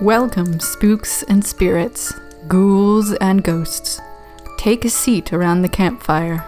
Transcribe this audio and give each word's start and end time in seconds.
Welcome, 0.00 0.60
spooks 0.60 1.22
and 1.24 1.44
spirits, 1.44 2.14
ghouls 2.48 3.12
and 3.16 3.44
ghosts. 3.44 4.00
Take 4.56 4.86
a 4.86 4.88
seat 4.88 5.30
around 5.30 5.60
the 5.60 5.68
campfire. 5.68 6.42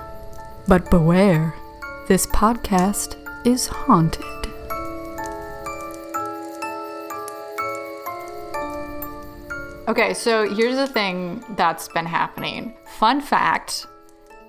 But 0.66 0.88
beware, 0.88 1.54
this 2.08 2.26
podcast 2.28 3.14
is 3.46 3.66
haunted. 3.66 4.24
Okay, 9.86 10.14
so 10.14 10.48
here's 10.54 10.76
the 10.76 10.86
thing 10.86 11.44
that's 11.50 11.88
been 11.88 12.06
happening. 12.06 12.74
Fun 12.98 13.20
fact 13.20 13.86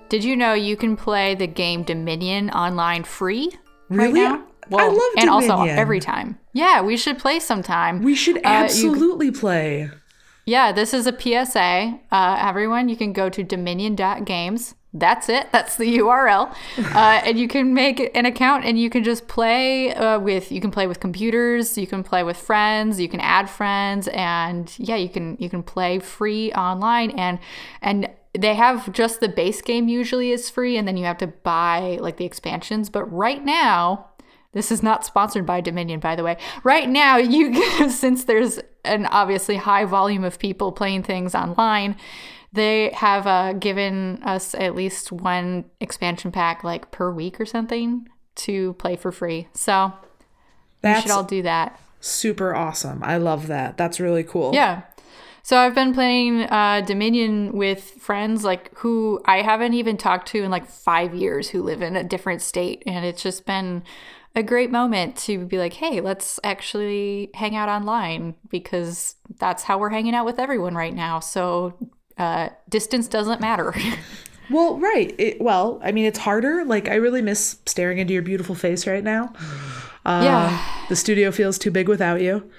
Did 0.08 0.24
you 0.24 0.34
know 0.34 0.54
you 0.54 0.78
can 0.78 0.96
play 0.96 1.34
the 1.34 1.46
game 1.46 1.82
Dominion 1.82 2.48
online 2.48 3.04
free? 3.04 3.52
Right 3.90 4.43
Now? 4.70 4.78
I 4.78 4.88
love 4.88 5.00
and 5.18 5.30
also 5.30 5.62
every 5.62 6.00
time. 6.00 6.38
Yeah, 6.52 6.82
we 6.82 6.96
should 6.96 7.18
play 7.18 7.40
sometime. 7.40 8.02
We 8.02 8.14
should 8.14 8.36
Uh, 8.38 8.40
you- 8.40 8.64
absolutely 8.64 9.30
play. 9.30 9.90
Yeah, 10.46 10.72
this 10.72 10.92
is 10.92 11.06
a 11.06 11.12
PSA. 11.12 11.98
Uh, 12.12 12.36
everyone, 12.38 12.88
you 12.88 12.96
can 12.96 13.12
go 13.12 13.30
to 13.30 13.42
dominion.games. 13.42 14.74
That's 14.96 15.28
it. 15.28 15.50
That's 15.50 15.76
the 15.76 15.98
URL. 15.98 16.54
Uh, 16.78 17.20
and 17.24 17.38
you 17.38 17.48
can 17.48 17.74
make 17.74 18.10
an 18.14 18.26
account 18.26 18.64
and 18.64 18.78
you 18.78 18.88
can 18.90 19.02
just 19.02 19.26
play 19.26 19.92
uh, 19.92 20.20
with, 20.20 20.52
you 20.52 20.60
can 20.60 20.70
play 20.70 20.86
with 20.86 21.00
computers, 21.00 21.76
you 21.76 21.86
can 21.86 22.04
play 22.04 22.22
with 22.22 22.36
friends, 22.36 23.00
you 23.00 23.08
can 23.08 23.18
add 23.20 23.50
friends. 23.50 24.06
And 24.08 24.72
yeah, 24.78 24.96
you 24.96 25.08
can, 25.08 25.36
you 25.40 25.50
can 25.50 25.64
play 25.64 25.98
free 25.98 26.52
online 26.52 27.10
and, 27.12 27.40
and 27.82 28.08
they 28.38 28.54
have 28.54 28.92
just 28.92 29.20
the 29.20 29.28
base 29.28 29.62
game 29.62 29.88
usually 29.88 30.30
is 30.30 30.48
free. 30.48 30.76
And 30.76 30.86
then 30.86 30.96
you 30.96 31.06
have 31.06 31.18
to 31.18 31.26
buy 31.26 31.98
like 32.00 32.16
the 32.18 32.24
expansions. 32.24 32.88
But 32.88 33.04
right 33.12 33.44
now, 33.44 34.10
this 34.54 34.72
is 34.72 34.82
not 34.82 35.04
sponsored 35.04 35.44
by 35.44 35.60
Dominion, 35.60 36.00
by 36.00 36.16
the 36.16 36.24
way. 36.24 36.38
Right 36.62 36.88
now, 36.88 37.16
you 37.18 37.88
since 37.90 38.24
there's 38.24 38.60
an 38.84 39.06
obviously 39.06 39.56
high 39.56 39.84
volume 39.84 40.24
of 40.24 40.38
people 40.38 40.72
playing 40.72 41.02
things 41.02 41.34
online, 41.34 41.96
they 42.52 42.90
have 42.94 43.26
uh, 43.26 43.52
given 43.54 44.22
us 44.22 44.54
at 44.54 44.74
least 44.74 45.10
one 45.12 45.64
expansion 45.80 46.30
pack 46.30 46.64
like 46.64 46.90
per 46.90 47.10
week 47.10 47.40
or 47.40 47.46
something 47.46 48.08
to 48.36 48.72
play 48.74 48.96
for 48.96 49.12
free. 49.12 49.48
So 49.54 49.92
we 50.82 51.00
should 51.00 51.10
all 51.10 51.24
do 51.24 51.42
that. 51.42 51.78
super 52.00 52.54
awesome. 52.54 53.02
I 53.02 53.16
love 53.16 53.48
that. 53.48 53.76
That's 53.76 53.98
really 53.98 54.24
cool. 54.24 54.54
Yeah. 54.54 54.82
So 55.42 55.58
I've 55.58 55.74
been 55.74 55.92
playing 55.92 56.42
uh, 56.44 56.80
Dominion 56.86 57.52
with 57.52 57.82
friends 57.82 58.44
like 58.44 58.70
who 58.78 59.20
I 59.26 59.42
haven't 59.42 59.74
even 59.74 59.98
talked 59.98 60.28
to 60.28 60.42
in 60.42 60.50
like 60.50 60.66
five 60.66 61.14
years 61.14 61.50
who 61.50 61.62
live 61.62 61.82
in 61.82 61.96
a 61.96 62.04
different 62.04 62.40
state, 62.40 62.82
and 62.86 63.04
it's 63.04 63.22
just 63.22 63.44
been 63.44 63.82
a 64.34 64.42
great 64.42 64.70
moment 64.70 65.16
to 65.16 65.44
be 65.46 65.58
like, 65.58 65.74
hey, 65.74 66.00
let's 66.00 66.40
actually 66.42 67.30
hang 67.34 67.54
out 67.56 67.68
online 67.68 68.34
because 68.50 69.14
that's 69.38 69.62
how 69.62 69.78
we're 69.78 69.90
hanging 69.90 70.14
out 70.14 70.24
with 70.26 70.38
everyone 70.38 70.74
right 70.74 70.94
now. 70.94 71.20
So 71.20 71.74
uh, 72.18 72.48
distance 72.68 73.08
doesn't 73.08 73.40
matter. 73.40 73.74
Well, 74.50 74.78
right. 74.78 75.14
It, 75.16 75.40
well, 75.40 75.80
I 75.82 75.90
mean, 75.90 76.04
it's 76.04 76.18
harder. 76.18 76.66
Like, 76.66 76.86
I 76.86 76.96
really 76.96 77.22
miss 77.22 77.56
staring 77.64 77.96
into 77.96 78.12
your 78.12 78.20
beautiful 78.20 78.54
face 78.54 78.86
right 78.86 79.02
now. 79.02 79.32
Uh, 80.06 80.20
yeah. 80.22 80.84
The 80.90 80.96
studio 80.96 81.30
feels 81.32 81.56
too 81.56 81.70
big 81.70 81.88
without 81.88 82.20
you. 82.20 82.50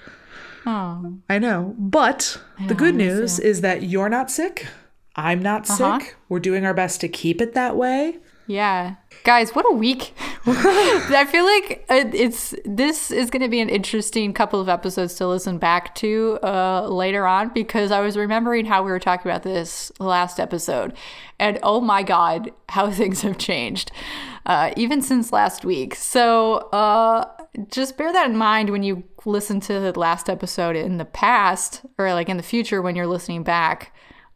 Oh. 0.66 1.16
I 1.30 1.38
know. 1.38 1.76
But 1.78 2.40
the 2.58 2.74
know, 2.74 2.74
good 2.74 2.96
news 2.96 3.38
is 3.38 3.60
that 3.60 3.84
you're 3.84 4.08
not 4.08 4.32
sick. 4.32 4.66
I'm 5.14 5.40
not 5.40 5.70
Uh-huh. 5.70 6.00
sick. 6.00 6.16
We're 6.28 6.40
doing 6.40 6.66
our 6.66 6.74
best 6.74 7.00
to 7.02 7.08
keep 7.08 7.40
it 7.40 7.54
that 7.54 7.76
way. 7.76 8.16
Yeah. 8.46 8.94
Guys, 9.24 9.50
what 9.54 9.66
a 9.68 9.74
week. 9.74 10.14
I 10.46 11.26
feel 11.28 11.44
like 11.44 11.84
it's 11.90 12.54
this 12.64 13.10
is 13.10 13.30
going 13.30 13.42
to 13.42 13.48
be 13.48 13.60
an 13.60 13.68
interesting 13.68 14.32
couple 14.32 14.60
of 14.60 14.68
episodes 14.68 15.14
to 15.14 15.26
listen 15.26 15.58
back 15.58 15.94
to 15.96 16.38
uh, 16.44 16.86
later 16.88 17.26
on 17.26 17.48
because 17.48 17.90
I 17.90 18.00
was 18.00 18.16
remembering 18.16 18.66
how 18.66 18.84
we 18.84 18.90
were 18.90 19.00
talking 19.00 19.28
about 19.28 19.42
this 19.42 19.90
last 19.98 20.38
episode. 20.38 20.96
And 21.40 21.58
oh 21.64 21.80
my 21.80 22.04
God, 22.04 22.52
how 22.68 22.90
things 22.92 23.22
have 23.22 23.38
changed 23.38 23.90
uh, 24.46 24.72
even 24.76 25.02
since 25.02 25.32
last 25.32 25.64
week. 25.64 25.96
So 25.96 26.56
uh, 26.72 27.28
just 27.70 27.98
bear 27.98 28.12
that 28.12 28.30
in 28.30 28.36
mind 28.36 28.70
when 28.70 28.84
you 28.84 29.02
listen 29.24 29.58
to 29.58 29.80
the 29.80 29.98
last 29.98 30.30
episode 30.30 30.76
in 30.76 30.98
the 30.98 31.04
past 31.04 31.84
or 31.98 32.12
like 32.12 32.28
in 32.28 32.36
the 32.36 32.42
future 32.44 32.80
when 32.80 32.94
you're 32.94 33.08
listening 33.08 33.42
back. 33.42 33.92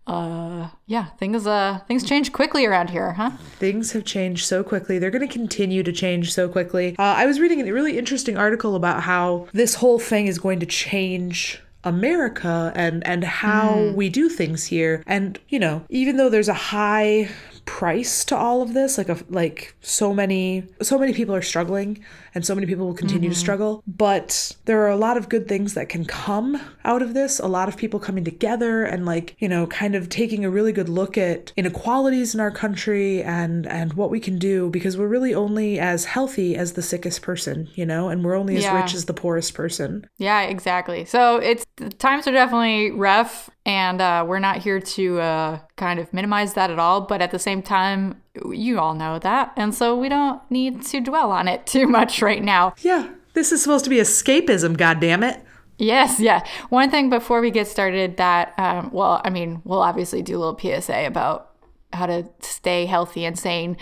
Uh, 0.06 0.68
yeah, 0.86 1.06
things 1.18 1.46
uh 1.46 1.78
things 1.86 2.02
change 2.02 2.32
quickly 2.32 2.66
around 2.66 2.90
here, 2.90 3.12
huh? 3.12 3.30
Things 3.58 3.92
have 3.92 4.04
changed 4.04 4.44
so 4.44 4.64
quickly. 4.64 4.98
They're 4.98 5.10
going 5.10 5.26
to 5.26 5.32
continue 5.32 5.82
to 5.82 5.92
change 5.92 6.32
so 6.32 6.48
quickly. 6.48 6.96
Uh, 6.98 7.02
I 7.02 7.26
was 7.26 7.38
reading 7.38 7.60
a 7.60 7.72
really 7.72 7.96
interesting 7.98 8.36
article 8.36 8.74
about 8.74 9.02
how 9.04 9.46
this 9.52 9.76
whole 9.76 9.98
thing 9.98 10.26
is 10.26 10.38
going 10.38 10.58
to 10.60 10.66
change 10.66 11.62
America 11.84 12.72
and 12.74 13.06
and 13.06 13.24
how 13.24 13.92
we 13.94 14.08
do 14.08 14.28
things 14.28 14.66
here. 14.66 15.02
And 15.06 15.38
you 15.48 15.58
know, 15.58 15.84
even 15.88 16.16
though 16.16 16.28
there's 16.28 16.48
a 16.48 16.54
high 16.54 17.28
price 17.64 18.24
to 18.26 18.36
all 18.36 18.62
of 18.62 18.74
this, 18.74 18.98
like 18.98 19.08
a 19.08 19.18
like 19.28 19.74
so 19.80 20.12
many 20.12 20.64
so 20.82 20.98
many 20.98 21.12
people 21.12 21.34
are 21.34 21.42
struggling 21.42 22.04
and 22.34 22.46
so 22.46 22.54
many 22.54 22.66
people 22.66 22.86
will 22.86 22.94
continue 22.94 23.28
to 23.28 23.34
mm-hmm. 23.34 23.40
struggle, 23.40 23.82
but 23.86 24.56
there 24.66 24.80
are 24.82 24.88
a 24.88 24.96
lot 24.96 25.16
of 25.16 25.28
good 25.28 25.48
things 25.48 25.74
that 25.74 25.88
can 25.88 26.04
come 26.04 26.60
out 26.84 27.02
of 27.02 27.14
this. 27.14 27.40
A 27.40 27.48
lot 27.48 27.68
of 27.68 27.76
people 27.76 27.98
coming 27.98 28.24
together 28.24 28.84
and 28.84 29.04
like, 29.04 29.34
you 29.38 29.48
know, 29.48 29.66
kind 29.66 29.94
of 29.94 30.08
taking 30.08 30.44
a 30.44 30.50
really 30.50 30.72
good 30.72 30.88
look 30.88 31.18
at 31.18 31.52
inequalities 31.56 32.34
in 32.34 32.40
our 32.40 32.50
country 32.50 33.22
and 33.22 33.66
and 33.66 33.94
what 33.94 34.10
we 34.10 34.20
can 34.20 34.38
do 34.38 34.70
because 34.70 34.96
we're 34.96 35.08
really 35.08 35.34
only 35.34 35.78
as 35.78 36.04
healthy 36.04 36.56
as 36.56 36.74
the 36.74 36.82
sickest 36.82 37.22
person, 37.22 37.68
you 37.74 37.84
know, 37.84 38.08
and 38.08 38.24
we're 38.24 38.36
only 38.36 38.56
as 38.56 38.64
Yeah. 38.64 38.80
rich 38.80 38.94
as 38.94 39.06
the 39.06 39.14
poorest 39.14 39.54
person. 39.54 40.06
Yeah, 40.18 40.42
exactly. 40.42 41.04
So 41.04 41.36
it's 41.36 41.66
the 41.76 41.90
times 41.90 42.26
are 42.26 42.32
definitely 42.32 42.90
rough, 42.92 43.50
and 43.70 44.00
uh, 44.00 44.24
we're 44.26 44.40
not 44.40 44.56
here 44.56 44.80
to 44.80 45.20
uh, 45.20 45.58
kind 45.76 46.00
of 46.00 46.12
minimize 46.12 46.54
that 46.54 46.72
at 46.72 46.80
all. 46.80 47.02
But 47.02 47.22
at 47.22 47.30
the 47.30 47.38
same 47.38 47.62
time, 47.62 48.20
you 48.50 48.80
all 48.80 48.94
know 48.94 49.20
that, 49.20 49.52
and 49.56 49.72
so 49.72 49.96
we 49.96 50.08
don't 50.08 50.42
need 50.50 50.82
to 50.86 51.00
dwell 51.00 51.30
on 51.30 51.46
it 51.46 51.66
too 51.74 51.86
much 51.86 52.20
right 52.20 52.42
now. 52.42 52.74
Yeah, 52.80 53.08
this 53.34 53.52
is 53.52 53.62
supposed 53.62 53.84
to 53.84 53.90
be 53.90 53.98
escapism, 53.98 54.76
god 54.76 54.98
damn 55.00 55.22
it. 55.22 55.40
Yes, 55.78 56.18
yeah. 56.18 56.44
One 56.68 56.90
thing 56.90 57.10
before 57.10 57.40
we 57.40 57.52
get 57.52 57.68
started 57.68 58.16
that, 58.16 58.54
um, 58.58 58.90
well, 58.92 59.22
I 59.24 59.30
mean, 59.30 59.62
we'll 59.64 59.80
obviously 59.80 60.20
do 60.20 60.36
a 60.36 60.40
little 60.40 60.58
PSA 60.58 61.06
about 61.06 61.52
how 61.92 62.06
to 62.06 62.28
stay 62.40 62.86
healthy 62.86 63.24
and 63.24 63.38
sane. 63.38 63.76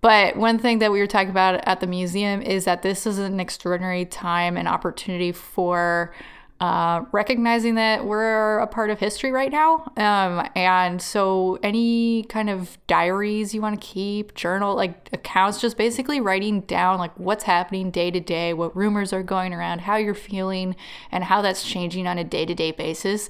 But 0.00 0.36
one 0.36 0.58
thing 0.58 0.80
that 0.80 0.92
we 0.92 0.98
were 0.98 1.06
talking 1.06 1.30
about 1.30 1.66
at 1.66 1.80
the 1.80 1.86
museum 1.86 2.42
is 2.42 2.64
that 2.66 2.82
this 2.82 3.06
is 3.06 3.18
an 3.18 3.40
extraordinary 3.40 4.04
time 4.04 4.56
and 4.56 4.68
opportunity 4.68 5.32
for 5.32 6.12
uh, 6.60 7.04
recognizing 7.12 7.76
that 7.76 8.04
we're 8.04 8.58
a 8.58 8.66
part 8.66 8.90
of 8.90 8.98
history 8.98 9.30
right 9.30 9.52
now. 9.52 9.92
Um, 9.96 10.48
and 10.56 11.00
so, 11.00 11.58
any 11.62 12.24
kind 12.24 12.50
of 12.50 12.76
diaries 12.88 13.54
you 13.54 13.62
want 13.62 13.80
to 13.80 13.86
keep, 13.86 14.34
journal, 14.34 14.74
like 14.74 15.08
accounts, 15.12 15.60
just 15.60 15.76
basically 15.76 16.20
writing 16.20 16.62
down 16.62 16.98
like 16.98 17.16
what's 17.16 17.44
happening 17.44 17.92
day 17.92 18.10
to 18.10 18.18
day, 18.18 18.54
what 18.54 18.76
rumors 18.76 19.12
are 19.12 19.22
going 19.22 19.54
around, 19.54 19.82
how 19.82 19.96
you're 19.96 20.14
feeling, 20.14 20.74
and 21.12 21.24
how 21.24 21.42
that's 21.42 21.62
changing 21.62 22.08
on 22.08 22.18
a 22.18 22.24
day 22.24 22.44
to 22.44 22.54
day 22.54 22.72
basis 22.72 23.28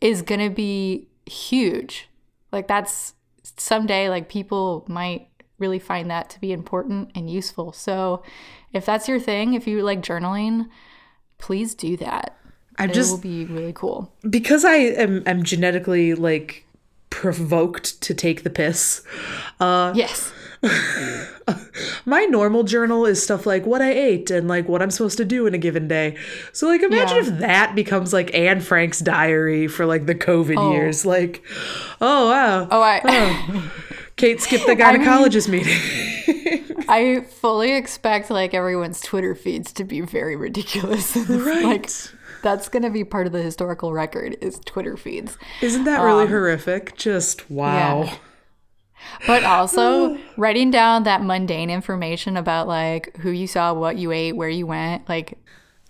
is 0.00 0.20
going 0.20 0.40
to 0.40 0.50
be 0.50 1.08
huge. 1.26 2.08
Like, 2.50 2.66
that's 2.66 3.14
someday, 3.56 4.08
like, 4.08 4.28
people 4.28 4.84
might 4.88 5.28
really 5.58 5.78
find 5.78 6.10
that 6.10 6.28
to 6.30 6.40
be 6.40 6.50
important 6.50 7.12
and 7.14 7.30
useful. 7.30 7.72
So, 7.72 8.24
if 8.72 8.84
that's 8.84 9.06
your 9.06 9.20
thing, 9.20 9.54
if 9.54 9.68
you 9.68 9.82
like 9.84 10.02
journaling, 10.02 10.66
please 11.42 11.74
do 11.74 11.96
that. 11.98 12.36
I 12.78 12.84
It 12.84 12.94
just 12.94 13.10
will 13.10 13.18
be 13.18 13.44
really 13.44 13.74
cool. 13.74 14.10
because 14.30 14.64
I 14.64 14.76
am, 14.76 15.22
am 15.26 15.42
genetically 15.42 16.14
like 16.14 16.64
provoked 17.10 18.00
to 18.02 18.14
take 18.14 18.42
the 18.44 18.50
piss. 18.50 19.02
Uh, 19.60 19.92
Yes. 19.94 20.32
my 22.06 22.24
normal 22.26 22.62
journal 22.62 23.04
is 23.04 23.20
stuff 23.22 23.46
like 23.46 23.66
what 23.66 23.82
I 23.82 23.90
ate 23.92 24.30
and 24.30 24.46
like 24.48 24.68
what 24.68 24.80
I'm 24.80 24.90
supposed 24.92 25.16
to 25.18 25.24
do 25.24 25.46
in 25.46 25.54
a 25.54 25.58
given 25.58 25.88
day. 25.88 26.16
So 26.52 26.68
like 26.68 26.82
imagine 26.82 27.16
Yeah. 27.16 27.32
if 27.32 27.38
that 27.40 27.74
becomes 27.74 28.12
like 28.12 28.32
Anne 28.34 28.60
Frank's 28.60 29.00
diary 29.00 29.66
for 29.68 29.84
like 29.86 30.06
the 30.06 30.14
COVID 30.14 30.72
years. 30.72 31.04
Like, 31.04 31.42
oh 32.00 32.28
wow. 32.30 32.68
Oh, 32.70 32.80
I 32.80 33.00
Kate 34.16 34.40
skipped 34.40 34.66
the 34.66 34.76
gynecologist 34.76 35.48
meeting. 35.48 35.76
I 36.88 37.22
fully 37.22 37.72
expect 37.72 38.30
like 38.30 38.54
everyone's 38.54 39.00
Twitter 39.00 39.34
feeds 39.34 39.72
to 39.74 39.84
be 39.84 40.00
very 40.00 40.36
ridiculous. 40.36 41.16
Right. 41.28 41.64
like 41.64 41.90
that's 42.42 42.68
going 42.68 42.82
to 42.82 42.90
be 42.90 43.04
part 43.04 43.26
of 43.26 43.32
the 43.32 43.42
historical 43.42 43.92
record 43.92 44.36
is 44.40 44.60
Twitter 44.64 44.96
feeds. 44.96 45.38
Isn't 45.60 45.84
that 45.84 46.02
really 46.02 46.26
horrific? 46.26 46.96
Just 46.96 47.50
wow. 47.50 48.02
Um, 48.02 48.06
yeah. 48.06 48.16
But 49.26 49.44
also 49.44 50.18
writing 50.36 50.70
down 50.70 51.04
that 51.04 51.22
mundane 51.22 51.70
information 51.70 52.36
about 52.36 52.68
like 52.68 53.16
who 53.18 53.30
you 53.30 53.46
saw, 53.46 53.72
what 53.72 53.96
you 53.96 54.12
ate, 54.12 54.32
where 54.32 54.48
you 54.48 54.66
went, 54.66 55.08
like 55.08 55.38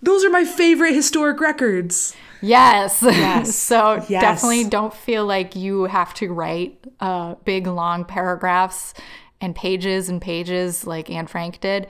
Those 0.03 0.25
are 0.25 0.31
my 0.31 0.45
favorite 0.45 0.95
historic 0.95 1.41
records. 1.41 2.15
Yes. 2.41 3.03
yes. 3.03 3.55
so 3.71 4.05
Yes. 4.09 4.21
definitely 4.23 4.65
don't 4.65 4.93
feel 4.93 5.25
like 5.25 5.55
you 5.55 5.85
have 5.85 6.13
to 6.15 6.33
write 6.33 6.85
uh, 7.01 7.37
big, 7.45 7.67
long 7.67 8.05
paragraphs 8.05 8.95
and 9.41 9.55
pages 9.55 10.09
and 10.09 10.21
pages 10.21 10.87
like 10.87 11.09
Anne 11.11 11.27
Frank 11.29 11.61
did. 11.61 11.87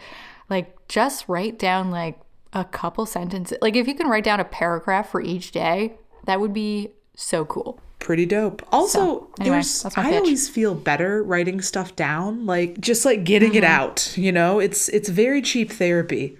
Like 0.50 0.76
just 0.88 1.26
write 1.28 1.58
down 1.58 1.90
like 1.90 2.20
a 2.52 2.64
couple 2.64 3.06
sentences. 3.06 3.56
Like 3.62 3.76
if 3.76 3.88
you 3.88 3.94
can 3.94 4.08
write 4.08 4.24
down 4.24 4.40
a 4.40 4.44
paragraph 4.44 5.10
for 5.10 5.22
each 5.22 5.52
day, 5.52 5.94
that 6.26 6.38
would 6.38 6.52
be 6.52 6.90
so 7.16 7.46
cool. 7.46 7.80
Pretty 7.98 8.26
dope. 8.26 8.62
Also, 8.72 8.98
So, 8.98 9.30
anyway, 9.40 9.54
there's 9.56 9.82
that's 9.84 9.96
my 9.96 10.10
I 10.10 10.16
always 10.16 10.48
feel 10.48 10.74
better 10.74 11.22
writing 11.22 11.60
stuff 11.62 11.94
down, 11.96 12.44
like 12.46 12.78
just 12.80 13.04
like 13.06 13.24
getting 13.24 13.54
it 13.54 13.62
Mm-hmm. 13.64 13.72
out, 13.82 14.18
you 14.18 14.32
know? 14.32 14.58
It's 14.58 14.88
it's 14.90 15.08
very 15.08 15.40
cheap 15.40 15.70
therapy. 15.72 16.36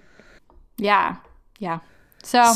Yeah. 0.76 1.16
Yeah. 1.62 1.78
So, 2.24 2.54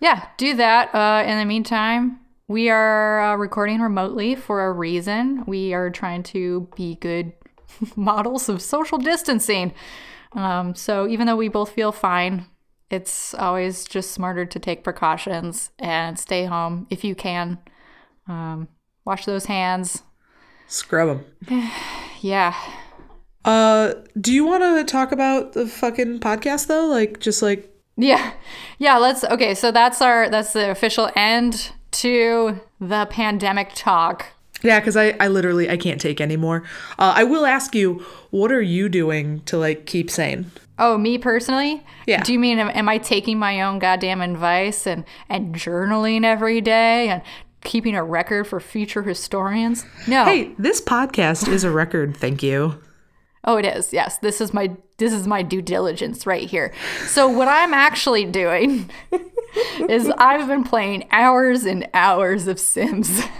yeah, 0.00 0.26
do 0.36 0.56
that. 0.56 0.92
Uh, 0.92 1.22
in 1.24 1.38
the 1.38 1.44
meantime, 1.44 2.18
we 2.48 2.70
are 2.70 3.20
uh, 3.20 3.36
recording 3.36 3.80
remotely 3.80 4.34
for 4.34 4.66
a 4.66 4.72
reason. 4.72 5.44
We 5.46 5.72
are 5.74 5.90
trying 5.90 6.24
to 6.24 6.68
be 6.74 6.96
good 6.96 7.34
models 7.96 8.48
of 8.48 8.60
social 8.60 8.98
distancing. 8.98 9.72
Um, 10.32 10.74
so, 10.74 11.06
even 11.06 11.28
though 11.28 11.36
we 11.36 11.46
both 11.46 11.70
feel 11.70 11.92
fine, 11.92 12.46
it's 12.90 13.32
always 13.34 13.84
just 13.84 14.10
smarter 14.10 14.44
to 14.44 14.58
take 14.58 14.82
precautions 14.82 15.70
and 15.78 16.18
stay 16.18 16.44
home 16.44 16.88
if 16.90 17.04
you 17.04 17.14
can. 17.14 17.58
Um, 18.26 18.66
wash 19.04 19.24
those 19.24 19.46
hands. 19.46 20.02
Scrub 20.66 21.22
them. 21.48 21.70
Yeah. 22.20 22.54
Uh, 23.44 23.94
do 24.20 24.32
you 24.32 24.44
want 24.44 24.62
to 24.62 24.84
talk 24.84 25.10
about 25.10 25.54
the 25.54 25.66
fucking 25.66 26.20
podcast 26.20 26.68
though? 26.68 26.86
Like 26.86 27.18
just 27.18 27.42
like 27.42 27.71
Yeah. 28.02 28.32
Yeah, 28.78 28.96
let's 28.98 29.22
okay, 29.24 29.54
so 29.54 29.70
that's 29.70 30.02
our 30.02 30.28
that's 30.28 30.52
the 30.52 30.70
official 30.70 31.10
end 31.14 31.70
to 31.92 32.60
the 32.80 33.06
pandemic 33.10 33.70
talk. 33.74 34.26
yeah, 34.62 34.80
because 34.80 34.96
I 34.96 35.14
I 35.20 35.28
literally 35.28 35.70
I 35.70 35.76
can't 35.76 36.00
take 36.00 36.20
anymore. 36.20 36.64
Uh, 36.98 37.12
I 37.16 37.24
will 37.24 37.46
ask 37.46 37.74
you, 37.74 38.04
what 38.30 38.50
are 38.50 38.62
you 38.62 38.88
doing 38.88 39.40
to 39.44 39.56
like 39.56 39.86
keep 39.86 40.10
sane? 40.10 40.50
Oh, 40.78 40.98
me 40.98 41.16
personally? 41.18 41.84
Yeah. 42.06 42.22
Do 42.22 42.32
you 42.32 42.38
mean 42.40 42.58
am, 42.58 42.70
am 42.70 42.88
I 42.88 42.98
taking 42.98 43.38
my 43.38 43.62
own 43.62 43.78
goddamn 43.78 44.20
advice 44.20 44.86
and 44.86 45.04
and 45.28 45.54
journaling 45.54 46.24
every 46.24 46.60
day 46.60 47.08
and 47.08 47.22
keeping 47.62 47.94
a 47.94 48.02
record 48.02 48.48
for 48.48 48.58
future 48.58 49.02
historians? 49.02 49.84
No. 50.08 50.24
Hey, 50.24 50.54
this 50.58 50.80
podcast 50.80 51.46
is 51.46 51.62
a 51.62 51.70
record. 51.70 52.16
Thank 52.16 52.42
you. 52.42 52.80
Oh, 53.44 53.56
it 53.56 53.64
is. 53.64 53.92
Yes, 53.92 54.18
this 54.18 54.40
is 54.40 54.54
my 54.54 54.70
this 54.98 55.12
is 55.12 55.26
my 55.26 55.42
due 55.42 55.62
diligence 55.62 56.26
right 56.26 56.48
here. 56.48 56.72
So 57.06 57.28
what 57.28 57.48
I'm 57.48 57.74
actually 57.74 58.24
doing 58.24 58.88
is 59.88 60.08
I've 60.16 60.46
been 60.46 60.62
playing 60.64 61.08
hours 61.10 61.64
and 61.64 61.88
hours 61.92 62.46
of 62.46 62.60
Sims. 62.60 63.20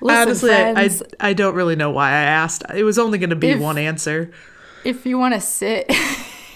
Listen, 0.00 0.20
Honestly, 0.28 0.50
I, 0.52 0.82
I 0.82 0.90
I 1.20 1.32
don't 1.32 1.54
really 1.54 1.76
know 1.76 1.90
why 1.90 2.08
I 2.08 2.22
asked. 2.22 2.64
It 2.74 2.82
was 2.82 2.98
only 2.98 3.18
going 3.18 3.30
to 3.30 3.36
be 3.36 3.50
If- 3.50 3.60
one 3.60 3.78
answer. 3.78 4.32
if 4.84 5.06
you 5.06 5.16
want 5.18 5.34
to 5.34 5.40
sit 5.40 5.92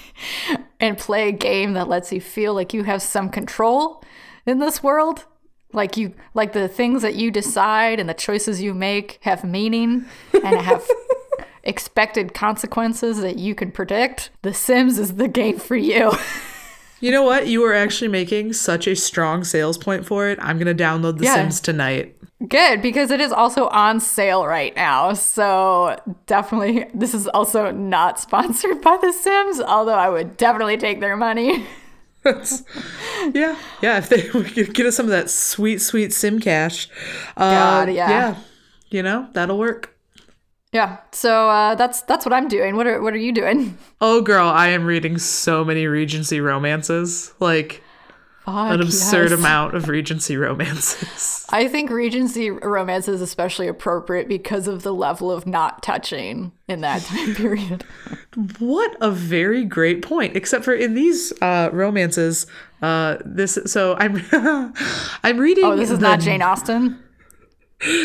and 0.81 0.99
play 0.99 1.29
a 1.29 1.33
game 1.33 1.75
that 1.75 1.89
lets 1.89 2.11
you 2.13 2.21
feel 2.21 2.55
like 2.55 2.75
you 2.75 2.83
have 2.85 3.03
some 3.03 3.29
control 3.29 4.03
in 4.47 4.59
this 4.59 4.83
world, 4.83 5.27
like 5.77 5.97
you 5.97 6.13
like 6.35 6.53
the 6.53 6.67
things 6.67 7.03
that 7.03 7.15
you 7.15 7.31
decide 7.31 8.01
and 8.01 8.09
the 8.09 8.15
choices 8.15 8.61
you 8.61 8.75
make 8.75 9.19
have 9.21 9.45
meaning 9.45 10.07
and 10.33 10.57
have 10.57 10.89
expected 11.63 12.35
consequences 12.35 13.21
that 13.21 13.39
you 13.39 13.55
can 13.55 13.71
predict, 13.71 14.31
The 14.43 14.55
Sims 14.55 14.99
is 14.99 15.15
the 15.15 15.29
game 15.29 15.59
for 15.59 15.77
you. 15.77 16.13
You 16.99 17.11
know 17.11 17.23
what? 17.23 17.47
You 17.47 17.61
were 17.61 17.75
actually 17.75 18.09
making 18.09 18.55
such 18.55 18.87
a 18.87 18.97
strong 18.97 19.45
sales 19.45 19.77
point 19.77 20.07
for 20.07 20.29
it. 20.29 20.39
I'm 20.41 20.59
going 20.59 20.75
to 20.75 20.83
download 20.83 21.19
The 21.19 21.25
Yeah. 21.25 21.35
Sims 21.35 21.61
tonight. 21.61 22.17
Good, 22.49 22.81
because 22.81 23.11
it 23.11 23.21
is 23.21 23.33
also 23.33 23.69
on 23.69 24.01
sale 24.01 24.47
right 24.47 24.75
now. 24.75 25.13
So 25.13 25.99
definitely, 26.27 26.87
this 26.95 27.13
is 27.13 27.29
also 27.29 27.71
not 27.71 28.19
sponsored 28.19 28.81
by 28.81 28.97
The 28.97 29.13
Sims, 29.13 29.61
although 29.61 29.93
I 29.95 30.09
would 30.09 30.39
definitely 30.39 30.79
take 30.79 31.01
their 31.01 31.19
money. 31.19 31.67
Yeah, 33.35 33.59
yeah. 33.83 33.99
If 33.99 34.09
they 34.09 34.31
we 34.35 34.45
could 34.45 34.75
get 34.75 34.87
us 34.87 34.97
some 34.97 35.07
of 35.07 35.11
that 35.11 35.31
sweet, 35.31 35.81
sweet 35.81 36.13
sim 36.13 36.39
cash, 36.39 36.89
uh, 37.37 37.51
God, 37.51 37.93
yeah. 37.93 38.09
yeah, 38.09 38.37
you 38.91 39.03
know 39.03 39.29
that'll 39.33 39.59
work. 39.59 39.97
Yeah. 40.73 40.99
So 41.13 41.49
uh, 41.49 41.75
that's 41.75 42.03
that's 42.03 42.25
what 42.27 42.33
I'm 42.33 42.49
doing. 42.49 42.77
What 42.77 42.87
are 42.87 43.01
what 43.01 43.15
are 43.15 43.19
you 43.19 43.33
doing? 43.33 43.79
Oh, 43.99 44.21
girl, 44.21 44.47
I 44.47 44.69
am 44.69 44.85
reading 44.85 45.17
so 45.17 45.65
many 45.65 45.87
Regency 45.87 46.39
romances, 46.39 47.33
like 47.41 47.83
an 48.47 48.81
absurd 48.81 49.33
amount 49.33 49.75
of 49.75 49.89
Regency 49.89 50.37
romances. 50.37 51.45
I 51.51 51.69
think 51.69 51.91
Regency 51.91 52.51
romance 52.51 53.09
is 53.09 53.21
especially 53.21 53.67
appropriate 53.69 54.29
because 54.29 54.69
of 54.69 54.83
the 54.83 54.95
level 54.95 55.31
of 55.31 55.47
not 55.47 55.83
touching 55.83 56.53
in 56.69 56.81
that 56.83 57.03
time 57.03 57.35
period. 57.37 57.85
what 58.59 58.97
a 59.01 59.11
very 59.11 59.65
great 59.65 60.03
point. 60.03 60.37
Except 60.37 60.65
for 60.65 60.75
in 60.75 60.95
these 60.95 61.33
uh, 61.43 61.71
romances, 61.73 62.47
uh, 62.83 63.17
this. 63.25 63.59
So 63.67 63.97
I'm, 63.99 64.23
I'm 65.25 65.39
reading. 65.39 65.65
Oh, 65.65 65.77
this 65.77 65.91
is 65.91 65.99
the 65.99 66.09
not 66.09 66.21
Jane 66.21 66.43
Austen. 66.43 67.03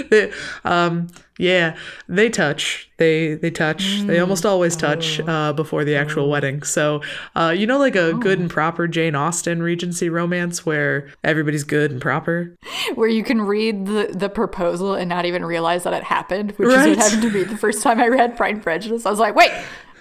They, 0.09 0.31
um 0.65 1.07
yeah 1.39 1.77
they 2.09 2.29
touch. 2.29 2.89
They 2.97 3.35
they 3.35 3.49
touch. 3.51 4.01
They 4.01 4.19
almost 4.19 4.45
always 4.45 4.75
touch 4.75 5.19
uh 5.21 5.53
before 5.53 5.85
the 5.85 5.95
actual 5.95 6.29
wedding. 6.29 6.63
So 6.63 7.01
uh 7.35 7.55
you 7.57 7.65
know 7.65 7.79
like 7.79 7.95
a 7.95 8.13
good 8.13 8.37
and 8.39 8.49
proper 8.49 8.85
jane 8.87 9.15
austen 9.15 9.63
regency 9.63 10.09
romance 10.09 10.65
where 10.65 11.09
everybody's 11.23 11.63
good 11.63 11.91
and 11.91 12.01
proper? 12.01 12.53
Where 12.95 13.07
you 13.07 13.23
can 13.23 13.41
read 13.41 13.85
the, 13.85 14.13
the 14.13 14.27
proposal 14.29 14.93
and 14.93 15.07
not 15.07 15.23
even 15.25 15.45
realize 15.45 15.83
that 15.85 15.93
it 15.93 16.03
happened, 16.03 16.51
which 16.57 16.67
Right. 16.67 16.89
is 16.89 16.97
what 16.97 17.05
happened 17.05 17.21
to 17.23 17.29
me 17.31 17.43
the 17.45 17.57
first 17.57 17.81
time 17.81 18.01
I 18.01 18.07
read 18.07 18.35
Pride 18.35 18.55
and 18.55 18.63
Prejudice. 18.63 19.05
I 19.05 19.09
was 19.09 19.19
like, 19.19 19.35
wait, 19.35 19.51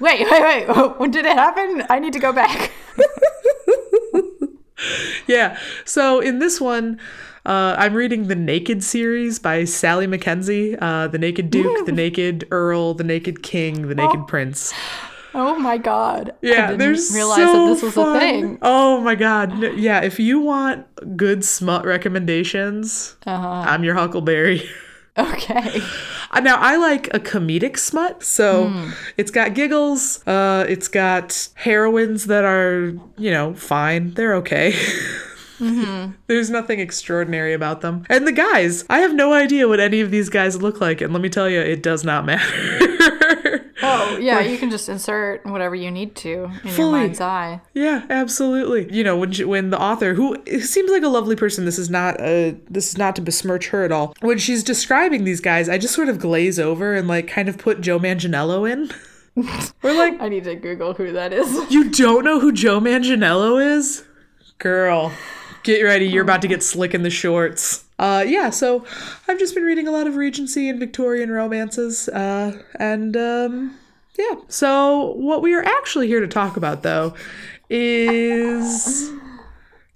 wait, 0.00 0.26
wait, 0.30 0.66
wait, 0.68 0.98
when 0.98 1.10
did 1.12 1.24
it 1.26 1.36
happen? 1.36 1.84
I 1.88 2.00
need 2.00 2.12
to 2.14 2.18
go 2.18 2.32
back. 2.32 2.72
yeah. 5.26 5.58
So 5.84 6.20
in 6.20 6.38
this 6.38 6.60
one 6.60 6.98
uh, 7.46 7.74
I'm 7.78 7.94
reading 7.94 8.28
the 8.28 8.34
Naked 8.36 8.82
series 8.84 9.38
by 9.38 9.64
Sally 9.64 10.06
Mackenzie, 10.06 10.76
uh, 10.78 11.06
the 11.08 11.18
Naked 11.18 11.50
Duke, 11.50 11.86
the 11.86 11.92
Naked 11.92 12.46
Earl, 12.50 12.94
the 12.94 13.04
Naked 13.04 13.42
King, 13.42 13.88
the 13.88 13.94
Naked 13.94 14.26
Prince. 14.26 14.72
Oh 15.32 15.56
my 15.58 15.78
god! 15.78 16.30
I 16.30 16.34
Yeah, 16.42 16.66
didn't 16.68 16.78
there's 16.80 17.14
realize 17.14 17.36
so 17.36 17.52
that 17.68 17.74
this 17.74 17.82
was 17.84 17.94
fun. 17.94 18.16
a 18.16 18.18
thing. 18.18 18.58
Oh 18.62 19.00
my 19.00 19.14
god! 19.14 19.52
Yeah, 19.78 20.00
if 20.02 20.18
you 20.18 20.40
want 20.40 20.86
good 21.16 21.44
smut 21.44 21.84
recommendations, 21.84 23.16
Uh-huh. 23.26 23.46
I'm 23.66 23.84
your 23.84 23.94
Huckleberry. 23.94 24.62
Okay. 25.18 25.82
Uh, 26.30 26.40
Now 26.40 26.56
I 26.60 26.76
like 26.76 27.08
a 27.12 27.18
comedic 27.18 27.76
smut, 27.78 28.22
so 28.22 28.68
Hmm. 28.68 28.90
it's 29.16 29.30
got 29.32 29.54
giggles. 29.54 30.24
Uh, 30.26 30.64
it's 30.68 30.86
got 30.88 31.48
heroines 31.56 32.26
that 32.26 32.44
are, 32.44 32.94
you 33.18 33.30
know, 33.32 33.52
fine. 33.54 34.14
They're 34.14 34.36
okay. 34.36 34.72
Mm-hmm. 35.60 36.12
There's 36.26 36.50
nothing 36.50 36.80
extraordinary 36.80 37.52
about 37.52 37.80
them. 37.80 38.04
And 38.08 38.26
the 38.26 38.32
guys, 38.32 38.84
I 38.90 39.00
have 39.00 39.14
no 39.14 39.32
idea 39.32 39.68
what 39.68 39.80
any 39.80 40.00
of 40.00 40.10
these 40.10 40.28
guys 40.28 40.60
look 40.60 40.80
like, 40.80 41.00
and 41.00 41.12
let 41.12 41.22
me 41.22 41.28
tell 41.28 41.48
you, 41.48 41.60
it 41.60 41.82
does 41.82 42.04
not 42.04 42.24
matter. 42.26 43.66
Oh 43.82 44.16
yeah, 44.20 44.40
you 44.40 44.58
can 44.58 44.70
just 44.70 44.88
insert 44.88 45.44
whatever 45.46 45.74
you 45.74 45.90
need 45.90 46.14
to 46.16 46.50
in 46.64 46.76
your 46.76 46.92
mind's 46.92 47.20
eye. 47.20 47.60
Yeah, 47.74 48.04
absolutely. 48.10 48.92
You 48.94 49.04
know, 49.04 49.16
when 49.16 49.32
she, 49.32 49.44
when 49.44 49.70
the 49.70 49.80
author, 49.80 50.14
who 50.14 50.36
seems 50.60 50.90
like 50.90 51.02
a 51.02 51.08
lovely 51.08 51.36
person, 51.36 51.64
this 51.64 51.78
is 51.78 51.90
not 51.90 52.20
a 52.20 52.56
this 52.68 52.90
is 52.90 52.98
not 52.98 53.16
to 53.16 53.22
besmirch 53.22 53.68
her 53.68 53.84
at 53.84 53.92
all. 53.92 54.14
When 54.20 54.38
she's 54.38 54.62
describing 54.62 55.24
these 55.24 55.40
guys, 55.40 55.68
I 55.68 55.78
just 55.78 55.94
sort 55.94 56.08
of 56.08 56.18
glaze 56.18 56.58
over 56.58 56.94
and 56.94 57.08
like 57.08 57.28
kind 57.28 57.48
of 57.48 57.58
put 57.58 57.80
Joe 57.80 57.98
Manganiello 57.98 58.70
in. 58.70 58.90
We're 59.82 59.96
like, 59.96 60.20
I 60.20 60.28
need 60.28 60.44
to 60.44 60.56
Google 60.56 60.92
who 60.92 61.12
that 61.12 61.32
is. 61.32 61.70
you 61.70 61.90
don't 61.90 62.24
know 62.24 62.40
who 62.40 62.52
Joe 62.52 62.80
Manganiello 62.80 63.76
is, 63.76 64.04
girl. 64.58 65.12
Get 65.62 65.82
ready, 65.82 66.06
you're 66.06 66.22
about 66.22 66.42
to 66.42 66.48
get 66.48 66.62
slick 66.62 66.94
in 66.94 67.02
the 67.02 67.10
shorts. 67.10 67.84
Uh, 67.98 68.24
yeah, 68.26 68.48
so 68.48 68.84
I've 69.28 69.38
just 69.38 69.54
been 69.54 69.64
reading 69.64 69.86
a 69.86 69.90
lot 69.90 70.06
of 70.06 70.16
Regency 70.16 70.70
and 70.70 70.80
Victorian 70.80 71.30
romances, 71.30 72.08
uh, 72.08 72.62
and 72.76 73.14
um, 73.14 73.78
yeah. 74.18 74.36
So 74.48 75.12
what 75.16 75.42
we 75.42 75.52
are 75.54 75.62
actually 75.62 76.06
here 76.06 76.20
to 76.20 76.28
talk 76.28 76.56
about, 76.56 76.82
though, 76.82 77.14
is 77.68 79.12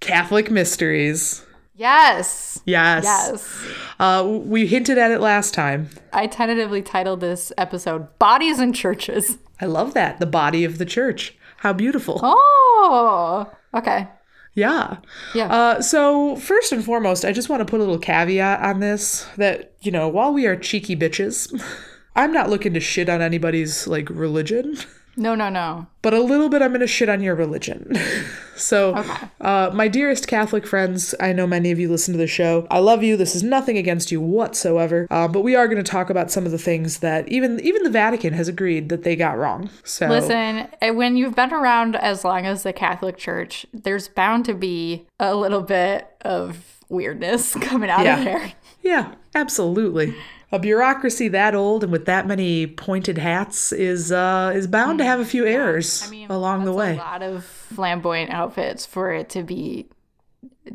Catholic 0.01 0.51
mysteries. 0.51 1.43
Yes. 1.75 2.61
Yes. 2.65 3.03
Yes. 3.03 3.67
Uh, 3.99 4.23
we 4.45 4.67
hinted 4.67 4.97
at 4.97 5.11
it 5.11 5.19
last 5.19 5.53
time. 5.53 5.89
I 6.13 6.27
tentatively 6.27 6.81
titled 6.81 7.19
this 7.21 7.51
episode 7.57 8.17
Bodies 8.19 8.59
in 8.59 8.71
Churches. 8.71 9.39
I 9.59 9.65
love 9.65 9.93
that. 9.95 10.19
The 10.19 10.25
body 10.25 10.63
of 10.63 10.77
the 10.77 10.85
church. 10.85 11.35
How 11.57 11.73
beautiful. 11.73 12.19
Oh. 12.21 13.51
Okay. 13.73 14.07
Yeah. 14.55 14.97
Yeah. 15.33 15.47
Uh, 15.47 15.81
so 15.81 16.37
first 16.37 16.71
and 16.71 16.83
foremost, 16.83 17.25
I 17.25 17.33
just 17.33 17.49
want 17.49 17.59
to 17.59 17.65
put 17.65 17.81
a 17.81 17.83
little 17.83 17.99
caveat 17.99 18.61
on 18.61 18.79
this 18.79 19.27
that 19.37 19.73
you 19.81 19.91
know 19.91 20.07
while 20.07 20.33
we 20.33 20.47
are 20.47 20.55
cheeky 20.55 20.95
bitches, 20.95 21.61
I'm 22.15 22.31
not 22.31 22.49
looking 22.49 22.73
to 22.73 22.79
shit 22.79 23.09
on 23.09 23.21
anybody's 23.21 23.85
like 23.85 24.09
religion. 24.09 24.77
No, 25.17 25.33
no, 25.35 25.49
no. 25.49 25.87
but 26.01 26.13
a 26.13 26.19
little 26.21 26.49
bit 26.49 26.61
I'm 26.61 26.69
going 26.69 26.81
to 26.81 26.87
shit 26.87 27.07
on 27.09 27.21
your 27.23 27.35
religion. 27.35 27.93
so, 28.55 28.95
Okay. 28.97 29.27
uh, 29.41 29.71
my 29.73 29.87
dearest 29.87 30.27
Catholic 30.27 30.67
friends, 30.67 31.15
I 31.19 31.31
know 31.33 31.47
many 31.47 31.71
of 31.71 31.79
you 31.79 31.89
listen 31.89 32.13
to 32.13 32.17
the 32.17 32.27
show. 32.27 32.67
I 32.69 32.79
love 32.79 33.01
you. 33.03 33.15
This 33.17 33.35
is 33.35 33.41
nothing 33.43 33.77
against 33.77 34.11
you 34.11 34.19
whatsoever. 34.21 35.07
Uh, 35.09 35.27
but 35.27 35.41
we 35.41 35.55
are 35.55 35.67
going 35.67 35.81
to 35.83 35.89
talk 35.89 36.09
about 36.09 36.31
some 36.31 36.45
of 36.45 36.51
the 36.51 36.57
things 36.57 36.99
that 36.99 37.27
even 37.29 37.59
even 37.61 37.83
the 37.83 37.89
Vatican 37.89 38.33
has 38.33 38.47
agreed 38.47 38.89
that 38.89 39.03
they 39.03 39.15
got 39.15 39.37
wrong. 39.37 39.69
So, 39.83 40.07
Listen, 40.07 40.67
eh, 40.81 40.89
when 40.91 41.15
you've 41.17 41.35
been 41.35 41.53
around 41.53 41.95
as 41.95 42.23
long 42.25 42.45
as 42.45 42.63
the 42.63 42.73
Catholic 42.73 43.17
Church, 43.17 43.65
there's 43.73 44.07
bound 44.07 44.45
to 44.45 44.53
be 44.53 45.05
a 45.19 45.35
little 45.35 45.61
bit 45.61 46.07
of 46.21 46.81
weirdness 46.89 47.53
coming 47.61 47.89
out 47.89 48.03
Yeah. 48.05 48.17
of 48.19 48.25
there. 48.25 48.53
yeah, 48.83 49.13
absolutely. 49.33 50.13
A 50.55 50.59
bureaucracy 50.59 51.27
that 51.27 51.53
old 51.53 51.83
and 51.83 51.91
with 51.91 52.05
that 52.05 52.27
many 52.27 52.65
pointed 52.65 53.17
hats 53.17 53.73
is 53.73 54.09
uh, 54.09 54.53
is 54.55 54.67
bound 54.67 54.99
to 54.99 55.03
have 55.03 55.19
a 55.19 55.25
few 55.25 55.45
errors 55.45 56.09
along 56.29 56.63
the 56.63 56.71
way. 56.71 56.93
A 56.93 56.97
lot 56.97 57.21
of 57.21 57.43
flamboyant 57.43 58.31
outfits 58.31 58.85
for 58.85 59.11
it 59.11 59.27
to 59.31 59.43
be 59.43 59.89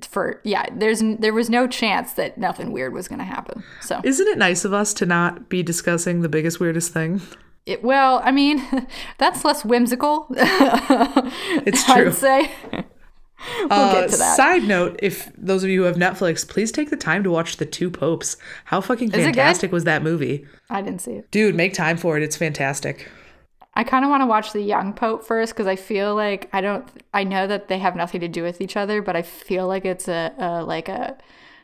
for 0.03 0.43
yeah, 0.45 0.67
there's 0.71 1.03
there 1.19 1.33
was 1.33 1.49
no 1.49 1.67
chance 1.67 2.13
that 2.13 2.37
nothing 2.37 2.73
weird 2.73 2.93
was 2.93 3.09
going 3.09 3.21
to 3.21 3.25
happen. 3.25 3.65
So, 3.81 4.03
Isn't 4.05 4.29
it 4.29 4.37
nice 4.37 4.67
of 4.67 4.75
us 4.75 4.93
to 4.95 5.07
not 5.07 5.49
be 5.49 5.63
discussing 5.63 6.21
the 6.21 6.29
biggest 6.29 6.61
weirdest 6.61 6.93
thing? 6.93 7.23
it, 7.65 7.83
well, 7.83 8.21
I 8.23 8.33
mean, 8.33 8.63
that's 9.19 9.47
less 9.47 9.65
whimsical. 9.65 10.27
It's 11.67 11.85
true. 11.85 12.09
I'd 12.09 12.15
say. 12.15 12.51
We'll 13.61 13.73
Uh, 13.73 13.93
get 14.01 14.11
to 14.11 14.17
that. 14.17 14.37
Side 14.37 14.65
note: 14.65 14.99
If 15.03 15.31
those 15.37 15.65
of 15.65 15.71
you 15.71 15.81
who 15.81 15.87
have 15.87 15.97
Netflix, 15.97 16.47
please 16.49 16.71
take 16.73 16.91
the 16.91 16.97
time 16.97 17.23
to 17.25 17.31
watch 17.31 17.57
The 17.57 17.67
Two 17.67 17.91
Popes. 17.91 18.37
How 18.67 18.81
fucking 18.81 19.11
fantastic 19.11 19.73
was 19.73 19.85
that 19.85 20.03
movie, 20.03 20.47
I 20.69 20.83
didn't 20.83 21.01
see 21.01 21.13
it. 21.13 21.31
dude? 21.31 21.55
Make 21.55 21.75
time 21.75 21.97
for 21.97 22.17
it. 22.17 22.23
It's 22.23 22.37
fantastic. 22.37 23.09
I 23.75 23.85
kind 23.85 24.05
of 24.05 24.11
want 24.11 24.23
to 24.23 24.27
watch 24.27 24.53
the 24.53 24.61
young 24.61 24.93
pope 24.93 25.25
first 25.25 25.53
because 25.55 25.67
I 25.69 25.77
feel 25.77 26.15
like 26.15 26.49
I 26.53 26.61
don't. 26.61 26.87
I 27.15 27.25
know 27.25 27.47
that 27.47 27.69
they 27.69 27.79
have 27.79 27.95
nothing 27.97 28.21
to 28.21 28.29
do 28.29 28.43
with 28.43 28.61
each 28.61 28.77
other, 28.77 29.01
but 29.01 29.15
I 29.17 29.23
feel 29.23 29.67
like 29.69 29.85
it's 29.85 30.09
a, 30.09 30.33
a 30.39 30.65
like 30.65 30.89
a 30.89 31.17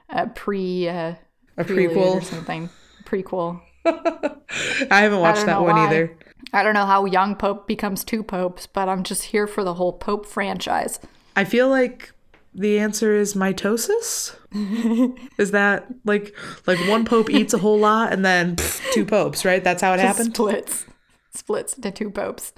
a 0.09 0.29
pre 0.29 0.89
uh, 0.89 1.15
A 1.57 1.65
prelude 1.65 1.97
or 1.97 2.21
something 2.23 2.71
prequel. 3.05 3.61
I 3.85 5.01
haven't 5.03 5.21
watched 5.21 5.39
don't 5.39 5.47
that 5.47 5.63
one 5.63 5.77
why. 5.77 5.87
either. 5.87 6.17
I 6.53 6.63
don't 6.63 6.75
know 6.75 6.87
how 6.87 7.05
young 7.07 7.35
pope 7.35 7.67
becomes 7.67 8.05
two 8.05 8.23
popes, 8.23 8.67
but 8.67 8.89
I'm 8.89 9.03
just 9.03 9.25
here 9.25 9.47
for 9.47 9.65
the 9.65 9.75
whole 9.75 9.93
pope 9.93 10.27
franchise. 10.27 11.01
I 11.37 11.45
feel 11.45 11.69
like 11.69 12.13
the 12.55 12.79
answer 12.79 13.15
is 13.15 13.35
mitosis. 13.35 14.35
is 15.39 15.51
that 15.51 15.87
like 16.05 16.35
like 16.67 16.79
one 16.89 17.05
pope 17.05 17.29
eats 17.31 17.53
a 17.53 17.59
whole 17.59 17.79
lot 17.79 18.13
and 18.13 18.25
then 18.25 18.57
pff, 18.57 18.93
two 18.93 19.05
popes, 19.05 19.45
right? 19.45 19.63
That's 19.63 19.83
how 19.83 19.93
it 19.93 20.01
happened. 20.01 20.35
Splits, 20.35 20.87
splits 21.35 21.75
into 21.75 21.91
two 21.91 22.11
popes. 22.11 22.53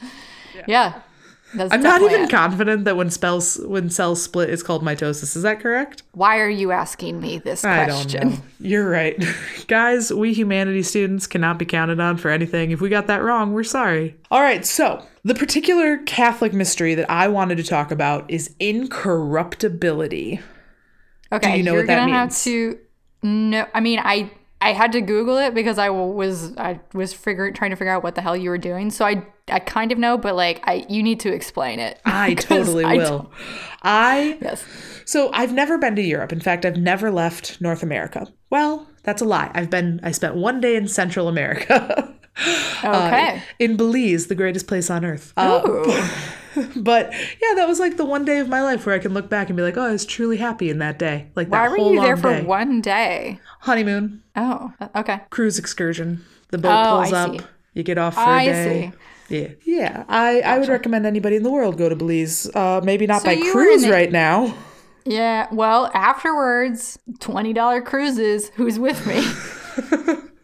Yeah, 0.66 1.02
that's 1.55 1.73
I'm 1.73 1.83
not 1.83 2.02
even 2.02 2.23
it. 2.23 2.31
confident 2.31 2.85
that 2.85 2.97
when 2.97 3.11
spells 3.11 3.59
when 3.64 3.88
cells 3.90 4.23
split 4.23 4.50
it's 4.50 4.62
called 4.62 4.83
mitosis. 4.83 5.35
Is 5.37 5.43
that 5.43 5.61
correct? 5.61 6.02
Why 6.12 6.38
are 6.40 6.49
you 6.49 6.73
asking 6.73 7.21
me 7.21 7.38
this 7.38 7.64
I 7.64 7.85
question? 7.87 8.21
don't 8.21 8.33
know. 8.33 8.43
You're 8.61 8.88
right. 8.88 9.17
Guys, 9.69 10.12
we 10.12 10.33
humanities 10.33 10.88
students 10.88 11.26
cannot 11.26 11.59
be 11.59 11.64
counted 11.64 12.00
on 12.00 12.17
for 12.19 12.31
anything. 12.31 12.71
If 12.71 12.81
we 12.81 12.88
got 12.88 13.07
that 13.07 13.23
wrong, 13.23 13.52
we're 13.52 13.64
sorry. 13.64 14.17
All 14.31 14.40
right, 14.43 14.64
so 14.67 15.05
the 15.25 15.35
particular 15.35 15.99
Catholic 15.99 16.52
mystery 16.52 16.95
that 16.95 17.11
I 17.11 17.28
wanted 17.28 17.57
to 17.57 17.64
talk 17.64 17.90
about 17.90 18.31
is 18.31 18.55
incorruptibility. 18.61 20.40
Okay, 21.33 21.57
you 21.59 21.62
know 21.62 21.73
you're 21.73 21.83
what 21.83 21.87
that 21.88 22.00
gonna 22.00 22.12
have 22.12 22.28
means? 22.28 22.45
to. 22.45 22.78
No, 23.23 23.67
I 23.75 23.81
mean, 23.81 24.00
I 24.02 24.31
I 24.61 24.73
had 24.73 24.93
to 24.93 25.00
Google 25.00 25.38
it 25.38 25.55
because 25.55 25.79
I 25.79 25.91
was 25.91 26.57
I 26.57 26.81
was 26.93 27.12
figuring 27.12 27.55
trying 27.55 27.71
to 27.71 27.77
figure 27.77 27.93
out 27.93 28.03
what 28.03 28.15
the 28.15 28.21
hell 28.21 28.37
you 28.37 28.50
were 28.50 28.59
doing. 28.59 28.91
So 28.91 29.05
I 29.05 29.25
I 29.49 29.61
kind 29.61 29.93
of 29.93 29.99
know, 29.99 30.19
but 30.19 30.35
like 30.35 30.61
I 30.65 30.85
you 30.88 31.03
need 31.03 31.21
to 31.21 31.33
explain 31.33 31.79
it. 31.79 32.00
I 32.05 32.35
totally 32.35 32.85
I 32.85 32.97
will. 32.97 33.33
I 33.83 34.38
Yes. 34.43 34.65
so 35.05 35.31
I've 35.33 35.53
never 35.53 35.79
been 35.79 35.95
to 35.97 36.03
Europe. 36.03 36.33
In 36.33 36.41
fact, 36.41 36.65
I've 36.65 36.77
never 36.77 37.11
left 37.11 37.61
North 37.61 37.83
America. 37.83 38.27
Well, 38.50 38.88
that's 39.05 39.23
a 39.23 39.25
lie. 39.25 39.50
I've 39.55 39.71
been 39.71 40.00
I 40.03 40.11
spent 40.11 40.35
one 40.35 40.61
day 40.61 40.75
in 40.75 40.88
Central 40.88 41.29
America. 41.29 42.15
Okay. 42.85 43.42
in 43.59 43.76
Belize, 43.76 44.26
the 44.28 44.35
greatest 44.35 44.66
place 44.66 44.90
on 44.90 45.04
earth. 45.04 45.33
Uh, 45.37 45.61
But 46.76 47.12
yeah, 47.12 47.54
that 47.54 47.68
was 47.68 47.78
like 47.78 47.97
the 47.99 48.04
one 48.04 48.25
day 48.25 48.38
of 48.40 48.49
my 48.49 48.62
life 48.62 48.85
where 48.85 48.95
I 48.95 48.99
can 48.99 49.14
look 49.14 49.28
back 49.28 49.49
and 49.49 49.57
be 49.57 49.62
like, 49.62 49.76
oh, 49.76 49.83
I 49.83 49.92
was 49.92 50.04
truly 50.04 50.38
happy 50.38 50.71
in 50.71 50.78
that 50.78 50.99
day. 50.99 51.28
Like 51.37 51.49
Why 51.49 51.68
that 51.68 51.71
were 51.71 51.78
you 51.78 52.00
there 52.00 52.16
for 52.16 52.33
day. 52.35 52.42
one 52.42 52.80
day? 52.80 53.38
honeymoon, 53.61 54.23
Oh, 54.35 54.73
okay. 54.97 55.21
cruise 55.30 55.59
excursion. 55.59 56.25
The 56.49 56.59
boat 56.59 56.73
Oh, 56.73 56.97
pulls 57.02 57.12
I 57.12 57.21
up. 57.26 57.33
see. 57.33 57.47
You 57.75 57.83
get 57.85 57.97
off 57.99 58.14
for 58.14 58.21
I 58.21 58.42
a 58.42 58.52
day. 58.52 58.92
Yeah, 59.28 59.49
yeah. 59.64 60.04
I, 60.09 60.40
I 60.40 60.59
would 60.59 60.68
recommend 60.68 61.07
anybody 61.07 61.37
in 61.37 61.42
the 61.45 61.50
world 61.50 61.76
go 61.78 61.88
to 61.88 61.95
Belize. 61.95 62.50
Uh, 62.54 62.80
maybe 62.83 63.07
not 63.07 63.23
So 63.23 63.26
by 63.26 63.37
cruise 63.52 63.83
the- 63.85 63.90
right 63.92 64.11
now. 64.11 64.52
Yeah. 65.04 65.47
Well, 65.52 65.90
afterwards, 65.95 66.99
twenty 67.21 67.52
dollar 67.52 67.83
cruises. 67.83 68.49
Who's 68.57 68.78
with 68.80 69.07
me? 69.07 69.23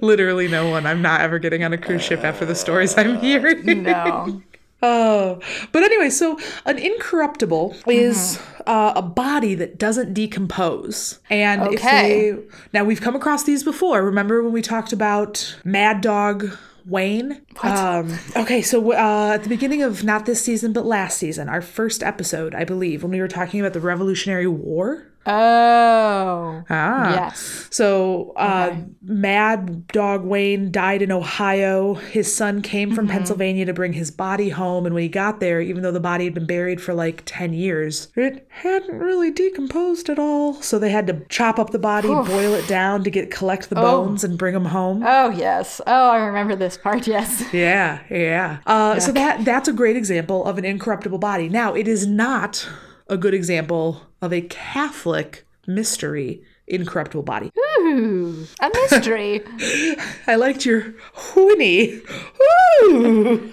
Literally 0.00 0.48
no 0.48 0.68
one. 0.70 0.86
I'm 0.86 1.02
not 1.02 1.20
ever 1.20 1.38
getting 1.38 1.64
on 1.64 1.72
a 1.72 1.78
cruise 1.78 2.02
ship 2.02 2.24
after 2.24 2.44
the 2.44 2.54
stories 2.54 2.96
I'm 2.98 3.18
hearing. 3.18 3.82
No. 3.84 4.42
Oh, 4.86 5.40
but 5.72 5.82
anyway, 5.82 6.10
so 6.10 6.38
an 6.66 6.76
incorruptible 6.78 7.74
is 7.86 8.36
Mm-hmm. 8.36 8.62
uh, 8.70 8.92
a 8.96 9.00
body 9.00 9.54
that 9.54 9.78
doesn't 9.78 10.12
decompose. 10.12 11.20
And 11.30 11.62
if 11.72 11.80
Okay. 11.80 12.32
they, 12.32 12.38
now 12.74 12.84
we've 12.84 13.00
come 13.00 13.16
across 13.16 13.44
these 13.44 13.64
before. 13.64 14.02
Remember 14.04 14.42
when 14.42 14.52
we 14.52 14.60
talked 14.60 14.92
about 14.92 15.56
Mad 15.64 16.02
Dog 16.02 16.54
Wayne? 16.84 17.40
Um, 17.62 18.18
okay, 18.36 18.60
so 18.60 18.92
uh, 18.92 19.32
at 19.36 19.42
the 19.44 19.48
beginning 19.48 19.80
of 19.82 20.04
not 20.04 20.26
this 20.26 20.44
season, 20.44 20.74
but 20.74 20.84
last 20.84 21.16
season, 21.16 21.48
our 21.48 21.62
first 21.62 22.02
episode, 22.02 22.54
I 22.54 22.64
believe, 22.64 23.02
when 23.02 23.12
we 23.12 23.20
were 23.22 23.28
talking 23.28 23.60
about 23.60 23.72
the 23.72 23.80
Revolutionary 23.80 24.46
War. 24.48 25.06
Oh. 25.26 26.62
Ah. 26.70 27.10
Yes. 27.14 27.68
So, 27.70 28.32
uh, 28.36 28.76
Mad 29.02 29.86
Dog 29.88 30.24
Wayne 30.24 30.70
died 30.70 31.02
in 31.02 31.10
Ohio. 31.12 31.94
His 31.94 32.34
son 32.34 32.62
came 32.62 32.84
Mm-hmm. 32.84 32.96
from 32.96 33.08
Pennsylvania 33.08 33.64
to 33.64 33.72
bring 33.72 33.94
his 33.94 34.10
body 34.10 34.50
home. 34.50 34.84
And 34.86 34.94
when 34.94 35.02
he 35.02 35.08
got 35.08 35.40
there, 35.40 35.60
even 35.60 35.82
though 35.82 35.90
the 35.92 36.00
body 36.00 36.24
had 36.24 36.34
been 36.34 36.46
buried 36.46 36.80
for 36.80 36.92
like 36.92 37.22
10 37.24 37.52
years, 37.54 38.08
it 38.14 38.46
hadn't 38.50 38.98
really 38.98 39.30
decomposed 39.30 40.10
at 40.10 40.18
all. 40.18 40.54
So 40.60 40.78
they 40.78 40.90
had 40.90 41.06
to 41.06 41.22
chop 41.28 41.58
up 41.58 41.70
the 41.70 41.78
body, 41.78 42.08
boil 42.08 42.52
it 42.54 42.68
down 42.68 43.02
to 43.04 43.10
get 43.10 43.30
collect 43.30 43.70
the 43.70 43.76
bones 43.76 44.22
and 44.24 44.36
bring 44.36 44.52
them 44.54 44.66
home. 44.66 45.02
Oh 45.06 45.30
yes. 45.30 45.80
Oh, 45.86 46.10
I 46.10 46.18
remember 46.18 46.54
this 46.56 46.76
part. 46.76 47.06
Yes. 47.14 47.44
Yeah, 47.52 48.00
yeah. 48.10 48.58
Uh, 48.66 48.98
so 49.00 49.12
that 49.12 49.44
that's 49.44 49.68
a 49.68 49.72
great 49.72 49.96
example 49.96 50.44
of 50.44 50.58
an 50.58 50.64
incorruptible 50.64 51.18
body. 51.18 51.48
Now, 51.48 51.74
it 51.74 51.86
is 51.88 52.06
not 52.06 52.68
a 53.08 53.16
good 53.16 53.34
example 53.34 54.00
of 54.24 54.32
a 54.32 54.40
Catholic 54.42 55.46
mystery 55.66 56.42
incorruptible 56.66 57.22
body. 57.22 57.52
Ooh, 57.58 58.46
a 58.60 58.70
mystery. 58.74 59.42
I 60.26 60.36
liked 60.36 60.64
your 60.64 60.94
whinny. 61.36 62.00
Ooh. 62.84 63.52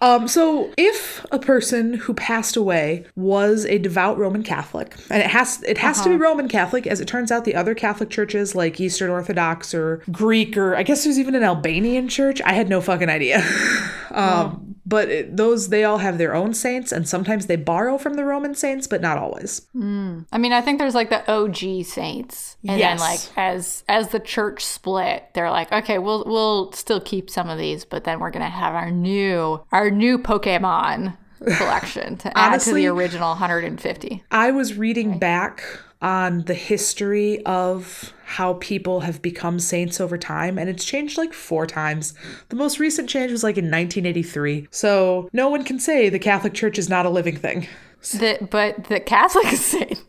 Um, 0.00 0.26
so 0.26 0.72
if 0.76 1.24
a 1.30 1.38
person 1.38 1.94
who 1.94 2.14
passed 2.14 2.56
away 2.56 3.06
was 3.14 3.64
a 3.66 3.78
devout 3.78 4.18
Roman 4.18 4.42
Catholic, 4.42 4.96
and 5.10 5.22
it 5.22 5.28
has 5.28 5.62
it 5.62 5.78
has 5.78 6.00
to 6.02 6.08
be 6.08 6.16
Roman 6.16 6.48
Catholic, 6.48 6.86
as 6.86 7.00
it 7.00 7.06
turns 7.06 7.30
out 7.30 7.44
the 7.44 7.54
other 7.54 7.74
Catholic 7.74 8.10
churches 8.10 8.54
like 8.54 8.80
Eastern 8.80 9.10
Orthodox 9.10 9.72
or 9.72 10.02
Greek 10.10 10.56
or 10.56 10.74
I 10.76 10.82
guess 10.82 11.04
there's 11.04 11.18
even 11.18 11.34
an 11.34 11.44
Albanian 11.44 12.08
church. 12.08 12.40
I 12.42 12.52
had 12.52 12.68
no 12.68 12.80
fucking 12.80 13.08
idea. 13.08 13.44
um, 14.10 14.69
but 14.86 15.08
it, 15.08 15.36
those 15.36 15.68
they 15.68 15.84
all 15.84 15.98
have 15.98 16.18
their 16.18 16.34
own 16.34 16.54
saints, 16.54 16.92
and 16.92 17.08
sometimes 17.08 17.46
they 17.46 17.56
borrow 17.56 17.98
from 17.98 18.14
the 18.14 18.24
Roman 18.24 18.54
saints, 18.54 18.86
but 18.86 19.00
not 19.00 19.18
always. 19.18 19.62
Hmm. 19.72 20.20
I 20.32 20.38
mean, 20.38 20.52
I 20.52 20.60
think 20.60 20.78
there's 20.78 20.94
like 20.94 21.10
the 21.10 21.30
OG 21.30 21.84
saints, 21.84 22.56
and 22.66 22.78
Yes. 22.78 22.98
then 23.00 23.08
like 23.10 23.20
as 23.36 23.84
as 23.88 24.08
the 24.08 24.20
church 24.20 24.64
split, 24.64 25.24
they're 25.34 25.50
like, 25.50 25.70
okay, 25.72 25.98
we'll 25.98 26.24
we'll 26.26 26.72
still 26.72 27.00
keep 27.00 27.28
some 27.30 27.48
of 27.48 27.58
these, 27.58 27.84
but 27.84 28.04
then 28.04 28.20
we're 28.20 28.30
gonna 28.30 28.48
have 28.50 28.74
our 28.74 28.90
new 28.90 29.60
our 29.72 29.90
new 29.90 30.18
Pokemon 30.18 31.16
collection 31.56 32.16
to 32.18 32.36
add 32.38 32.60
to 32.60 32.74
the 32.74 32.86
original 32.86 33.30
150. 33.30 34.24
I 34.30 34.50
was 34.50 34.76
reading 34.76 35.18
back 35.18 35.62
on 36.02 36.42
the 36.42 36.54
history 36.54 37.44
of 37.44 38.12
how 38.24 38.54
people 38.54 39.00
have 39.00 39.20
become 39.20 39.58
saints 39.58 40.00
over 40.00 40.16
time, 40.16 40.58
and 40.58 40.70
it's 40.70 40.84
changed 40.84 41.18
like 41.18 41.32
four 41.32 41.66
times. 41.66 42.14
The 42.48 42.56
most 42.56 42.78
recent 42.78 43.08
change 43.08 43.32
was 43.32 43.42
like 43.42 43.58
in 43.58 43.64
1983. 43.66 44.68
So 44.70 45.28
no 45.32 45.48
one 45.48 45.64
can 45.64 45.78
say 45.78 46.08
the 46.08 46.18
Catholic 46.18 46.54
Church 46.54 46.78
is 46.78 46.88
not 46.88 47.06
a 47.06 47.10
living 47.10 47.36
thing. 47.36 47.66
The, 48.12 48.38
but 48.50 48.84
the 48.84 49.00
Catholic 49.00 49.46
saint, 49.56 50.02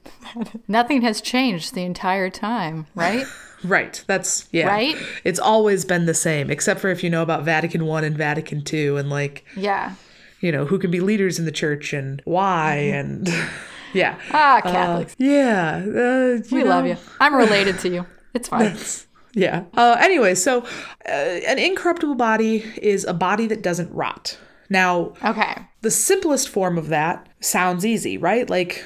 nothing 0.67 1.01
has 1.01 1.19
changed 1.19 1.73
the 1.73 1.83
entire 1.83 2.29
time, 2.29 2.87
right? 2.95 3.25
Right. 3.63 4.03
That's 4.07 4.47
yeah. 4.51 4.65
Right? 4.65 4.95
It's 5.23 5.39
always 5.39 5.85
been 5.85 6.07
the 6.07 6.15
same, 6.15 6.49
except 6.49 6.79
for 6.79 6.89
if 6.89 7.03
you 7.03 7.11
know 7.11 7.21
about 7.21 7.43
Vatican 7.43 7.85
One 7.85 8.03
and 8.03 8.17
Vatican 8.17 8.63
Two, 8.63 8.97
and 8.97 9.07
like 9.11 9.45
Yeah. 9.55 9.93
you 10.39 10.51
know 10.51 10.65
who 10.65 10.79
can 10.79 10.89
be 10.89 10.99
leaders 10.99 11.37
in 11.37 11.45
the 11.45 11.51
church 11.51 11.93
and 11.93 12.23
why, 12.25 12.89
mm-hmm. 12.91 13.27
and 13.27 13.49
yeah, 13.93 14.17
Ah, 14.31 14.61
Catholics. 14.63 15.15
yeah. 15.17 15.83
Uh, 15.85 16.41
we 16.51 16.63
love 16.63 16.85
you. 16.85 16.97
I'm 17.19 17.35
related 17.35 17.79
to 17.79 17.89
you. 17.89 18.05
It's 18.33 18.47
fine. 18.49 18.75
Yeah. 19.33 19.63
Uh, 19.75 19.95
anyway, 20.01 20.35
so 20.35 20.59
uh, 21.07 21.11
an 21.11 21.57
incorruptible 21.57 22.15
body 22.15 22.65
is 22.81 23.05
a 23.05 23.13
body 23.13 23.47
that 23.47 23.61
doesn't 23.63 23.89
rot. 23.93 24.37
Now, 24.69 25.13
Okay. 25.23 25.55
the 25.83 25.89
simplest 25.89 26.49
form 26.49 26.77
of 26.77 26.89
that 26.89 27.29
sounds 27.39 27.85
easy, 27.85 28.17
right? 28.17 28.49
Like 28.49 28.83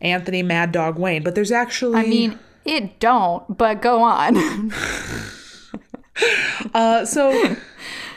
Anthony 0.00 0.44
Mad 0.44 0.70
Dog 0.70 1.00
Wayne, 1.00 1.24
but 1.24 1.34
there's 1.34 1.50
actually 1.50 1.98
I 1.98 2.06
mean, 2.06 2.38
it 2.64 3.00
don't, 3.00 3.58
but 3.58 3.82
go 3.82 4.00
on. 4.02 4.70
Uh, 6.74 7.04
so 7.04 7.56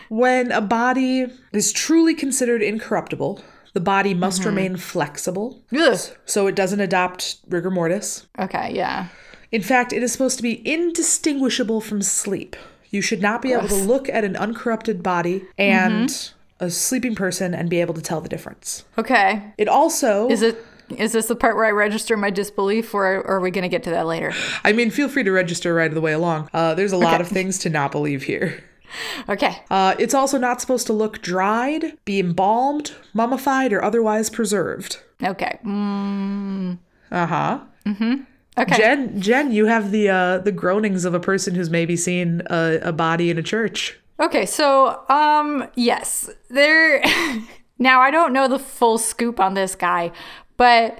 when 0.09 0.51
a 0.51 0.61
body 0.61 1.27
is 1.53 1.71
truly 1.71 2.15
considered 2.15 2.61
incorruptible, 2.63 3.43
the 3.73 3.79
body 3.79 4.13
must 4.13 4.43
remain 4.45 4.75
flexible, 4.77 5.61
Ugh. 5.77 5.97
so 6.25 6.47
it 6.47 6.55
doesn't 6.55 6.79
adopt 6.79 7.37
rigor 7.47 7.71
mortis. 7.71 8.27
Okay, 8.39 8.71
yeah. 8.73 9.07
In 9.51 9.61
fact, 9.61 9.91
it 9.93 10.01
is 10.03 10.11
supposed 10.11 10.37
to 10.37 10.43
be 10.43 10.65
indistinguishable 10.69 11.81
from 11.81 12.01
sleep. 12.01 12.55
You 12.89 13.01
should 13.01 13.21
not 13.21 13.41
be 13.41 13.53
able 13.53 13.67
to 13.69 13.75
look 13.75 14.09
at 14.09 14.23
an 14.23 14.35
uncorrupted 14.35 15.01
body 15.01 15.45
and 15.57 16.31
a 16.59 16.69
sleeping 16.69 17.15
person 17.15 17.53
and 17.53 17.69
be 17.69 17.79
able 17.81 17.93
to 17.93 18.01
tell 18.01 18.21
the 18.21 18.29
difference. 18.29 18.83
Okay. 18.97 19.41
It 19.57 19.67
also, 19.67 20.29
Is 20.29 20.41
it 20.41 20.57
is 20.97 21.13
this 21.13 21.27
the 21.27 21.37
part 21.37 21.55
where 21.55 21.63
I 21.65 21.71
register 21.71 22.17
my 22.17 22.29
disbelief 22.29 22.93
or, 22.93 23.05
or 23.21 23.35
are 23.35 23.39
we 23.39 23.49
going 23.49 23.61
to 23.63 23.69
get 23.69 23.83
to 23.83 23.91
that 23.91 24.05
later? 24.07 24.33
I 24.65 24.73
mean, 24.73 24.91
feel 24.91 25.07
free 25.07 25.23
to 25.23 25.31
register 25.31 25.73
right 25.73 25.87
of 25.89 25.95
the 25.95 26.01
way 26.01 26.11
along. 26.11 26.49
Uh, 26.53 26.73
there's 26.75 26.91
a 26.91 26.97
lot 26.97 27.13
Okay. 27.15 27.23
of 27.23 27.29
things 27.29 27.57
to 27.59 27.69
not 27.69 27.91
believe 27.93 28.23
here. 28.23 28.61
Okay. 29.29 29.61
Uh, 29.69 29.95
it's 29.99 30.13
also 30.13 30.37
not 30.37 30.61
supposed 30.61 30.87
to 30.87 30.93
look 30.93 31.21
dried, 31.21 31.97
be 32.05 32.19
embalmed, 32.19 32.93
mummified, 33.13 33.73
or 33.73 33.83
otherwise 33.83 34.29
preserved. 34.29 35.01
Okay. 35.23 35.59
Mm, 35.65 36.79
Uh 37.11 37.25
huh. 37.25 37.59
hmm. 37.85 38.15
okay. 38.57 38.77
Jen, 38.77 39.21
Jen, 39.21 39.51
you 39.51 39.65
have 39.67 39.91
the 39.91 40.09
uh, 40.09 40.37
the 40.39 40.51
groanings 40.51 41.05
of 41.05 41.13
a 41.13 41.19
person 41.19 41.55
who's 41.55 41.69
maybe 41.69 41.95
seen 41.95 42.41
a, 42.49 42.79
a 42.83 42.91
body 42.91 43.29
in 43.29 43.37
a 43.37 43.43
church. 43.43 43.99
Okay, 44.19 44.45
so 44.45 45.03
um 45.09 45.67
yes, 45.75 46.29
there 46.49 47.03
Now 47.79 47.99
I 48.01 48.11
don't 48.11 48.31
know 48.33 48.47
the 48.47 48.59
full 48.59 48.99
scoop 48.99 49.39
on 49.39 49.55
this 49.55 49.73
guy, 49.73 50.11
but 50.55 50.99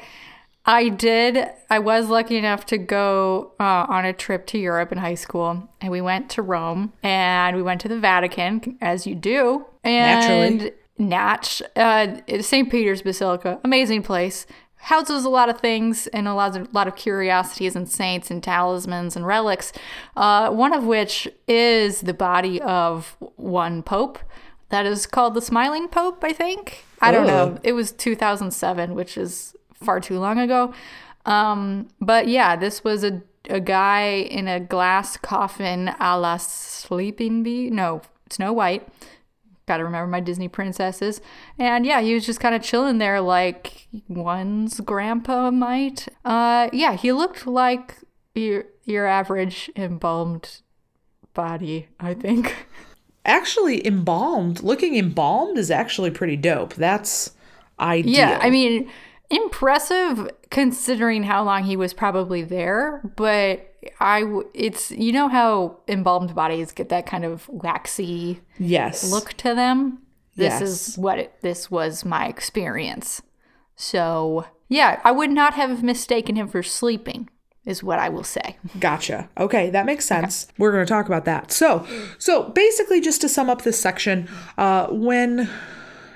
I 0.65 0.89
did 0.89 1.49
I 1.69 1.79
was 1.79 2.09
lucky 2.09 2.37
enough 2.37 2.65
to 2.67 2.77
go 2.77 3.53
uh, 3.59 3.85
on 3.89 4.05
a 4.05 4.13
trip 4.13 4.45
to 4.47 4.59
Europe 4.59 4.91
in 4.91 4.99
high 4.99 5.15
school 5.15 5.69
and 5.79 5.91
we 5.91 6.01
went 6.01 6.29
to 6.31 6.41
Rome 6.41 6.93
and 7.01 7.55
we 7.55 7.63
went 7.63 7.81
to 7.81 7.87
the 7.87 7.99
Vatican 7.99 8.77
as 8.81 9.07
you 9.07 9.15
do. 9.15 9.65
And 9.83 10.57
Naturally. 10.59 10.73
Natch, 10.97 11.63
uh, 11.75 12.17
St. 12.41 12.69
Peter's 12.69 13.01
Basilica, 13.01 13.59
amazing 13.63 14.03
place. 14.03 14.45
Houses 14.75 15.25
a 15.25 15.29
lot 15.29 15.49
of 15.49 15.59
things 15.59 16.07
and 16.07 16.27
a 16.27 16.33
lot 16.33 16.55
of 16.55 16.73
lot 16.73 16.87
of 16.87 16.95
curiosities 16.95 17.75
and 17.75 17.89
saints 17.89 18.31
and 18.31 18.43
talismans 18.43 19.15
and 19.15 19.25
relics. 19.25 19.73
Uh, 20.15 20.49
one 20.49 20.73
of 20.73 20.85
which 20.85 21.27
is 21.47 22.01
the 22.01 22.13
body 22.13 22.61
of 22.61 23.15
one 23.35 23.83
pope 23.83 24.19
that 24.69 24.85
is 24.85 25.05
called 25.05 25.33
the 25.35 25.41
Smiling 25.41 25.87
Pope. 25.87 26.23
I 26.23 26.33
think 26.33 26.83
I 26.99 27.11
don't 27.11 27.27
know. 27.27 27.55
Oh. 27.57 27.59
It 27.63 27.73
was 27.73 27.91
2007, 27.91 28.95
which 28.95 29.17
is 29.17 29.55
far 29.81 29.99
too 29.99 30.19
long 30.19 30.39
ago. 30.39 30.73
Um, 31.25 31.87
but 31.99 32.27
yeah, 32.27 32.55
this 32.55 32.83
was 32.83 33.03
a 33.03 33.21
a 33.49 33.59
guy 33.59 34.03
in 34.03 34.47
a 34.47 34.59
glass 34.59 35.17
coffin 35.17 35.89
a 35.99 36.17
la 36.17 36.37
Sleeping 36.37 37.43
Beauty. 37.43 37.71
No, 37.71 38.01
Snow 38.29 38.53
White 38.53 38.87
got 39.67 39.77
to 39.77 39.83
remember 39.83 40.07
my 40.07 40.19
Disney 40.19 40.47
princesses. 40.47 41.21
And 41.57 41.85
yeah, 41.85 42.01
he 42.01 42.13
was 42.13 42.25
just 42.25 42.39
kind 42.39 42.53
of 42.55 42.61
chilling 42.61 42.97
there 42.97 43.21
like 43.21 43.87
one's 44.07 44.79
grandpa 44.81 45.51
might. 45.51 46.07
Uh 46.25 46.69
yeah, 46.73 46.95
he 46.95 47.11
looked 47.11 47.47
like 47.47 47.97
your 48.35 48.65
your 48.85 49.07
average 49.07 49.69
embalmed 49.75 50.61
body, 51.33 51.87
I 51.99 52.13
think. 52.13 52.67
Actually, 53.25 53.85
embalmed, 53.85 54.63
looking 54.63 54.95
embalmed 54.95 55.57
is 55.57 55.69
actually 55.69 56.09
pretty 56.09 56.35
dope. 56.35 56.73
That's 56.73 57.31
ideal. 57.79 58.13
Yeah, 58.13 58.39
I 58.41 58.49
mean, 58.49 58.89
impressive 59.31 60.29
considering 60.49 61.23
how 61.23 61.43
long 61.43 61.63
he 61.63 61.75
was 61.75 61.93
probably 61.93 62.43
there, 62.43 63.01
but 63.15 63.73
I 63.99 64.21
w- 64.21 64.47
it's 64.53 64.91
you 64.91 65.11
know 65.11 65.27
how 65.29 65.77
embalmed 65.87 66.35
bodies 66.35 66.71
get 66.71 66.89
that 66.89 67.05
kind 67.05 67.25
of 67.25 67.47
waxy 67.49 68.41
yes. 68.59 69.09
look 69.11 69.33
to 69.37 69.55
them. 69.55 69.99
This 70.35 70.59
Yes. 70.59 70.61
is 70.61 70.97
what 70.97 71.19
it, 71.19 71.33
this 71.41 71.69
was 71.71 72.05
my 72.05 72.27
experience. 72.27 73.21
So, 73.75 74.45
yeah, 74.69 75.01
I 75.03 75.11
would 75.11 75.31
not 75.31 75.55
have 75.55 75.83
mistaken 75.83 76.35
him 76.35 76.47
for 76.47 76.63
sleeping 76.63 77.29
is 77.65 77.83
what 77.83 77.99
I 77.99 78.09
will 78.09 78.23
say. 78.23 78.57
Gotcha. 78.79 79.29
Okay, 79.37 79.69
that 79.71 79.85
makes 79.85 80.05
sense. 80.05 80.47
We're 80.57 80.71
going 80.71 80.85
to 80.85 80.89
talk 80.89 81.05
about 81.05 81.25
that. 81.25 81.51
So, 81.51 81.85
so 82.17 82.49
basically, 82.49 83.01
just 83.01 83.21
to 83.21 83.29
sum 83.29 83.49
up 83.49 83.61
this 83.63 83.79
section, 83.79 84.27
uh, 84.57 84.87
when 84.87 85.49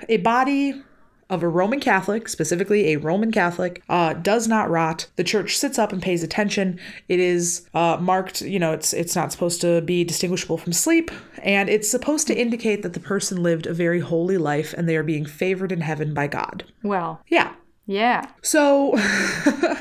a 0.08 0.16
body 0.18 0.82
of 1.28 1.42
a 1.42 1.48
Roman 1.48 1.80
Catholic, 1.80 2.28
specifically 2.28 2.92
a 2.92 2.96
Roman 2.96 3.32
Catholic, 3.32 3.82
uh, 3.88 4.12
does 4.14 4.46
not 4.46 4.70
rot, 4.70 5.06
the 5.16 5.24
church 5.24 5.56
sits 5.56 5.78
up 5.78 5.92
and 5.92 6.00
pays 6.02 6.22
attention. 6.22 6.78
It 7.08 7.18
is 7.18 7.68
uh, 7.74 7.96
marked, 8.00 8.42
you 8.42 8.58
know, 8.58 8.72
it's 8.72 8.92
it's 8.92 9.16
not 9.16 9.32
supposed 9.32 9.60
to 9.62 9.80
be 9.80 10.04
distinguishable 10.04 10.58
from 10.58 10.72
sleep, 10.72 11.10
and 11.42 11.68
it's 11.68 11.90
supposed 11.90 12.26
to 12.28 12.34
indicate 12.38 12.82
that 12.82 12.92
the 12.92 13.00
person 13.00 13.42
lived 13.42 13.66
a 13.66 13.74
very 13.74 14.00
holy 14.00 14.38
life 14.38 14.72
and 14.76 14.88
they 14.88 14.96
are 14.96 15.02
being 15.02 15.26
favored 15.26 15.72
in 15.72 15.80
heaven 15.80 16.14
by 16.14 16.26
God. 16.28 16.64
Well, 16.82 17.20
Yeah. 17.28 17.52
yeah. 17.86 18.26
So, 18.42 18.96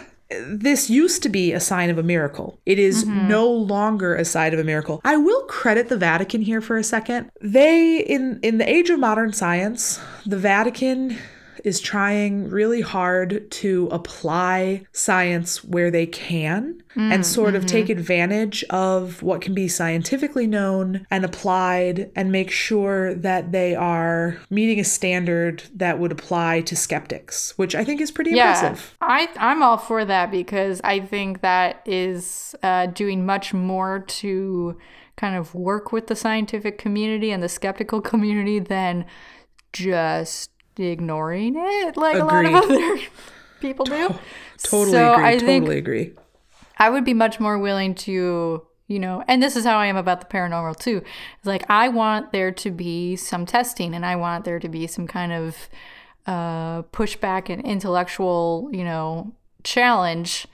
this 0.48 0.90
used 0.90 1.22
to 1.24 1.30
be 1.30 1.54
a 1.54 1.60
sign 1.60 1.90
of 1.92 1.98
a 2.00 2.04
miracle. 2.04 2.60
It 2.66 2.80
is 2.80 3.06
no 3.06 3.48
longer 3.48 4.16
a 4.16 4.26
sign 4.26 4.54
of 4.54 4.60
a 4.60 4.64
miracle. 4.64 5.00
I 5.06 5.18
will 5.18 5.44
credit 5.44 5.90
the 5.90 5.98
Vatican 5.98 6.42
here 6.42 6.62
for 6.62 6.78
a 6.78 6.84
second. 6.84 7.30
They 7.42 8.00
in 8.00 8.40
in 8.42 8.58
the 8.58 8.68
age 8.68 8.90
of 8.90 9.00
modern 9.00 9.34
science, 9.34 10.00
the 10.26 10.38
Vatican 10.38 11.18
is 11.66 11.82
trying 11.82 12.48
really 12.50 12.82
hard 12.82 13.50
to 13.50 13.90
apply 13.92 14.86
science 14.92 15.64
where 15.64 15.90
they 15.90 16.06
can 16.06 16.82
and 16.96 17.26
sort 17.26 17.56
of 17.56 17.66
take 17.66 17.90
advantage 17.90 18.64
of 18.70 19.22
what 19.22 19.42
can 19.42 19.54
be 19.54 19.68
scientifically 19.68 20.48
known 20.48 21.06
and 21.12 21.26
applied 21.26 22.10
and 22.16 22.32
make 22.32 22.50
sure 22.52 23.14
that 23.16 23.52
they 23.52 23.76
are 23.76 24.38
meeting 24.50 24.80
a 24.80 24.84
standard 24.84 25.64
that 25.74 26.00
would 26.00 26.12
apply 26.12 26.62
to 26.62 26.76
skeptics, 26.76 27.58
which 27.58 27.76
I 27.76 27.84
think 27.84 28.00
is 28.00 28.12
pretty 28.12 28.32
Yeah, 28.32 28.54
impressive. 28.54 28.96
I 29.02 29.28
I'm 29.38 29.62
all 29.62 29.78
for 29.78 30.06
that 30.06 30.32
because 30.32 30.80
I 30.84 31.00
think 31.00 31.42
that 31.42 31.82
is 31.86 32.56
uh, 32.64 32.86
doing 32.88 33.26
much 33.26 33.54
more 33.54 34.00
to 34.00 34.78
kind 35.18 35.36
of 35.36 35.56
work 35.56 35.92
with 35.92 36.08
the 36.08 36.16
scientific 36.16 36.78
community 36.78 37.32
and 37.32 37.42
the 37.42 37.50
skeptical 37.50 38.02
community 38.12 38.60
than 38.60 39.06
just 39.74 40.50
ignoring 40.84 41.56
it 41.58 41.98
like 41.98 42.18
a 42.18 42.24
lot 42.24 42.46
of 42.46 42.54
other 42.54 42.98
people 43.62 43.86
do. 43.86 44.16
Totally 44.64 44.92
so 44.92 45.14
agree. 45.14 45.26
I 45.26 45.38
totally 45.38 45.78
agree. 45.78 46.14
I 46.78 46.90
would 46.90 47.06
be 47.06 47.14
much 47.14 47.40
more 47.40 47.58
willing 47.58 47.96
to, 47.96 48.66
you 48.88 49.00
know, 49.00 49.24
and 49.28 49.42
this 49.42 49.56
is 49.56 49.64
how 49.64 49.78
I 49.78 49.88
am 49.88 49.96
about 49.96 50.22
the 50.22 50.28
paranormal 50.28 50.78
too. 50.78 51.02
It's 51.38 51.46
like 51.46 51.70
I 51.70 51.88
want 51.90 52.32
there 52.32 52.52
to 52.52 52.72
be 52.72 53.16
some 53.16 53.46
testing 53.46 53.94
and 53.94 54.06
I 54.06 54.16
want 54.16 54.46
there 54.46 54.60
to 54.60 54.70
be 54.70 54.88
some 54.88 55.08
kind 55.08 55.32
of 55.32 55.70
uh, 56.28 56.84
pushback 56.84 57.50
and 57.50 57.64
intellectual, 57.64 58.70
you 58.74 58.84
know, 58.84 59.34
challenge 59.64 60.48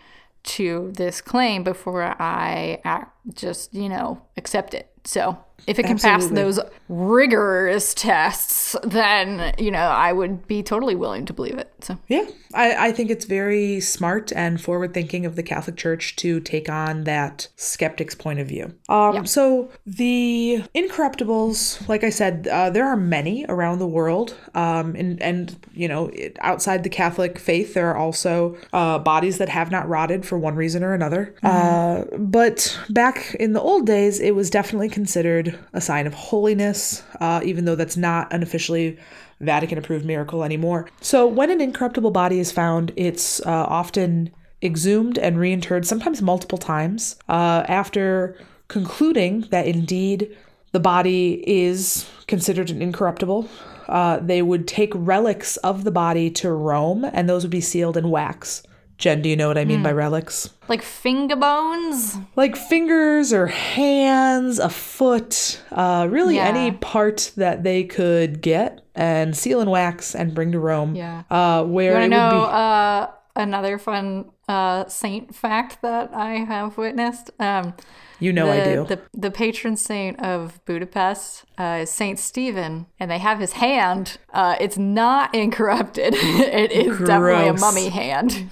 to 0.43 0.91
this 0.95 1.21
claim 1.21 1.63
before 1.63 2.03
I 2.03 2.81
act, 2.84 3.15
just, 3.34 3.73
you 3.73 3.89
know, 3.89 4.21
accept 4.38 4.73
it. 4.73 4.90
So 5.04 5.38
if 5.68 5.78
it 5.78 5.84
can 5.86 6.00
pass 6.00 6.28
those 6.28 6.60
rigorous 6.90 7.94
tests, 7.94 8.76
then, 8.84 9.54
you 9.58 9.72
know, 9.72 9.80
I 9.80 10.12
would 10.12 10.48
be 10.48 10.64
totally 10.64 10.96
willing 10.96 11.26
to 11.26 11.34
believe 11.34 11.58
it. 11.58 11.72
So 11.82 11.98
Yeah, 12.08 12.26
I, 12.54 12.88
I 12.88 12.92
think 12.92 13.10
it's 13.10 13.26
very 13.26 13.80
smart 13.80 14.32
and 14.34 14.60
forward 14.62 14.94
thinking 14.94 15.26
of 15.26 15.36
the 15.36 15.44
Catholic 15.44 15.78
Church 15.78 16.16
to 16.18 16.40
take 16.40 16.70
on 16.70 17.04
that 17.06 17.48
skeptic's 17.56 18.14
point 18.16 18.40
of 18.40 18.48
view. 18.48 18.74
Um, 18.90 19.26
So 19.26 19.72
the 19.86 20.64
incorruptibles, 20.76 21.88
like 21.88 22.04
I 22.04 22.10
said, 22.10 22.48
uh, 22.52 22.70
there 22.70 22.86
are 22.88 22.98
many 22.98 23.46
around 23.50 23.80
the 23.80 23.88
world, 23.88 24.36
um, 24.54 24.96
and 24.96 25.22
and 25.22 25.56
you 25.74 25.88
know 25.88 26.08
it- 26.10 26.38
outside 26.42 26.84
the 26.84 26.90
Catholic 26.90 27.40
faith, 27.40 27.74
there 27.74 27.90
are 27.90 27.98
also 27.98 28.58
uh, 28.74 29.00
bodies 29.00 29.38
that 29.40 29.50
have 29.50 29.72
not 29.72 29.88
rotted 29.88 30.26
for 30.26 30.38
one 30.38 30.56
reason 30.56 30.84
or 30.84 30.94
another. 30.94 31.34
Uh, 31.44 32.04
but 32.18 32.78
back 32.90 33.36
in 33.40 33.54
the 33.54 33.62
old 33.62 33.86
days, 33.88 34.20
it 34.20 34.36
was 34.36 34.50
definitely 34.50 34.90
considered 34.91 35.58
a 35.73 35.82
sign 35.82 36.08
of 36.08 36.13
holiness, 36.13 37.04
uh, 37.19 37.41
even 37.43 37.65
though 37.65 37.75
that's 37.75 37.97
not 37.97 38.32
an 38.34 38.43
officially 38.43 38.97
Vatican 39.39 39.77
approved 39.77 40.06
miracle 40.06 40.43
anymore. 40.43 40.88
So, 41.01 41.25
when 41.25 41.49
an 41.49 41.62
incorruptible 41.62 42.12
body 42.12 42.39
is 42.39 42.51
found, 42.51 42.91
it's 42.95 43.39
uh, 43.41 43.49
often 43.49 44.32
exhumed 44.62 45.17
and 45.17 45.38
reinterred, 45.38 45.86
sometimes 45.86 46.21
multiple 46.21 46.58
times, 46.58 47.15
uh, 47.27 47.63
after 47.67 48.38
concluding 48.67 49.41
that 49.49 49.65
indeed 49.65 50.36
the 50.71 50.80
body 50.80 51.43
is 51.47 52.10
considered 52.27 52.69
an 52.69 52.82
incorruptible. 52.82 53.49
Uh, 53.89 54.19
they 54.19 54.41
would 54.41 54.67
take 54.67 54.91
relics 54.95 55.58
of 55.58 55.84
the 55.84 55.91
body 55.91 56.30
to 56.30 56.51
Rome, 56.51 57.04
and 57.04 57.27
those 57.27 57.43
would 57.43 57.51
be 57.51 57.60
sealed 57.60 57.97
in 57.97 58.10
wax 58.10 58.63
Jen, 59.02 59.22
do 59.24 59.30
you 59.30 59.36
know 59.36 59.48
what 59.48 59.58
I 59.58 59.66
mean 59.66 59.80
Hmm. 59.80 59.84
by 59.84 59.92
relics? 59.94 60.52
Like 60.68 60.84
finger 60.84 61.36
bones? 61.36 62.18
Like 62.36 62.56
fingers 62.56 63.34
or 63.34 63.48
hands, 63.48 64.60
a 64.60 64.70
foot, 64.70 65.60
uh, 65.72 66.08
really 66.10 66.36
Yeah. 66.36 66.46
any 66.46 66.72
part 66.72 67.32
that 67.36 67.64
they 67.64 67.84
could 67.84 68.42
get 68.42 68.82
and 68.96 69.36
seal 69.36 69.60
and 69.60 69.72
wax 69.72 70.14
and 70.14 70.36
bring 70.36 70.52
to 70.52 70.60
Rome. 70.60 70.94
Yeah. 70.96 71.24
Uh, 71.32 71.64
where 71.64 71.94
You 71.94 71.98
it 71.98 72.00
to 72.02 72.04
would 72.04 72.10
know 72.12 72.30
be. 72.46 72.52
uh, 72.52 73.08
another 73.36 73.80
fun 73.80 74.26
uh, 74.48 74.86
saint 74.88 75.34
fact 75.34 75.82
that 75.82 76.12
I 76.14 76.36
have 76.36 76.78
witnessed? 76.78 77.32
Um, 77.40 77.74
you 78.20 78.32
know 78.32 78.46
the, 78.46 78.52
I 78.62 78.64
do. 78.76 78.86
The, 78.86 79.00
the 79.14 79.32
patron 79.32 79.78
saint 79.78 80.20
of 80.22 80.64
Budapest 80.66 81.46
uh, 81.58 81.80
is 81.82 81.90
Saint 81.90 82.20
Stephen, 82.20 82.86
and 83.00 83.10
they 83.10 83.18
have 83.18 83.40
his 83.40 83.54
hand. 83.54 84.18
Uh, 84.32 84.56
it's 84.60 84.78
not 84.78 85.34
incorrupted. 85.44 86.14
it 86.18 86.72
is 86.72 87.00
definitely 87.00 87.48
a 87.48 87.54
mummy 87.54 87.90
hand. 87.90 88.52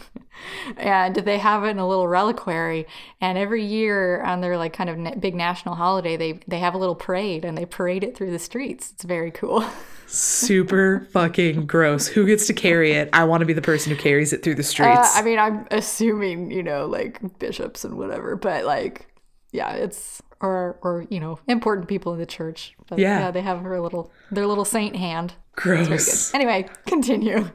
And 0.78 1.16
they 1.16 1.38
have 1.38 1.64
it 1.64 1.70
in 1.70 1.80
a 1.80 1.88
little 1.88 2.08
reliquary. 2.08 2.86
And 3.22 3.38
every 3.38 3.64
year 3.66 4.22
on 4.22 4.42
their 4.42 4.58
like 4.58 4.74
kind 4.74 4.90
of 4.90 5.22
big 5.22 5.36
national 5.36 5.76
holiday, 5.76 6.18
they 6.18 6.40
they 6.48 6.60
have 6.60 6.74
a 6.74 6.78
little 6.78 6.96
parade 6.96 7.46
and 7.46 7.58
they 7.58 7.66
parade 7.66 8.04
it 8.04 8.16
through 8.16 8.32
the 8.32 8.40
streets. 8.40 8.92
It's 8.92 9.04
very 9.04 9.32
cool. 9.32 9.64
Super 10.08 11.08
fucking 11.12 11.68
gross. 11.68 12.08
Who 12.08 12.26
gets 12.26 12.48
to 12.48 12.54
carry 12.54 12.94
it? 12.94 13.10
I 13.14 13.26
want 13.26 13.42
to 13.42 13.46
be 13.46 13.54
the 13.54 13.62
person 13.62 13.92
who 13.96 14.02
carries 14.02 14.34
it 14.34 14.42
through 14.44 14.56
the 14.56 14.64
streets. 14.64 15.16
Uh, 15.16 15.20
I 15.20 15.22
mean, 15.22 15.38
I'm 15.38 15.68
assuming 15.70 16.50
you 16.52 16.64
know 16.64 16.88
like 16.88 17.20
bishops 17.40 17.86
and 17.86 17.98
whatever, 17.98 18.36
but 18.36 18.66
like 18.66 19.06
yeah, 19.52 19.72
it's 19.74 20.22
or 20.42 20.80
or 20.82 21.06
you 21.10 21.20
know 21.20 21.40
important 21.48 21.88
people 21.88 22.14
in 22.14 22.20
the 22.20 22.26
church. 22.26 22.74
But 22.88 22.98
Yeah. 23.00 23.20
yeah, 23.20 23.32
they 23.32 23.42
have 23.42 23.62
her 23.62 23.80
little 23.80 24.12
their 24.32 24.48
little 24.48 24.66
saint 24.66 24.96
hand. 24.96 25.34
Gross. 25.56 26.34
Anyway, 26.34 26.68
continue. 26.88 27.50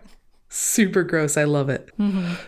Super 0.55 1.03
gross 1.03 1.37
i 1.37 1.45
love 1.45 1.69
it 1.69 1.91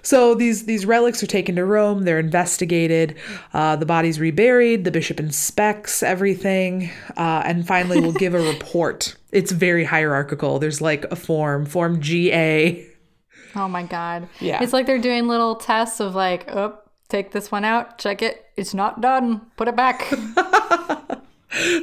so 0.03 0.35
these 0.35 0.65
these 0.67 0.87
relics 0.87 1.23
are 1.23 1.27
taken 1.27 1.57
to 1.57 1.65
rome 1.65 2.05
they're 2.05 2.21
investigated 2.21 3.17
uh, 3.53 3.75
the 3.75 3.87
body's 3.87 4.21
reburied 4.21 4.85
the 4.85 4.91
bishop 4.93 5.19
inspects 5.19 6.03
everything 6.03 6.89
uh, 7.17 7.43
and 7.45 7.67
finally 7.67 8.01
will 8.01 8.13
give 8.13 8.33
a 8.33 8.41
report 8.53 9.17
it's 9.33 9.51
very 9.51 9.85
hierarchical 9.85 10.59
there's 10.61 10.81
like 10.81 11.05
a 11.07 11.17
form 11.17 11.67
form 11.67 11.99
ga 12.01 12.87
Oh 13.57 13.69
my 13.69 13.83
god. 13.85 14.29
Yeah. 14.39 14.63
It's 14.63 14.75
like 14.75 14.87
they're 14.87 14.99
doing 14.99 15.29
little 15.29 15.55
tests 15.55 15.99
of 15.99 16.15
like, 16.15 16.49
oh, 16.55 16.79
take 17.09 17.33
this 17.33 17.51
one 17.51 17.65
out, 17.65 17.97
check 17.99 18.21
it. 18.21 18.45
It's 18.57 18.75
not 18.75 19.01
done. 19.01 19.47
Put 19.57 19.69
it 19.69 19.77
back. 19.77 20.13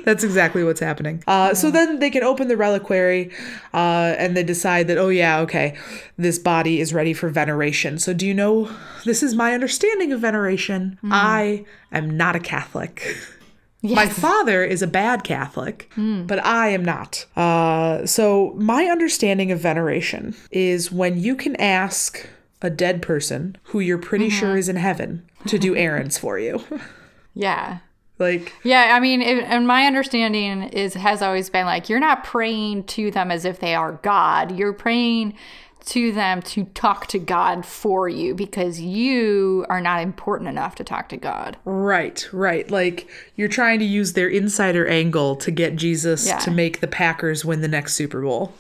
That's 0.06 0.24
exactly 0.24 0.64
what's 0.64 0.80
happening. 0.80 1.24
Uh, 1.28 1.54
So 1.54 1.72
then 1.72 2.00
they 2.00 2.10
can 2.10 2.24
open 2.24 2.48
the 2.48 2.58
reliquary 2.58 3.32
uh, 3.74 4.16
and 4.18 4.36
they 4.38 4.44
decide 4.44 4.88
that, 4.88 4.98
oh, 4.98 5.10
yeah, 5.10 5.40
okay, 5.42 5.76
this 6.18 6.40
body 6.40 6.80
is 6.80 6.94
ready 6.94 7.14
for 7.14 7.30
veneration. 7.30 7.98
So, 8.00 8.14
do 8.14 8.26
you 8.28 8.34
know? 8.34 8.70
This 9.06 9.24
is 9.24 9.36
my 9.36 9.54
understanding 9.54 10.12
of 10.14 10.20
veneration. 10.20 10.98
I 11.04 11.66
am 11.92 12.16
not 12.18 12.36
a 12.36 12.40
Catholic. 12.40 13.16
My 13.84 14.08
father 14.08 14.64
is 14.64 14.82
a 14.82 14.88
bad 14.88 15.26
Catholic, 15.26 15.90
but 15.98 16.40
I 16.46 16.70
am 16.70 16.86
not. 16.86 17.26
Uh, 17.36 18.06
so, 18.06 18.54
my 18.58 18.86
understanding 18.86 19.52
of 19.52 19.60
veneration 19.60 20.36
is 20.52 20.90
when 20.90 21.20
you 21.20 21.36
can 21.36 21.58
ask 21.58 22.26
a 22.62 22.70
dead 22.70 23.02
person 23.02 23.58
who 23.64 23.82
you're 23.82 23.98
pretty 23.98 24.30
sure 24.30 24.56
is 24.56 24.70
in 24.70 24.78
heaven 24.78 25.24
to 25.48 25.60
do 25.60 25.76
errands 25.76 26.18
for 26.18 26.40
you. 26.40 26.64
yeah. 27.34 27.80
Like, 28.24 28.54
Yeah, 28.64 28.96
I 28.96 29.00
mean, 29.00 29.22
it, 29.22 29.44
and 29.44 29.68
my 29.68 29.86
understanding 29.86 30.64
is 30.64 30.94
has 30.96 31.22
always 31.22 31.50
been 31.50 31.66
like 31.66 31.90
you're 31.90 32.00
not 32.00 32.24
praying 32.24 32.86
to 32.86 33.12
them 33.12 33.30
as 33.32 33.46
if 33.46 33.60
they 33.60 33.76
are 33.76 33.94
God. 34.02 34.58
You're 34.58 34.74
praying 34.74 35.36
to 35.86 36.14
them 36.14 36.42
to 36.42 36.64
talk 36.74 37.08
to 37.08 37.20
God 37.20 37.66
for 37.66 38.08
you 38.08 38.34
because 38.34 38.80
you 38.80 39.66
are 39.68 39.82
not 39.82 40.02
important 40.02 40.48
enough 40.50 40.76
to 40.76 40.84
talk 40.86 41.10
to 41.10 41.18
God. 41.18 41.58
Right, 41.66 42.26
right. 42.32 42.72
Like 42.72 43.10
you're 43.36 43.50
trying 43.50 43.80
to 43.80 43.86
use 43.86 44.14
their 44.14 44.30
insider 44.30 44.88
angle 44.88 45.36
to 45.36 45.52
get 45.52 45.76
Jesus 45.76 46.26
Yeah. 46.26 46.38
to 46.40 46.52
make 46.52 46.80
the 46.80 46.88
Packers 46.88 47.44
win 47.44 47.60
the 47.60 47.68
next 47.68 47.96
Super 47.96 48.22
Bowl. 48.22 48.54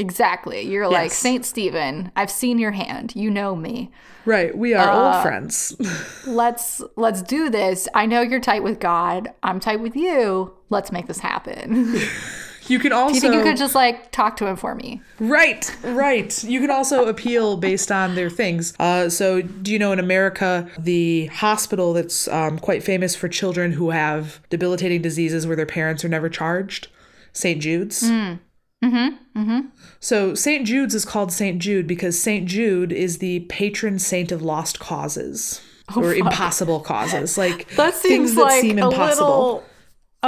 Exactly. 0.00 0.62
You're 0.62 0.88
like 0.88 1.12
Saint 1.12 1.44
Stephen. 1.44 2.10
I've 2.16 2.30
seen 2.30 2.58
your 2.58 2.70
hand. 2.70 3.14
You 3.14 3.30
know 3.30 3.54
me. 3.54 3.90
Right, 4.24 4.56
we 4.56 4.72
are 4.72 4.88
Uh, 4.88 5.14
old 5.14 5.22
friends. 5.22 5.76
Let's 6.26 6.80
let's 6.96 7.20
do 7.22 7.50
this. 7.50 7.86
I 7.94 8.06
know 8.06 8.22
you're 8.22 8.40
tight 8.40 8.62
with 8.62 8.80
God. 8.80 9.32
I'm 9.42 9.60
tight 9.60 9.80
with 9.80 9.96
you. 9.96 10.54
Let's 10.70 10.90
make 10.90 11.06
this 11.06 11.18
happen. 11.18 11.94
you 12.66 12.78
can 12.78 12.92
also 12.92 13.10
Do 13.10 13.14
you 13.16 13.20
think 13.20 13.34
you 13.34 13.42
could 13.42 13.58
just 13.58 13.74
like 13.74 14.10
talk 14.10 14.36
to 14.38 14.46
him 14.46 14.56
for 14.56 14.74
me? 14.74 15.02
Right, 15.18 15.74
right. 15.82 16.42
You 16.44 16.60
can 16.60 16.70
also 16.70 17.06
appeal 17.08 17.58
based 17.58 17.92
on 17.92 18.14
their 18.14 18.30
things. 18.30 18.72
Uh, 18.78 19.10
so, 19.10 19.42
do 19.42 19.70
you 19.70 19.78
know 19.78 19.92
in 19.92 19.98
America, 19.98 20.66
the 20.78 21.26
hospital 21.26 21.92
that's 21.92 22.26
um, 22.28 22.58
quite 22.58 22.82
famous 22.82 23.14
for 23.14 23.28
children 23.28 23.72
who 23.72 23.90
have 23.90 24.40
debilitating 24.48 25.02
diseases 25.02 25.46
where 25.46 25.56
their 25.56 25.66
parents 25.66 26.04
are 26.04 26.08
never 26.08 26.30
charged? 26.30 26.88
St. 27.32 27.60
Jude's. 27.60 28.02
Mm. 28.02 28.38
Mm-hmm. 28.84 29.40
Mm-hmm. 29.40 29.60
So, 30.00 30.34
St. 30.34 30.66
Jude's 30.66 30.94
is 30.94 31.04
called 31.04 31.30
St. 31.32 31.58
Jude 31.60 31.86
because 31.86 32.18
St. 32.18 32.46
Jude 32.48 32.90
is 32.92 33.18
the 33.18 33.40
patron 33.40 33.98
saint 33.98 34.32
of 34.32 34.40
lost 34.42 34.80
causes 34.80 35.60
or 35.96 36.14
impossible 36.14 36.80
causes, 36.80 37.36
like 37.36 37.66
Oh, 37.72 37.74
That 37.76 37.94
things 37.94 38.34
that 38.34 38.40
like 38.42 38.60
seem 38.62 38.78
a 38.78 38.86
impossible. 38.88 39.26
little. 39.26 39.64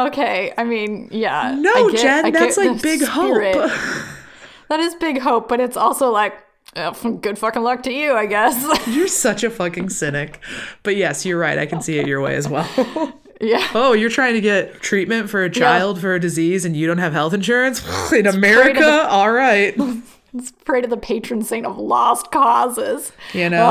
Okay, 0.08 0.52
I 0.58 0.64
mean, 0.64 1.08
yeah. 1.11 1.54
No, 1.58 1.90
get- 1.90 2.00
Jen, 2.00 2.32
that's 2.32 2.56
like 2.56 2.82
big 2.82 3.00
spirit. 3.02 3.56
hope. 3.56 3.70
That 4.68 4.80
is 4.80 4.94
big 4.94 5.18
hope, 5.20 5.48
but 5.50 5.61
it's 5.61 5.76
also 5.76 6.11
like, 6.11 6.35
uh, 6.76 6.92
good 7.20 7.38
fucking 7.38 7.62
luck 7.62 7.82
to 7.82 7.92
you, 7.92 8.14
I 8.14 8.24
guess. 8.24 8.56
You're 8.88 9.06
such 9.06 9.44
a 9.44 9.50
fucking 9.50 9.90
cynic. 9.90 10.40
But 10.82 10.96
yes, 10.96 11.26
you're 11.26 11.38
right. 11.38 11.58
I 11.58 11.66
can 11.66 11.82
see 11.82 11.98
it 11.98 12.06
your 12.06 12.22
way 12.22 12.37
as 12.37 12.48
well. 12.48 12.66
Yeah. 13.42 13.68
Oh, 13.74 13.92
you're 13.92 14.09
trying 14.11 14.35
to 14.35 14.40
get 14.40 14.81
treatment 14.81 15.28
for 15.28 15.42
a 15.44 15.50
child 15.50 16.00
for 16.00 16.14
a 16.14 16.20
disease 16.20 16.64
and 16.64 16.74
you 16.76 16.87
don't 16.87 16.98
have 16.98 17.12
health 17.12 17.35
insurance? 17.35 17.83
In 18.12 18.26
America? 18.26 18.81
the- 18.81 19.09
All 19.09 19.31
right. 19.33 19.76
Let's 20.35 20.50
pray 20.50 20.81
to 20.81 20.88
the 20.88 20.96
patron 20.96 21.42
saint 21.42 21.66
of 21.66 21.76
lost 21.76 22.31
causes. 22.31 23.12
You 23.35 23.50
know? 23.50 23.66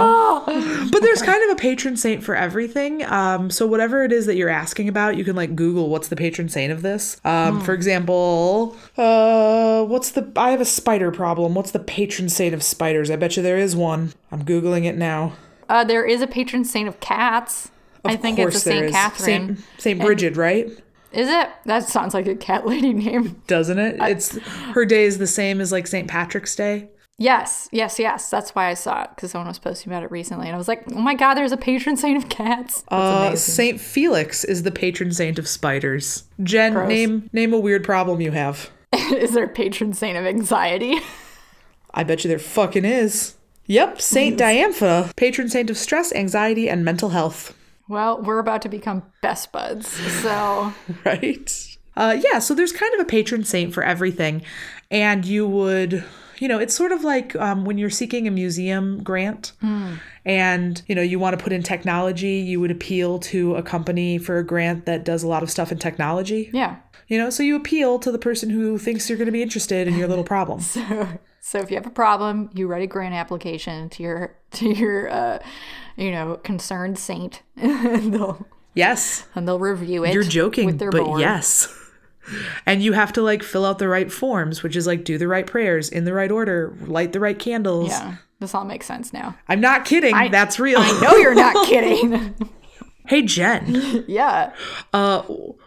Ah. 0.47 0.89
But 0.91 1.01
there's 1.01 1.23
kind 1.23 1.43
of 1.49 1.57
a 1.57 1.59
patron 1.59 1.97
saint 1.97 2.23
for 2.23 2.35
everything. 2.35 3.03
Um, 3.05 3.49
so 3.49 3.65
whatever 3.65 4.03
it 4.03 4.11
is 4.11 4.27
that 4.27 4.35
you're 4.35 4.47
asking 4.47 4.87
about, 4.87 5.17
you 5.17 5.23
can 5.23 5.35
like 5.35 5.55
Google 5.55 5.89
what's 5.89 6.09
the 6.09 6.15
patron 6.15 6.49
saint 6.49 6.71
of 6.71 6.83
this. 6.83 7.19
Um, 7.25 7.61
For 7.61 7.73
example, 7.73 8.77
uh, 8.95 9.83
what's 9.85 10.11
the 10.11 10.31
I 10.35 10.51
have 10.51 10.61
a 10.61 10.65
spider 10.65 11.11
problem. 11.11 11.55
What's 11.55 11.71
the 11.71 11.79
patron 11.79 12.29
saint 12.29 12.53
of 12.53 12.61
spiders? 12.61 13.09
I 13.09 13.15
bet 13.15 13.37
you 13.37 13.41
there 13.41 13.57
is 13.57 13.75
one. 13.75 14.13
I'm 14.31 14.45
Googling 14.45 14.85
it 14.85 14.95
now. 14.95 15.33
Uh, 15.67 15.83
there 15.83 16.05
is 16.05 16.21
a 16.21 16.27
patron 16.27 16.63
saint 16.63 16.87
of 16.87 16.99
cats. 16.99 17.70
I 18.05 18.15
think 18.15 18.39
it's 18.39 18.43
a 18.43 18.51
course 18.51 18.63
there 18.63 18.73
Saint 18.73 18.85
is. 18.85 18.91
Catherine. 18.91 19.55
Saint, 19.57 19.81
Saint 19.81 20.01
Bridget, 20.01 20.37
right? 20.37 20.67
Is 21.11 21.27
it? 21.27 21.49
That 21.65 21.87
sounds 21.87 22.13
like 22.13 22.27
a 22.27 22.35
cat 22.35 22.65
lady 22.65 22.93
name. 22.93 23.41
Doesn't 23.47 23.79
it? 23.79 23.97
It's 24.01 24.37
her 24.73 24.85
day 24.85 25.03
is 25.03 25.17
the 25.17 25.27
same 25.27 25.61
as 25.61 25.71
like 25.71 25.87
St. 25.87 26.07
Patrick's 26.07 26.55
Day. 26.55 26.89
Yes, 27.17 27.69
yes, 27.71 27.99
yes. 27.99 28.31
That's 28.31 28.55
why 28.55 28.69
I 28.69 28.73
saw 28.73 29.03
it 29.03 29.11
because 29.13 29.29
someone 29.29 29.47
was 29.47 29.59
posting 29.59 29.91
about 29.91 30.01
it 30.01 30.09
recently, 30.09 30.47
and 30.47 30.55
I 30.55 30.57
was 30.57 30.67
like, 30.67 30.83
"Oh 30.91 31.01
my 31.01 31.13
god, 31.13 31.35
there's 31.35 31.51
a 31.51 31.57
patron 31.57 31.95
saint 31.95 32.17
of 32.17 32.29
cats." 32.29 32.83
Uh. 32.87 33.35
Saint 33.35 33.79
Felix 33.79 34.43
is 34.43 34.63
the 34.63 34.71
patron 34.71 35.11
saint 35.11 35.37
of 35.37 35.47
spiders. 35.47 36.23
Jen, 36.41 36.73
Gross. 36.73 36.87
name 36.87 37.29
name 37.31 37.53
a 37.53 37.59
weird 37.59 37.83
problem 37.83 38.21
you 38.21 38.31
have. 38.31 38.71
is 38.93 39.33
there 39.33 39.43
a 39.43 39.49
patron 39.49 39.93
saint 39.93 40.17
of 40.17 40.25
anxiety? 40.25 40.99
I 41.93 42.03
bet 42.03 42.23
you 42.23 42.29
there 42.29 42.39
fucking 42.39 42.85
is. 42.85 43.35
Yep, 43.67 44.01
Saint 44.01 44.39
Dymphna, 44.39 45.15
patron 45.15 45.47
saint 45.47 45.69
of 45.69 45.77
stress, 45.77 46.11
anxiety, 46.13 46.67
and 46.67 46.83
mental 46.83 47.09
health. 47.09 47.55
Well, 47.91 48.21
we're 48.21 48.39
about 48.39 48.61
to 48.61 48.69
become 48.69 49.03
best 49.21 49.51
buds, 49.51 49.89
so 50.21 50.73
Right? 51.05 51.77
Uh, 51.97 52.17
yeah, 52.23 52.39
so 52.39 52.53
there's 52.53 52.71
kind 52.71 52.93
of 52.93 53.01
a 53.01 53.05
patron 53.05 53.43
saint 53.43 53.73
for 53.73 53.83
everything. 53.83 54.43
And 54.89 55.25
you 55.25 55.45
would, 55.45 56.05
you 56.39 56.47
know, 56.47 56.57
it's 56.57 56.73
sort 56.73 56.93
of 56.93 57.03
like 57.03 57.35
um, 57.35 57.65
when 57.65 57.77
you're 57.77 57.89
seeking 57.89 58.29
a 58.29 58.31
museum 58.31 59.03
grant 59.03 59.51
and, 60.23 60.81
you 60.87 60.95
know, 60.95 61.01
you 61.01 61.19
want 61.19 61.37
to 61.37 61.43
put 61.43 61.51
in 61.51 61.63
technology, 61.63 62.35
you 62.35 62.61
would 62.61 62.71
appeal 62.71 63.19
to 63.19 63.55
a 63.55 63.61
company 63.61 64.17
for 64.17 64.37
a 64.37 64.43
grant 64.45 64.85
that 64.85 65.03
does 65.03 65.21
a 65.21 65.27
lot 65.27 65.43
of 65.43 65.51
stuff 65.51 65.69
in 65.69 65.77
technology. 65.77 66.49
yeah. 66.53 66.77
You 67.09 67.17
know, 67.17 67.29
so 67.29 67.43
you 67.43 67.57
appeal 67.57 67.99
to 67.99 68.09
the 68.09 68.17
person 68.17 68.49
who 68.49 68.77
thinks 68.77 69.09
you're 69.09 69.17
going 69.17 69.25
to 69.25 69.33
be 69.33 69.41
interested 69.41 69.85
in 69.85 69.95
your 69.97 70.07
little 70.07 70.23
problem. 70.23 70.61
So 70.71 71.19
if 71.59 71.69
you 71.71 71.75
have 71.75 71.87
a 71.87 71.89
problem, 71.91 72.49
you 72.53 72.67
write 72.67 72.83
a 72.83 72.87
grant 72.87 73.13
application 73.15 73.89
to 73.89 74.03
your 74.03 74.35
to 74.51 74.69
your 74.69 75.09
uh, 75.09 75.39
you 75.97 76.11
know 76.11 76.37
concerned 76.43 76.97
saint, 76.99 77.41
and 77.57 78.13
they'll 78.13 78.45
Yes, 78.73 79.25
and 79.35 79.45
they'll 79.47 79.59
review 79.59 80.05
it. 80.05 80.13
you're 80.13 80.23
joking, 80.23 80.65
with 80.67 80.79
their 80.79 80.91
but 80.91 81.03
board. 81.03 81.19
yes. 81.19 81.67
And 82.67 82.83
you 82.83 82.93
have 82.93 83.11
to 83.13 83.21
like 83.23 83.41
fill 83.41 83.65
out 83.65 83.79
the 83.79 83.87
right 83.87 84.09
forms, 84.09 84.61
which 84.61 84.75
is 84.75 84.85
like 84.85 85.03
do 85.03 85.17
the 85.17 85.27
right 85.27 85.45
prayers 85.45 85.89
in 85.89 86.05
the 86.05 86.13
right 86.13 86.31
order, 86.31 86.77
light 86.85 87.13
the 87.13 87.19
right 87.19 87.37
candles. 87.37 87.89
Yeah, 87.89 88.17
this 88.39 88.53
all 88.53 88.63
makes 88.63 88.85
sense 88.85 89.11
now. 89.11 89.35
I'm 89.49 89.59
not 89.59 89.85
kidding. 89.85 90.15
That's 90.31 90.59
real. 90.59 90.77
I 90.79 91.01
know 91.01 91.17
you're 91.17 91.33
not 91.33 91.65
kidding. 91.67 92.35
hey 93.07 93.23
Jen, 93.23 94.05
yeah. 94.07 94.53
uh, 94.93 95.23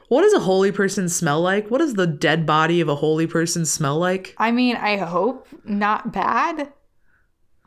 what 0.09 0.23
does 0.23 0.33
a 0.33 0.41
holy 0.41 0.73
person 0.73 1.09
smell 1.09 1.41
like? 1.41 1.71
What 1.71 1.79
does 1.79 1.95
the 1.95 2.07
dead 2.07 2.47
body 2.47 2.81
of 2.81 2.89
a 2.89 2.95
holy 2.95 3.27
person 3.27 3.65
smell 3.65 3.99
like? 3.99 4.35
I 4.39 4.51
mean, 4.51 4.77
I 4.77 4.97
hope 4.97 5.49
not 5.65 6.13
bad. 6.13 6.73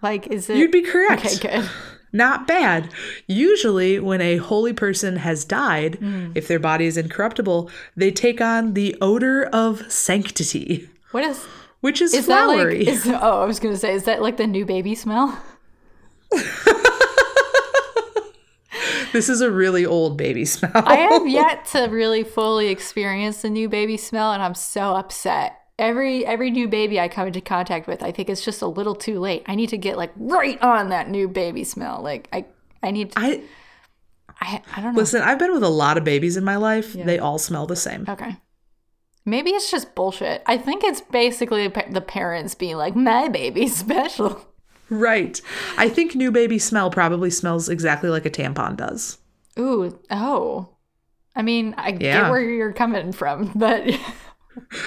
Like, 0.02 0.28
is 0.28 0.50
it? 0.50 0.58
You'd 0.58 0.72
be 0.72 0.84
correct. 0.84 1.26
Okay, 1.26 1.58
good. 1.58 1.70
not 2.14 2.48
bad. 2.48 2.90
Usually, 3.28 4.00
when 4.00 4.22
a 4.22 4.38
holy 4.38 4.74
person 4.74 5.18
has 5.18 5.44
died, 5.46 5.96
hmm. 5.96 6.32
if 6.36 6.48
their 6.48 6.60
body 6.60 6.86
is 6.86 6.98
incorruptible, 6.98 7.70
they 7.96 8.12
take 8.12 8.40
on 8.42 8.74
the 8.74 8.96
odor 9.02 9.46
of 9.46 9.92
sanctity, 9.92 10.90
What 11.12 11.24
is 11.24 11.44
which 11.82 12.02
is, 12.02 12.14
is 12.14 12.26
that 12.28 12.48
like? 12.48 12.58
flowery. 12.58 12.88
Is, 12.88 13.08
oh, 13.08 13.42
I 13.42 13.46
was 13.46 13.60
gonna 13.60 13.78
say, 13.78 13.94
is 13.94 14.04
that 14.04 14.22
like 14.22 14.38
the 14.38 14.48
new 14.48 14.66
baby 14.66 14.96
smell? 14.96 15.42
this 19.18 19.30
is 19.30 19.42
a 19.42 19.50
really 19.50 19.84
old 19.84 20.16
baby 20.16 20.46
smell. 20.54 20.72
I 20.76 20.96
have 20.98 21.28
yet 21.28 21.66
to 21.68 21.86
really 21.86 22.24
fully 22.24 22.68
experience 22.68 23.42
the 23.42 23.50
new 23.50 23.68
baby 23.68 23.98
smell, 23.98 24.32
and 24.32 24.44
I'm 24.44 24.54
so 24.54 24.96
upset. 24.96 25.60
Every 25.80 26.24
every 26.24 26.52
new 26.52 26.68
baby 26.68 27.00
I 27.00 27.08
come 27.08 27.26
into 27.28 27.42
contact 27.42 27.88
with, 27.88 28.04
I 28.04 28.12
think 28.12 28.30
it's 28.30 28.46
just 28.46 28.62
a 28.62 28.68
little 28.68 28.94
too 28.94 29.20
late. 29.20 29.44
I 29.48 29.56
need 29.56 29.70
to 29.70 29.78
get 29.78 29.98
like 29.98 30.12
right 30.16 30.62
on 30.62 30.90
that 30.90 31.10
new 31.10 31.28
baby 31.28 31.64
smell. 31.64 32.02
Like 32.04 32.30
I 32.32 32.46
I 32.84 32.92
need 32.92 33.12
to, 33.14 33.20
I 33.20 33.42
I 34.40 34.62
I 34.76 34.82
don't 34.82 34.94
know. 34.94 35.00
listen. 35.00 35.24
I've 35.24 35.40
been 35.40 35.52
with 35.54 35.64
a 35.64 35.70
lot 35.70 35.98
of 35.98 36.04
babies 36.04 36.38
in 36.38 36.44
my 36.44 36.58
life. 36.58 36.94
They 36.94 37.18
all 37.18 37.40
smell 37.40 37.66
the 37.66 37.76
same. 37.76 38.06
Okay. 38.08 38.38
Maybe 39.26 39.50
it's 39.52 39.70
just 39.72 39.94
bullshit. 39.96 40.42
I 40.46 40.58
think 40.58 40.84
it's 40.84 41.02
basically 41.02 41.68
the 41.68 42.02
parents 42.02 42.54
being 42.56 42.78
like, 42.78 42.96
"My 42.96 43.28
baby's 43.30 43.76
special." 43.76 44.42
Right. 44.90 45.42
I 45.78 45.90
think 45.90 46.16
new 46.16 46.32
baby 46.32 46.60
smell 46.60 46.90
probably 46.90 47.30
smells 47.30 47.70
exactly 47.70 48.10
like 48.10 48.26
a 48.26 48.30
tampon 48.30 48.78
does. 48.78 49.18
Ooh, 49.60 50.00
oh. 50.10 50.70
I 51.36 51.42
mean, 51.42 51.76
I 51.78 51.92
get 51.92 52.30
where 52.32 52.42
you're 52.42 52.74
coming 52.74 53.12
from, 53.12 53.52
but 53.56 53.84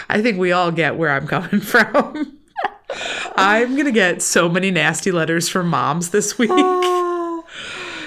I 0.08 0.20
think 0.20 0.38
we 0.38 0.52
all 0.52 0.72
get 0.72 0.96
where 0.96 1.10
I'm 1.10 1.26
coming 1.26 1.60
from. 1.60 2.38
I'm 3.36 3.76
gonna 3.76 3.92
get 3.92 4.20
so 4.20 4.48
many 4.48 4.70
nasty 4.70 5.12
letters 5.12 5.48
from 5.48 5.68
moms 5.68 6.10
this 6.10 6.38
week. 6.38 6.50
Ah. 6.52 7.42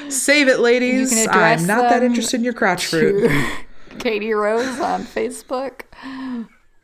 Save 0.09 0.47
it, 0.47 0.59
ladies. 0.59 1.11
You 1.11 1.17
can 1.17 1.29
address 1.29 1.61
I'm 1.61 1.67
not 1.67 1.89
that 1.89 2.03
interested 2.03 2.37
in 2.37 2.43
your 2.43 2.53
crotch 2.53 2.87
fruit. 2.87 3.31
Katie 3.99 4.33
Rose 4.33 4.79
on 4.79 5.03
Facebook. 5.03 5.83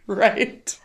right. 0.15 0.79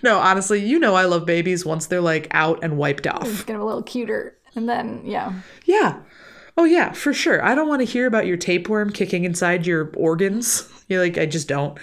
No, 0.00 0.18
honestly, 0.18 0.64
you 0.64 0.78
know 0.78 0.94
I 0.94 1.04
love 1.04 1.26
babies 1.26 1.66
once 1.66 1.86
they're 1.86 2.00
like 2.00 2.28
out 2.30 2.62
and 2.62 2.78
wiped 2.78 3.06
off. 3.06 3.44
Get 3.46 3.56
a 3.56 3.64
little 3.64 3.82
cuter. 3.82 4.36
And 4.54 4.68
then, 4.68 5.02
yeah. 5.04 5.32
Yeah. 5.64 6.00
Oh 6.56 6.64
yeah, 6.64 6.92
for 6.92 7.12
sure. 7.12 7.44
I 7.44 7.56
don't 7.56 7.68
want 7.68 7.80
to 7.80 7.84
hear 7.84 8.06
about 8.06 8.26
your 8.26 8.36
tapeworm 8.36 8.90
kicking 8.90 9.24
inside 9.24 9.66
your 9.66 9.90
organs. 9.96 10.68
You're 10.88 11.02
like, 11.02 11.18
I 11.18 11.26
just 11.26 11.48
don't. 11.48 11.78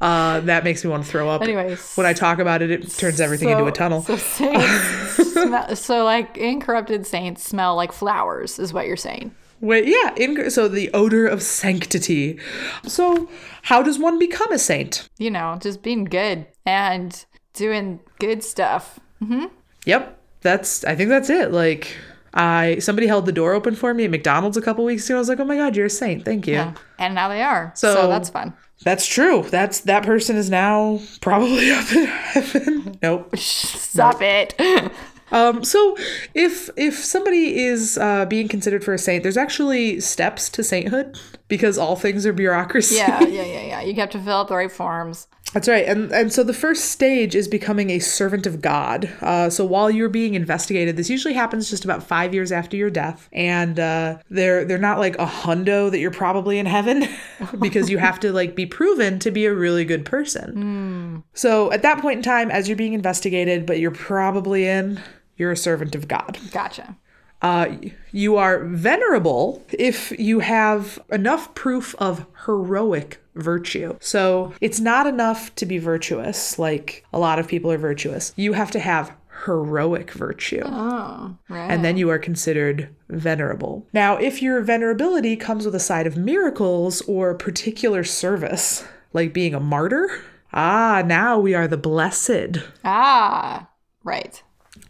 Uh, 0.00 0.40
that 0.40 0.64
makes 0.64 0.82
me 0.82 0.90
want 0.90 1.04
to 1.04 1.10
throw 1.10 1.28
up. 1.28 1.42
Anyways. 1.42 1.94
When 1.94 2.06
I 2.06 2.12
talk 2.14 2.38
about 2.38 2.62
it, 2.62 2.70
it 2.70 2.90
turns 2.90 3.20
everything 3.20 3.50
into 3.50 3.66
a 3.66 3.72
tunnel. 3.72 4.02
So 4.02 4.16
saints 4.16 5.32
smell, 5.32 5.76
so 5.76 6.04
like 6.04 6.38
incorrupted 6.38 7.06
saints 7.06 7.44
smell 7.44 7.76
like 7.76 7.92
flowers, 7.92 8.58
is 8.58 8.72
what 8.72 8.86
you're 8.86 8.96
saying. 8.96 9.34
Wait, 9.64 9.86
yeah. 9.86 10.14
In, 10.16 10.50
so 10.50 10.68
the 10.68 10.90
odor 10.92 11.26
of 11.26 11.42
sanctity. 11.42 12.38
So, 12.86 13.30
how 13.62 13.82
does 13.82 13.98
one 13.98 14.18
become 14.18 14.52
a 14.52 14.58
saint? 14.58 15.08
You 15.18 15.30
know, 15.30 15.56
just 15.60 15.82
being 15.82 16.04
good 16.04 16.46
and 16.66 17.24
doing 17.54 18.00
good 18.18 18.44
stuff. 18.44 19.00
Mm-hmm. 19.22 19.46
Yep, 19.86 20.18
that's. 20.42 20.84
I 20.84 20.94
think 20.94 21.08
that's 21.08 21.30
it. 21.30 21.50
Like, 21.50 21.96
I 22.34 22.78
somebody 22.80 23.06
held 23.06 23.24
the 23.24 23.32
door 23.32 23.54
open 23.54 23.74
for 23.74 23.94
me 23.94 24.04
at 24.04 24.10
McDonald's 24.10 24.56
a 24.58 24.62
couple 24.62 24.84
weeks 24.84 25.06
ago. 25.08 25.16
I 25.16 25.18
was 25.20 25.28
like, 25.30 25.40
oh 25.40 25.44
my 25.44 25.56
god, 25.56 25.76
you're 25.76 25.86
a 25.86 25.90
saint. 25.90 26.26
Thank 26.26 26.46
you. 26.46 26.74
And 26.98 27.14
now 27.14 27.28
they 27.28 27.42
are. 27.42 27.72
So, 27.74 27.94
So- 27.94 28.08
that's 28.08 28.28
fun. 28.28 28.52
That's 28.82 29.06
true. 29.06 29.44
That's 29.48 29.80
that 29.82 30.02
person 30.02 30.36
is 30.36 30.50
now 30.50 31.00
probably 31.22 31.70
up 31.72 31.90
in 31.92 32.04
heaven. 32.04 32.98
Nope. 33.02 33.34
Stop 33.38 34.20
it. 34.20 34.54
Um, 35.34 35.64
so 35.64 35.96
if 36.32 36.70
if 36.76 36.94
somebody 36.94 37.64
is 37.64 37.98
uh, 37.98 38.24
being 38.26 38.46
considered 38.46 38.84
for 38.84 38.94
a 38.94 38.98
saint, 38.98 39.24
there's 39.24 39.36
actually 39.36 40.00
steps 40.00 40.48
to 40.50 40.62
sainthood 40.62 41.18
because 41.48 41.76
all 41.76 41.96
things 41.96 42.24
are 42.24 42.32
bureaucracy. 42.32 42.94
yeah, 42.94 43.20
yeah, 43.20 43.42
yeah, 43.42 43.62
yeah. 43.62 43.80
You 43.82 43.94
have 43.94 44.10
to 44.10 44.20
fill 44.20 44.36
out 44.36 44.48
the 44.48 44.54
right 44.54 44.70
forms. 44.70 45.26
That's 45.52 45.68
right. 45.68 45.86
And 45.86 46.10
and 46.12 46.32
so 46.32 46.42
the 46.42 46.52
first 46.52 46.86
stage 46.86 47.34
is 47.34 47.46
becoming 47.46 47.90
a 47.90 47.98
servant 47.98 48.46
of 48.46 48.60
God. 48.60 49.08
Uh, 49.20 49.50
so 49.50 49.64
while 49.64 49.90
you're 49.90 50.08
being 50.08 50.34
investigated, 50.34 50.96
this 50.96 51.10
usually 51.10 51.34
happens 51.34 51.70
just 51.70 51.84
about 51.84 52.02
five 52.02 52.32
years 52.32 52.50
after 52.50 52.76
your 52.76 52.90
death, 52.90 53.28
and 53.32 53.78
uh, 53.78 54.18
they're 54.30 54.64
they're 54.64 54.78
not 54.78 54.98
like 54.98 55.16
a 55.16 55.26
hundo 55.26 55.90
that 55.90 55.98
you're 55.98 56.10
probably 56.10 56.58
in 56.58 56.66
heaven 56.66 57.08
because 57.60 57.90
you 57.90 57.98
have 57.98 58.18
to 58.20 58.32
like 58.32 58.56
be 58.56 58.66
proven 58.66 59.18
to 59.20 59.30
be 59.30 59.46
a 59.46 59.54
really 59.54 59.84
good 59.84 60.04
person. 60.04 61.22
So 61.34 61.72
at 61.72 61.82
that 61.82 62.00
point 62.00 62.18
in 62.18 62.22
time, 62.22 62.50
as 62.50 62.68
you're 62.68 62.76
being 62.76 62.94
investigated, 62.94 63.64
but 63.66 63.78
you're 63.78 63.90
probably 63.92 64.66
in, 64.66 65.00
you're 65.36 65.52
a 65.52 65.56
servant 65.56 65.94
of 65.94 66.08
God. 66.08 66.38
Gotcha. 66.52 66.96
Uh, 67.42 67.76
you 68.10 68.36
are 68.36 68.64
venerable 68.64 69.62
if 69.72 70.10
you 70.18 70.40
have 70.40 70.98
enough 71.10 71.54
proof 71.54 71.94
of 71.96 72.26
heroic 72.46 73.20
virtue. 73.34 73.96
So 74.00 74.54
it's 74.62 74.80
not 74.80 75.06
enough 75.06 75.54
to 75.56 75.66
be 75.66 75.76
virtuous, 75.78 76.58
like 76.58 77.04
a 77.12 77.18
lot 77.18 77.38
of 77.38 77.46
people 77.46 77.70
are 77.70 77.76
virtuous. 77.76 78.32
You 78.36 78.54
have 78.54 78.70
to 78.70 78.78
have 78.78 79.14
heroic 79.44 80.12
virtue. 80.12 80.62
Oh, 80.64 81.36
right. 81.48 81.70
And 81.70 81.84
then 81.84 81.96
you 81.98 82.08
are 82.08 82.18
considered 82.18 82.88
venerable. 83.10 83.86
Now, 83.92 84.16
if 84.16 84.40
your 84.40 84.64
venerability 84.64 85.38
comes 85.38 85.66
with 85.66 85.74
a 85.74 85.80
side 85.80 86.06
of 86.06 86.16
miracles 86.16 87.02
or 87.02 87.34
particular 87.34 88.04
service, 88.04 88.86
like 89.12 89.34
being 89.34 89.54
a 89.54 89.60
martyr, 89.60 90.22
ah, 90.54 91.02
now 91.04 91.38
we 91.38 91.52
are 91.52 91.68
the 91.68 91.76
blessed. 91.76 92.58
ah, 92.84 93.68
right. 94.02 94.42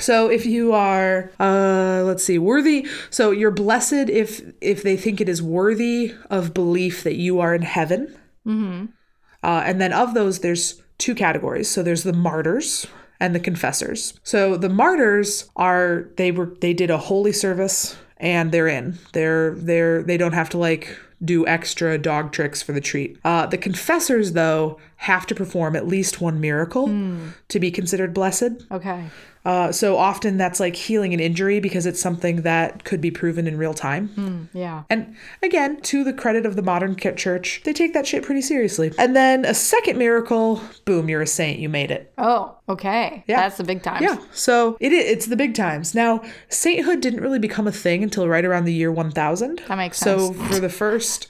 So 0.05 0.29
if 0.29 0.45
you 0.45 0.73
are, 0.73 1.31
uh, 1.41 2.03
let's 2.05 2.23
see, 2.23 2.39
worthy. 2.39 2.87
So 3.09 3.31
you're 3.31 3.51
blessed 3.51 4.11
if 4.11 4.43
if 4.61 4.83
they 4.83 4.97
think 4.97 5.21
it 5.21 5.29
is 5.29 5.43
worthy 5.43 6.15
of 6.29 6.53
belief 6.53 7.03
that 7.05 7.17
you 7.17 7.41
are 7.41 7.55
in 7.55 7.63
heaven. 7.63 8.15
Mm-hmm. 8.47 8.87
Uh, 9.43 9.63
and 9.65 9.81
then 9.81 9.93
of 9.93 10.15
those, 10.15 10.41
there's 10.41 10.83
two 10.99 11.15
categories. 11.15 11.71
So 11.71 11.83
there's 11.83 12.03
the 12.03 12.13
martyrs 12.13 12.87
and 13.19 13.35
the 13.35 13.41
confessors. 13.41 14.19
So 14.23 14.57
the 14.57 14.69
martyrs 14.69 15.49
are 15.57 16.11
they 16.17 16.31
were 16.31 16.55
they 16.61 16.75
did 16.75 16.91
a 16.91 16.99
holy 16.99 17.33
service 17.33 17.97
and 18.19 18.53
they're 18.53 18.69
in. 18.69 18.99
They're 19.13 19.55
they're 19.55 20.03
they 20.03 20.19
don't 20.19 20.35
have 20.35 20.51
to 20.51 20.59
like 20.59 20.99
do 21.25 21.47
extra 21.47 21.97
dog 21.97 22.33
tricks 22.33 22.63
for 22.63 22.73
the 22.73 22.81
treat. 22.81 23.19
Uh, 23.25 23.47
the 23.47 23.57
confessors 23.57 24.33
though 24.33 24.79
have 24.97 25.27
to 25.27 25.35
perform 25.35 25.77
at 25.77 25.87
least 25.87 26.21
one 26.21 26.41
miracle 26.41 26.89
to 27.49 27.61
be 27.61 27.71
considered 27.71 28.13
blessed. 28.13 28.67
Okay. 28.71 29.09
Uh, 29.45 29.71
so 29.71 29.97
often 29.99 30.39
that's 30.39 30.59
like 30.59 30.75
healing 30.75 31.13
an 31.13 31.21
injury 31.21 31.61
because 31.61 31.85
it's 31.85 32.01
something 32.01 32.43
that 32.43 32.85
could 32.85 33.01
be 33.01 33.11
proven 33.11 33.47
in 33.47 33.59
real 33.59 33.75
time. 33.75 34.49
Yeah. 34.55 34.85
And 34.89 35.15
again, 35.43 35.81
to 35.83 36.03
the 36.03 36.15
credit 36.15 36.47
of 36.47 36.57
the 36.57 36.63
modern 36.63 36.97
church, 36.97 37.61
they 37.65 37.73
take 37.75 37.93
that 37.93 38.07
shit 38.07 38.23
pretty 38.23 38.41
seriously. 38.41 38.93
And 38.99 39.15
then 39.15 39.45
a 39.45 39.53
second 39.53 39.99
miracle, 39.99 40.63
boom, 40.87 41.11
you're 41.11 41.23
a 41.23 41.27
saint. 41.27 41.59
You 41.59 41.69
made 41.69 41.91
it. 41.91 42.13
Oh, 42.17 42.57
okay. 42.69 43.23
Yeah. 43.27 43.43
That's 43.43 43.59
the 43.59 43.65
big 43.65 43.83
times. 43.83 44.03
Yeah. 44.03 44.17
So 44.33 44.79
it 44.81 44.93
it's 44.93 45.27
the 45.27 45.37
big 45.37 45.55
times. 45.55 45.95
Now, 45.95 46.23
sainthood 46.49 47.01
didn't 47.01 47.21
really 47.21 47.39
become 47.39 47.67
a 47.67 47.73
thing 47.73 48.03
until 48.03 48.27
right 48.29 48.45
around 48.45 48.65
the 48.65 48.73
year 48.73 48.91
1000. 48.91 49.63
That 49.69 49.77
makes 49.77 49.99
sense. 49.99 50.23
So 50.23 50.33
for 50.33 50.59
the 50.59 50.71
first 50.71 51.29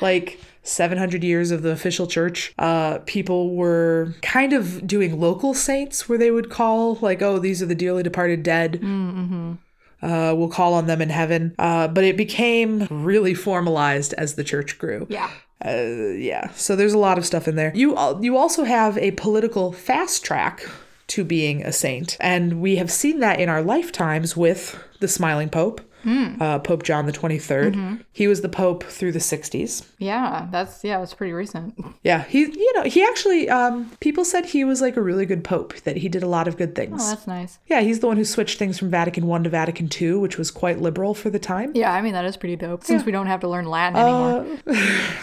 like 0.00 0.38
700 0.68 1.24
years 1.24 1.50
of 1.50 1.62
the 1.62 1.70
official 1.70 2.06
church, 2.06 2.54
uh, 2.58 2.98
people 3.06 3.54
were 3.54 4.14
kind 4.22 4.52
of 4.52 4.86
doing 4.86 5.18
local 5.18 5.54
saints 5.54 6.08
where 6.08 6.18
they 6.18 6.30
would 6.30 6.50
call, 6.50 6.96
like, 6.96 7.22
oh, 7.22 7.38
these 7.38 7.62
are 7.62 7.66
the 7.66 7.74
dearly 7.74 8.02
departed 8.02 8.42
dead. 8.42 8.80
Mm-hmm. 8.82 9.54
Uh, 10.00 10.32
we'll 10.34 10.48
call 10.48 10.74
on 10.74 10.86
them 10.86 11.02
in 11.02 11.10
heaven. 11.10 11.54
Uh, 11.58 11.88
but 11.88 12.04
it 12.04 12.16
became 12.16 12.86
really 12.90 13.34
formalized 13.34 14.12
as 14.14 14.34
the 14.34 14.44
church 14.44 14.78
grew. 14.78 15.06
Yeah. 15.10 15.30
Uh, 15.64 16.12
yeah. 16.16 16.50
So 16.52 16.76
there's 16.76 16.92
a 16.92 16.98
lot 16.98 17.18
of 17.18 17.26
stuff 17.26 17.48
in 17.48 17.56
there. 17.56 17.72
You 17.74 17.96
al- 17.96 18.24
you 18.24 18.36
also 18.36 18.64
have 18.64 18.96
a 18.98 19.10
political 19.12 19.72
fast 19.72 20.24
track 20.24 20.64
to 21.08 21.24
being 21.24 21.64
a 21.64 21.72
saint, 21.72 22.16
and 22.20 22.60
we 22.60 22.76
have 22.76 22.92
seen 22.92 23.18
that 23.20 23.40
in 23.40 23.48
our 23.48 23.62
lifetimes 23.62 24.36
with 24.36 24.78
the 25.00 25.08
smiling 25.08 25.48
pope, 25.48 25.80
uh, 26.06 26.58
Pope 26.60 26.82
John 26.82 27.06
the 27.06 27.12
23rd. 27.12 28.04
He 28.12 28.26
was 28.26 28.40
the 28.40 28.48
pope 28.48 28.84
through 28.84 29.12
the 29.12 29.18
60s. 29.18 29.86
Yeah. 29.98 30.48
That's 30.50 30.82
yeah. 30.84 30.98
That's 30.98 31.14
pretty 31.14 31.32
recent. 31.32 31.74
Yeah, 32.02 32.24
he 32.24 32.40
you 32.40 32.72
know 32.74 32.82
he 32.84 33.02
actually 33.02 33.48
um, 33.48 33.90
people 34.00 34.24
said 34.24 34.46
he 34.46 34.64
was 34.64 34.80
like 34.80 34.96
a 34.96 35.02
really 35.02 35.26
good 35.26 35.44
pope 35.44 35.74
that 35.82 35.96
he 35.98 36.08
did 36.08 36.22
a 36.22 36.26
lot 36.28 36.48
of 36.48 36.56
good 36.56 36.74
things. 36.74 37.02
Oh, 37.04 37.10
that's 37.10 37.26
nice. 37.26 37.58
yeah, 37.66 37.80
he's 37.80 38.00
the 38.00 38.06
one 38.06 38.16
who 38.16 38.24
switched 38.24 38.58
things 38.58 38.78
from 38.78 38.90
Vatican 38.90 39.26
One 39.26 39.44
to 39.44 39.50
Vatican 39.50 39.88
Two, 39.88 40.18
which 40.20 40.38
was 40.38 40.50
quite 40.50 40.80
liberal 40.80 41.14
for 41.14 41.30
the 41.30 41.38
time. 41.38 41.72
Yeah. 41.74 41.92
I 41.92 42.00
mean, 42.00 42.12
that 42.14 42.24
is 42.24 42.36
pretty 42.36 42.56
dope. 42.56 42.84
Since 42.84 43.04
we 43.04 43.12
don't 43.12 43.26
have 43.26 43.40
to 43.40 43.48
learn 43.48 43.66
Latin 43.66 43.98
anymore. 43.98 44.56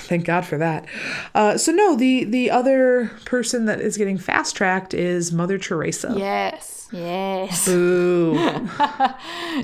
Thank 0.01 0.25
God 0.25 0.45
for 0.45 0.57
that. 0.57 0.85
Uh, 1.33 1.57
so 1.57 1.71
no, 1.71 1.95
the 1.95 2.23
the 2.25 2.51
other 2.51 3.11
person 3.25 3.65
that 3.65 3.81
is 3.81 3.97
getting 3.97 4.17
fast 4.17 4.55
tracked 4.55 4.93
is 4.93 5.31
Mother 5.31 5.57
Teresa. 5.57 6.13
yes. 6.17 6.85
Yes. 6.91 7.65
Boo. 7.65 8.36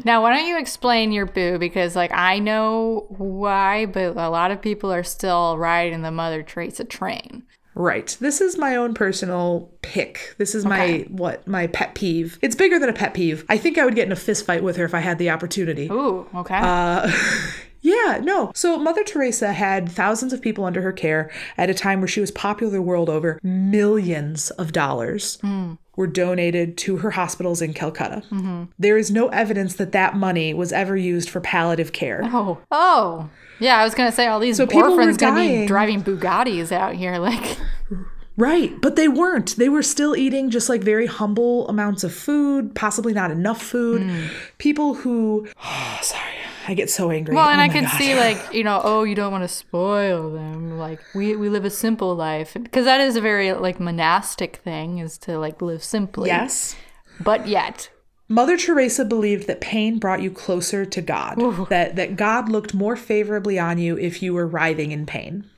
Now, 0.05 0.21
why 0.21 0.35
don't 0.35 0.47
you 0.47 0.57
explain 0.57 1.11
your 1.11 1.25
boo? 1.25 1.57
Because, 1.59 1.95
like, 1.95 2.11
I 2.13 2.39
know 2.39 3.05
why, 3.09 3.85
but 3.85 4.15
a 4.15 4.29
lot 4.29 4.51
of 4.51 4.61
people 4.61 4.91
are 4.91 5.03
still 5.03 5.57
riding 5.57 6.01
the 6.01 6.11
Mother 6.11 6.43
Teresa 6.43 6.85
train. 6.85 7.43
Right. 7.73 8.15
This 8.19 8.41
is 8.41 8.57
my 8.57 8.75
own 8.75 8.93
personal 8.93 9.71
pick. 9.81 10.35
This 10.37 10.55
is 10.55 10.65
my 10.65 11.05
what 11.09 11.47
my 11.47 11.67
pet 11.67 11.95
peeve. 11.95 12.37
It's 12.41 12.55
bigger 12.55 12.77
than 12.77 12.89
a 12.89 12.93
pet 12.93 13.13
peeve. 13.13 13.45
I 13.47 13.57
think 13.57 13.77
I 13.77 13.85
would 13.85 13.95
get 13.95 14.05
in 14.05 14.11
a 14.11 14.17
fist 14.17 14.45
fight 14.45 14.63
with 14.63 14.75
her 14.75 14.85
if 14.85 14.93
I 14.93 14.99
had 14.99 15.17
the 15.17 15.29
opportunity. 15.29 15.87
Ooh, 15.89 16.27
okay. 16.35 16.59
Uh, 16.61 17.09
yeah, 17.81 18.19
no. 18.21 18.51
So 18.53 18.77
Mother 18.77 19.03
Teresa 19.03 19.53
had 19.53 19.89
thousands 19.89 20.33
of 20.33 20.41
people 20.41 20.65
under 20.65 20.81
her 20.81 20.91
care 20.91 21.31
at 21.57 21.69
a 21.69 21.73
time 21.73 22.01
where 22.01 22.09
she 22.09 22.19
was 22.19 22.31
popular 22.31 22.73
the 22.73 22.81
world 22.81 23.09
over. 23.09 23.39
Millions 23.41 24.51
of 24.51 24.73
dollars 24.73 25.37
were 26.01 26.07
donated 26.07 26.77
to 26.79 26.97
her 26.97 27.11
hospitals 27.11 27.61
in 27.61 27.73
Calcutta. 27.73 28.23
Mm-hmm. 28.31 28.63
There 28.79 28.97
is 28.97 29.11
no 29.11 29.27
evidence 29.27 29.75
that 29.75 29.91
that 29.91 30.15
money 30.15 30.51
was 30.51 30.73
ever 30.73 30.97
used 30.97 31.29
for 31.29 31.39
palliative 31.39 31.93
care. 31.93 32.21
oh, 32.23 32.57
oh, 32.71 33.29
yeah. 33.59 33.77
I 33.77 33.83
was 33.83 33.93
gonna 33.93 34.11
say 34.11 34.25
all 34.25 34.39
these 34.39 34.57
So 34.57 34.65
orphans 34.65 35.17
gonna 35.17 35.39
be 35.39 35.67
driving 35.67 36.03
Bugattis 36.03 36.71
out 36.71 36.95
here, 36.95 37.19
like. 37.19 37.57
Right, 38.37 38.73
but 38.81 38.95
they 38.95 39.07
weren't. 39.07 39.57
They 39.57 39.69
were 39.69 39.83
still 39.83 40.15
eating 40.15 40.49
just 40.49 40.69
like 40.69 40.81
very 40.81 41.05
humble 41.05 41.67
amounts 41.67 42.03
of 42.03 42.13
food, 42.13 42.73
possibly 42.73 43.13
not 43.13 43.29
enough 43.29 43.61
food. 43.61 44.01
Mm. 44.01 44.29
People 44.57 44.95
who, 44.95 45.47
sorry, 46.01 46.33
I 46.71 46.73
get 46.73 46.89
so 46.89 47.11
angry. 47.11 47.35
Well, 47.35 47.45
oh 47.47 47.49
and 47.51 47.59
Oh 47.59 47.63
I 47.63 47.69
can 47.69 47.83
God. 47.83 47.97
see 47.97 48.15
like 48.15 48.53
you 48.53 48.63
know, 48.63 48.81
oh, 48.83 49.03
you 49.03 49.13
don't 49.13 49.31
want 49.31 49.43
to 49.43 49.47
spoil 49.47 50.31
them. 50.31 50.77
Like 50.79 50.99
we 51.13 51.35
we 51.35 51.49
live 51.49 51.65
a 51.65 51.69
simple 51.69 52.15
life 52.15 52.53
because 52.55 52.85
that 52.85 53.01
is 53.01 53.15
a 53.15 53.21
very 53.21 53.51
like 53.53 53.79
monastic 53.79 54.57
thing 54.57 54.97
is 54.99 55.17
to 55.19 55.37
like 55.37 55.61
live 55.61 55.83
simply. 55.83 56.29
Yes. 56.29 56.75
but 57.19 57.47
yet 57.47 57.89
Mother 58.29 58.55
Teresa 58.55 59.03
believed 59.03 59.47
that 59.47 59.59
pain 59.59 59.99
brought 59.99 60.21
you 60.21 60.31
closer 60.31 60.85
to 60.85 61.01
God, 61.01 61.35
that 61.69 61.97
that 61.97 62.15
God 62.15 62.47
looked 62.47 62.73
more 62.73 62.95
favorably 62.95 63.59
on 63.59 63.77
you 63.77 63.97
if 63.97 64.23
you 64.23 64.33
were 64.33 64.47
writhing 64.47 64.91
in 64.93 65.05
pain. 65.05 65.49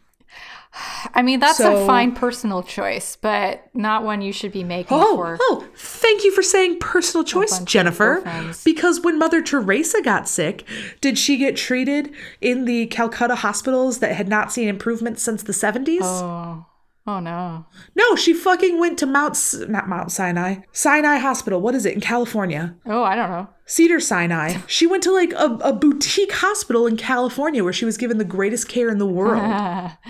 I 1.13 1.21
mean 1.21 1.39
that's 1.39 1.57
So- 1.57 1.83
a 1.83 1.85
fine 1.85 2.13
personal 2.13 2.63
choice, 2.63 3.15
but 3.15 3.63
not 3.75 4.03
one 4.03 4.21
you 4.21 4.33
should 4.33 4.51
be 4.51 4.63
making 4.63 4.97
Oh, 4.99 5.15
for. 5.15 5.37
oh, 5.39 5.65
thank 5.75 6.23
you 6.23 6.31
for 6.31 6.41
saying 6.41 6.79
personal 6.79 7.23
choice, 7.23 7.59
Jennifer. 7.59 8.23
Because 8.65 8.99
when 9.01 9.19
Mother 9.19 9.41
Teresa 9.41 10.01
got 10.01 10.27
sick, 10.27 10.63
did 11.01 11.17
she 11.17 11.37
get 11.37 11.55
treated 11.55 12.11
in 12.41 12.65
the 12.65 12.87
Calcutta 12.87 13.35
hospitals 13.35 13.99
that 13.99 14.15
had 14.15 14.27
not 14.27 14.51
seen 14.51 14.67
improvement 14.67 15.19
since 15.19 15.43
the 15.43 15.53
70s? 15.53 15.99
Oh, 16.01 16.65
oh 17.05 17.19
no. 17.19 17.65
No, 17.95 18.15
she 18.15 18.33
fucking 18.33 18.79
went 18.79 18.97
to 18.99 19.05
Mount 19.05 19.37
not 19.69 19.87
Mount 19.87 20.11
Sinai. 20.11 20.55
Sinai 20.71 21.17
Hospital. 21.17 21.61
What 21.61 21.75
is 21.75 21.85
it 21.85 21.93
in 21.93 22.01
California? 22.01 22.75
Oh, 22.87 23.03
I 23.03 23.15
don't 23.15 23.29
know. 23.29 23.47
Cedar 23.65 23.99
Sinai. 23.99 24.57
She 24.67 24.87
went 24.87 25.03
to 25.03 25.11
like 25.11 25.33
a, 25.33 25.57
a 25.61 25.71
boutique 25.73 26.33
hospital 26.33 26.85
in 26.87 26.97
California 26.97 27.63
where 27.63 27.71
she 27.73 27.85
was 27.85 27.97
given 27.97 28.17
the 28.17 28.25
greatest 28.25 28.67
care 28.67 28.89
in 28.89 28.97
the 28.97 29.05
world. 29.07 29.91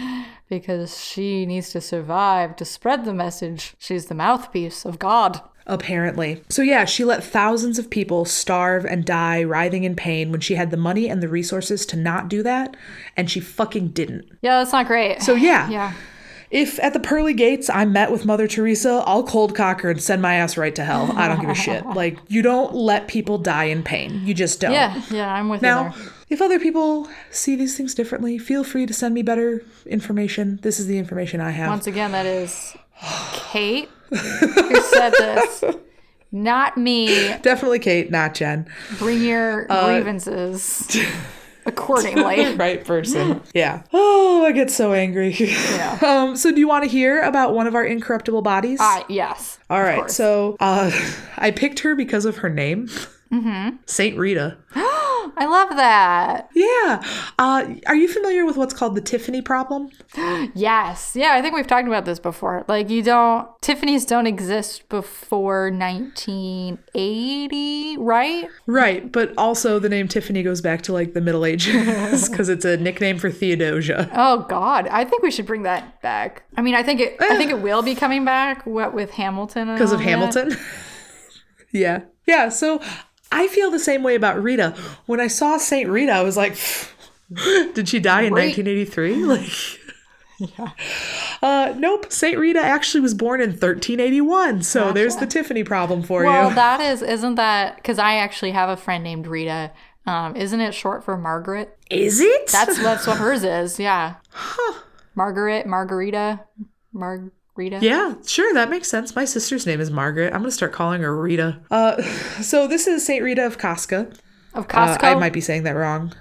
because 0.59 1.03
she 1.03 1.45
needs 1.45 1.71
to 1.71 1.81
survive 1.81 2.55
to 2.57 2.65
spread 2.65 3.05
the 3.05 3.13
message. 3.13 3.73
She's 3.79 4.05
the 4.07 4.15
mouthpiece 4.15 4.85
of 4.85 4.99
God. 4.99 5.41
apparently. 5.65 6.43
So 6.49 6.61
yeah, 6.61 6.83
she 6.85 7.05
let 7.05 7.23
thousands 7.23 7.79
of 7.79 7.89
people 7.89 8.25
starve 8.25 8.85
and 8.85 9.05
die 9.05 9.43
writhing 9.43 9.85
in 9.85 9.95
pain 9.95 10.29
when 10.31 10.41
she 10.41 10.55
had 10.55 10.71
the 10.71 10.77
money 10.77 11.09
and 11.09 11.23
the 11.23 11.29
resources 11.29 11.85
to 11.87 11.95
not 11.97 12.27
do 12.27 12.43
that, 12.43 12.75
and 13.15 13.31
she 13.31 13.39
fucking 13.39 13.89
didn't. 13.89 14.25
Yeah, 14.41 14.59
that's 14.59 14.73
not 14.73 14.87
great. 14.87 15.21
So 15.21 15.35
yeah, 15.35 15.69
yeah. 15.77 15.93
if 16.51 16.79
at 16.81 16.91
the 16.91 16.99
pearly 16.99 17.33
gates 17.33 17.69
I'm 17.69 17.93
met 17.93 18.11
with 18.11 18.25
Mother 18.25 18.45
Teresa, 18.47 19.03
I'll 19.05 19.23
cold 19.23 19.55
cock 19.55 19.79
her 19.81 19.89
and 19.89 20.01
send 20.03 20.21
my 20.21 20.35
ass 20.35 20.57
right 20.57 20.75
to 20.75 20.83
hell. 20.83 21.13
I 21.15 21.29
don't 21.29 21.39
give 21.39 21.49
a 21.49 21.55
shit. 21.55 21.85
Like 21.95 22.17
you 22.27 22.41
don't 22.41 22.75
let 22.75 23.07
people 23.07 23.37
die 23.37 23.65
in 23.65 23.83
pain. 23.83 24.21
You 24.25 24.33
just 24.33 24.59
don't. 24.59 24.73
Yeah, 24.73 25.01
yeah, 25.09 25.33
I'm 25.33 25.47
with 25.47 25.61
Now, 25.61 25.93
you 25.95 26.03
there. 26.03 26.12
If 26.33 26.41
other 26.41 26.59
people 26.59 27.07
see 27.31 27.55
these 27.55 27.77
things 27.77 27.93
differently, 27.93 28.37
feel 28.39 28.63
free 28.63 28.85
to 28.87 28.93
send 28.93 29.13
me 29.13 29.21
better 29.21 29.63
information. 29.85 30.59
This 30.63 30.79
is 30.79 30.87
the 30.87 30.97
information 30.97 31.39
I 31.39 31.51
have. 31.51 31.69
Once 31.69 31.87
again, 31.87 32.11
that 32.11 32.25
is 32.25 32.75
Kate 33.33 33.89
who 34.09 34.81
said 34.81 35.11
this. 35.11 35.63
Not 36.31 36.77
me. 36.77 37.07
Definitely 37.43 37.79
Kate, 37.79 38.09
not 38.09 38.33
Jen. 38.33 38.67
Bring 38.97 39.21
your 39.21 39.67
Uh, 39.71 39.85
grievances 39.85 40.87
accordingly. 41.65 42.55
right 42.55 42.83
person. 42.83 43.41
yeah. 43.53 43.83
Oh, 43.93 44.45
I 44.45 44.51
get 44.51 44.69
so 44.71 44.93
angry. 44.93 45.29
Yeah. 45.37 45.99
Um, 46.01 46.35
so 46.35 46.51
do 46.51 46.59
you 46.59 46.67
want 46.67 46.83
to 46.83 46.89
hear 46.89 47.21
about 47.21 47.53
one 47.53 47.67
of 47.67 47.75
our 47.75 47.85
incorruptible 47.85 48.41
bodies? 48.41 48.79
Ah, 48.81 49.05
yes. 49.07 49.57
All 49.69 49.81
right. 49.81 49.99
course. 49.99 50.15
So 50.15 50.57
uh, 50.59 50.91
I 51.37 51.51
picked 51.51 51.79
her 51.81 51.95
because 51.95 52.25
of 52.25 52.37
her 52.37 52.49
name. 52.49 52.87
Mm-hmm. 53.31 53.77
Saint 53.85 54.17
Rita. 54.17 54.57
I 55.37 55.45
love 55.45 55.69
that. 55.77 56.49
Yeah. 56.53 57.01
Uh, 57.39 57.75
are 57.87 57.95
you 57.95 58.07
familiar 58.07 58.45
with 58.45 58.57
what's 58.57 58.73
called 58.73 58.95
the 58.95 59.01
Tiffany 59.01 59.41
problem? 59.41 59.89
Yes. 60.55 61.15
Yeah, 61.15 61.33
I 61.33 61.41
think 61.41 61.55
we've 61.55 61.65
talked 61.65 61.87
about 61.87 62.05
this 62.05 62.19
before. 62.19 62.63
Like, 62.67 62.89
you 62.89 63.01
don't, 63.01 63.47
Tiffany's 63.61 64.05
don't 64.05 64.27
exist 64.27 64.87
before 64.89 65.71
1980, 65.71 67.97
right? 67.97 68.49
Right, 68.67 69.11
but 69.11 69.33
also 69.37 69.79
the 69.79 69.89
name 69.89 70.07
Tiffany 70.07 70.43
goes 70.43 70.61
back 70.61 70.81
to 70.83 70.93
like 70.93 71.13
the 71.13 71.21
Middle 71.21 71.45
Ages 71.45 72.29
because 72.29 72.49
it's 72.49 72.65
a 72.65 72.77
nickname 72.77 73.17
for 73.17 73.31
Theodosia. 73.31 74.09
Oh, 74.13 74.45
God. 74.49 74.87
I 74.87 75.05
think 75.05 75.23
we 75.23 75.31
should 75.31 75.45
bring 75.45 75.63
that 75.63 76.01
back. 76.01 76.43
I 76.55 76.61
mean, 76.61 76.75
I 76.75 76.83
think 76.83 76.99
it, 76.99 77.15
I 77.19 77.37
think 77.37 77.51
it 77.51 77.61
will 77.61 77.81
be 77.81 77.95
coming 77.95 78.25
back 78.25 78.65
what, 78.65 78.93
with 78.93 79.11
Hamilton. 79.11 79.73
because 79.73 79.91
of 79.91 79.99
that. 79.99 80.05
Hamilton. 80.05 80.55
yeah. 81.71 82.01
Yeah. 82.27 82.49
So 82.49 82.81
I 83.33 83.47
feel 83.47 83.71
the 83.71 83.79
same 83.79 84.03
way 84.03 84.15
about 84.15 84.41
Rita. 84.41 84.75
When 85.05 85.19
I 85.19 85.27
saw 85.27 85.57
Saint 85.57 85.89
Rita, 85.89 86.11
I 86.11 86.21
was 86.21 86.37
like, 86.37 86.55
did 87.73 87.89
she 87.89 87.99
die 87.99 88.23
in 88.23 88.33
1983? 88.33 89.79
Like, 90.39 90.71
uh, 91.41 91.73
nope. 91.77 92.11
Saint 92.11 92.37
Rita 92.37 92.59
actually 92.59 93.01
was 93.01 93.13
born 93.13 93.39
in 93.39 93.51
1381. 93.51 94.63
So 94.63 94.91
there's 94.91 95.15
the 95.15 95.27
Tiffany 95.27 95.63
problem 95.63 96.03
for 96.03 96.23
Well, 96.23 96.33
you. 96.33 96.47
Well, 96.47 96.55
that 96.55 96.81
is, 96.81 97.01
isn't 97.01 97.35
that, 97.35 97.77
because 97.77 97.97
I 97.97 98.15
actually 98.15 98.51
have 98.51 98.67
a 98.67 98.75
friend 98.75 99.03
named 99.03 99.27
Rita. 99.27 99.71
Um, 100.05 100.35
isn't 100.35 100.59
it 100.59 100.73
short 100.73 101.05
for 101.05 101.17
Margaret? 101.17 101.77
Is 101.89 102.19
it? 102.19 102.47
That's 102.47 102.81
that's 102.81 103.07
what 103.07 103.17
hers 103.17 103.43
is. 103.43 103.79
Yeah. 103.79 104.15
Margaret, 105.15 105.65
Margarita, 105.65 106.41
Margarita. 107.55 107.85
Yeah, 107.85 108.15
sure, 108.25 108.53
that 108.53 108.69
makes 108.69 108.87
sense. 108.87 109.15
My 109.15 109.25
sister's 109.25 109.65
name 109.67 109.79
is 109.79 109.91
Margaret. 109.91 110.33
I'm 110.33 110.41
gonna 110.41 110.51
start 110.51 110.71
calling 110.73 111.01
her 111.01 111.15
Rita. 111.15 111.59
Uh, 111.69 112.01
so 112.41 112.67
this 112.67 112.87
is 112.87 113.05
Saint 113.05 113.23
Rita 113.23 113.45
of 113.45 113.57
Casca. 113.57 114.11
Of 114.53 114.65
Uh, 114.65 114.67
Costco. 114.67 115.03
I 115.03 115.15
might 115.15 115.33
be 115.33 115.41
saying 115.41 115.63
that 115.63 115.71
wrong. 115.75 116.13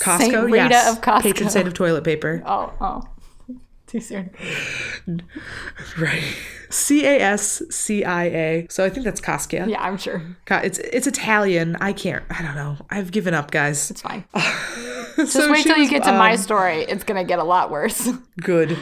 Costco, 0.00 0.18
Saint 0.18 0.34
Rita 0.44 0.68
yes. 0.70 0.92
of 0.96 1.00
Costco. 1.02 1.22
patron 1.22 1.50
saint 1.50 1.66
of 1.68 1.74
toilet 1.74 2.04
paper. 2.04 2.42
Oh, 2.46 2.72
oh. 2.80 3.02
Too 3.86 4.00
soon. 4.00 4.30
Right. 5.98 6.22
C 6.70 7.06
A 7.06 7.18
S 7.20 7.62
C 7.70 8.04
I 8.04 8.24
A. 8.24 8.66
So 8.68 8.84
I 8.84 8.90
think 8.90 9.04
that's 9.04 9.20
Casca. 9.22 9.64
Yeah, 9.66 9.80
I'm 9.82 9.96
sure. 9.96 10.20
It's 10.50 10.78
it's 10.78 11.06
Italian. 11.06 11.76
I 11.80 11.94
can't. 11.94 12.22
I 12.28 12.42
don't 12.42 12.54
know. 12.54 12.76
I've 12.90 13.10
given 13.10 13.32
up, 13.32 13.50
guys. 13.50 13.90
It's 13.90 14.02
fine. 14.02 14.24
Just 15.16 15.32
Just 15.32 15.50
wait 15.50 15.62
till 15.64 15.78
you 15.78 15.88
get 15.88 16.04
to 16.04 16.12
my 16.12 16.36
story. 16.36 16.82
It's 16.82 17.04
gonna 17.04 17.24
get 17.24 17.38
a 17.38 17.44
lot 17.44 17.70
worse. 17.70 18.10
Good. 18.42 18.76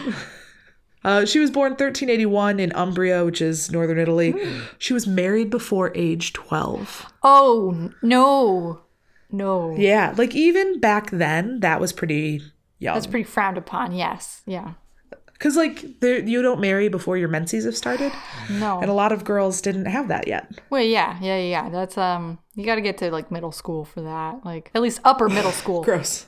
Uh, 1.06 1.24
she 1.24 1.38
was 1.38 1.52
born 1.52 1.70
1381 1.70 2.58
in 2.58 2.72
Umbria, 2.72 3.24
which 3.24 3.40
is 3.40 3.70
northern 3.70 3.96
Italy. 3.96 4.34
She 4.78 4.92
was 4.92 5.06
married 5.06 5.50
before 5.50 5.92
age 5.94 6.32
12. 6.32 7.06
Oh 7.22 7.90
no, 8.02 8.80
no. 9.30 9.76
Yeah, 9.76 10.14
like 10.16 10.34
even 10.34 10.80
back 10.80 11.12
then, 11.12 11.60
that 11.60 11.80
was 11.80 11.92
pretty 11.92 12.42
young. 12.80 12.94
That's 12.94 13.06
pretty 13.06 13.22
frowned 13.24 13.56
upon. 13.56 13.92
Yes. 13.92 14.42
Yeah. 14.46 14.74
Because, 15.32 15.54
like, 15.54 16.00
there, 16.00 16.18
you 16.18 16.40
don't 16.40 16.60
marry 16.60 16.88
before 16.88 17.18
your 17.18 17.28
menses 17.28 17.66
have 17.66 17.76
started. 17.76 18.10
No. 18.50 18.80
And 18.80 18.88
a 18.88 18.94
lot 18.94 19.12
of 19.12 19.24
girls 19.24 19.60
didn't 19.60 19.86
have 19.86 20.08
that 20.08 20.28
yet. 20.28 20.50
Well, 20.70 20.82
yeah, 20.82 21.18
yeah, 21.20 21.36
yeah. 21.38 21.68
That's 21.68 21.98
um. 21.98 22.38
You 22.54 22.64
got 22.64 22.76
to 22.76 22.80
get 22.80 22.96
to 22.98 23.10
like 23.10 23.30
middle 23.30 23.52
school 23.52 23.84
for 23.84 24.02
that. 24.02 24.44
Like 24.44 24.70
at 24.74 24.82
least 24.82 25.00
upper 25.04 25.28
middle 25.28 25.50
school. 25.52 25.82
Gross. 25.84 26.26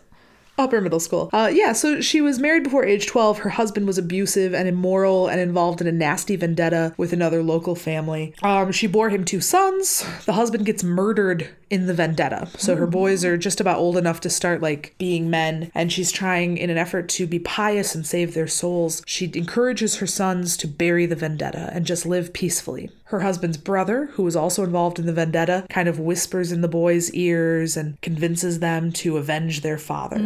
Upper 0.58 0.80
middle 0.80 1.00
school. 1.00 1.30
Uh, 1.32 1.50
yeah, 1.52 1.72
so 1.72 2.00
she 2.00 2.20
was 2.20 2.38
married 2.38 2.64
before 2.64 2.84
age 2.84 3.06
12. 3.06 3.38
Her 3.38 3.50
husband 3.50 3.86
was 3.86 3.96
abusive 3.96 4.52
and 4.54 4.68
immoral 4.68 5.28
and 5.28 5.40
involved 5.40 5.80
in 5.80 5.86
a 5.86 5.92
nasty 5.92 6.34
vendetta 6.36 6.94
with 6.96 7.12
another 7.12 7.42
local 7.42 7.74
family. 7.74 8.34
Um, 8.42 8.72
she 8.72 8.86
bore 8.88 9.08
him 9.10 9.24
two 9.24 9.40
sons. 9.40 10.04
The 10.26 10.32
husband 10.32 10.66
gets 10.66 10.82
murdered 10.82 11.48
in 11.70 11.86
the 11.86 11.94
vendetta. 11.94 12.48
So 12.56 12.76
her 12.76 12.86
boys 12.86 13.24
are 13.24 13.36
just 13.36 13.60
about 13.60 13.78
old 13.78 13.96
enough 13.96 14.20
to 14.20 14.30
start 14.30 14.62
like 14.62 14.94
being 14.98 15.30
men, 15.30 15.70
and 15.74 15.92
she's 15.92 16.12
trying 16.12 16.56
in 16.56 16.70
an 16.70 16.78
effort 16.78 17.08
to 17.10 17.26
be 17.26 17.38
pious 17.38 17.94
and 17.94 18.06
save 18.06 18.34
their 18.34 18.46
souls. 18.46 19.02
She 19.06 19.30
encourages 19.34 19.96
her 19.96 20.06
sons 20.06 20.56
to 20.58 20.68
bury 20.68 21.06
the 21.06 21.16
vendetta 21.16 21.70
and 21.72 21.84
just 21.84 22.06
live 22.06 22.32
peacefully. 22.32 22.90
Her 23.04 23.20
husband's 23.20 23.56
brother, 23.56 24.06
who 24.12 24.22
was 24.22 24.36
also 24.36 24.64
involved 24.64 24.98
in 24.98 25.06
the 25.06 25.12
vendetta, 25.12 25.66
kind 25.70 25.88
of 25.88 25.98
whispers 25.98 26.52
in 26.52 26.60
the 26.60 26.68
boys' 26.68 27.10
ears 27.12 27.76
and 27.76 27.98
convinces 28.02 28.60
them 28.60 28.92
to 28.92 29.16
avenge 29.16 29.62
their 29.62 29.78
father. 29.78 30.18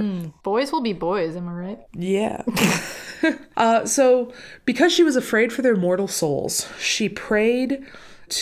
Boys 0.43 0.73
will 0.73 0.81
be 0.81 0.93
boys. 0.93 1.37
Am 1.37 1.49
I 1.49 1.53
right? 1.53 1.79
Yeah. 1.93 2.43
uh, 3.57 3.85
so, 3.85 4.33
because 4.65 4.93
she 4.93 5.03
was 5.03 5.17
afraid 5.17 5.53
for 5.53 5.63
their 5.63 5.77
mortal 5.77 6.09
souls, 6.09 6.69
she 6.79 7.09
prayed 7.09 7.85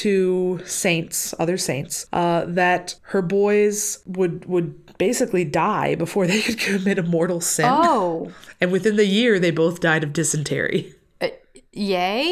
to 0.02 0.60
saints, 0.64 1.34
other 1.38 1.56
saints, 1.58 2.06
uh, 2.12 2.44
that 2.46 2.94
her 3.02 3.22
boys 3.22 3.98
would 4.06 4.44
would 4.46 4.96
basically 4.98 5.44
die 5.44 5.94
before 5.94 6.26
they 6.30 6.40
could 6.42 6.58
commit 6.58 6.98
a 6.98 7.02
mortal 7.02 7.40
sin. 7.40 7.66
Oh. 7.68 8.32
And 8.62 8.70
within 8.72 8.96
the 8.96 9.06
year, 9.06 9.38
they 9.38 9.50
both 9.50 9.80
died 9.80 10.04
of 10.04 10.12
dysentery. 10.12 10.92
Uh, 11.20 11.28
yay? 11.72 12.30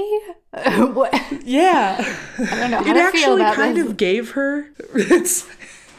what? 0.52 1.14
Yeah. 1.42 1.96
I 2.38 2.68
don't 2.68 2.70
know 2.70 2.80
it 2.90 2.96
actually 2.98 3.42
kind 3.54 3.78
this. 3.78 3.86
of 3.86 3.96
gave 3.96 4.32
her 4.32 4.68
it's 4.94 5.46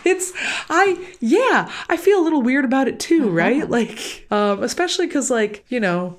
it's 0.06 0.32
i 0.70 0.98
yeah 1.20 1.70
i 1.90 1.98
feel 1.98 2.20
a 2.22 2.24
little 2.24 2.42
weird 2.42 2.64
about 2.66 2.88
it 2.88 3.00
too 3.00 3.24
Uh-huh. 3.24 3.32
right 3.32 3.70
like 3.70 4.26
um 4.32 4.64
especially 4.64 5.08
because 5.08 5.30
like 5.30 5.66
you 5.70 5.80
know 5.80 6.18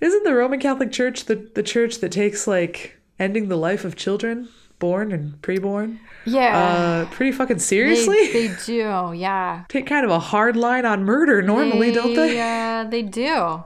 isn't 0.00 0.24
the 0.24 0.34
roman 0.34 0.58
catholic 0.58 0.90
church 0.90 1.24
the 1.26 1.36
the 1.54 1.62
church 1.62 2.00
that 2.00 2.10
takes 2.12 2.46
like 2.46 2.98
ending 3.18 3.48
the 3.48 3.56
life 3.56 3.84
of 3.84 3.94
children 3.94 4.48
born 4.80 5.12
and 5.12 5.40
preborn 5.42 5.98
yeah. 6.24 6.58
uh 6.58 7.04
pretty 7.14 7.30
fucking 7.30 7.58
seriously 7.60 8.32
they 8.32 8.48
do, 8.66 9.12
yeah. 9.14 9.64
take 9.68 9.86
kind 9.86 10.04
of 10.04 10.10
a 10.10 10.18
hard 10.18 10.56
line 10.56 10.84
on 10.84 11.04
murder 11.04 11.40
normally 11.42 11.92
don't 11.92 12.14
they 12.14 12.40
Uh, 12.40 12.84
they 12.90 13.02
do. 13.02 13.62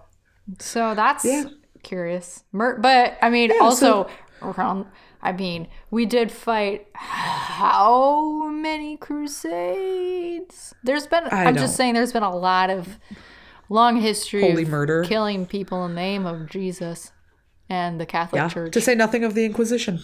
So 0.58 0.94
that's 0.94 1.24
Yeah. 1.24 1.44
curious. 1.82 2.44
Mur- 2.52 2.78
but 2.78 3.16
I 3.22 3.30
mean, 3.30 3.50
Yeah, 3.54 3.62
also 3.62 4.08
around. 4.42 4.86
I 5.22 5.32
mean, 5.32 5.68
we 5.90 6.04
did 6.04 6.30
fight 6.30 6.86
how 6.94 8.46
many 8.48 8.98
crusades? 8.98 10.74
There's 10.82 11.06
been. 11.06 11.24
I 11.24 11.44
I'm 11.44 11.54
don't- 11.54 11.62
just 11.64 11.76
saying, 11.76 11.94
there's 11.94 12.12
been 12.12 12.22
a 12.22 12.36
lot 12.36 12.68
of 12.70 12.98
long 13.70 14.00
history 14.00 14.42
Holy 14.42 14.64
of 14.64 14.68
murder. 14.68 15.04
killing 15.04 15.46
people 15.46 15.84
in 15.86 15.94
the 15.94 16.00
name 16.00 16.26
of 16.26 16.48
Jesus 16.50 17.12
and 17.68 18.00
the 18.00 18.06
Catholic 18.06 18.40
yeah 18.40 18.48
Church. 18.48 18.72
to 18.72 18.80
say 18.80 18.94
nothing 18.94 19.24
of 19.24 19.34
the 19.34 19.44
inquisition 19.44 20.00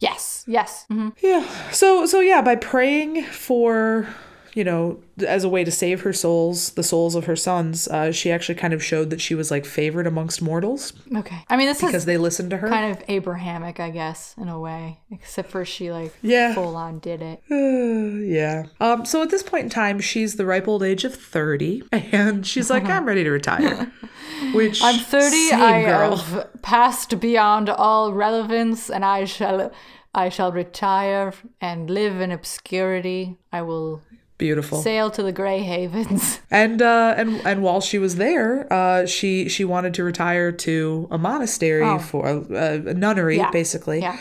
yes, 0.00 0.44
yes. 0.46 0.86
Mhm. 0.90 1.12
Yeah. 1.22 1.46
So 1.70 2.04
so 2.06 2.20
yeah, 2.20 2.42
by 2.42 2.56
praying 2.56 3.22
for 3.24 4.08
you 4.54 4.64
know 4.64 5.00
as 5.26 5.44
a 5.44 5.48
way 5.48 5.64
to 5.64 5.70
save 5.70 6.00
her 6.02 6.12
souls, 6.12 6.70
the 6.72 6.82
souls 6.82 7.14
of 7.14 7.24
her 7.26 7.36
sons, 7.36 7.86
uh, 7.88 8.10
she 8.12 8.30
actually 8.32 8.54
kind 8.54 8.72
of 8.72 8.82
showed 8.82 9.10
that 9.10 9.20
she 9.20 9.34
was 9.34 9.50
like 9.50 9.64
favored 9.64 10.06
amongst 10.06 10.40
mortals 10.42 10.92
Okay. 11.16 11.44
I 11.48 11.56
mean, 11.56 11.66
this 11.66 11.80
because 11.80 12.04
they 12.04 12.16
listened 12.18 12.50
to 12.50 12.56
her. 12.58 12.68
kind 12.68 12.90
of 12.96 13.02
Abrahamic, 13.08 13.80
I 13.80 13.90
guess, 13.90 14.34
in 14.38 14.48
a 14.48 14.58
way, 14.58 14.98
except 15.10 15.50
for 15.50 15.64
she 15.64 15.90
like 15.92 16.12
Yeah. 16.22 16.54
full 16.54 16.76
on 16.76 16.98
did 17.00 17.20
it. 17.22 17.42
Uh, 17.50 17.54
yeah. 18.24 18.64
Um. 18.80 19.04
So 19.04 19.22
at 19.22 19.30
this 19.30 19.42
point 19.42 19.64
in 19.64 19.70
time, 19.70 20.00
she's 20.00 20.36
the 20.36 20.46
ripe 20.46 20.66
old 20.68 20.82
age 20.82 21.04
of 21.04 21.14
thirty, 21.14 21.82
and 21.92 22.46
she's 22.46 22.70
like, 22.70 22.84
I'm 22.84 23.04
ready 23.06 23.24
to 23.24 23.30
retire. 23.30 23.92
Which 24.52 24.82
I'm 24.82 24.98
30. 24.98 25.30
same 25.48 25.60
I 25.60 25.82
girl. 25.82 26.16
have 26.16 26.62
passed 26.62 27.18
beyond 27.20 27.68
all 27.70 28.12
relevance, 28.12 28.90
and 28.90 29.04
I 29.04 29.24
shall, 29.24 29.72
I 30.14 30.28
shall 30.28 30.52
retire 30.52 31.32
and 31.60 31.88
live 31.90 32.20
in 32.20 32.30
obscurity. 32.30 33.36
I 33.52 33.62
will 33.62 34.02
Beautiful. 34.36 34.82
sail 34.82 35.10
to 35.12 35.22
the 35.22 35.32
Grey 35.32 35.60
Havens. 35.60 36.40
And 36.50 36.80
uh, 36.82 37.14
and 37.16 37.40
and 37.46 37.62
while 37.62 37.80
she 37.80 37.98
was 37.98 38.16
there, 38.16 38.72
uh, 38.72 39.06
she 39.06 39.48
she 39.48 39.64
wanted 39.64 39.94
to 39.94 40.04
retire 40.04 40.50
to 40.52 41.08
a 41.10 41.18
monastery 41.18 41.98
for 42.00 42.26
a, 42.28 42.88
a 42.90 42.94
nunnery, 42.94 43.38
Oh. 43.38 43.42
Yeah. 43.42 43.50
basically. 43.50 44.00
Yeah. 44.00 44.18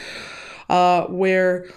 uh, 0.70 1.06
where 1.08 1.68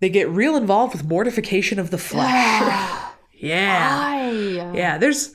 they 0.00 0.08
get 0.08 0.28
real 0.28 0.56
involved 0.56 0.92
with 0.94 1.04
mortification 1.04 1.78
of 1.78 1.90
the 1.90 1.98
flesh. 1.98 2.62
yeah. 3.32 3.88
Hi. 3.98 4.30
Yeah, 4.74 4.98
there's 4.98 5.34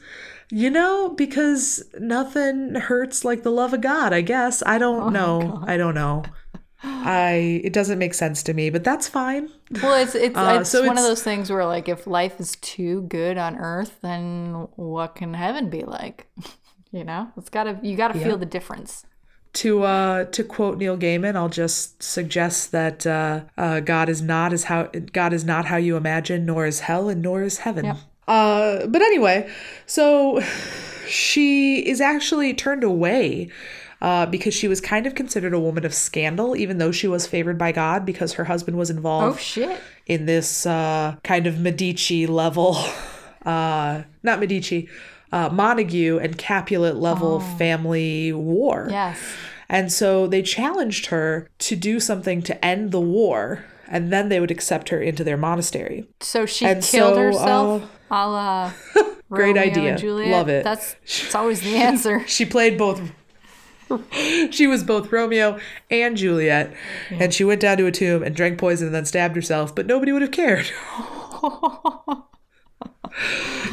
you 0.50 0.70
know, 0.70 1.10
because 1.10 1.84
nothing 2.00 2.76
hurts 2.76 3.26
like 3.26 3.42
the 3.44 3.50
love 3.50 3.74
of 3.74 3.82
God, 3.82 4.14
I 4.14 4.22
guess. 4.22 4.62
I 4.66 4.78
don't 4.78 5.12
know. 5.12 5.64
I 5.66 5.78
don't 5.78 5.96
know. 5.96 6.24
I 6.84 7.62
it 7.64 7.74
doesn't 7.74 8.00
make 8.00 8.14
sense 8.14 8.44
to 8.44 8.54
me, 8.54 8.70
but 8.70 8.84
that's 8.84 9.08
fine. 9.08 9.50
Well, 9.82 10.02
it's 10.02 10.16
it's, 10.16 10.36
Uh, 10.38 10.58
it's 10.62 10.70
so 10.70 10.86
one 10.86 10.98
of 10.98 11.04
those 11.04 11.24
things 11.24 11.50
where 11.50 11.66
like 11.66 11.88
if 11.88 12.06
life 12.08 12.40
is 12.40 12.56
too 12.58 13.04
good 13.04 13.38
on 13.38 13.56
Earth, 13.58 14.00
then 14.02 14.68
what 14.76 15.16
can 15.16 15.34
heaven 15.34 15.70
be 15.70 15.84
like? 15.84 16.28
You 16.92 17.04
know, 17.04 17.32
it's 17.38 17.50
gotta 17.50 17.80
you 17.82 17.98
gotta 17.98 18.20
feel 18.20 18.38
the 18.38 18.46
difference. 18.46 19.04
To 19.54 19.82
uh 19.82 20.26
to 20.26 20.44
quote 20.44 20.78
Neil 20.78 20.96
Gaiman, 20.96 21.36
I'll 21.36 21.50
just 21.50 22.04
suggest 22.04 22.72
that 22.72 23.08
uh, 23.08 23.46
uh 23.58 23.80
God 23.80 24.10
is 24.10 24.22
not 24.22 24.54
as 24.54 24.66
how 24.66 24.84
God 25.12 25.34
is 25.34 25.44
not 25.44 25.66
how 25.66 25.78
you 25.78 25.98
imagine, 25.98 26.46
nor 26.46 26.68
is 26.68 26.82
hell 26.82 27.10
and 27.10 27.20
nor 27.24 27.42
is 27.42 27.58
heaven. 27.60 27.86
Yep. 27.86 27.98
Uh 28.28 28.86
but 28.86 29.02
anyway, 29.02 29.50
so 29.88 30.40
she 31.08 31.80
is 31.80 32.00
actually 32.00 32.54
turned 32.54 32.84
away 32.84 33.50
uh, 34.04 34.26
because 34.28 34.54
she 34.54 34.68
was 34.68 34.80
kind 34.82 35.08
of 35.08 35.16
considered 35.16 35.54
a 35.54 35.60
woman 35.60 35.86
of 35.86 35.94
scandal, 35.94 36.56
even 36.56 36.78
though 36.78 36.92
she 36.92 37.08
was 37.08 37.26
favored 37.26 37.58
by 37.58 37.72
God 37.72 38.06
because 38.06 38.34
her 38.34 38.44
husband 38.44 38.78
was 38.78 38.92
Oh 38.92 38.96
involved 38.96 39.40
shit! 39.42 39.80
in 40.06 40.26
this 40.28 40.66
uh, 40.68 41.16
kind 41.24 41.48
of 41.48 41.60
Medici 41.60 42.28
level, 42.28 42.78
uh, 43.46 44.04
not 44.22 44.40
Medici, 44.40 44.90
uh, 45.32 45.50
Montague 45.50 46.20
and 46.20 46.38
Capulet 46.38 46.98
level 46.98 47.40
family 47.40 48.32
war. 48.34 48.88
Yes. 48.92 49.18
And 49.70 49.92
so 49.92 50.28
they 50.28 50.42
challenged 50.44 51.08
her 51.08 51.48
to 51.60 51.76
do 51.76 52.00
something 52.00 52.42
to 52.44 52.64
end 52.64 52.92
the 52.92 53.00
war, 53.02 53.64
and 53.88 54.12
then 54.12 54.30
they 54.30 54.40
would 54.40 54.52
accept 54.52 54.90
her 54.90 55.02
into 55.02 55.24
their 55.24 55.38
monastery. 55.38 56.06
So 56.20 56.46
she 56.46 56.66
And 56.66 56.84
killed 56.84 57.16
so, 57.16 57.22
herself, 57.22 57.84
a 58.12 58.28
la 58.30 58.74
Great 59.30 59.58
idea. 59.58 59.98
Love 60.04 60.50
it. 60.50 60.64
That's 60.64 60.96
it's 61.04 61.34
always 61.34 61.62
the 61.62 61.76
answer. 61.90 62.28
She 62.28 62.46
played 62.46 62.78
both. 62.78 63.02
she 64.52 64.68
was 64.68 64.84
both 64.84 65.12
Romeo 65.12 65.60
and 65.90 66.18
Juliet, 66.18 66.74
and 67.10 67.34
she 67.34 67.44
went 67.44 67.62
down 67.62 67.78
to 67.78 67.86
a 67.86 67.92
tomb 67.92 68.24
and 68.24 68.36
drank 68.36 68.60
poison 68.60 68.88
and 68.88 68.96
then 68.96 69.06
stabbed 69.06 69.36
herself, 69.36 69.76
but 69.76 69.86
nobody 69.86 70.12
would 70.12 70.22
have 70.22 70.32
cared. 70.32 70.66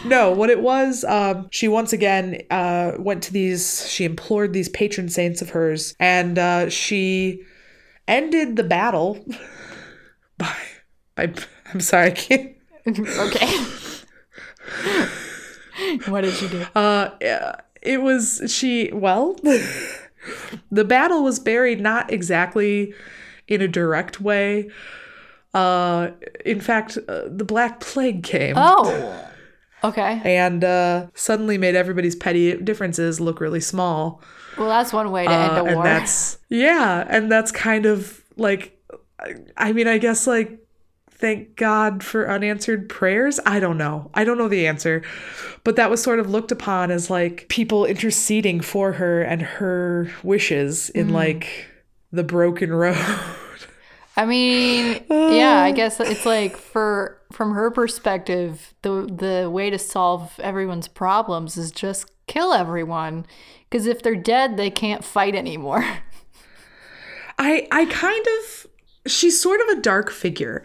no, 0.04 0.32
what 0.32 0.50
it 0.50 0.60
was, 0.60 1.04
um, 1.04 1.48
she 1.50 1.68
once 1.68 1.92
again 1.92 2.42
uh, 2.50 2.92
went 2.98 3.22
to 3.24 3.32
these, 3.32 3.88
she 3.88 4.04
implored 4.04 4.52
these 4.52 4.68
patron 4.68 5.08
saints 5.08 5.42
of 5.42 5.50
hers, 5.50 5.94
and 5.98 6.38
uh, 6.38 6.68
she 6.68 7.42
ended 8.08 8.56
the 8.56 8.64
battle 8.64 9.24
by, 10.38 10.56
by, 11.14 11.32
I'm 11.72 11.80
sorry, 11.80 12.08
I 12.08 12.10
can't. 12.10 12.56
okay. 12.86 13.56
what 16.08 16.22
did 16.22 16.34
she 16.34 16.48
do? 16.48 16.66
Uh, 16.74 17.10
it 17.82 18.02
was 18.02 18.42
she. 18.48 18.90
Well, 18.92 19.36
the 20.70 20.84
battle 20.84 21.22
was 21.22 21.38
buried 21.38 21.80
not 21.80 22.12
exactly 22.12 22.94
in 23.48 23.60
a 23.60 23.68
direct 23.68 24.20
way. 24.20 24.70
Uh, 25.52 26.10
in 26.44 26.60
fact, 26.60 26.96
uh, 27.08 27.22
the 27.28 27.44
Black 27.44 27.80
Plague 27.80 28.22
came 28.22 28.54
Oh. 28.56 29.26
Okay. 29.82 30.20
and 30.24 30.62
uh, 30.62 31.06
suddenly 31.14 31.56
made 31.58 31.74
everybody's 31.74 32.14
petty 32.14 32.54
differences 32.56 33.18
look 33.20 33.40
really 33.40 33.60
small. 33.60 34.22
Well, 34.58 34.68
that's 34.68 34.92
one 34.92 35.10
way 35.10 35.24
to 35.26 35.32
end 35.32 35.52
Uh, 35.52 35.54
a 35.54 35.64
and 35.64 35.74
war. 35.76 35.84
that's 35.84 36.38
yeah, 36.50 37.04
and 37.08 37.32
that's 37.32 37.50
kind 37.50 37.86
of 37.86 38.22
like, 38.36 38.78
I 39.56 39.72
mean, 39.72 39.88
I 39.88 39.98
guess 39.98 40.26
like. 40.26 40.58
Thank 41.20 41.56
God 41.56 42.02
for 42.02 42.30
unanswered 42.30 42.88
prayers. 42.88 43.38
I 43.44 43.60
don't 43.60 43.76
know. 43.76 44.10
I 44.14 44.24
don't 44.24 44.38
know 44.38 44.48
the 44.48 44.66
answer. 44.66 45.02
But 45.64 45.76
that 45.76 45.90
was 45.90 46.02
sort 46.02 46.18
of 46.18 46.30
looked 46.30 46.50
upon 46.50 46.90
as 46.90 47.10
like 47.10 47.46
people 47.48 47.84
interceding 47.84 48.60
for 48.62 48.92
her 48.94 49.20
and 49.22 49.42
her 49.42 50.10
wishes 50.22 50.88
in 50.90 51.08
Mm. 51.08 51.12
like 51.12 51.66
the 52.10 52.24
broken 52.24 52.72
road. 52.72 52.96
I 54.16 54.24
mean, 54.24 55.04
yeah, 55.10 55.62
I 55.62 55.72
guess 55.72 56.00
it's 56.00 56.24
like 56.26 56.56
for 56.56 57.20
from 57.32 57.52
her 57.52 57.70
perspective, 57.70 58.74
the 58.82 59.06
the 59.06 59.50
way 59.50 59.68
to 59.70 59.78
solve 59.78 60.32
everyone's 60.40 60.88
problems 60.88 61.56
is 61.58 61.70
just 61.70 62.10
kill 62.26 62.52
everyone. 62.54 63.26
Because 63.68 63.86
if 63.86 64.02
they're 64.02 64.16
dead, 64.16 64.56
they 64.56 64.70
can't 64.70 65.04
fight 65.04 65.34
anymore. 65.34 65.84
I 67.38 67.66
I 67.70 67.84
kind 67.86 68.26
of 68.26 68.66
she's 69.06 69.40
sort 69.40 69.60
of 69.62 69.68
a 69.78 69.80
dark 69.80 70.10
figure 70.10 70.62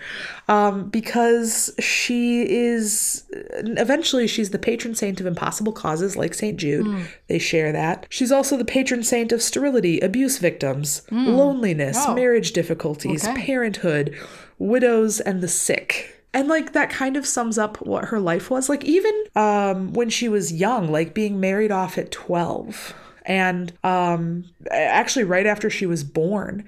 um, 0.49 0.89
because 0.89 1.73
she 1.79 2.41
is 2.43 3.23
eventually 3.31 4.27
she's 4.27 4.49
the 4.49 4.59
patron 4.59 4.93
saint 4.93 5.19
of 5.21 5.25
impossible 5.25 5.71
causes 5.71 6.15
like 6.17 6.33
St. 6.33 6.57
Jude. 6.57 7.07
They 7.27 7.39
share 7.39 7.71
that. 7.71 8.05
She's 8.09 8.31
also 8.31 8.57
the 8.57 8.65
patron 8.65 9.03
saint 9.03 9.31
of 9.31 9.41
sterility, 9.41 9.99
abuse 10.01 10.37
victims, 10.37 11.01
loneliness, 11.11 11.97
Oh. 12.05 12.13
marriage 12.13 12.51
difficulties, 12.53 13.25
Okay. 13.27 13.41
parenthood, 13.45 14.15
widows 14.59 15.19
and 15.19 15.41
the 15.41 15.47
sick. 15.47 16.11
And 16.33 16.49
like 16.49 16.73
that 16.73 16.89
kind 16.89 17.15
of 17.15 17.25
sums 17.25 17.57
up 17.57 17.77
what 17.85 18.05
her 18.05 18.19
life 18.19 18.49
was. 18.49 18.67
Like 18.67 18.83
even 18.83 19.13
um 19.35 19.93
when 19.93 20.09
she 20.09 20.27
was 20.27 20.51
young, 20.51 20.91
like 20.91 21.13
being 21.13 21.39
married 21.39 21.71
off 21.71 21.97
at 21.97 22.11
12 22.11 22.93
and 23.25 23.73
um 23.83 24.45
actually 24.71 25.25
right 25.25 25.45
after 25.45 25.69
she 25.69 25.85
was 25.85 26.03
born 26.03 26.63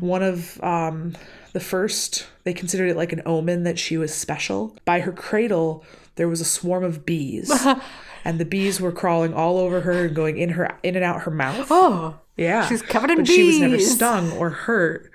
one 0.00 0.22
of 0.22 0.62
um 0.62 1.14
the 1.52 1.60
first 1.60 2.26
they 2.44 2.52
considered 2.54 2.90
it 2.90 2.96
like 2.96 3.12
an 3.12 3.22
omen 3.26 3.62
that 3.64 3.78
she 3.78 3.96
was 3.96 4.14
special. 4.14 4.76
By 4.84 5.00
her 5.00 5.12
cradle 5.12 5.84
there 6.16 6.28
was 6.28 6.40
a 6.40 6.44
swarm 6.44 6.84
of 6.84 7.04
bees. 7.06 7.50
And 8.24 8.38
the 8.38 8.44
bees 8.44 8.80
were 8.80 8.92
crawling 8.92 9.34
all 9.34 9.58
over 9.58 9.80
her 9.80 10.04
and 10.04 10.14
going 10.14 10.38
in 10.38 10.50
her 10.50 10.78
in 10.84 10.94
and 10.94 11.04
out 11.04 11.22
her 11.22 11.30
mouth. 11.32 11.66
Oh, 11.70 12.20
yeah. 12.36 12.68
she's 12.68 12.80
covered 12.80 13.10
in 13.10 13.16
but 13.16 13.26
she 13.26 13.42
was 13.42 13.58
never 13.58 13.80
stung 13.80 14.30
or 14.32 14.50
hurt. 14.50 15.10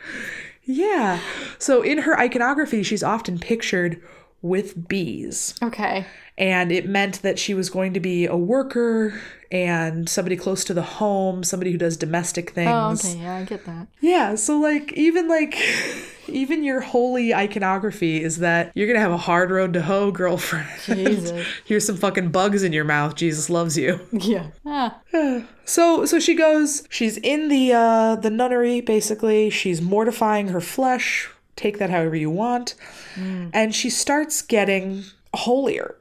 Yeah. 0.66 1.22
So 1.58 1.82
in 1.82 2.00
her 2.00 2.20
iconography 2.20 2.84
she's 2.84 3.04
often 3.04 3.40
pictured 3.40 4.02
with 4.42 4.88
bees. 4.88 5.56
Okay. 5.62 6.06
And 6.38 6.72
it 6.72 6.88
meant 6.88 7.22
that 7.24 7.40
she 7.40 7.54
was 7.54 7.70
going 7.70 7.94
to 7.94 8.00
be 8.00 8.28
a 8.28 8.36
worker 8.36 9.20
and 9.52 10.08
somebody 10.08 10.36
close 10.36 10.64
to 10.66 10.74
the 10.74 10.82
home, 10.84 11.44
somebody 11.44 11.72
who 11.72 11.78
does 11.78 11.98
domestic 11.98 12.52
things. 12.52 13.06
Oh, 13.06 13.10
okay. 13.10 13.20
Yeah, 13.20 13.36
I 13.38 13.44
get 13.44 13.66
that. 13.66 13.88
Yeah, 14.02 14.36
so 14.36 14.60
like 14.60 14.94
even 14.94 15.28
like 15.28 15.58
even 16.28 16.64
your 16.64 16.82
holy 16.82 17.34
iconography 17.34 18.22
is 18.22 18.38
that 18.38 18.72
you're 18.76 18.88
gonna 18.88 19.00
have 19.00 19.12
a 19.12 19.18
hard 19.18 19.50
road 19.50 19.74
to 19.74 19.82
hoe, 19.82 20.12
girlfriend. 20.12 20.68
Jesus. 20.86 21.48
Here's 21.66 21.86
some 21.86 21.98
fucking 21.98 22.30
bugs 22.30 22.64
in 22.64 22.74
your 22.74 22.84
mouth. 22.84 23.16
Jesus 23.16 23.50
loves 23.50 23.78
you. 23.78 24.00
Yeah. 24.12 24.48
Ah. 24.66 25.00
So 25.70 26.06
so 26.06 26.18
she 26.18 26.34
goes, 26.34 26.88
she's 26.90 27.18
in 27.18 27.50
the 27.50 27.74
uh 27.74 28.16
the 28.16 28.30
nunnery 28.30 28.80
basically. 28.80 29.50
She's 29.50 29.82
mortifying 29.82 30.48
her 30.48 30.62
flesh. 30.62 31.30
Take 31.58 31.80
that 31.80 31.90
however 31.90 32.16
you 32.16 32.30
want. 32.30 32.76
And 33.18 33.76
she 33.76 33.90
starts 33.90 34.42
getting 34.42 35.04
holier. 35.34 35.96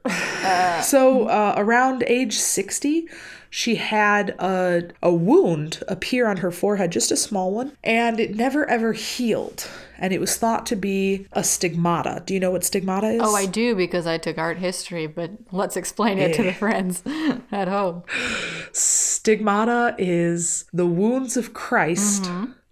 so 0.81 1.27
uh, 1.27 1.53
around 1.57 2.03
age 2.07 2.35
60, 2.35 3.07
she 3.49 3.75
had 3.75 4.31
a, 4.39 4.89
a 5.01 5.11
wound 5.11 5.83
appear 5.87 6.27
on 6.27 6.37
her 6.37 6.51
forehead, 6.51 6.91
just 6.91 7.11
a 7.11 7.17
small 7.17 7.51
one, 7.51 7.75
and 7.83 8.19
it 8.19 8.35
never 8.35 8.69
ever 8.69 8.93
healed. 8.93 9.67
And 9.99 10.13
it 10.13 10.19
was 10.19 10.37
thought 10.37 10.67
to 10.67 10.75
be 10.75 11.25
a 11.31 11.43
stigmata. 11.43 12.21
Do 12.23 12.35
you 12.35 12.39
know 12.39 12.51
what 12.51 12.63
stigmata 12.63 13.07
is? 13.07 13.21
Oh, 13.23 13.35
I 13.35 13.47
do 13.47 13.75
because 13.75 14.05
I 14.05 14.19
took 14.19 14.37
art 14.37 14.57
history, 14.57 15.07
but 15.07 15.31
let's 15.51 15.75
explain 15.75 16.19
it 16.19 16.35
to 16.35 16.43
the 16.43 16.53
friends 16.53 17.01
at 17.51 17.67
home. 17.67 18.03
Stigmata 18.73 19.95
is 19.97 20.65
the 20.71 20.85
wounds 20.85 21.35
of 21.35 21.53
Christ 21.53 22.29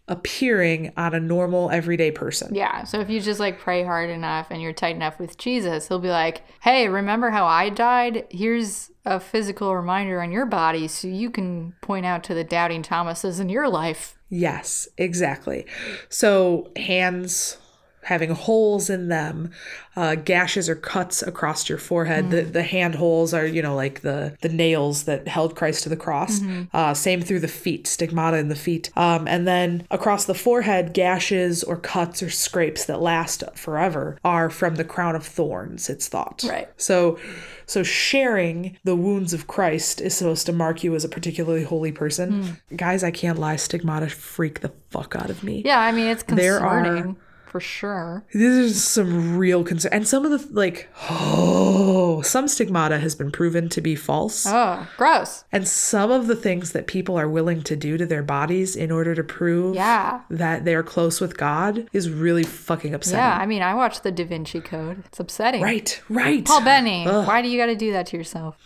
appearing 0.08 0.94
on 0.98 1.16
a 1.16 1.20
normal 1.20 1.72
everyday 1.72 2.12
person. 2.12 2.54
Yeah. 2.54 2.84
So 2.84 3.00
if 3.00 3.10
you 3.10 3.20
just 3.20 3.40
like 3.40 3.60
pray 3.60 3.84
hard 3.84 4.10
enough 4.10 4.48
and 4.52 4.62
you're 4.62 4.74
tight 4.74 4.96
enough 4.96 5.20
with 5.20 5.38
Jesus, 5.38 5.88
he'll 5.88 6.00
be 6.00 6.10
like, 6.10 6.44
hey, 6.62 6.88
remember 6.88 7.32
how 7.32 7.46
I 7.46 7.70
died? 7.70 8.28
Here's 8.30 8.92
a 9.04 9.20
physical 9.20 9.76
reminder 9.76 10.22
on 10.22 10.32
your 10.32 10.46
body 10.46 10.88
so 10.88 11.08
you 11.08 11.30
can 11.30 11.74
point 11.82 12.06
out 12.06 12.24
to 12.26 12.34
the 12.34 12.44
doubting 12.44 12.84
Thomases 12.84 13.40
in 13.40 13.50
your 13.50 13.68
life. 13.68 14.18
Yes, 14.30 14.88
exactly. 14.98 15.66
So 16.10 16.72
hands 16.76 17.58
having 18.06 18.30
holes 18.30 18.90
in 18.90 19.08
them, 19.10 19.50
uh, 19.96 20.14
gashes 20.16 20.70
or 20.70 20.76
cuts 20.76 21.22
across 21.22 21.68
your 21.70 21.78
forehead. 21.78 22.30
The 22.32 22.42
the 22.44 22.64
hand 22.64 22.96
holes 22.96 23.34
are 23.34 23.46
you 23.46 23.62
know 23.62 23.76
like 23.76 24.02
the 24.02 24.38
the 24.42 24.50
nails 24.50 25.04
that 25.04 25.28
held 25.28 25.56
Christ 25.56 25.84
to 25.84 25.90
the 25.90 25.96
cross. 25.98 26.40
Uh, 26.74 26.94
same 26.94 27.22
through 27.22 27.40
the 27.42 27.48
feet, 27.48 27.88
stigmata 27.88 28.38
in 28.38 28.50
the 28.50 28.56
feet, 28.56 28.90
um, 28.96 29.28
and 29.28 29.48
then 29.48 29.86
across 29.92 30.26
the 30.26 30.34
forehead, 30.34 30.94
gashes 30.94 31.64
or 31.64 31.78
cuts 31.78 32.22
or 32.24 32.30
scrapes 32.30 32.86
that 32.86 33.02
last 33.02 33.44
forever 33.56 34.18
are 34.24 34.50
from 34.50 34.76
the 34.76 34.84
crown 34.84 35.16
of 35.16 35.26
thorns. 35.26 35.90
It's 35.90 36.08
thought. 36.08 36.44
Right. 36.48 36.70
So. 36.78 37.20
So 37.68 37.82
sharing 37.82 38.78
the 38.84 38.96
wounds 38.96 39.34
of 39.34 39.48
Christ 39.48 40.00
is 40.00 40.14
supposed 40.16 40.46
to 40.46 40.54
mark 40.54 40.84
you 40.84 40.94
as 40.94 41.04
a 41.04 41.10
particularly 41.10 41.64
holy 41.64 41.92
person. 41.92 42.58
Guys, 42.76 43.04
I 43.04 43.10
can't 43.10 43.40
lie, 43.40 43.56
stigmata 43.56 44.08
freak 44.08 44.60
the 44.60 44.72
fuck 44.92 45.16
out 45.16 45.32
of 45.32 45.44
me. 45.44 45.64
Yeah, 45.66 45.80
I 45.80 45.92
mean, 45.92 46.06
it's 46.06 46.22
There 46.22 46.60
are- 46.60 46.84
concerning 46.84 47.16
for 47.56 47.62
sure. 47.62 48.26
This 48.34 48.44
is 48.76 48.84
some 48.84 49.38
real 49.38 49.64
concern. 49.64 49.94
And 49.94 50.06
some 50.06 50.26
of 50.26 50.32
the, 50.32 50.54
like, 50.54 50.90
oh, 51.10 52.22
some 52.22 52.50
stigmata 52.50 53.00
has 53.00 53.16
been 53.16 53.32
proven 53.32 53.70
to 53.70 53.80
be 53.80 53.96
false. 53.96 54.46
Oh, 54.46 54.86
gross. 54.98 55.46
And 55.54 55.66
some 55.66 56.12
of 56.12 56.28
the 56.28 56.36
things 56.36 56.74
that 56.74 56.86
people 56.86 57.18
are 57.18 57.30
willing 57.30 57.62
to 57.64 57.78
do 57.78 57.96
to 57.98 58.06
their 58.06 58.24
bodies 58.24 58.76
in 58.76 58.92
order 58.92 59.16
to 59.16 59.24
prove 59.24 59.74
Yeah. 59.74 60.20
that 60.30 60.66
they're 60.66 60.84
close 60.84 61.22
with 61.22 61.38
God 61.38 61.88
is 61.94 62.10
really 62.10 62.44
fucking 62.44 62.94
upsetting. 62.94 63.20
Yeah, 63.20 63.38
I 63.38 63.46
mean, 63.46 63.62
I 63.62 63.74
watched 63.74 64.04
the 64.04 64.12
Da 64.12 64.26
Vinci 64.26 64.60
Code. 64.60 65.04
It's 65.06 65.22
upsetting. 65.22 65.62
Right, 65.62 66.02
right. 66.10 66.44
Paul 66.44 66.60
Bettany, 66.62 67.06
why 67.06 67.42
do 67.42 67.48
you 67.48 67.58
got 67.58 67.68
to 67.68 67.76
do 67.78 67.94
that 67.94 68.08
to 68.08 68.18
yourself? 68.18 68.58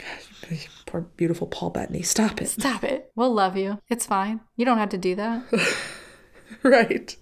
Poor 0.87 1.01
beautiful 1.01 1.45
Paul 1.45 1.69
Bettany. 1.69 2.01
Stop 2.01 2.41
it. 2.41 2.47
Stop 2.47 2.83
it. 2.83 3.11
We'll 3.15 3.35
love 3.35 3.55
you. 3.55 3.77
It's 3.87 4.07
fine. 4.07 4.39
You 4.55 4.65
don't 4.65 4.79
have 4.79 4.89
to 4.89 4.97
do 4.97 5.13
that. 5.13 5.43
right. 6.63 7.15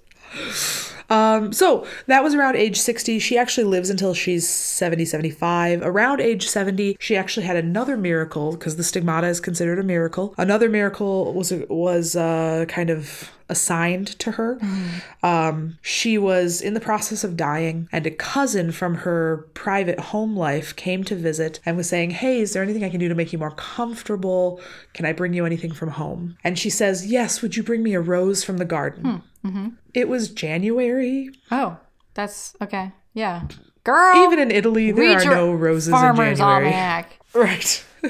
Um, 1.09 1.53
so 1.53 1.87
that 2.07 2.23
was 2.23 2.35
around 2.35 2.55
age 2.55 2.77
60. 2.77 3.19
She 3.19 3.37
actually 3.37 3.63
lives 3.63 3.89
until 3.89 4.13
she's 4.13 4.47
70, 4.47 5.05
75. 5.05 5.81
Around 5.81 6.21
age 6.21 6.47
70, 6.47 6.97
she 6.99 7.15
actually 7.15 7.45
had 7.45 7.55
another 7.55 7.97
miracle 7.97 8.53
because 8.53 8.75
the 8.75 8.83
stigmata 8.83 9.27
is 9.27 9.39
considered 9.39 9.79
a 9.79 9.83
miracle. 9.83 10.33
Another 10.37 10.69
miracle 10.69 11.33
was 11.33 11.53
was 11.69 12.15
uh, 12.15 12.65
kind 12.67 12.89
of 12.89 13.31
assigned 13.49 14.07
to 14.19 14.31
her. 14.31 14.57
Mm. 14.57 15.01
Um, 15.23 15.77
she 15.81 16.17
was 16.17 16.61
in 16.61 16.73
the 16.73 16.79
process 16.79 17.23
of 17.23 17.37
dying, 17.37 17.87
and 17.91 18.05
a 18.05 18.11
cousin 18.11 18.71
from 18.71 18.95
her 18.95 19.47
private 19.53 19.99
home 19.99 20.35
life 20.35 20.75
came 20.75 21.03
to 21.05 21.15
visit 21.15 21.59
and 21.65 21.77
was 21.77 21.89
saying, 21.89 22.11
Hey, 22.11 22.41
is 22.41 22.53
there 22.53 22.63
anything 22.63 22.83
I 22.83 22.89
can 22.89 22.99
do 22.99 23.09
to 23.09 23.15
make 23.15 23.31
you 23.33 23.39
more 23.39 23.51
comfortable? 23.51 24.61
Can 24.93 25.05
I 25.05 25.13
bring 25.13 25.33
you 25.33 25.45
anything 25.45 25.71
from 25.71 25.89
home? 25.89 26.37
And 26.43 26.57
she 26.57 26.69
says, 26.69 27.07
Yes, 27.07 27.41
would 27.41 27.55
you 27.55 27.63
bring 27.63 27.83
me 27.83 27.93
a 27.93 28.01
rose 28.01 28.43
from 28.43 28.57
the 28.57 28.65
garden? 28.65 29.21
Hmm, 29.41 29.47
mm-hmm. 29.47 29.67
It 29.93 30.09
was 30.09 30.29
January. 30.29 31.29
Oh, 31.51 31.77
that's 32.13 32.55
okay. 32.61 32.91
Yeah. 33.13 33.47
Girl. 33.83 34.17
Even 34.17 34.39
in 34.39 34.51
Italy, 34.51 34.91
there 34.91 35.17
are 35.17 35.23
no 35.23 35.53
roses 35.53 35.87
in 35.89 35.93
January. 35.93 36.39
Almanac. 36.39 37.13
Right. 37.33 37.85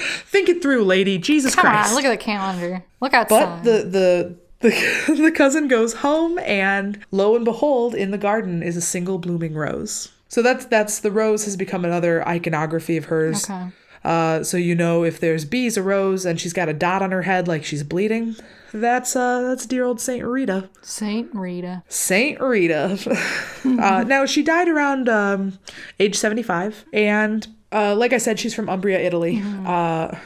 Think 0.00 0.48
it 0.48 0.62
through, 0.62 0.84
lady. 0.84 1.18
Jesus 1.18 1.54
Come 1.54 1.62
Christ. 1.62 1.90
on, 1.90 1.96
look 1.96 2.04
at 2.04 2.10
the 2.10 2.16
calendar. 2.16 2.84
Look 3.00 3.12
but 3.12 3.62
the 3.62 3.84
the 3.84 4.36
the, 5.06 5.18
the 5.22 5.32
cousin 5.32 5.68
goes 5.68 5.94
home 5.94 6.38
and 6.40 7.04
lo 7.10 7.34
and 7.34 7.44
behold 7.44 7.94
in 7.94 8.10
the 8.10 8.18
garden 8.18 8.62
is 8.62 8.76
a 8.76 8.80
single 8.80 9.18
blooming 9.18 9.54
rose 9.54 10.12
so 10.28 10.42
that's 10.42 10.66
that's 10.66 11.00
the 11.00 11.10
rose 11.10 11.44
has 11.44 11.56
become 11.56 11.84
another 11.84 12.26
iconography 12.28 12.96
of 12.96 13.06
hers 13.06 13.48
okay. 13.48 13.68
uh, 14.04 14.42
so 14.42 14.56
you 14.56 14.74
know 14.74 15.02
if 15.02 15.18
there's 15.18 15.44
bees 15.44 15.76
a 15.76 15.82
rose 15.82 16.26
and 16.26 16.40
she's 16.40 16.52
got 16.52 16.68
a 16.68 16.74
dot 16.74 17.00
on 17.02 17.10
her 17.10 17.22
head 17.22 17.48
like 17.48 17.64
she's 17.64 17.82
bleeding 17.82 18.36
that's 18.72 19.16
uh 19.16 19.40
that's 19.42 19.66
dear 19.66 19.84
old 19.84 20.00
saint 20.00 20.24
rita 20.24 20.68
Saint 20.82 21.34
Rita. 21.34 21.82
Saint 21.88 22.40
Rita. 22.40 22.98
uh, 23.64 24.04
now 24.06 24.26
she 24.26 24.42
died 24.42 24.68
around 24.68 25.08
um, 25.08 25.58
age 25.98 26.14
seventy-five, 26.16 26.84
and 26.92 27.48
uh, 27.72 27.94
like 27.96 28.12
I 28.12 28.18
said, 28.18 28.38
she's 28.38 28.54
from 28.54 28.68
Umbria, 28.68 29.00
Italy. 29.00 29.42
Uh, 29.66 30.16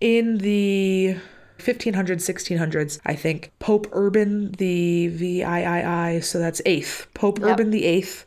in 0.00 0.38
the 0.38 1.16
1500s, 1.58 2.22
1600s, 2.22 3.00
I 3.06 3.14
think 3.14 3.50
Pope 3.58 3.88
Urban 3.92 4.52
the 4.52 5.08
VIII, 5.08 6.20
so 6.20 6.38
that's 6.38 6.60
eighth. 6.66 7.06
Pope 7.14 7.40
Urban 7.42 7.70
the 7.70 7.84
Eighth 7.84 8.24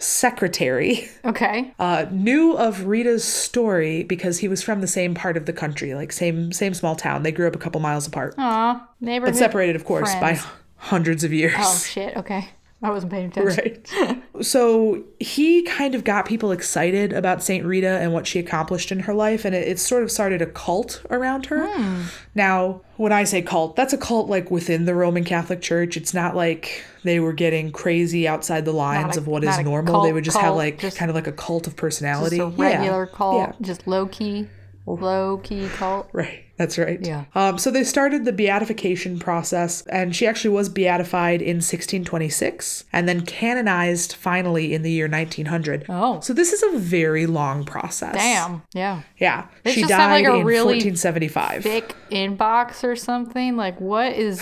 secretary 0.00 1.08
Okay. 1.24 1.72
uh, 1.78 2.06
knew 2.10 2.52
of 2.52 2.86
Rita's 2.86 3.24
story 3.24 4.02
because 4.02 4.38
he 4.38 4.48
was 4.48 4.62
from 4.62 4.80
the 4.80 4.86
same 4.86 5.14
part 5.14 5.36
of 5.36 5.46
the 5.46 5.52
country, 5.52 5.94
like 5.94 6.12
same 6.12 6.52
same 6.52 6.74
small 6.74 6.94
town. 6.96 7.22
They 7.22 7.32
grew 7.32 7.46
up 7.48 7.54
a 7.56 7.58
couple 7.58 7.80
miles 7.80 8.06
apart, 8.06 8.34
Aw, 8.38 8.86
neighborhood. 9.00 9.34
but 9.34 9.38
separated, 9.38 9.76
of 9.76 9.84
course, 9.84 10.14
friends. 10.14 10.42
by 10.42 10.48
hundreds 10.76 11.24
of 11.24 11.32
years. 11.32 11.54
Oh 11.58 11.76
shit. 11.86 12.16
Okay. 12.16 12.48
I 12.86 12.90
wasn't 12.90 13.12
paying 13.12 13.26
attention. 13.36 13.82
Right. 13.96 14.44
so 14.44 15.02
he 15.18 15.62
kind 15.62 15.94
of 15.94 16.04
got 16.04 16.24
people 16.26 16.52
excited 16.52 17.12
about 17.12 17.42
St. 17.42 17.64
Rita 17.64 17.88
and 17.98 18.12
what 18.12 18.26
she 18.26 18.38
accomplished 18.38 18.92
in 18.92 19.00
her 19.00 19.14
life, 19.14 19.44
and 19.44 19.54
it, 19.54 19.66
it 19.66 19.78
sort 19.78 20.02
of 20.02 20.10
started 20.12 20.40
a 20.40 20.46
cult 20.46 21.02
around 21.10 21.46
her. 21.46 21.66
Hmm. 21.66 22.02
Now, 22.34 22.82
when 22.96 23.12
I 23.12 23.24
say 23.24 23.42
cult, 23.42 23.76
that's 23.76 23.92
a 23.92 23.98
cult 23.98 24.28
like 24.28 24.50
within 24.50 24.84
the 24.84 24.94
Roman 24.94 25.24
Catholic 25.24 25.60
Church. 25.62 25.96
It's 25.96 26.14
not 26.14 26.36
like 26.36 26.84
they 27.02 27.18
were 27.20 27.32
getting 27.32 27.72
crazy 27.72 28.26
outside 28.28 28.64
the 28.64 28.72
lines 28.72 29.16
a- 29.16 29.20
of 29.20 29.26
what 29.26 29.42
is 29.44 29.58
normal. 29.58 30.02
they 30.02 30.12
would 30.12 30.24
just 30.24 30.36
have 30.38 30.54
like 30.54 30.78
just- 30.78 30.96
kind 30.96 31.10
of 31.10 31.14
like 31.14 31.26
a 31.26 31.32
cult 31.32 31.66
of 31.66 31.76
personality. 31.76 32.38
A 32.38 32.48
Yeah. 32.48 32.54
regular 32.56 33.06
cult. 33.06 33.36
Yeah. 33.38 33.52
Just 33.60 33.86
low 33.86 34.06
key. 34.06 34.48
Low 34.86 35.38
key 35.38 35.68
cult. 35.68 36.08
Right. 36.12 36.44
That's 36.56 36.78
right. 36.78 36.98
Yeah. 37.04 37.26
Um, 37.34 37.58
so 37.58 37.70
they 37.70 37.84
started 37.84 38.24
the 38.24 38.32
beatification 38.32 39.18
process, 39.18 39.82
and 39.88 40.16
she 40.16 40.26
actually 40.26 40.54
was 40.54 40.70
beatified 40.70 41.42
in 41.42 41.56
1626 41.56 42.84
and 42.92 43.06
then 43.06 43.26
canonized 43.26 44.14
finally 44.14 44.72
in 44.72 44.80
the 44.80 44.90
year 44.90 45.08
1900. 45.08 45.84
Oh. 45.90 46.20
So 46.20 46.32
this 46.32 46.54
is 46.54 46.62
a 46.62 46.78
very 46.78 47.26
long 47.26 47.64
process. 47.64 48.14
Damn. 48.14 48.62
Yeah. 48.72 49.02
Yeah. 49.18 49.48
They 49.64 49.72
she 49.72 49.80
just 49.82 49.90
died 49.90 50.24
like, 50.24 50.32
a 50.32 50.36
in 50.36 50.46
really 50.46 50.76
1475. 50.76 51.62
Thick 51.62 51.94
inbox 52.10 52.82
or 52.82 52.96
something. 52.96 53.56
Like 53.56 53.78
what 53.78 54.14
is 54.14 54.40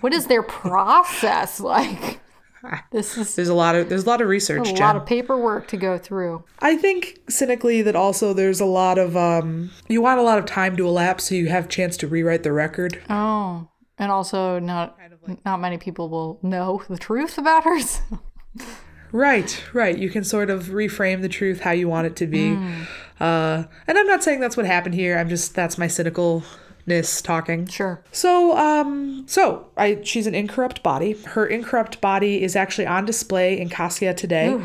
what 0.00 0.12
is 0.12 0.26
their 0.26 0.42
process 0.42 1.60
like? 1.60 2.20
This 2.92 3.16
is 3.18 3.34
There's 3.34 3.48
a 3.48 3.54
lot 3.54 3.74
of 3.74 3.88
there's 3.88 4.04
a 4.04 4.08
lot 4.08 4.20
of 4.20 4.28
research, 4.28 4.68
a 4.68 4.72
Jen. 4.72 4.80
lot 4.80 4.96
of 4.96 5.06
paperwork 5.06 5.68
to 5.68 5.76
go 5.76 5.98
through. 5.98 6.44
I 6.60 6.76
think 6.76 7.18
cynically 7.28 7.82
that 7.82 7.96
also 7.96 8.32
there's 8.32 8.60
a 8.60 8.64
lot 8.66 8.98
of 8.98 9.16
um 9.16 9.70
you 9.88 10.00
want 10.02 10.20
a 10.20 10.22
lot 10.22 10.38
of 10.38 10.44
time 10.46 10.76
to 10.76 10.86
elapse 10.86 11.24
so 11.24 11.34
you 11.34 11.48
have 11.48 11.68
chance 11.68 11.96
to 11.98 12.06
rewrite 12.06 12.42
the 12.42 12.52
record. 12.52 13.00
Oh, 13.10 13.68
and 13.98 14.10
also 14.12 14.58
not 14.58 14.96
not 15.44 15.60
many 15.60 15.78
people 15.78 16.08
will 16.08 16.38
know 16.42 16.82
the 16.88 16.98
truth 16.98 17.38
about 17.38 17.64
her. 17.64 17.80
so- 17.80 18.20
Right, 19.14 19.62
right. 19.74 19.98
You 19.98 20.08
can 20.08 20.24
sort 20.24 20.48
of 20.48 20.68
reframe 20.68 21.20
the 21.20 21.28
truth 21.28 21.60
how 21.60 21.72
you 21.72 21.86
want 21.86 22.06
it 22.06 22.16
to 22.16 22.26
be. 22.26 22.54
Hmm. 22.54 22.82
Uh, 23.20 23.64
and 23.86 23.98
I'm 23.98 24.06
not 24.06 24.24
saying 24.24 24.40
that's 24.40 24.56
what 24.56 24.64
happened 24.64 24.94
here. 24.94 25.18
I'm 25.18 25.28
just 25.28 25.54
that's 25.54 25.76
my 25.76 25.86
cynical 25.86 26.42
ness 26.86 27.22
talking. 27.22 27.66
Sure. 27.66 28.02
So, 28.12 28.56
um, 28.56 29.24
so 29.26 29.66
I 29.76 30.00
she's 30.02 30.26
an 30.26 30.34
incorrupt 30.34 30.82
body. 30.82 31.12
Her 31.12 31.46
incorrupt 31.46 32.00
body 32.00 32.42
is 32.42 32.56
actually 32.56 32.86
on 32.86 33.04
display 33.04 33.60
in 33.60 33.68
Cascia 33.68 34.16
today. 34.16 34.60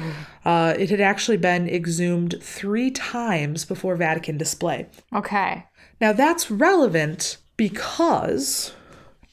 Uh, 0.46 0.74
it 0.78 0.90
had 0.90 1.02
actually 1.02 1.38
been 1.38 1.68
exhumed 1.68 2.36
three 2.42 2.92
times 2.92 3.66
before 3.66 3.96
Vatican 3.96 4.38
display. 4.38 4.88
Okay. 5.14 5.66
Now 6.00 6.14
that's 6.14 6.50
relevant 6.52 7.38
because, 7.58 8.74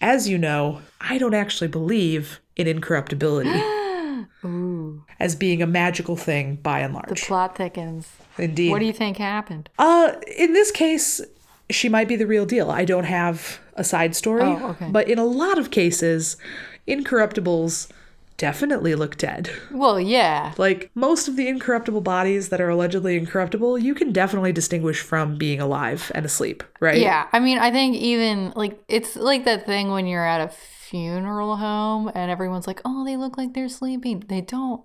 as 0.00 0.28
you 0.28 0.38
know, 0.38 0.80
I 1.00 1.18
don't 1.18 1.34
actually 1.34 1.68
believe 1.68 2.40
in 2.56 2.66
incorruptibility 2.66 3.50
as 5.20 5.34
being 5.34 5.62
a 5.62 5.66
magical 5.66 6.16
thing 6.16 6.56
by 6.56 6.80
and 6.80 6.94
large. 6.94 7.08
The 7.08 7.14
plot 7.14 7.56
thickens. 7.56 8.08
Indeed. 8.38 8.70
What 8.70 8.80
do 8.80 8.86
you 8.86 8.92
think 8.92 9.16
happened? 9.16 9.70
Uh, 9.78 10.12
in 10.36 10.52
this 10.52 10.70
case, 10.70 11.20
she 11.70 11.88
might 11.88 12.08
be 12.08 12.16
the 12.16 12.26
real 12.26 12.46
deal. 12.46 12.70
I 12.70 12.84
don't 12.84 13.04
have 13.04 13.58
a 13.74 13.84
side 13.84 14.14
story, 14.14 14.42
Oh, 14.42 14.68
okay. 14.70 14.88
but 14.90 15.08
in 15.08 15.18
a 15.18 15.24
lot 15.24 15.58
of 15.58 15.70
cases, 15.70 16.36
incorruptibles 16.86 17.90
definitely 18.36 18.94
look 18.94 19.16
dead. 19.16 19.48
Well, 19.70 20.00
yeah. 20.00 20.54
Like 20.58 20.90
most 20.94 21.28
of 21.28 21.36
the 21.36 21.46
incorruptible 21.48 22.00
bodies 22.00 22.48
that 22.48 22.60
are 22.60 22.68
allegedly 22.68 23.16
incorruptible, 23.16 23.78
you 23.78 23.94
can 23.94 24.12
definitely 24.12 24.52
distinguish 24.52 25.00
from 25.00 25.36
being 25.36 25.60
alive 25.60 26.10
and 26.14 26.24
asleep, 26.26 26.62
right? 26.80 26.98
Yeah. 26.98 27.28
I 27.32 27.38
mean, 27.40 27.58
I 27.58 27.70
think 27.70 27.96
even 27.96 28.52
like 28.56 28.78
it's 28.88 29.14
like 29.16 29.44
that 29.44 29.66
thing 29.66 29.90
when 29.90 30.06
you're 30.06 30.26
at 30.26 30.40
a 30.40 30.48
funeral 30.48 31.56
home 31.56 32.10
and 32.14 32.30
everyone's 32.30 32.66
like, 32.66 32.80
"Oh, 32.84 33.04
they 33.04 33.16
look 33.16 33.36
like 33.38 33.54
they're 33.54 33.68
sleeping." 33.68 34.24
They 34.28 34.40
don't. 34.40 34.82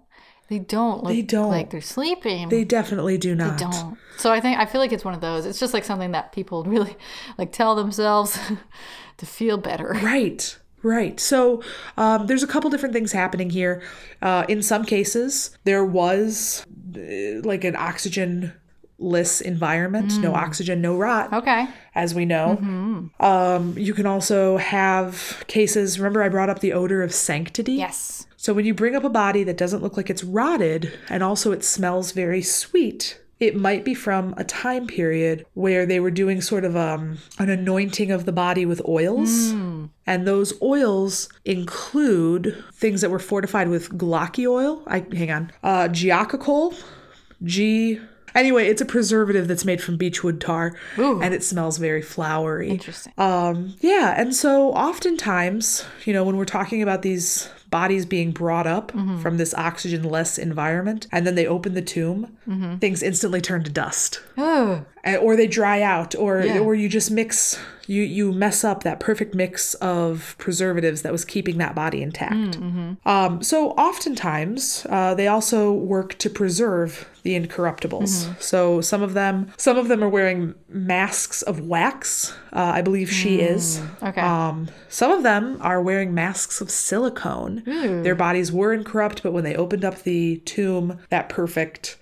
They 0.49 0.59
don't 0.59 1.03
look 1.03 1.13
They 1.13 1.21
don't. 1.21 1.49
like 1.49 1.69
they're 1.69 1.79
sleeping. 1.81 2.49
They 2.49 2.63
definitely 2.63 3.17
do 3.17 3.35
not. 3.35 3.57
They 3.59 3.65
don't. 3.65 3.97
So 4.17 4.31
I 4.33 4.39
think 4.41 4.57
I 4.59 4.65
feel 4.65 4.81
like 4.81 4.91
it's 4.91 5.05
one 5.05 5.13
of 5.13 5.21
those. 5.21 5.45
It's 5.45 5.59
just 5.59 5.73
like 5.73 5.83
something 5.83 6.11
that 6.11 6.31
people 6.31 6.63
really 6.75 6.95
like 7.37 7.51
tell 7.51 7.75
themselves 7.75 8.37
to 9.17 9.25
feel 9.25 9.57
better. 9.57 9.97
Right. 10.01 10.57
Right. 10.81 11.19
So 11.19 11.61
um, 11.97 12.25
there's 12.27 12.41
a 12.41 12.47
couple 12.47 12.69
different 12.69 12.93
things 12.93 13.11
happening 13.11 13.49
here. 13.49 13.81
Uh, 14.21 14.45
in 14.47 14.63
some 14.63 14.85
cases, 14.85 15.57
there 15.65 15.83
was 15.83 16.65
uh, 16.95 17.41
like 17.43 17.65
an 17.65 17.75
oxygen-less 17.75 19.41
environment, 19.41 20.17
no 20.19 20.33
oxygen, 20.33 20.81
no 20.81 20.95
rot, 20.97 21.33
Okay. 21.33 21.67
as 21.95 22.13
we 22.15 22.25
know. 22.25 23.09
Um, 23.19 23.77
you 23.77 23.93
can 23.93 24.05
also 24.05 24.55
have 24.57 25.43
cases. 25.47 25.99
Remember, 25.99 26.23
I 26.23 26.29
brought 26.29 26.49
up 26.49 26.59
the 26.59 26.73
odor 26.73 27.03
of 27.03 27.13
sanctity. 27.13 27.73
Yes. 27.73 28.25
So 28.41 28.53
when 28.53 28.65
you 28.65 28.73
bring 28.73 28.95
up 28.95 29.03
a 29.03 29.09
body 29.09 29.43
that 29.43 29.57
doesn't 29.57 29.83
look 29.83 29.97
like 29.97 30.09
it's 30.09 30.23
rotted, 30.23 30.97
and 31.09 31.21
also 31.21 31.51
it 31.51 31.61
smells 31.61 32.13
very 32.13 32.41
sweet. 32.41 33.19
It 33.41 33.53
might 33.53 33.83
be 33.83 33.93
from 33.93 34.33
a 34.37 34.45
time 34.45 34.87
period 34.87 35.45
where 35.55 35.85
they 35.85 35.99
were 35.99 36.09
doing 36.09 36.39
sort 36.39 36.63
of 36.63 36.73
um, 36.77 37.17
an 37.37 37.49
anointing 37.49 38.11
of 38.11 38.23
the 38.23 38.31
body 38.31 38.65
with 38.65 38.81
oils. 38.87 39.51
And 40.07 40.25
those 40.25 40.53
oils 40.61 41.27
include 41.43 42.63
things 42.75 43.01
that 43.01 43.11
were 43.11 43.19
fortified 43.19 43.67
with 43.67 43.89
glauci 43.97 44.47
oil. 44.47 44.83
I 44.87 45.05
hang 45.11 45.31
on. 45.31 45.51
Uh 45.61 45.89
giacacol. 45.89 46.81
G 47.43 47.99
Anyway, 48.35 48.67
it's 48.67 48.81
a 48.81 48.85
preservative 48.85 49.49
that's 49.49 49.65
made 49.65 49.81
from 49.81 49.97
beechwood 49.97 50.39
tar 50.39 50.77
Ooh. 50.97 51.21
and 51.21 51.33
it 51.33 51.43
smells 51.43 51.77
very 51.77 52.01
flowery. 52.01 52.69
Interesting. 52.69 53.11
Um, 53.17 53.75
yeah, 53.81 54.13
and 54.15 54.35
so 54.35 54.71
oftentimes, 54.71 55.83
you 56.05 56.13
know, 56.13 56.23
when 56.23 56.37
we're 56.37 56.45
talking 56.45 56.81
about 56.81 57.01
these 57.01 57.49
bodies 57.69 58.05
being 58.05 58.31
brought 58.31 58.65
up 58.67 58.91
from 59.21 59.37
this 59.37 59.53
oxygen 59.53 60.03
less 60.03 60.37
environment 60.37 61.07
and 61.11 61.25
then 61.27 61.35
they 61.35 61.45
open 61.47 61.73
the 61.73 61.81
tomb, 61.81 62.35
things 62.79 63.03
instantly 63.03 63.41
turn 63.41 63.63
to 63.63 63.69
dust. 63.71 64.21
Oh. 64.37 64.85
Or 65.21 65.35
they 65.35 65.47
dry 65.47 65.81
out, 65.81 66.15
or 66.15 66.41
Yeah. 66.41 66.59
or 66.59 66.75
you 66.75 66.89
just 66.89 67.11
mix 67.11 67.57
you 67.89 68.03
you 68.03 68.31
mess 68.31 68.63
up 68.63 68.83
that 68.83 68.99
perfect 68.99 69.33
mix 69.33 69.73
of 69.75 70.35
preservatives 70.37 71.01
that 71.01 71.11
was 71.11 71.25
keeping 71.25 71.57
that 71.57 71.73
body 71.73 72.01
intact. 72.01 72.57
Um, 73.05 73.41
so 73.41 73.71
oftentimes 73.71 74.85
uh, 74.89 75.15
they 75.15 75.27
also 75.27 75.71
work 75.73 76.17
to 76.19 76.29
preserve 76.29 77.09
the 77.23 77.33
incorruptibles. 77.39 78.39
So 78.39 78.79
some 78.81 79.01
of 79.01 79.13
them 79.15 79.51
some 79.57 79.77
of 79.77 79.87
them 79.87 80.03
are 80.03 80.09
wearing 80.09 80.53
masks 80.69 81.41
of 81.41 81.61
wax. 81.67 82.33
Uh, 82.53 82.73
I 82.75 82.81
believe 82.81 83.11
she 83.11 83.41
is. 83.41 83.81
Okay. 84.03 84.21
Um, 84.21 84.69
some 84.87 85.11
of 85.11 85.23
them 85.23 85.57
are 85.61 85.81
wearing 85.81 86.13
masks 86.13 86.61
of 86.61 86.69
silicone. 86.69 87.63
Their 88.03 88.15
bodies 88.15 88.51
were 88.51 88.71
incorrupt, 88.73 89.23
but 89.23 89.33
when 89.33 89.43
they 89.43 89.55
opened 89.55 89.83
up 89.83 90.03
the 90.03 90.37
tomb, 90.45 90.99
that 91.09 91.27
perfect 91.29 91.97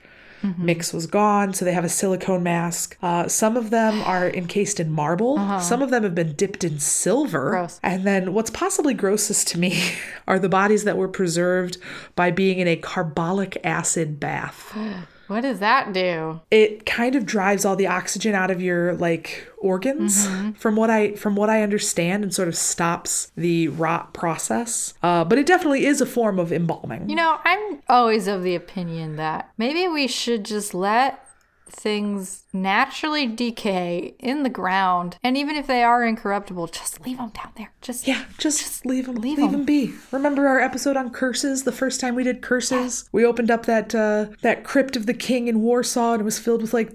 mix 0.57 0.93
was 0.93 1.07
gone. 1.07 1.53
So 1.53 1.65
they 1.65 1.73
have 1.73 1.85
a 1.85 1.89
silicone 1.89 2.43
mask. 2.43 2.97
Uh, 3.01 3.27
some 3.27 3.57
of 3.57 3.69
them 3.69 4.01
are 4.01 4.29
encased 4.29 4.79
in 4.79 4.91
marble. 4.91 5.37
Some 5.61 5.81
of 5.81 5.89
them 5.89 6.03
have 6.03 6.15
been 6.15 6.33
dipped 6.33 6.63
in 6.63 6.79
silver. 6.79 7.51
Gross. 7.51 7.79
And 7.83 8.05
then 8.05 8.33
what's 8.33 8.49
possibly 8.49 8.93
grossest 8.93 9.47
to 9.49 9.59
me 9.59 9.93
are 10.27 10.39
the 10.39 10.49
bodies 10.49 10.83
that 10.83 10.97
were 10.97 11.07
preserved 11.07 11.77
by 12.15 12.31
being 12.31 12.59
in 12.59 12.67
a 12.67 12.75
carbolic 12.75 13.57
acid 13.63 14.19
bath. 14.19 14.75
What 15.27 15.41
does 15.41 15.59
that 15.59 15.93
do? 15.93 16.41
It 16.51 16.85
kind 16.85 17.15
of 17.15 17.25
drives 17.25 17.65
all 17.65 17.75
the 17.75 17.87
oxygen 17.87 18.33
out 18.33 18.51
of 18.51 18.61
your 18.61 18.93
like 18.95 19.47
organs 19.57 20.27
from 20.57 20.75
what 20.75 20.89
I 20.89 21.15
from 21.15 21.35
what 21.35 21.49
I 21.49 21.63
understand 21.63 22.23
and 22.23 22.33
sort 22.33 22.47
of 22.47 22.55
stops 22.55 23.31
the 23.35 23.67
rot 23.69 24.13
process. 24.13 24.93
Uh, 25.03 25.23
but 25.23 25.37
it 25.37 25.45
definitely 25.45 25.85
is 25.85 26.01
a 26.01 26.05
form 26.05 26.39
of 26.39 26.51
embalming. 26.51 27.09
You 27.09 27.15
know, 27.15 27.39
I'm 27.43 27.81
always 27.89 28.27
of 28.27 28.43
the 28.43 28.55
opinion 28.55 29.17
that 29.17 29.51
maybe 29.57 29.87
we 29.87 30.07
should 30.07 30.45
just 30.45 30.73
let 30.73 31.26
things 31.69 32.43
naturally 32.53 33.27
decay 33.27 34.15
in 34.19 34.43
the 34.43 34.49
ground. 34.49 35.17
And 35.23 35.37
even 35.37 35.55
if 35.55 35.67
they 35.67 35.83
are 35.83 36.03
incorruptible, 36.03 36.67
just 36.67 37.01
leave 37.05 37.17
them 37.17 37.29
down 37.29 37.51
there. 37.55 37.71
Just 37.81 38.07
Yeah, 38.07 38.23
just, 38.37 38.59
just 38.59 38.85
leave 38.85 39.05
them. 39.05 39.15
leave 39.15 39.37
Leave, 39.37 39.47
'em. 39.47 39.51
them 39.51 39.65
be. 39.65 39.93
Remember 40.11 40.47
our 40.47 40.59
episode 40.59 40.97
on 40.97 41.09
curses? 41.09 41.63
The 41.63 41.71
first 41.71 41.99
time 41.99 42.15
we 42.15 42.23
did 42.23 42.41
curses, 42.41 43.07
we 43.11 43.25
opened 43.25 43.51
up 43.51 43.65
that 43.65 43.93
uh, 43.93 44.27
that 44.41 44.63
crypt 44.63 44.95
of 44.95 45.05
the 45.05 45.13
king 45.13 45.47
in 45.47 45.61
Warsaw, 45.61 46.13
and 46.13 46.21
it 46.21 46.25
was 46.25 46.39
filled 46.39 46.61
with 46.61 46.73
like, 46.73 46.91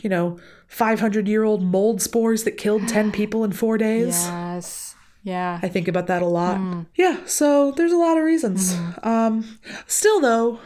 you 0.00 0.10
know, 0.10 0.38
five 0.66 1.00
hundred 1.00 1.28
year 1.28 1.44
old 1.44 1.62
mold 1.62 2.00
spores 2.02 2.44
that 2.44 2.52
killed 2.52 2.88
ten 2.88 3.12
people 3.12 3.44
in 3.44 3.52
four 3.52 3.78
days. 3.78 4.24
Yes. 4.26 4.94
Yeah. 5.22 5.58
I 5.62 5.68
think 5.68 5.88
about 5.88 6.06
that 6.08 6.20
a 6.20 6.26
lot. 6.26 6.60
Yeah, 6.96 7.20
so 7.24 7.70
there's 7.72 7.92
a 7.92 7.96
lot 7.96 8.18
of 8.18 8.24
reasons. 8.24 8.76
Um, 9.02 9.58
still, 9.86 10.20
though, 10.20 10.60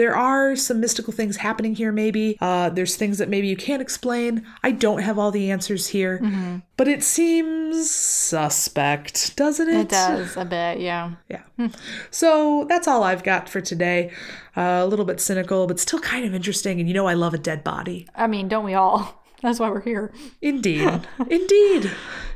there 0.00 0.16
are 0.16 0.56
some 0.56 0.80
mystical 0.80 1.12
things 1.12 1.36
happening 1.36 1.74
here, 1.74 1.92
maybe. 1.92 2.38
Uh, 2.40 2.70
there's 2.70 2.96
things 2.96 3.18
that 3.18 3.28
maybe 3.28 3.48
you 3.48 3.56
can't 3.56 3.82
explain. 3.82 4.46
I 4.62 4.70
don't 4.70 5.02
have 5.02 5.18
all 5.18 5.30
the 5.30 5.50
answers 5.50 5.88
here, 5.88 6.62
but 6.78 6.88
it 6.88 7.02
seems 7.02 7.90
suspect, 7.90 9.36
doesn't 9.36 9.68
it? 9.68 9.80
It 9.80 9.88
does 9.90 10.38
a 10.38 10.46
bit, 10.46 10.80
yeah. 10.80 11.16
Yeah. 11.28 11.42
So 12.10 12.64
that's 12.66 12.88
all 12.88 13.02
I've 13.02 13.22
got 13.22 13.50
for 13.50 13.60
today. 13.60 14.10
Uh, 14.56 14.80
a 14.82 14.86
little 14.86 15.04
bit 15.04 15.20
cynical, 15.20 15.66
but 15.66 15.78
still 15.78 16.00
kind 16.00 16.24
of 16.24 16.34
interesting. 16.34 16.80
And 16.80 16.88
you 16.88 16.94
know, 16.94 17.06
I 17.06 17.12
love 17.12 17.34
a 17.34 17.38
dead 17.38 17.62
body. 17.62 18.08
I 18.14 18.26
mean, 18.26 18.48
don't 18.48 18.64
we 18.64 18.72
all? 18.72 19.22
That's 19.42 19.60
why 19.60 19.68
we're 19.68 19.82
here. 19.82 20.12
Indeed. 20.40 21.00
Indeed. 21.30 21.90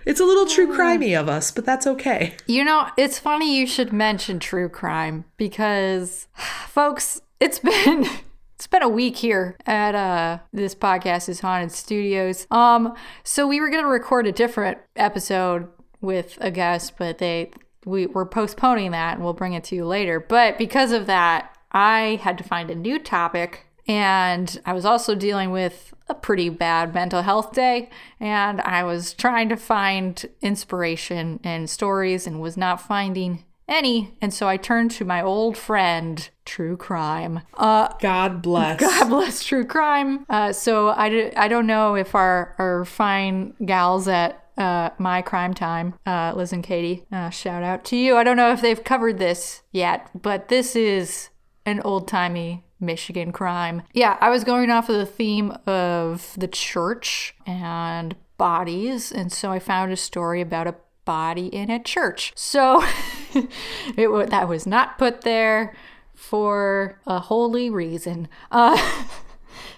It's 0.05 0.21
a 0.21 0.25
little 0.25 0.47
true 0.47 0.75
crimey 0.75 1.19
of 1.19 1.31
us, 1.31 1.51
but 1.51 1.65
that's 1.67 1.87
okay. 1.87 2.35
You 2.47 2.65
know, 2.65 2.89
it's 2.97 3.19
funny 3.19 3.59
you 3.59 3.67
should 3.67 3.93
mention 3.93 4.39
true 4.39 4.71
crime 4.71 5.25
because, 5.37 6.29
folks, 6.69 7.21
it's 7.45 7.59
been. 7.59 8.07
It's 8.57 8.69
been 8.69 8.85
a 8.85 8.89
week 8.89 9.17
here 9.17 9.57
at 9.67 9.97
uh 9.97 10.39
this 10.53 10.77
podcast 10.77 11.29
is 11.29 11.41
haunted 11.41 11.73
studios. 11.73 12.47
Um 12.53 12.95
so 13.25 13.49
we 13.49 13.61
were 13.61 13.69
to 13.69 13.83
record 13.83 14.29
a 14.29 14.33
different 14.33 14.79
episode 14.95 15.69
with 16.01 16.39
a 16.41 16.53
guest, 16.53 16.95
but 16.97 17.19
they 17.19 17.51
we 17.85 18.07
were 18.07 18.25
postponing 18.25 18.93
that 18.93 19.17
and 19.17 19.25
we'll 19.25 19.33
bring 19.33 19.55
it 19.55 19.65
to 19.65 19.75
you 19.75 19.85
later. 19.85 20.21
But 20.21 20.57
because 20.57 20.93
of 20.93 21.07
that, 21.07 21.53
I 21.73 22.21
had 22.23 22.39
to 22.39 22.45
find 22.45 22.71
a 22.71 22.77
new 22.77 23.01
topic 23.01 23.67
and 23.89 24.59
I 24.65 24.73
was 24.73 24.85
also 24.85 25.17
dealing 25.17 25.51
with 25.51 25.93
a 26.09 26.15
pretty 26.15 26.49
bad 26.49 26.95
mental 26.95 27.23
health 27.23 27.53
day 27.53 27.91
and 28.21 28.61
I 28.61 28.85
was 28.85 29.13
trying 29.15 29.49
to 29.49 29.57
find 29.57 30.25
inspiration 30.41 31.41
and 31.43 31.69
stories 31.69 32.25
and 32.25 32.41
was 32.41 32.57
not 32.57 32.81
finding 32.81 33.45
any. 33.69 34.15
And 34.21 34.33
so 34.33 34.49
I 34.49 34.57
turned 34.57 34.91
to 34.93 35.05
my 35.05 35.23
old 35.23 35.57
friend, 35.57 36.29
True 36.45 36.77
Crime. 36.77 37.41
Uh, 37.55 37.89
God 38.01 38.43
bless. 38.43 38.81
God 38.81 39.09
bless 39.09 39.43
True 39.45 39.65
Crime. 39.65 40.27
Uh, 40.29 40.53
so 40.53 40.91
I, 40.91 41.09
d- 41.09 41.33
I 41.37 41.49
don't 41.49 41.67
know 41.67 41.95
if 41.95 42.15
our, 42.15 42.55
our 42.59 42.85
fine 42.85 43.55
gals 43.65 44.09
at 44.09 44.45
uh, 44.57 44.91
My 44.99 45.23
Crime 45.23 45.55
Time, 45.55 45.95
uh, 46.07 46.33
Liz 46.37 46.53
and 46.53 46.63
Katie, 46.63 47.05
uh, 47.11 47.31
shout 47.31 47.63
out 47.63 47.85
to 47.87 47.97
you. 47.97 48.17
I 48.17 48.25
don't 48.25 48.37
know 48.37 48.53
if 48.53 48.61
they've 48.61 48.83
covered 48.83 49.19
this 49.19 49.63
yet, 49.73 50.11
but 50.15 50.49
this 50.49 50.77
is 50.77 51.31
an 51.67 51.81
old 51.81 52.07
timey 52.07 52.65
Michigan 52.81 53.33
crime. 53.33 53.83
Yeah, 53.93 54.19
I 54.21 54.31
was 54.31 54.45
going 54.45 54.71
off 54.71 54.89
of 54.89 54.97
the 54.97 55.07
theme 55.07 55.57
of 55.67 56.35
the 56.37 56.49
church 56.49 57.35
and 57.47 58.15
bodies, 58.37 59.11
and 59.11 59.33
so 59.33 59.51
I 59.51 59.59
found 59.59 59.93
a 59.93 59.97
story 59.97 60.41
about 60.41 60.67
a 60.67 60.75
body 61.05 61.47
in 61.47 61.71
a 61.71 61.83
church. 61.83 62.33
So 62.37 62.85
it 63.97 64.31
that 64.31 64.49
was 64.49 64.67
not 64.67 64.99
put 64.99 65.23
there 65.23 65.75
for 66.15 66.99
a 67.07 67.19
holy 67.19 67.71
reason. 67.71 68.29
Uh, 68.51 68.77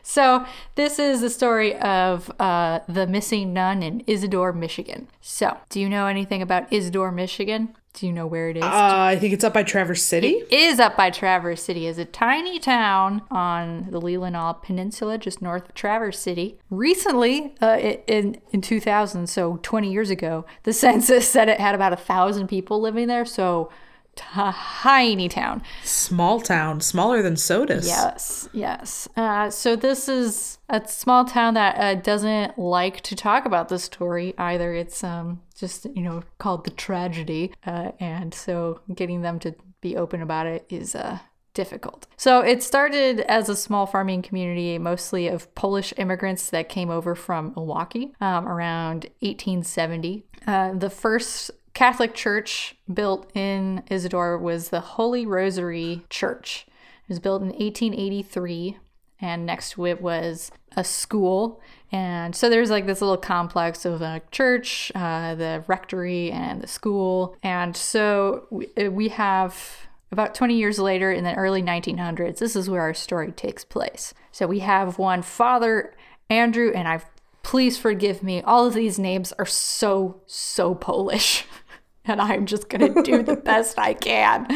So, 0.09 0.47
this 0.77 1.01
is 1.01 1.21
the 1.21 1.29
story 1.29 1.77
of 1.79 2.31
uh, 2.39 2.79
the 2.89 3.09
missing 3.09 3.53
nun 3.53 3.83
in 3.83 4.05
Isadore, 4.07 4.53
Michigan. 4.53 5.09
So, 5.21 5.57
do 5.69 5.81
you 5.81 5.89
know 5.89 6.07
anything 6.07 6.43
about 6.43 6.73
Isadore, 6.73 7.11
Michigan? 7.11 7.75
Do 7.93 8.07
you 8.07 8.13
know 8.13 8.27
where 8.27 8.51
it 8.51 8.59
is? 8.59 8.63
Uh, 8.63 8.69
I 8.71 9.17
think 9.17 9.35
it's 9.35 9.43
up 9.43 9.53
by 9.53 9.65
Traverse 9.65 10.05
City. 10.05 10.29
It 10.29 10.53
is 10.53 10.79
up 10.79 10.97
by 10.97 11.11
Traverse 11.11 11.61
City. 11.61 11.89
It's 11.89 11.99
a 11.99 12.05
tiny 12.05 12.61
town 12.61 13.23
on 13.33 13.89
the 13.91 14.01
Leelanau 14.01 14.63
Peninsula, 14.63 15.19
just 15.19 15.43
north 15.43 15.69
of 15.69 15.75
Traverse 15.75 16.21
City. 16.21 16.57
Recently, 16.71 17.57
uh, 17.61 17.77
in 18.07 18.41
in 18.53 18.61
2000, 18.61 19.27
so 19.27 19.59
20 19.63 19.91
years 19.91 20.11
ago, 20.11 20.47
the 20.63 20.73
census 20.85 21.29
said 21.29 21.49
it 21.49 21.59
had 21.59 21.75
about 21.75 21.93
a 21.93 21.97
thousand 21.97 22.47
people 22.47 22.81
living 22.81 23.09
there. 23.09 23.25
So 23.25 23.71
tiny 24.17 25.29
town. 25.29 25.63
Small 25.85 26.41
town, 26.41 26.81
smaller 26.81 27.23
than 27.23 27.37
Sodus. 27.37 27.87
Yes, 27.87 28.49
yes. 28.53 29.09
Uh, 29.17 29.51
so 29.51 29.77
this 29.77 30.09
is 30.09 30.59
a 30.69 30.87
small 30.89 31.25
town 31.25 31.55
that 31.55 31.79
uh, 31.79 31.95
doesn't 32.01 32.59
like 32.59 33.01
to 33.03 33.15
talk 33.15 33.45
about 33.45 33.69
the 33.69 33.79
story 33.79 34.35
either. 34.39 34.75
It's 34.75 35.05
um, 35.05 35.43
just 35.55 35.87
you 35.95 36.03
know 36.03 36.23
called 36.39 36.65
the 36.65 36.71
tragedy, 36.71 37.53
uh, 37.67 37.93
and 38.01 38.35
so 38.35 38.81
getting 38.95 39.23
them 39.23 39.39
to 39.41 39.55
be 39.81 39.97
open 39.97 40.23
about 40.23 40.47
it 40.47 40.67
is 40.69 40.95
uh, 40.95 41.19
difficult. 41.57 42.07
So 42.17 42.41
it 42.41 42.63
started 42.63 43.21
as 43.21 43.49
a 43.49 43.57
small 43.57 43.87
farming 43.87 44.23
community, 44.23 44.79
mostly 44.79 45.27
of 45.27 45.53
Polish 45.55 45.93
immigrants 45.97 46.51
that 46.51 46.69
came 46.69 46.91
over 46.91 47.15
from 47.15 47.53
Milwaukee 47.57 48.13
um, 48.21 48.47
around 48.47 49.07
1870. 49.21 50.25
Uh, 50.47 50.75
the 50.75 50.91
first 50.91 51.51
Catholic 51.77 52.15
church 52.15 52.75
built 52.91 53.31
in 53.37 53.83
Isadore 53.91 54.39
was 54.39 54.71
the 54.71 54.81
Holy 54.81 55.27
Rosary 55.27 56.05
Church. 56.09 56.65
It 56.67 57.11
was 57.11 57.19
built 57.19 57.43
in 57.43 57.49
1883, 57.49 58.79
and 59.21 59.45
next 59.45 59.73
to 59.73 59.85
it 59.85 60.01
was 60.01 60.51
a 60.75 60.83
school. 60.83 61.61
And 61.93 62.35
so 62.35 62.49
there's 62.49 62.71
like 62.71 62.87
this 62.87 63.03
little 63.03 63.19
complex 63.19 63.85
of 63.85 64.01
a 64.01 64.23
church, 64.31 64.91
uh, 64.95 65.35
the 65.35 65.65
rectory, 65.67 66.33
and 66.33 66.63
the 66.63 66.67
school. 66.67 67.37
And 67.43 67.77
so 67.77 68.47
we, 68.49 68.69
uh, 68.83 68.91
we 68.91 69.11
have 69.11 69.87
about 70.11 70.35
20 70.35 70.57
years 70.57 70.79
later 70.79 71.13
in 71.13 71.25
the 71.25 71.35
early 71.35 71.63
1900s, 71.63 72.39
this 72.39 72.57
is 72.57 72.71
where 72.71 72.81
our 72.81 72.95
story 72.95 73.33
takes 73.33 73.67
place. 73.67 74.15
So 74.33 74.47
we 74.47 74.61
have 74.61 74.99
one 74.99 75.21
Father 75.21 75.95
Andrew, 76.31 76.73
and 76.75 76.89
I 76.89 77.03
please 77.47 77.79
forgive 77.79 78.25
me, 78.25 78.43
all 78.43 78.67
of 78.67 78.75
these 78.75 78.99
names 78.99 79.33
are 79.39 79.47
so, 79.47 80.21
so 80.27 80.75
Polish. 80.75 81.45
and 82.07 82.21
I'm 82.21 82.47
just 82.47 82.69
going 82.69 82.95
to 82.95 83.03
do 83.03 83.23
the 83.23 83.37
best 83.51 83.79
I 83.79 83.95
can. 83.95 84.47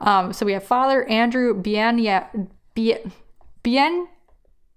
Um, 0.00 0.32
so 0.32 0.46
we 0.46 0.52
have 0.52 0.64
Father 0.64 1.04
Andrew 1.04 1.54
Bien, 1.54 1.96
Bien, 2.74 3.12
Bien 3.62 4.08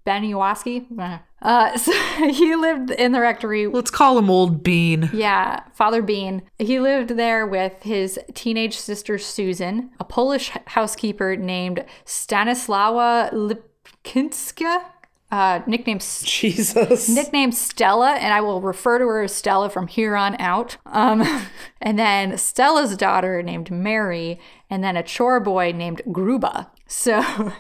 Beniowski. 0.06 1.20
Uh, 1.42 1.78
so 1.78 1.92
he 2.30 2.56
lived 2.56 2.92
in 2.92 3.12
the 3.12 3.22
rectory. 3.22 3.68
Let's 3.68 3.92
call 3.92 4.18
him 4.18 4.30
Old 4.30 4.64
Bean. 4.64 5.10
Yeah, 5.14 5.64
Father 5.74 6.02
Bean. 6.02 6.44
He 6.58 6.80
lived 6.80 7.12
there 7.12 7.46
with 7.46 7.84
his 7.84 8.20
teenage 8.34 8.78
sister 8.78 9.18
Susan, 9.18 9.92
a 10.00 10.04
Polish 10.04 10.52
housekeeper 10.68 11.36
named 11.36 11.86
Stanislawa 12.06 13.32
Lipkinska 13.32 14.84
uh, 15.32 15.62
nicknamed 15.68 16.02
Jesus, 16.24 17.08
nicknamed 17.16 17.54
Stella, 17.54 18.14
and 18.14 18.34
I 18.34 18.42
will 18.42 18.62
refer 18.62 18.98
to 18.98 19.06
her 19.06 19.24
as 19.24 19.34
Stella 19.34 19.70
from 19.70 19.88
here 19.88 20.16
on 20.16 20.40
out. 20.42 20.78
Um, 20.88 21.24
and 21.82 22.00
then 22.00 22.38
Stella's 22.38 22.98
daughter 22.98 23.44
named 23.44 23.70
Mary, 23.70 24.40
and 24.70 24.84
then 24.84 24.98
a 24.98 25.04
chore 25.04 25.40
boy 25.40 25.72
named 25.72 26.02
Gruba. 26.08 26.68
So 26.88 27.22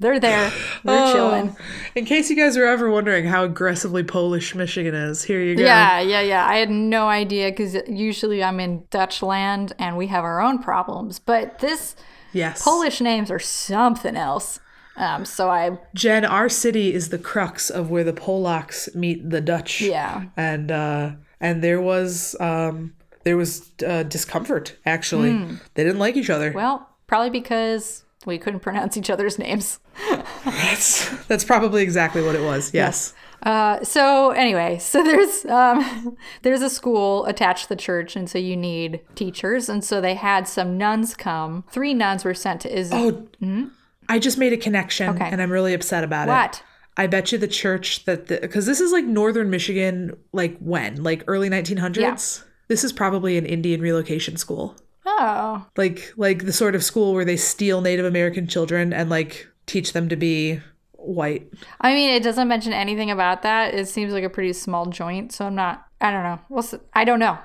they're 0.00 0.18
there, 0.18 0.50
they're 0.82 1.04
oh, 1.06 1.12
chilling. 1.12 1.56
In 1.94 2.04
case 2.04 2.30
you 2.30 2.36
guys 2.36 2.56
are 2.56 2.66
ever 2.66 2.90
wondering 2.90 3.26
how 3.26 3.44
aggressively 3.44 4.02
Polish 4.02 4.56
Michigan 4.56 4.94
is, 4.94 5.22
here 5.22 5.40
you 5.40 5.54
go. 5.54 5.62
Yeah, 5.62 6.00
yeah, 6.00 6.20
yeah. 6.20 6.48
I 6.48 6.56
had 6.56 6.70
no 6.70 7.06
idea 7.06 7.50
because 7.50 7.76
usually 7.86 8.42
I'm 8.42 8.58
in 8.58 8.82
Dutch 8.90 9.22
land 9.22 9.72
and 9.78 9.96
we 9.96 10.08
have 10.08 10.24
our 10.24 10.40
own 10.40 10.58
problems, 10.58 11.20
but 11.20 11.60
this. 11.60 11.94
Yes. 12.32 12.64
Polish 12.64 13.00
names 13.00 13.30
are 13.30 13.38
something 13.38 14.16
else. 14.16 14.58
Um, 14.96 15.24
so 15.24 15.50
I 15.50 15.78
Jen, 15.94 16.24
our 16.24 16.48
city 16.48 16.94
is 16.94 17.08
the 17.08 17.18
crux 17.18 17.70
of 17.70 17.90
where 17.90 18.04
the 18.04 18.12
Polacks 18.12 18.94
meet 18.94 19.28
the 19.28 19.40
Dutch. 19.40 19.80
Yeah. 19.80 20.24
And 20.36 20.70
uh 20.70 21.12
and 21.40 21.62
there 21.62 21.80
was 21.80 22.36
um 22.40 22.94
there 23.24 23.36
was 23.36 23.70
uh, 23.86 24.02
discomfort 24.04 24.76
actually. 24.86 25.30
Mm. 25.30 25.60
They 25.74 25.84
didn't 25.84 25.98
like 25.98 26.16
each 26.16 26.30
other. 26.30 26.52
Well, 26.52 26.88
probably 27.06 27.30
because 27.30 28.04
we 28.26 28.38
couldn't 28.38 28.60
pronounce 28.60 28.96
each 28.96 29.10
other's 29.10 29.38
names. 29.38 29.80
that's 30.44 31.24
that's 31.26 31.44
probably 31.44 31.82
exactly 31.82 32.22
what 32.22 32.34
it 32.34 32.42
was. 32.42 32.72
Yes. 32.72 33.14
Uh, 33.42 33.82
so 33.84 34.30
anyway, 34.30 34.78
so 34.80 35.02
there's 35.02 35.44
um, 35.46 36.16
there's 36.42 36.62
a 36.62 36.70
school 36.70 37.26
attached 37.26 37.64
to 37.64 37.68
the 37.70 37.76
church, 37.76 38.16
and 38.16 38.28
so 38.28 38.38
you 38.38 38.56
need 38.56 39.00
teachers, 39.14 39.68
and 39.68 39.84
so 39.84 40.00
they 40.00 40.14
had 40.14 40.48
some 40.48 40.78
nuns 40.78 41.14
come. 41.14 41.64
Three 41.70 41.94
nuns 41.94 42.24
were 42.24 42.34
sent 42.34 42.60
to 42.62 42.78
Israel. 42.78 43.04
Oh, 43.04 43.12
mm-hmm. 43.44 43.64
I 44.08 44.18
just 44.18 44.38
made 44.38 44.52
a 44.52 44.56
connection 44.56 45.10
okay. 45.10 45.28
and 45.30 45.40
I'm 45.40 45.50
really 45.50 45.74
upset 45.74 46.04
about 46.04 46.28
what? 46.28 46.34
it. 46.34 46.38
What? 46.38 46.62
I 46.96 47.06
bet 47.08 47.32
you 47.32 47.38
the 47.38 47.48
church 47.48 48.04
that 48.04 48.28
the 48.28 48.38
because 48.40 48.66
this 48.66 48.80
is 48.80 48.92
like 48.92 49.04
northern 49.04 49.50
Michigan, 49.50 50.16
like 50.32 50.56
when? 50.58 51.02
Like 51.02 51.24
early 51.26 51.50
1900s? 51.50 51.96
Yeah. 51.98 52.50
This 52.68 52.84
is 52.84 52.92
probably 52.92 53.36
an 53.36 53.46
Indian 53.46 53.80
relocation 53.80 54.36
school. 54.36 54.76
Oh. 55.04 55.66
Like 55.76 56.12
like 56.16 56.46
the 56.46 56.52
sort 56.52 56.74
of 56.74 56.84
school 56.84 57.12
where 57.12 57.24
they 57.24 57.36
steal 57.36 57.80
Native 57.80 58.06
American 58.06 58.46
children 58.46 58.92
and 58.92 59.10
like 59.10 59.48
teach 59.66 59.92
them 59.92 60.08
to 60.08 60.16
be 60.16 60.60
white. 60.92 61.50
I 61.80 61.94
mean, 61.94 62.10
it 62.10 62.22
doesn't 62.22 62.48
mention 62.48 62.72
anything 62.72 63.10
about 63.10 63.42
that. 63.42 63.74
It 63.74 63.88
seems 63.88 64.12
like 64.12 64.24
a 64.24 64.30
pretty 64.30 64.52
small 64.52 64.86
joint, 64.86 65.32
so 65.32 65.46
I'm 65.46 65.54
not 65.54 65.86
I 66.00 66.10
don't 66.10 66.22
know. 66.22 66.38
Well, 66.48 66.64
I 66.92 67.04
don't 67.04 67.18
know. 67.18 67.38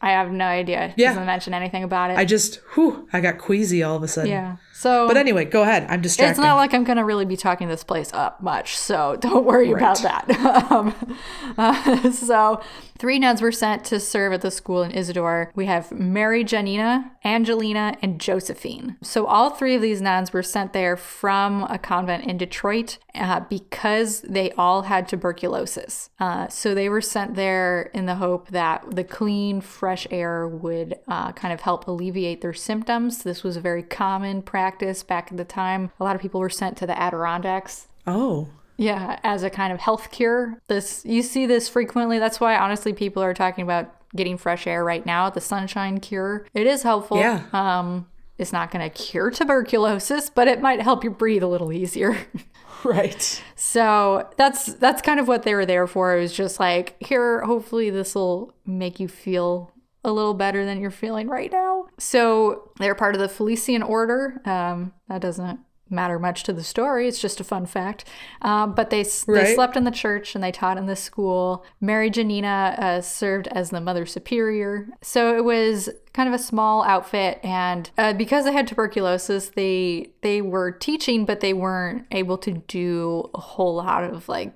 I 0.00 0.10
have 0.10 0.30
no 0.30 0.46
idea. 0.46 0.86
It 0.86 0.94
yeah. 0.96 1.10
doesn't 1.10 1.26
mention 1.26 1.52
anything 1.54 1.82
about 1.82 2.10
it. 2.10 2.16
I 2.16 2.24
just, 2.24 2.56
whew, 2.74 3.08
I 3.12 3.20
got 3.20 3.38
queasy 3.38 3.82
all 3.82 3.96
of 3.96 4.02
a 4.02 4.08
sudden. 4.08 4.30
Yeah. 4.30 4.56
So, 4.76 5.08
but 5.08 5.16
anyway, 5.16 5.46
go 5.46 5.62
ahead. 5.62 5.86
I'm 5.88 6.02
distracted. 6.02 6.32
It's 6.32 6.38
not 6.38 6.56
like 6.56 6.74
I'm 6.74 6.84
going 6.84 6.98
to 6.98 7.04
really 7.04 7.24
be 7.24 7.38
talking 7.38 7.68
this 7.68 7.82
place 7.82 8.10
up 8.12 8.42
much, 8.42 8.76
so 8.76 9.16
don't 9.20 9.46
worry 9.46 9.72
right. 9.72 9.80
about 9.80 10.02
that. 10.02 10.70
um, 10.70 11.16
uh, 11.56 12.10
so, 12.12 12.60
three 12.98 13.18
nuns 13.18 13.40
were 13.40 13.52
sent 13.52 13.84
to 13.86 13.98
serve 13.98 14.34
at 14.34 14.42
the 14.42 14.50
school 14.50 14.82
in 14.82 14.90
Isadore. 14.90 15.50
We 15.54 15.64
have 15.64 15.92
Mary 15.92 16.44
Janina, 16.44 17.10
Angelina, 17.24 17.96
and 18.02 18.20
Josephine. 18.20 18.98
So, 19.02 19.24
all 19.24 19.48
three 19.48 19.74
of 19.74 19.80
these 19.80 20.02
nuns 20.02 20.34
were 20.34 20.42
sent 20.42 20.74
there 20.74 20.98
from 20.98 21.62
a 21.70 21.78
convent 21.78 22.24
in 22.24 22.36
Detroit 22.36 22.98
uh, 23.14 23.40
because 23.48 24.20
they 24.20 24.50
all 24.52 24.82
had 24.82 25.08
tuberculosis. 25.08 26.10
Uh, 26.20 26.48
so, 26.48 26.74
they 26.74 26.90
were 26.90 27.00
sent 27.00 27.34
there 27.34 27.90
in 27.94 28.04
the 28.04 28.16
hope 28.16 28.50
that 28.50 28.84
the 28.94 29.04
clean, 29.04 29.62
fresh 29.62 30.06
air 30.10 30.46
would 30.46 30.98
uh, 31.08 31.32
kind 31.32 31.54
of 31.54 31.62
help 31.62 31.88
alleviate 31.88 32.42
their 32.42 32.52
symptoms. 32.52 33.22
This 33.22 33.42
was 33.42 33.56
a 33.56 33.60
very 33.62 33.82
common 33.82 34.42
practice 34.42 34.65
practice 34.66 35.04
back 35.04 35.28
at 35.30 35.36
the 35.36 35.44
time. 35.44 35.92
A 36.00 36.04
lot 36.04 36.16
of 36.16 36.22
people 36.22 36.40
were 36.40 36.50
sent 36.50 36.76
to 36.78 36.86
the 36.86 37.00
Adirondacks. 37.00 37.86
Oh. 38.04 38.48
Yeah, 38.76 39.20
as 39.22 39.44
a 39.44 39.48
kind 39.48 39.72
of 39.72 39.78
health 39.78 40.10
cure. 40.10 40.60
This 40.66 41.02
you 41.04 41.22
see 41.22 41.46
this 41.46 41.68
frequently. 41.68 42.18
That's 42.18 42.40
why 42.40 42.56
honestly 42.56 42.92
people 42.92 43.22
are 43.22 43.32
talking 43.32 43.62
about 43.62 43.94
getting 44.16 44.36
fresh 44.36 44.66
air 44.66 44.82
right 44.84 45.06
now, 45.06 45.30
the 45.30 45.40
sunshine 45.40 46.00
cure. 46.00 46.46
It 46.52 46.66
is 46.66 46.82
helpful. 46.82 47.18
Yeah. 47.18 47.44
Um 47.52 48.08
it's 48.38 48.52
not 48.52 48.70
going 48.70 48.86
to 48.86 48.94
cure 48.94 49.30
tuberculosis, 49.30 50.28
but 50.28 50.46
it 50.46 50.60
might 50.60 50.82
help 50.82 51.02
you 51.02 51.10
breathe 51.10 51.42
a 51.42 51.46
little 51.46 51.72
easier. 51.72 52.18
right. 52.84 53.42
So 53.54 54.28
that's 54.36 54.74
that's 54.74 55.00
kind 55.00 55.20
of 55.20 55.26
what 55.26 55.44
they 55.44 55.54
were 55.54 55.64
there 55.64 55.86
for. 55.86 56.14
It 56.14 56.20
was 56.20 56.34
just 56.34 56.60
like, 56.60 56.96
here, 57.00 57.40
hopefully 57.42 57.88
this 57.88 58.14
will 58.14 58.52
make 58.66 59.00
you 59.00 59.08
feel 59.08 59.72
a 60.06 60.12
little 60.12 60.34
better 60.34 60.64
than 60.64 60.80
you're 60.80 60.90
feeling 60.90 61.28
right 61.28 61.52
now. 61.52 61.86
So 61.98 62.70
they're 62.78 62.94
part 62.94 63.14
of 63.14 63.20
the 63.20 63.28
Felician 63.28 63.82
Order. 63.82 64.40
Um, 64.44 64.92
that 65.08 65.20
doesn't 65.20 65.60
matter 65.88 66.18
much 66.18 66.42
to 66.44 66.52
the 66.52 66.64
story. 66.64 67.06
It's 67.06 67.20
just 67.20 67.40
a 67.40 67.44
fun 67.44 67.66
fact. 67.66 68.04
Um, 68.42 68.74
but 68.74 68.90
they 68.90 69.04
right. 69.26 69.44
they 69.44 69.54
slept 69.54 69.76
in 69.76 69.84
the 69.84 69.90
church 69.90 70.34
and 70.34 70.42
they 70.42 70.52
taught 70.52 70.78
in 70.78 70.86
the 70.86 70.96
school. 70.96 71.64
Mary 71.80 72.10
Janina 72.10 72.74
uh, 72.78 73.00
served 73.00 73.48
as 73.48 73.70
the 73.70 73.80
mother 73.80 74.06
superior. 74.06 74.88
So 75.02 75.36
it 75.36 75.44
was 75.44 75.88
kind 76.12 76.28
of 76.28 76.34
a 76.34 76.42
small 76.42 76.82
outfit, 76.84 77.38
and 77.42 77.90
uh, 77.98 78.14
because 78.14 78.44
they 78.44 78.52
had 78.52 78.66
tuberculosis, 78.66 79.50
they 79.50 80.10
they 80.22 80.42
were 80.42 80.72
teaching, 80.72 81.24
but 81.24 81.40
they 81.40 81.52
weren't 81.52 82.06
able 82.10 82.38
to 82.38 82.62
do 82.66 83.30
a 83.34 83.40
whole 83.40 83.76
lot 83.76 84.04
of 84.04 84.28
like 84.28 84.54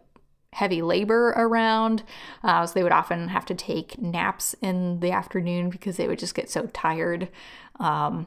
heavy 0.52 0.82
labor 0.82 1.28
around. 1.36 2.02
Uh, 2.42 2.66
so 2.66 2.74
they 2.74 2.82
would 2.82 2.92
often 2.92 3.28
have 3.28 3.46
to 3.46 3.54
take 3.54 3.98
naps 3.98 4.54
in 4.60 5.00
the 5.00 5.12
afternoon 5.12 5.70
because 5.70 5.96
they 5.96 6.08
would 6.08 6.18
just 6.18 6.34
get 6.34 6.50
so 6.50 6.66
tired. 6.72 7.28
Um, 7.78 8.26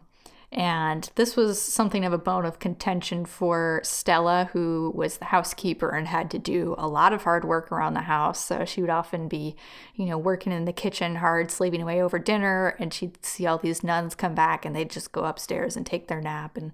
and 0.53 1.09
this 1.15 1.35
was 1.35 1.59
something 1.59 2.05
of 2.05 2.13
a 2.13 2.17
bone 2.19 2.45
of 2.45 2.59
contention 2.59 3.25
for 3.25 3.81
Stella, 3.83 4.51
who 4.53 4.91
was 4.93 5.17
the 5.17 5.25
housekeeper 5.25 5.89
and 5.89 6.07
had 6.07 6.29
to 6.29 6.37
do 6.37 6.75
a 6.77 6.87
lot 6.87 7.11
of 7.11 7.23
hard 7.23 7.43
work 7.43 7.71
around 7.71 7.95
the 7.95 8.01
house. 8.01 8.45
So 8.45 8.63
she 8.63 8.79
would 8.79 8.91
often 8.91 9.27
be, 9.27 9.55
you 9.95 10.05
know, 10.05 10.17
working 10.17 10.53
in 10.53 10.65
the 10.65 10.71
kitchen 10.71 11.15
hard, 11.15 11.49
slaving 11.49 11.81
away 11.81 12.03
over 12.03 12.19
dinner, 12.19 12.75
and 12.77 12.93
she'd 12.93 13.25
see 13.25 13.47
all 13.47 13.57
these 13.57 13.83
nuns 13.83 14.13
come 14.13 14.35
back 14.35 14.63
and 14.63 14.75
they'd 14.75 14.91
just 14.91 15.11
go 15.11 15.23
upstairs 15.23 15.75
and 15.75 15.87
take 15.87 16.07
their 16.07 16.21
nap. 16.21 16.55
And 16.55 16.71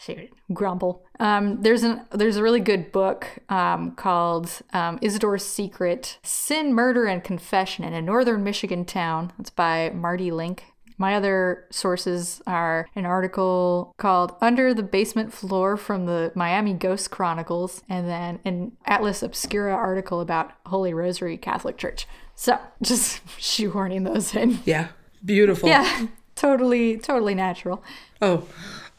Shoot, 0.00 0.30
grumble. 0.52 1.04
Um, 1.18 1.62
there's 1.62 1.82
an 1.82 2.02
there's 2.10 2.36
a 2.36 2.42
really 2.42 2.60
good 2.60 2.92
book 2.92 3.26
um, 3.48 3.92
called 3.92 4.50
um, 4.72 4.98
Isadore's 5.02 5.44
Secret: 5.44 6.18
Sin, 6.22 6.72
Murder, 6.72 7.06
and 7.06 7.22
Confession 7.24 7.84
in 7.84 7.94
a 7.94 8.02
Northern 8.02 8.44
Michigan 8.44 8.84
Town. 8.84 9.32
It's 9.38 9.50
by 9.50 9.90
Mardi 9.90 10.30
Link. 10.30 10.64
My 11.00 11.14
other 11.14 11.66
sources 11.70 12.42
are 12.46 12.88
an 12.96 13.06
article 13.06 13.94
called 13.98 14.34
Under 14.40 14.74
the 14.74 14.82
Basement 14.82 15.32
Floor 15.32 15.76
from 15.76 16.06
the 16.06 16.32
Miami 16.34 16.74
Ghost 16.74 17.10
Chronicles, 17.10 17.82
and 17.88 18.08
then 18.08 18.40
an 18.44 18.72
Atlas 18.84 19.22
Obscura 19.22 19.74
article 19.74 20.20
about 20.20 20.52
Holy 20.66 20.92
Rosary 20.92 21.36
Catholic 21.36 21.76
Church. 21.76 22.06
So 22.34 22.58
just 22.82 23.24
shoehorning 23.38 24.04
those 24.04 24.34
in. 24.34 24.60
Yeah. 24.64 24.88
Beautiful. 25.24 25.68
Yeah, 25.68 26.06
totally, 26.36 26.96
totally 26.98 27.34
natural. 27.34 27.82
Oh, 28.20 28.46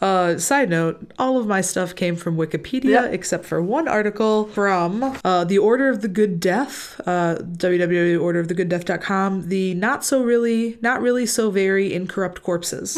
uh, 0.02 0.38
side 0.38 0.70
note, 0.70 1.12
all 1.20 1.38
of 1.38 1.46
my 1.48 1.62
stuff 1.62 1.94
came 1.96 2.16
from 2.16 2.38
Wikipedia 2.38 2.90
Yep. 3.04 3.14
except 3.14 3.46
for 3.46 3.62
one 3.62 3.88
article 3.88 4.46
from 4.48 5.18
uh, 5.26 5.44
the 5.44 5.58
Order 5.58 5.90
of 5.90 6.02
the 6.02 6.08
Good 6.08 6.40
Death, 6.40 7.00
uh, 7.06 7.36
www.orderofthegooddeath.com, 7.36 9.50
the 9.50 9.74
not 9.76 10.06
so 10.06 10.24
really, 10.24 10.78
not 10.82 11.02
really 11.02 11.26
so 11.26 11.52
very 11.52 11.94
incorrupt 11.94 12.42
corpses, 12.44 12.98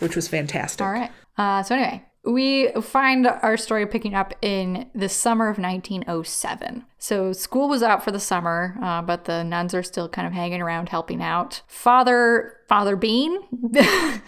which 0.00 0.14
was 0.16 0.28
fantastic. 0.28 0.84
All 0.84 0.92
right. 0.92 1.10
Uh, 1.38 1.62
so 1.62 1.74
anyway, 1.74 2.04
we 2.24 2.68
find 2.82 3.26
our 3.26 3.56
story 3.56 3.86
picking 3.86 4.14
up 4.14 4.34
in 4.42 4.88
the 4.94 5.08
summer 5.08 5.48
of 5.48 5.58
1907. 5.58 6.84
So 6.98 7.32
school 7.32 7.68
was 7.68 7.82
out 7.82 8.04
for 8.04 8.12
the 8.12 8.20
summer, 8.20 8.76
uh, 8.82 9.02
but 9.02 9.24
the 9.24 9.42
nuns 9.42 9.74
are 9.74 9.82
still 9.82 10.08
kind 10.08 10.26
of 10.26 10.32
hanging 10.32 10.62
around 10.62 10.88
helping 10.90 11.20
out. 11.22 11.62
Father 11.66 12.58
Father 12.68 12.94
Bean. 12.96 13.38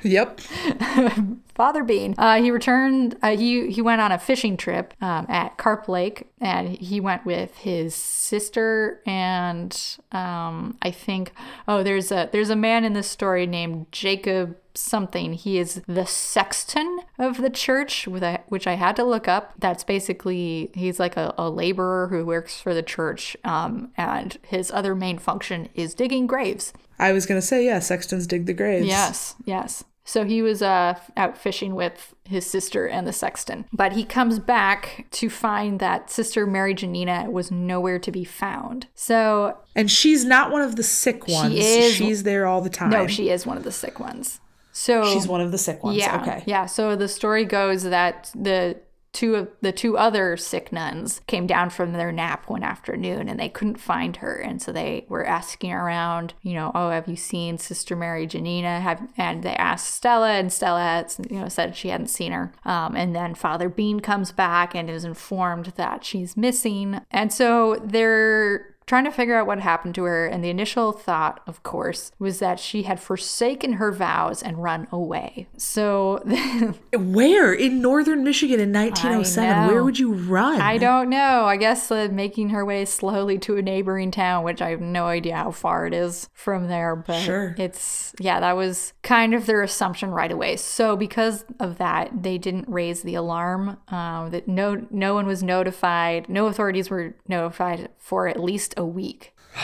Yep. 0.10 0.40
Father 1.54 1.84
Bean. 1.84 2.14
Uh, 2.16 2.40
he 2.40 2.50
returned. 2.50 3.16
Uh, 3.22 3.36
he 3.36 3.70
he 3.70 3.82
went 3.82 4.00
on 4.00 4.12
a 4.12 4.18
fishing 4.18 4.56
trip 4.56 4.94
um, 5.02 5.26
at 5.28 5.58
Carp 5.58 5.88
Lake, 5.88 6.30
and 6.40 6.68
he 6.68 7.00
went 7.00 7.26
with 7.26 7.54
his 7.58 7.94
sister 7.94 9.02
and 9.04 9.98
um, 10.12 10.78
I 10.80 10.90
think 10.90 11.32
oh 11.68 11.82
there's 11.82 12.10
a 12.10 12.30
there's 12.32 12.48
a 12.48 12.56
man 12.56 12.84
in 12.84 12.94
this 12.94 13.10
story 13.10 13.46
named 13.46 13.92
Jacob 13.92 14.56
something. 14.74 15.34
He 15.34 15.58
is 15.58 15.82
the 15.86 16.06
sexton 16.06 17.00
of 17.18 17.38
the 17.38 17.50
church, 17.50 18.06
with 18.06 18.22
a, 18.22 18.40
which 18.48 18.66
I 18.66 18.74
had 18.74 18.96
to 18.96 19.04
look 19.04 19.28
up. 19.28 19.54
That's 19.58 19.84
basically 19.84 20.70
he's 20.74 20.98
like 20.98 21.16
a, 21.16 21.34
a 21.36 21.50
laborer 21.50 22.08
who 22.08 22.24
works 22.24 22.60
for 22.60 22.74
the 22.74 22.82
church, 22.82 23.36
um, 23.44 23.90
and 23.96 24.38
his 24.46 24.70
other 24.70 24.94
main 24.94 25.18
function 25.18 25.68
is 25.74 25.94
digging 25.94 26.26
graves. 26.26 26.72
I 26.98 27.12
was 27.12 27.24
going 27.26 27.40
to 27.40 27.46
say, 27.46 27.64
yeah, 27.64 27.78
Sextons 27.78 28.26
dig 28.26 28.46
the 28.46 28.52
graves. 28.52 28.86
Yes, 28.86 29.34
yes. 29.44 29.84
So 30.04 30.24
he 30.24 30.42
was 30.42 30.62
uh, 30.62 30.98
out 31.16 31.36
fishing 31.38 31.74
with 31.74 32.14
his 32.24 32.46
sister 32.46 32.86
and 32.88 33.06
the 33.06 33.12
sexton. 33.12 33.66
But 33.72 33.92
he 33.92 34.04
comes 34.04 34.38
back 34.38 35.06
to 35.12 35.28
find 35.30 35.78
that 35.80 36.10
Sister 36.10 36.46
Mary 36.46 36.74
Janina 36.74 37.30
was 37.30 37.50
nowhere 37.50 37.98
to 38.00 38.10
be 38.10 38.24
found. 38.24 38.86
So, 38.94 39.58
And 39.76 39.90
she's 39.90 40.24
not 40.24 40.50
one 40.50 40.62
of 40.62 40.76
the 40.76 40.82
sick 40.82 41.28
ones. 41.28 41.52
She 41.52 41.60
is- 41.60 41.94
She's 41.94 42.22
there 42.22 42.46
all 42.46 42.60
the 42.60 42.70
time. 42.70 42.90
no, 42.90 43.06
she 43.06 43.28
is 43.30 43.46
one 43.46 43.56
of 43.56 43.62
the 43.64 43.72
sick 43.72 44.00
ones. 44.00 44.40
So, 44.72 45.04
She's 45.12 45.26
one 45.28 45.40
of 45.40 45.52
the 45.52 45.58
sick 45.58 45.82
ones. 45.84 45.98
yeah, 45.98 46.20
Okay. 46.22 46.42
yeah. 46.46 46.66
So 46.66 46.96
the 46.96 47.08
story 47.08 47.44
goes 47.44 47.82
that 47.82 48.30
the 48.34 48.76
two 49.12 49.34
of 49.34 49.48
the 49.60 49.72
two 49.72 49.98
other 49.98 50.36
sick 50.36 50.72
nuns 50.72 51.20
came 51.26 51.46
down 51.46 51.70
from 51.70 51.92
their 51.92 52.12
nap 52.12 52.48
one 52.48 52.62
afternoon 52.62 53.28
and 53.28 53.38
they 53.38 53.48
couldn't 53.48 53.80
find 53.80 54.16
her, 54.16 54.36
and 54.36 54.62
so 54.62 54.72
they 54.72 55.06
were 55.08 55.24
asking 55.24 55.72
around. 55.72 56.34
You 56.42 56.54
know, 56.54 56.72
oh, 56.74 56.90
have 56.90 57.08
you 57.08 57.16
seen 57.16 57.58
Sister 57.58 57.96
Mary 57.96 58.26
Janina? 58.26 58.80
Have 58.80 59.08
and 59.16 59.42
they 59.42 59.54
asked 59.54 59.94
Stella, 59.94 60.32
and 60.32 60.52
Stella 60.52 60.80
had, 60.80 61.14
you 61.30 61.40
know 61.40 61.48
said 61.48 61.76
she 61.76 61.88
hadn't 61.88 62.08
seen 62.08 62.32
her. 62.32 62.52
Um, 62.64 62.96
and 62.96 63.14
then 63.14 63.34
Father 63.34 63.68
Bean 63.68 64.00
comes 64.00 64.32
back 64.32 64.74
and 64.74 64.88
is 64.88 65.04
informed 65.04 65.66
that 65.76 66.04
she's 66.04 66.36
missing, 66.36 67.00
and 67.10 67.32
so 67.32 67.76
they're 67.84 68.76
trying 68.90 69.04
to 69.04 69.10
figure 69.12 69.36
out 69.36 69.46
what 69.46 69.60
happened 69.60 69.94
to 69.94 70.02
her, 70.02 70.26
and 70.26 70.42
the 70.42 70.50
initial 70.50 70.90
thought, 70.90 71.40
of 71.46 71.62
course, 71.62 72.10
was 72.18 72.40
that 72.40 72.58
she 72.58 72.82
had 72.82 72.98
forsaken 72.98 73.74
her 73.74 73.92
vows 73.92 74.42
and 74.42 74.60
run 74.60 74.88
away. 74.90 75.46
So 75.56 76.20
Where? 76.92 77.52
In 77.52 77.80
northern 77.80 78.24
Michigan 78.24 78.58
in 78.58 78.72
1907. 78.72 79.68
Where 79.68 79.84
would 79.84 80.00
you 80.00 80.12
run? 80.12 80.60
I 80.60 80.76
don't 80.76 81.08
know. 81.08 81.44
I 81.44 81.56
guess 81.56 81.88
uh, 81.92 82.08
making 82.10 82.48
her 82.48 82.64
way 82.64 82.84
slowly 82.84 83.38
to 83.38 83.56
a 83.56 83.62
neighboring 83.62 84.10
town, 84.10 84.42
which 84.42 84.60
I 84.60 84.70
have 84.70 84.80
no 84.80 85.06
idea 85.06 85.36
how 85.36 85.52
far 85.52 85.86
it 85.86 85.94
is 85.94 86.28
from 86.32 86.66
there, 86.66 86.96
but 86.96 87.20
Sure. 87.20 87.54
it's 87.58 88.12
yeah, 88.18 88.40
that 88.40 88.56
was 88.56 88.92
kind 89.04 89.34
of 89.34 89.46
their 89.46 89.62
assumption 89.62 90.10
right 90.10 90.32
away. 90.32 90.56
So 90.56 90.96
because 90.96 91.44
of 91.60 91.78
that, 91.78 92.24
they 92.24 92.38
didn't 92.38 92.68
raise 92.68 93.02
the 93.02 93.14
alarm. 93.14 93.76
Um, 93.86 94.30
that 94.30 94.48
no 94.48 94.84
no 94.90 95.14
one 95.14 95.28
was 95.28 95.44
notified. 95.44 96.28
No 96.28 96.46
authorities 96.46 96.90
were 96.90 97.14
notified 97.28 97.88
for 97.98 98.26
at 98.26 98.42
least 98.42 98.74
a 98.80 98.86
week. 98.86 99.34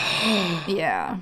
yeah. 0.67 1.17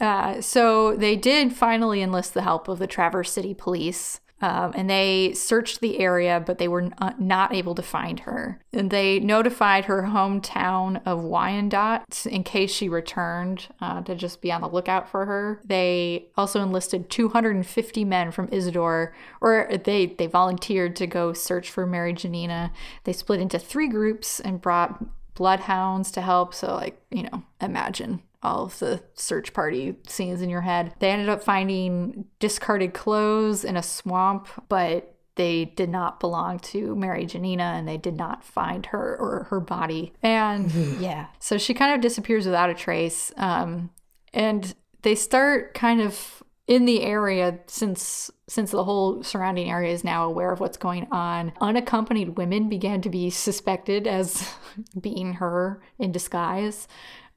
Uh, 0.00 0.40
so 0.40 0.96
they 0.96 1.16
did 1.16 1.52
finally 1.52 2.02
enlist 2.02 2.34
the 2.34 2.42
help 2.42 2.68
of 2.68 2.78
the 2.78 2.86
Traverse 2.86 3.30
City 3.32 3.54
Police. 3.54 4.20
Um, 4.42 4.72
and 4.74 4.90
they 4.90 5.32
searched 5.34 5.80
the 5.80 6.00
area, 6.00 6.42
but 6.44 6.58
they 6.58 6.66
were 6.66 6.82
n- 6.82 7.14
not 7.20 7.54
able 7.54 7.76
to 7.76 7.82
find 7.82 8.18
her. 8.20 8.60
And 8.72 8.90
they 8.90 9.20
notified 9.20 9.84
her 9.84 10.02
hometown 10.02 11.00
of 11.06 11.22
Wyandotte 11.22 12.26
in 12.26 12.42
case 12.42 12.72
she 12.72 12.88
returned 12.88 13.68
uh, 13.80 14.02
to 14.02 14.16
just 14.16 14.42
be 14.42 14.50
on 14.50 14.60
the 14.60 14.68
lookout 14.68 15.08
for 15.08 15.26
her. 15.26 15.60
They 15.64 16.26
also 16.36 16.60
enlisted 16.60 17.08
250 17.08 18.04
men 18.04 18.32
from 18.32 18.48
Isadore, 18.50 19.14
or 19.40 19.70
they 19.84 20.06
they 20.06 20.26
volunteered 20.26 20.96
to 20.96 21.06
go 21.06 21.32
search 21.32 21.70
for 21.70 21.86
Mary 21.86 22.12
Janina. 22.12 22.72
They 23.04 23.12
split 23.12 23.40
into 23.40 23.60
three 23.60 23.86
groups 23.86 24.40
and 24.40 24.60
brought 24.60 25.04
bloodhounds 25.34 26.10
to 26.12 26.20
help. 26.20 26.54
So, 26.54 26.74
like, 26.74 27.00
you 27.10 27.24
know, 27.24 27.42
imagine 27.60 28.22
all 28.42 28.64
of 28.64 28.78
the 28.78 29.02
search 29.14 29.52
party 29.52 29.94
scenes 30.06 30.42
in 30.42 30.50
your 30.50 30.62
head. 30.62 30.94
They 30.98 31.10
ended 31.10 31.28
up 31.28 31.42
finding 31.42 32.26
discarded 32.40 32.92
clothes 32.92 33.64
in 33.64 33.76
a 33.76 33.82
swamp, 33.82 34.48
but 34.68 35.14
they 35.36 35.64
did 35.64 35.88
not 35.88 36.20
belong 36.20 36.58
to 36.58 36.94
Mary 36.94 37.24
Janina 37.24 37.62
and 37.62 37.88
they 37.88 37.96
did 37.96 38.16
not 38.16 38.44
find 38.44 38.86
her 38.86 39.16
or 39.18 39.44
her 39.44 39.60
body. 39.60 40.12
And 40.22 40.70
yeah, 41.00 41.26
so 41.38 41.56
she 41.56 41.72
kind 41.72 41.94
of 41.94 42.00
disappears 42.00 42.44
without 42.44 42.70
a 42.70 42.74
trace. 42.74 43.32
Um, 43.36 43.90
and 44.34 44.74
they 45.02 45.14
start 45.14 45.74
kind 45.74 46.00
of 46.00 46.42
in 46.72 46.86
the 46.86 47.02
area 47.02 47.58
since 47.66 48.30
since 48.48 48.70
the 48.70 48.82
whole 48.84 49.22
surrounding 49.22 49.70
area 49.70 49.92
is 49.92 50.02
now 50.02 50.24
aware 50.26 50.50
of 50.50 50.58
what's 50.58 50.78
going 50.78 51.06
on 51.10 51.52
unaccompanied 51.60 52.38
women 52.38 52.70
began 52.70 53.02
to 53.02 53.10
be 53.10 53.28
suspected 53.28 54.06
as 54.06 54.48
being 55.00 55.34
her 55.34 55.82
in 55.98 56.10
disguise 56.10 56.88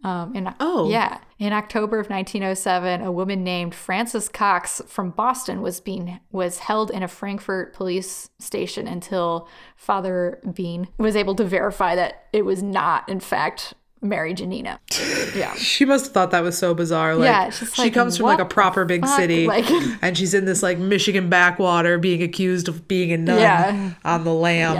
um, 0.05 0.35
in, 0.35 0.53
Oh. 0.59 0.87
yeah. 0.87 1.17
In 1.39 1.51
October 1.51 1.99
of 1.99 2.11
1907, 2.11 3.01
a 3.01 3.11
woman 3.11 3.43
named 3.43 3.73
Frances 3.73 4.29
Cox 4.29 4.79
from 4.87 5.09
Boston 5.09 5.63
was 5.63 5.79
being 5.79 6.19
was 6.31 6.59
held 6.59 6.91
in 6.91 7.01
a 7.01 7.07
Frankfort 7.07 7.73
police 7.73 8.29
station 8.37 8.87
until 8.87 9.49
Father 9.75 10.39
Bean 10.53 10.89
was 10.99 11.15
able 11.15 11.33
to 11.35 11.43
verify 11.43 11.95
that 11.95 12.27
it 12.31 12.45
was 12.45 12.61
not, 12.61 13.09
in 13.09 13.19
fact, 13.19 13.73
Mary 14.09 14.33
Janina. 14.33 14.79
Yeah. 15.35 15.53
She 15.55 15.83
must 15.83 16.05
have 16.05 16.13
thought 16.13 16.31
that 16.31 16.43
was 16.43 16.57
so 16.57 16.73
bizarre. 16.73 17.13
Like, 17.15 17.25
Yeah, 17.25 17.49
she 17.49 17.81
like, 17.81 17.93
comes 17.93 18.15
from 18.15 18.27
like 18.27 18.39
a 18.39 18.45
proper 18.45 18.85
big 18.85 19.01
fuck? 19.01 19.19
city, 19.19 19.47
Like- 19.47 19.69
and 20.01 20.17
she's 20.17 20.33
in 20.33 20.45
this 20.45 20.63
like 20.63 20.77
Michigan 20.77 21.29
backwater, 21.29 21.97
being 21.97 22.23
accused 22.23 22.69
of 22.69 22.87
being 22.87 23.11
a 23.11 23.17
nun 23.17 23.39
Yeah. 23.39 23.91
on 24.05 24.23
the 24.23 24.33
lam. 24.33 24.75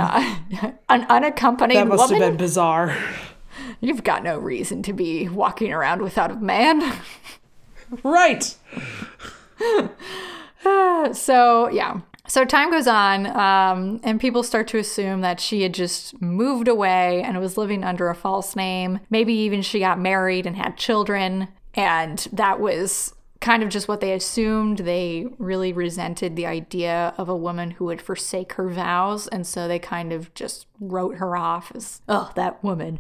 Yeah. 0.50 0.72
An 0.90 1.06
unaccompanied 1.10 1.76
That 1.78 1.88
must 1.88 2.04
woman. 2.10 2.22
have 2.22 2.32
been 2.32 2.38
bizarre. 2.38 2.98
You've 3.82 4.04
got 4.06 4.24
no 4.24 4.38
reason 4.38 4.82
to 4.84 4.94
be 4.94 5.28
walking 5.28 5.74
around 5.74 6.02
without 6.02 6.32
a 6.32 6.36
man. 6.36 6.94
right. 8.04 8.56
so 11.14 11.70
yeah 11.70 12.00
so 12.28 12.46
time 12.46 12.72
goes 12.72 12.88
on 12.88 13.28
um, 13.28 14.00
and 14.04 14.20
people 14.20 14.44
start 14.44 14.68
to 14.70 14.78
assume 14.78 15.22
that 15.22 15.40
she 15.40 15.62
had 15.62 15.74
just 15.74 16.20
moved 16.22 16.68
away 16.68 17.22
and 17.22 17.40
was 17.40 17.58
living 17.58 17.84
under 17.84 18.10
a 18.10 18.16
false 18.16 18.56
name. 18.56 19.00
Maybe 19.10 19.34
even 19.34 19.62
she 19.62 19.80
got 19.80 20.00
married 20.00 20.46
and 20.46 20.56
had 20.56 20.78
children. 20.78 21.48
And 21.74 22.20
that 22.32 22.60
was 22.60 23.14
kind 23.42 23.62
of 23.62 23.70
just 23.70 23.88
what 23.88 24.02
they 24.02 24.14
assumed. 24.14 24.80
They 24.80 25.28
really 25.38 25.74
resented 25.74 26.36
the 26.36 26.46
idea 26.46 27.14
of 27.18 27.30
a 27.30 27.36
woman 27.36 27.72
who 27.72 27.86
would 27.86 28.02
forsake 28.02 28.54
her 28.54 28.70
vows. 28.70 29.28
And 29.28 29.46
so 29.46 29.68
they 29.68 29.80
kind 29.80 30.12
of 30.12 30.34
just 30.34 30.68
wrote 30.80 31.18
her 31.18 31.36
off 31.38 31.72
as 31.76 32.02
oh 32.08 32.32
that 32.36 32.64
woman. 32.64 33.00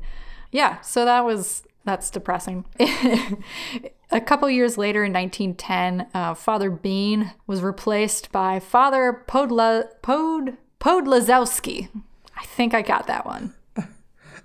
Yeah 0.51 0.81
so 0.81 1.05
that 1.05 1.25
was 1.25 1.63
that's 1.83 2.09
depressing. 2.09 2.65
a 4.15 4.21
couple 4.21 4.49
years 4.49 4.77
later, 4.77 5.03
in 5.03 5.11
1910, 5.13 6.07
uh, 6.13 6.33
Father 6.33 6.69
Bean 6.69 7.33
was 7.47 7.61
replaced 7.61 8.31
by 8.31 8.59
Father 8.59 9.23
Podla, 9.27 9.89
Pod, 10.01 10.57
Podlazowski. 10.79 11.89
I 12.37 12.45
think 12.45 12.73
I 12.73 12.81
got 12.81 13.07
that 13.07 13.25
one. 13.25 13.53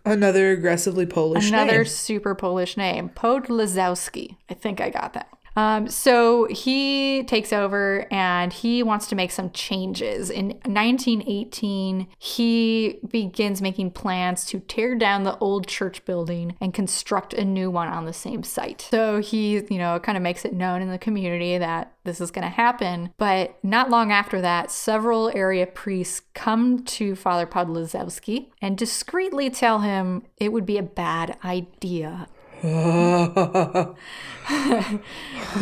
Another 0.05 0.51
aggressively 0.53 1.05
Polish 1.07 1.49
Another 1.49 1.79
name. 1.79 1.85
super 1.85 2.35
Polish 2.35 2.77
name, 2.77 3.11
Podlazowski. 3.11 4.37
I 4.49 4.55
think 4.55 4.81
I 4.81 4.91
got 4.91 5.13
that. 5.13 5.29
Um, 5.57 5.89
so 5.89 6.47
he 6.47 7.25
takes 7.25 7.53
over 7.53 8.07
and 8.11 8.53
he 8.53 8.83
wants 8.83 9.07
to 9.09 9.15
make 9.15 9.31
some 9.31 9.51
changes. 9.51 10.31
In 10.31 10.49
1918, 10.65 12.09
he 12.19 13.01
begins 13.09 13.61
making 13.61 13.93
plans 13.93 14.45
to 14.47 14.61
tear 14.61 14.95
down 14.95 15.25
the 15.25 15.39
old 15.39 15.67
church 15.67 16.05
building 16.05 16.57
and 16.61 16.73
construct 16.75 17.35
a 17.35 17.45
new 17.45 17.71
one 17.71 17.89
on 17.89 18.05
the 18.05 18.13
same 18.13 18.43
site. 18.43 18.89
So 18.91 19.21
he, 19.21 19.63
you 19.69 19.79
know, 19.79 19.99
kind 20.01 20.17
of 20.17 20.23
makes 20.23 20.45
it 20.45 20.53
known 20.53 20.83
in 20.83 20.91
the 20.91 20.99
community 20.99 21.59
that 21.59 21.95
this 22.05 22.21
is 22.21 22.31
going 22.31 22.45
to 22.45 22.49
happen. 22.49 23.13
But 23.19 23.59
not 23.63 23.91
long 23.91 24.11
after 24.13 24.41
that, 24.41 24.71
several 24.71 25.31
area 25.35 25.67
priests 25.67 26.23
come 26.35 26.85
to 26.85 27.15
Father 27.15 27.47
Podlazewski 27.47 28.51
and 28.63 28.79
discreetly 28.79 29.51
tell 29.51 29.81
him 29.81 30.23
it 30.39 30.53
would 30.53 30.67
be 30.67 30.79
a 30.79 30.83
bad 30.83 31.37
idea 31.45 32.29
you 32.63 33.97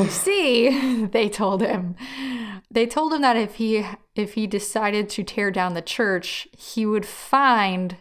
see, 0.09 1.05
they 1.13 1.29
told 1.29 1.63
him. 1.63 1.97
They 2.71 2.87
told 2.87 3.13
him 3.13 3.23
that 3.23 3.37
if 3.37 3.57
he 3.57 3.87
if 4.15 4.35
he 4.35 4.47
decided 4.47 5.09
to 5.11 5.23
tear 5.23 5.51
down 5.51 5.75
the 5.75 5.83
church, 5.83 6.49
he 6.57 6.87
would 6.87 7.07
find 7.07 7.97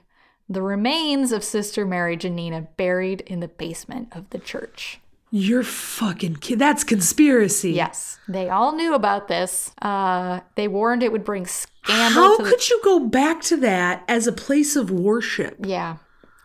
the 0.49 0.61
remains 0.61 1.31
of 1.31 1.43
Sister 1.43 1.85
Mary 1.85 2.17
Janina 2.17 2.61
buried 2.77 3.21
in 3.21 3.39
the 3.39 3.47
basement 3.47 4.09
of 4.13 4.29
the 4.29 4.39
church. 4.39 4.99
You're 5.29 5.63
fucking 5.63 6.37
kid. 6.37 6.59
That's 6.59 6.85
conspiracy. 6.85 7.73
Yes, 7.73 8.17
they 8.29 8.49
all 8.49 8.73
knew 8.73 8.93
about 8.93 9.27
this. 9.27 9.71
Uh, 9.81 10.39
they 10.55 10.69
warned 10.69 11.03
it 11.03 11.11
would 11.11 11.25
bring 11.25 11.45
scandal. 11.45 12.23
How 12.23 12.37
to 12.37 12.43
the- 12.43 12.49
could 12.49 12.69
you 12.69 12.79
go 12.83 12.99
back 12.99 13.41
to 13.43 13.57
that 13.57 14.03
as 14.07 14.25
a 14.25 14.31
place 14.31 14.77
of 14.77 14.89
worship? 14.89 15.57
Yeah. 15.65 15.97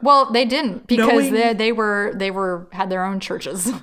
Well, 0.02 0.30
they 0.32 0.44
didn't 0.44 0.86
because 0.86 1.08
Knowing- 1.08 1.32
they 1.32 1.54
they 1.54 1.72
were 1.72 2.12
they 2.16 2.30
were 2.30 2.68
had 2.72 2.90
their 2.90 3.04
own 3.04 3.20
churches. 3.20 3.70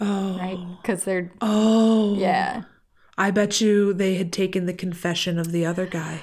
Oh. 0.00 0.38
right? 0.38 0.58
Because 0.80 1.04
they're 1.04 1.32
Oh. 1.40 2.14
yeah. 2.16 2.62
I 3.16 3.32
bet 3.32 3.60
you 3.60 3.92
they 3.92 4.14
had 4.14 4.32
taken 4.32 4.66
the 4.66 4.72
confession 4.72 5.38
of 5.40 5.50
the 5.50 5.66
other 5.66 5.86
guy. 5.86 6.20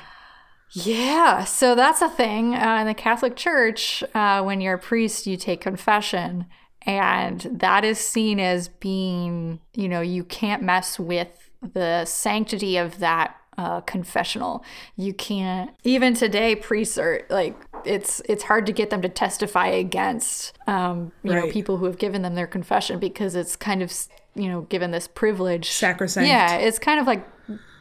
Yeah, 0.72 1.44
so 1.44 1.76
that's 1.76 2.02
a 2.02 2.08
thing 2.10 2.56
uh, 2.56 2.78
in 2.82 2.88
the 2.88 2.94
Catholic 2.94 3.36
Church. 3.36 4.02
Uh, 4.14 4.42
when 4.44 4.62
you're 4.62 4.76
a 4.76 4.80
priest, 4.80 5.28
you 5.28 5.36
take 5.38 5.60
confession, 5.62 6.46
and 6.84 7.42
that 7.52 7.84
is 7.86 8.00
seen 8.00 8.40
as 8.40 8.68
being, 8.70 9.60
you 9.74 9.88
know, 9.90 10.02
you 10.02 10.24
can't 10.24 10.64
mess 10.64 10.98
with 10.98 11.50
the 11.74 12.06
sanctity 12.06 12.78
of 12.78 13.00
that 13.00 13.36
uh, 13.58 13.82
confessional. 13.82 14.64
You 14.98 15.14
can't. 15.14 15.72
Even 15.84 16.14
today, 16.14 16.56
priests 16.56 16.98
are 16.98 17.22
like 17.30 17.56
it's 17.86 18.22
it's 18.28 18.44
hard 18.44 18.66
to 18.66 18.72
get 18.72 18.90
them 18.90 19.02
to 19.02 19.10
testify 19.10 19.68
against, 19.68 20.58
um, 20.68 21.12
you 21.24 21.34
know, 21.34 21.50
people 21.52 21.78
who 21.78 21.86
have 21.86 21.98
given 21.98 22.22
them 22.22 22.36
their 22.36 22.48
confession 22.48 23.00
because 23.00 23.36
it's 23.36 23.56
kind 23.56 23.82
of 23.82 23.94
you 24.36 24.48
know 24.50 24.62
given 24.62 24.92
this 24.92 25.08
privilege. 25.08 25.70
Sacrosanct. 25.72 26.28
Yeah, 26.28 26.56
it's 26.58 26.80
kind 26.80 27.00
of 27.00 27.08
like 27.08 27.26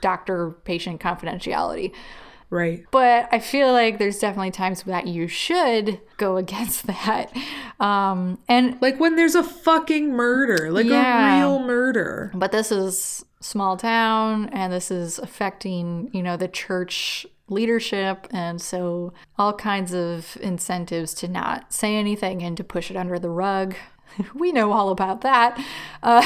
doctor-patient 0.00 1.00
confidentiality. 1.00 1.92
Right. 2.50 2.84
But 2.90 3.28
I 3.32 3.38
feel 3.40 3.72
like 3.72 3.98
there's 3.98 4.18
definitely 4.18 4.50
times 4.52 4.82
that 4.84 5.06
you 5.08 5.26
should 5.26 6.00
go 6.18 6.36
against 6.44 6.86
that. 6.86 7.32
Um, 7.80 8.38
and 8.48 8.80
Like 8.80 9.00
when 9.00 9.16
there's 9.16 9.34
a 9.34 9.42
fucking 9.42 10.12
murder, 10.12 10.70
like 10.70 10.86
Yeah. 10.86 11.36
a 11.36 11.38
real 11.40 11.58
murder. 11.60 12.30
but 12.34 12.52
this 12.52 12.70
is 12.70 13.24
small 13.40 13.76
town 13.76 14.48
and 14.50 14.72
this 14.72 14.90
is 14.90 15.18
affecting, 15.18 16.10
you 16.12 16.22
know, 16.22 16.36
the 16.36 16.48
church 16.48 17.26
leadership 17.48 18.26
and 18.30 18.60
so 18.60 19.12
all 19.38 19.52
kinds 19.52 19.92
of 19.92 20.36
incentives 20.40 21.12
to 21.14 21.28
not 21.28 21.72
say 21.72 21.96
anything 21.96 22.42
and 22.42 22.56
to 22.56 22.64
push 22.64 22.90
it 22.90 22.96
under 22.96 23.18
the 23.18 23.30
rug. 23.30 23.74
we 24.34 24.52
know 24.52 24.72
all 24.72 24.90
about 24.90 25.20
that. 25.22 25.62
Uh, 26.02 26.24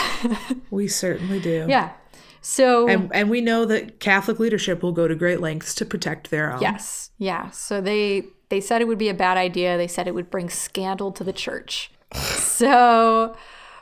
We 0.71 0.89
certainly 0.89 1.41
do. 1.41 1.67
yeah. 1.69 1.93
So 2.41 2.89
And 2.89 3.11
and 3.13 3.29
we 3.31 3.41
know 3.41 3.65
that 3.65 3.99
Catholic 4.01 4.39
leadership 4.39 4.83
will 4.83 4.93
go 4.93 5.09
to 5.09 5.15
great 5.15 5.41
lengths 5.41 5.75
to 5.77 5.85
protect 5.85 6.31
their 6.31 6.53
own. 6.53 6.61
Yes. 6.63 7.11
Yeah. 7.19 7.51
So 7.51 7.81
they 7.81 8.27
they 8.49 8.61
said 8.61 8.81
it 8.81 8.87
would 8.89 8.99
be 8.99 9.09
a 9.09 9.15
bad 9.15 9.37
idea. 9.37 9.77
They 9.77 9.89
said 9.89 10.07
it 10.07 10.15
would 10.15 10.31
bring 10.31 10.49
scandal 10.49 11.11
to 11.13 11.25
the 11.25 11.33
church. 11.33 11.91
so 12.15 13.35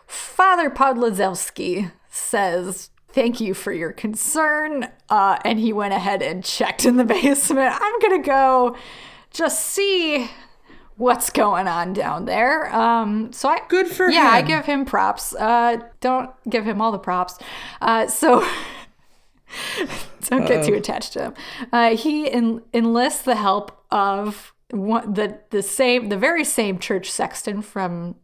Father 0.06 0.70
Podlazewski 0.70 1.92
says, 2.08 2.90
"Thank 3.16 3.40
you 3.40 3.54
for 3.54 3.72
your 3.72 3.92
concern." 3.92 4.88
Uh, 5.08 5.38
and 5.44 5.58
he 5.58 5.72
went 5.72 5.94
ahead 5.94 6.22
and 6.22 6.44
checked 6.44 6.84
in 6.84 6.96
the 6.96 7.04
basement. 7.16 7.74
I'm 7.74 7.98
gonna 8.00 8.22
go 8.22 8.76
just 9.32 9.66
see 9.66 10.30
what's 10.96 11.30
going 11.30 11.66
on 11.66 11.92
down 11.92 12.26
there. 12.26 12.74
Um, 12.74 13.32
so 13.32 13.48
I 13.48 13.60
Good 13.68 13.88
for 13.88 14.10
yeah, 14.10 14.28
I 14.28 14.42
give 14.42 14.66
him 14.66 14.84
props. 14.84 15.34
Uh, 15.34 15.78
don't 16.00 16.30
give 16.48 16.64
him 16.66 16.80
all 16.80 16.92
the 16.92 16.98
props. 16.98 17.38
Uh, 17.80 18.06
so. 18.06 18.46
Don't 20.22 20.44
get 20.44 20.66
too 20.66 20.74
attached 20.74 21.12
to 21.12 21.20
him. 21.26 21.34
Uh, 21.72 21.96
he 21.96 22.28
en- 22.28 22.62
enlists 22.74 23.22
the 23.22 23.36
help 23.36 23.84
of 23.92 24.52
one, 24.70 25.14
the 25.14 25.38
the 25.50 25.62
same, 25.62 26.08
the 26.08 26.16
very 26.16 26.44
same 26.44 26.80
church 26.80 27.08
sexton 27.10 27.62
from 27.62 28.16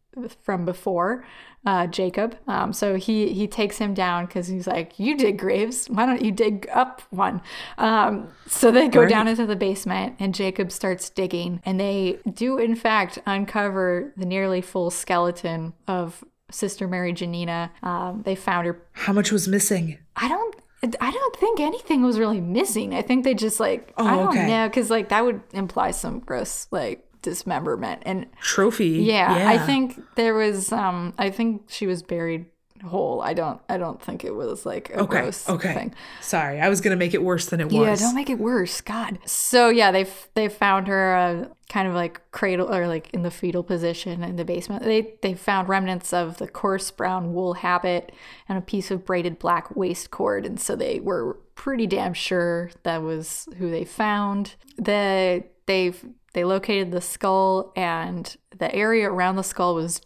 from 0.42 0.64
before, 0.64 1.24
uh, 1.64 1.86
Jacob. 1.86 2.36
Um, 2.48 2.72
so 2.72 2.96
he 2.96 3.32
he 3.32 3.46
takes 3.46 3.78
him 3.78 3.94
down 3.94 4.26
because 4.26 4.48
he's 4.48 4.66
like, 4.66 4.98
"You 4.98 5.16
dig 5.16 5.38
graves. 5.38 5.86
Why 5.88 6.06
don't 6.06 6.22
you 6.22 6.32
dig 6.32 6.68
up 6.72 7.02
one?" 7.10 7.40
Um, 7.78 8.28
so 8.46 8.70
they 8.70 8.88
go 8.88 9.00
Right. 9.02 9.08
down 9.10 9.28
into 9.28 9.46
the 9.46 9.56
basement, 9.56 10.16
and 10.18 10.34
Jacob 10.34 10.72
starts 10.72 11.08
digging, 11.10 11.60
and 11.64 11.78
they 11.78 12.18
do 12.32 12.58
in 12.58 12.74
fact 12.74 13.18
uncover 13.26 14.12
the 14.16 14.26
nearly 14.26 14.60
full 14.60 14.90
skeleton 14.90 15.72
of 15.86 16.24
Sister 16.50 16.86
Mary 16.88 17.12
Janina. 17.12 17.70
Um, 17.82 18.22
they 18.24 18.34
found 18.34 18.66
her 18.66 18.82
How 18.92 19.12
much 19.12 19.30
was 19.32 19.46
missing? 19.48 19.98
I 20.16 20.28
don't. 20.28 20.56
I 21.00 21.12
don't 21.12 21.36
think 21.36 21.60
anything 21.60 22.02
was 22.02 22.18
really 22.18 22.40
missing. 22.40 22.92
I 22.92 23.02
think 23.02 23.22
they 23.22 23.34
just 23.34 23.60
like 23.60 23.94
I 23.96 24.14
Oh, 24.14 24.18
don't 24.18 24.28
okay. 24.30 24.48
know 24.48 24.68
because 24.68 24.90
like 24.90 25.10
that 25.10 25.24
would 25.24 25.40
imply 25.52 25.92
some 25.92 26.18
gross 26.18 26.66
like 26.72 27.06
dismemberment 27.22 28.02
and 28.04 28.26
Trophy. 28.40 28.88
yeah, 29.04 29.44
I 29.48 29.58
think 29.58 30.00
there 30.16 30.34
was 30.34 30.72
um 30.72 31.14
I 31.18 31.30
think 31.30 31.64
she 31.68 31.86
was 31.86 32.02
buried 32.02 32.46
whole. 32.84 33.20
I 33.22 33.32
don't 33.32 33.60
I 33.68 33.76
don't 33.78 34.02
think 34.02 34.24
it 34.24 34.34
was 34.34 34.66
like 34.66 34.90
a 34.90 35.00
Okay. 35.02 35.20
gross 35.20 35.48
Okay. 35.48 35.72
thing. 35.72 35.94
Sorry, 36.20 36.60
I 36.60 36.68
was 36.68 36.80
gonna 36.80 36.96
make 36.96 37.14
it 37.14 37.22
worse 37.22 37.46
than 37.46 37.60
it 37.60 37.66
was. 37.70 37.74
Yeah, 37.74 37.94
don't 37.94 38.14
make 38.16 38.28
it 38.28 38.40
worse. 38.40 38.80
God. 38.80 39.18
So 39.24 39.68
yeah, 39.68 39.92
they 39.92 40.04
they 40.34 40.48
found 40.48 40.88
her 40.88 41.14
uh, 41.14 41.48
kind 41.68 41.86
of 41.86 41.94
like 41.94 42.20
cradle 42.32 42.68
or 42.74 42.88
like 42.88 43.08
in 43.14 43.22
the 43.22 43.30
fetal 43.30 43.62
position 43.62 44.24
in 44.24 44.34
the 44.34 44.44
basement. 44.44 44.82
They 44.82 45.14
they 45.22 45.34
found 45.34 45.68
remnants 45.68 46.12
of 46.12 46.38
the 46.38 46.48
coarse 46.48 46.90
brown 46.90 47.32
wool 47.32 47.54
habit 47.54 48.10
and 48.48 48.58
a 48.58 48.60
piece 48.60 48.90
of 48.90 49.04
braided 49.04 49.38
black 49.38 49.76
waist 49.76 50.10
cord, 50.10 50.44
and 50.44 50.58
so 50.58 50.74
they 50.74 50.98
were 50.98 51.38
pretty 51.54 51.86
damn 51.86 52.14
sure 52.14 52.72
that 52.82 53.00
was 53.02 53.46
who 53.58 53.70
they 53.70 53.84
found. 53.84 54.56
The 54.76 55.44
they 55.66 55.94
they 56.34 56.44
located 56.44 56.90
the 56.92 57.00
skull, 57.00 57.72
and 57.76 58.36
the 58.56 58.74
area 58.74 59.10
around 59.10 59.36
the 59.36 59.42
skull 59.42 59.74
was 59.74 60.00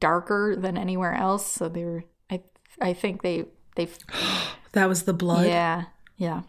darker 0.00 0.54
than 0.56 0.76
anywhere 0.76 1.14
else. 1.14 1.46
So 1.46 1.68
they 1.68 1.84
were 1.84 2.04
I 2.30 2.42
I 2.80 2.92
think 2.92 3.22
they 3.22 3.46
they 3.76 3.88
that 4.72 4.88
was 4.88 5.02
the 5.04 5.12
blood. 5.14 5.46
yeah, 5.46 5.84
yeah. 6.16 6.42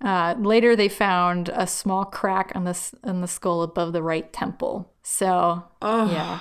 Uh, 0.00 0.34
later, 0.38 0.76
they 0.76 0.88
found 0.88 1.48
a 1.54 1.66
small 1.66 2.04
crack 2.04 2.52
on 2.54 2.64
the 2.64 2.70
s- 2.70 2.94
on 3.04 3.22
the 3.22 3.26
skull 3.28 3.62
above 3.62 3.92
the 3.94 4.02
right 4.02 4.30
temple. 4.34 4.92
So, 5.02 5.64
Oh. 5.80 6.10
yeah. 6.10 6.40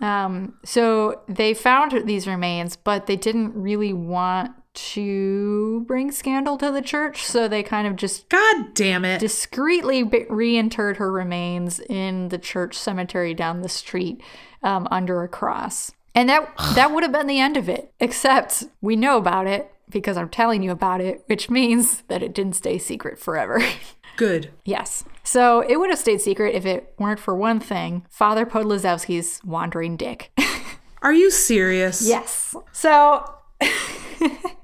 Um, 0.00 0.54
so 0.64 1.20
they 1.28 1.52
found 1.52 1.92
these 2.06 2.26
remains, 2.28 2.76
but 2.76 3.06
they 3.06 3.16
didn't 3.16 3.52
really 3.54 3.92
want 3.92 4.52
to 4.92 5.84
bring 5.86 6.10
scandal 6.10 6.56
to 6.58 6.70
the 6.70 6.82
church, 6.82 7.24
so 7.24 7.48
they 7.48 7.62
kind 7.62 7.86
of 7.86 7.96
just 7.96 8.28
God 8.28 8.74
damn 8.74 9.04
it. 9.04 9.18
discreetly 9.20 10.04
reinterred 10.04 10.96
her 10.96 11.10
remains 11.12 11.80
in 11.80 12.28
the 12.28 12.38
church 12.38 12.76
cemetery 12.76 13.34
down 13.34 13.62
the 13.62 13.68
street 13.68 14.22
um, 14.62 14.88
under 14.90 15.22
a 15.22 15.28
cross. 15.28 15.92
And 16.14 16.28
that 16.28 16.50
that 16.74 16.92
would 16.92 17.02
have 17.02 17.12
been 17.12 17.26
the 17.26 17.40
end 17.40 17.56
of 17.56 17.68
it. 17.68 17.92
Except 18.00 18.64
we 18.80 18.96
know 18.96 19.16
about 19.16 19.46
it 19.46 19.72
because 19.88 20.16
I'm 20.16 20.28
telling 20.28 20.62
you 20.62 20.70
about 20.70 21.00
it, 21.00 21.22
which 21.26 21.50
means 21.50 22.02
that 22.08 22.22
it 22.22 22.34
didn't 22.34 22.54
stay 22.56 22.78
secret 22.78 23.18
forever. 23.18 23.60
Good. 24.16 24.50
yes. 24.64 25.04
So 25.22 25.60
it 25.60 25.78
would 25.78 25.88
have 25.88 25.98
stayed 25.98 26.20
secret 26.20 26.54
if 26.54 26.66
it 26.66 26.92
weren't 26.98 27.20
for 27.20 27.34
one 27.34 27.58
thing: 27.60 28.04
Father 28.10 28.44
Podlazowski's 28.44 29.40
wandering 29.44 29.96
dick. 29.96 30.30
Are 31.02 31.12
you 31.14 31.30
serious? 31.30 32.06
Yes. 32.06 32.54
So 32.72 33.34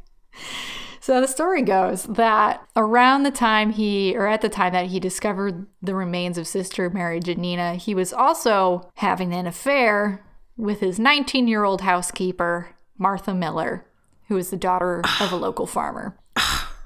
So 1.06 1.20
the 1.20 1.28
story 1.28 1.62
goes 1.62 2.02
that 2.02 2.66
around 2.74 3.22
the 3.22 3.30
time 3.30 3.70
he, 3.70 4.16
or 4.16 4.26
at 4.26 4.40
the 4.40 4.48
time 4.48 4.72
that 4.72 4.86
he 4.86 4.98
discovered 4.98 5.68
the 5.80 5.94
remains 5.94 6.36
of 6.36 6.48
Sister 6.48 6.90
Mary 6.90 7.20
Janina, 7.20 7.76
he 7.76 7.94
was 7.94 8.12
also 8.12 8.90
having 8.96 9.32
an 9.32 9.46
affair 9.46 10.26
with 10.56 10.80
his 10.80 10.98
19 10.98 11.46
year 11.46 11.62
old 11.62 11.82
housekeeper, 11.82 12.74
Martha 12.98 13.34
Miller, 13.34 13.86
who 14.26 14.36
is 14.36 14.50
the 14.50 14.56
daughter 14.56 15.00
of 15.20 15.30
a 15.30 15.36
local 15.36 15.68
farmer. 15.68 16.18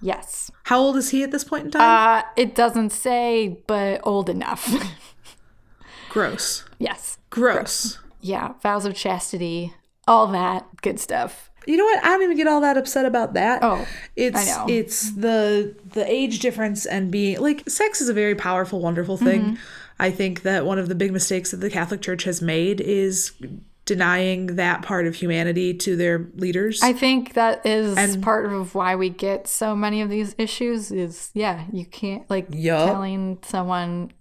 Yes. 0.03 0.51
How 0.65 0.79
old 0.79 0.99
is 0.99 1.11
he 1.11 1.23
at 1.23 1.31
this 1.31 1.45
point 1.45 1.65
in 1.67 1.71
time? 1.71 1.83
Uh, 2.21 2.23
it 2.37 2.55
doesn't 2.55 2.91
say, 2.91 3.63
but 3.67 4.01
old 4.03 4.29
enough. 4.29 4.71
Gross. 6.11 6.65
yes. 6.79 7.17
Gross. 7.31 7.99
Yeah. 8.21 8.53
Vows 8.63 8.85
of 8.85 8.95
chastity 8.95 9.75
all 10.11 10.27
that 10.27 10.67
good 10.83 10.99
stuff. 10.99 11.50
You 11.67 11.77
know 11.77 11.85
what? 11.85 12.03
I 12.05 12.09
don't 12.09 12.23
even 12.23 12.37
get 12.37 12.47
all 12.47 12.61
that 12.63 12.77
upset 12.77 13.05
about 13.05 13.35
that. 13.35 13.63
Oh, 13.63 13.87
it's 14.17 14.37
I 14.39 14.45
know. 14.45 14.67
it's 14.69 15.13
the 15.13 15.75
the 15.93 16.11
age 16.11 16.39
difference 16.41 16.87
and 16.87 17.11
being 17.11 17.39
like 17.41 17.69
sex 17.69 18.01
is 18.01 18.09
a 18.09 18.15
very 18.15 18.35
powerful, 18.35 18.81
wonderful 18.81 19.17
thing. 19.17 19.43
Mm-hmm. 19.43 19.55
I 19.99 20.11
think 20.11 20.43
that 20.43 20.65
one 20.65 20.79
of 20.79 20.89
the 20.89 20.95
big 20.95 21.13
mistakes 21.13 21.51
that 21.51 21.59
the 21.59 21.69
Catholic 21.71 22.01
Church 22.01 22.25
has 22.25 22.41
made 22.41 22.81
is 22.81 23.33
denying 23.85 24.47
that 24.57 24.83
part 24.83 25.07
of 25.07 25.17
humanity 25.17 25.75
to 25.75 25.97
their 25.97 26.29
leaders. 26.37 26.81
I 26.83 26.93
think 26.93 27.35
that 27.35 27.65
is 27.67 27.97
And- 27.99 28.23
part 28.23 28.51
of 28.53 28.75
why 28.75 28.95
we 28.97 29.09
get 29.11 29.47
so 29.49 29.75
many 29.75 30.01
of 30.01 30.09
these 30.09 30.35
issues 30.39 30.91
is 30.93 31.31
yeah, 31.35 31.65
you 31.73 31.85
can't 31.85 32.29
like 32.31 32.47
Yup. 32.51 32.89
telling 32.89 33.39
someone 33.43 34.13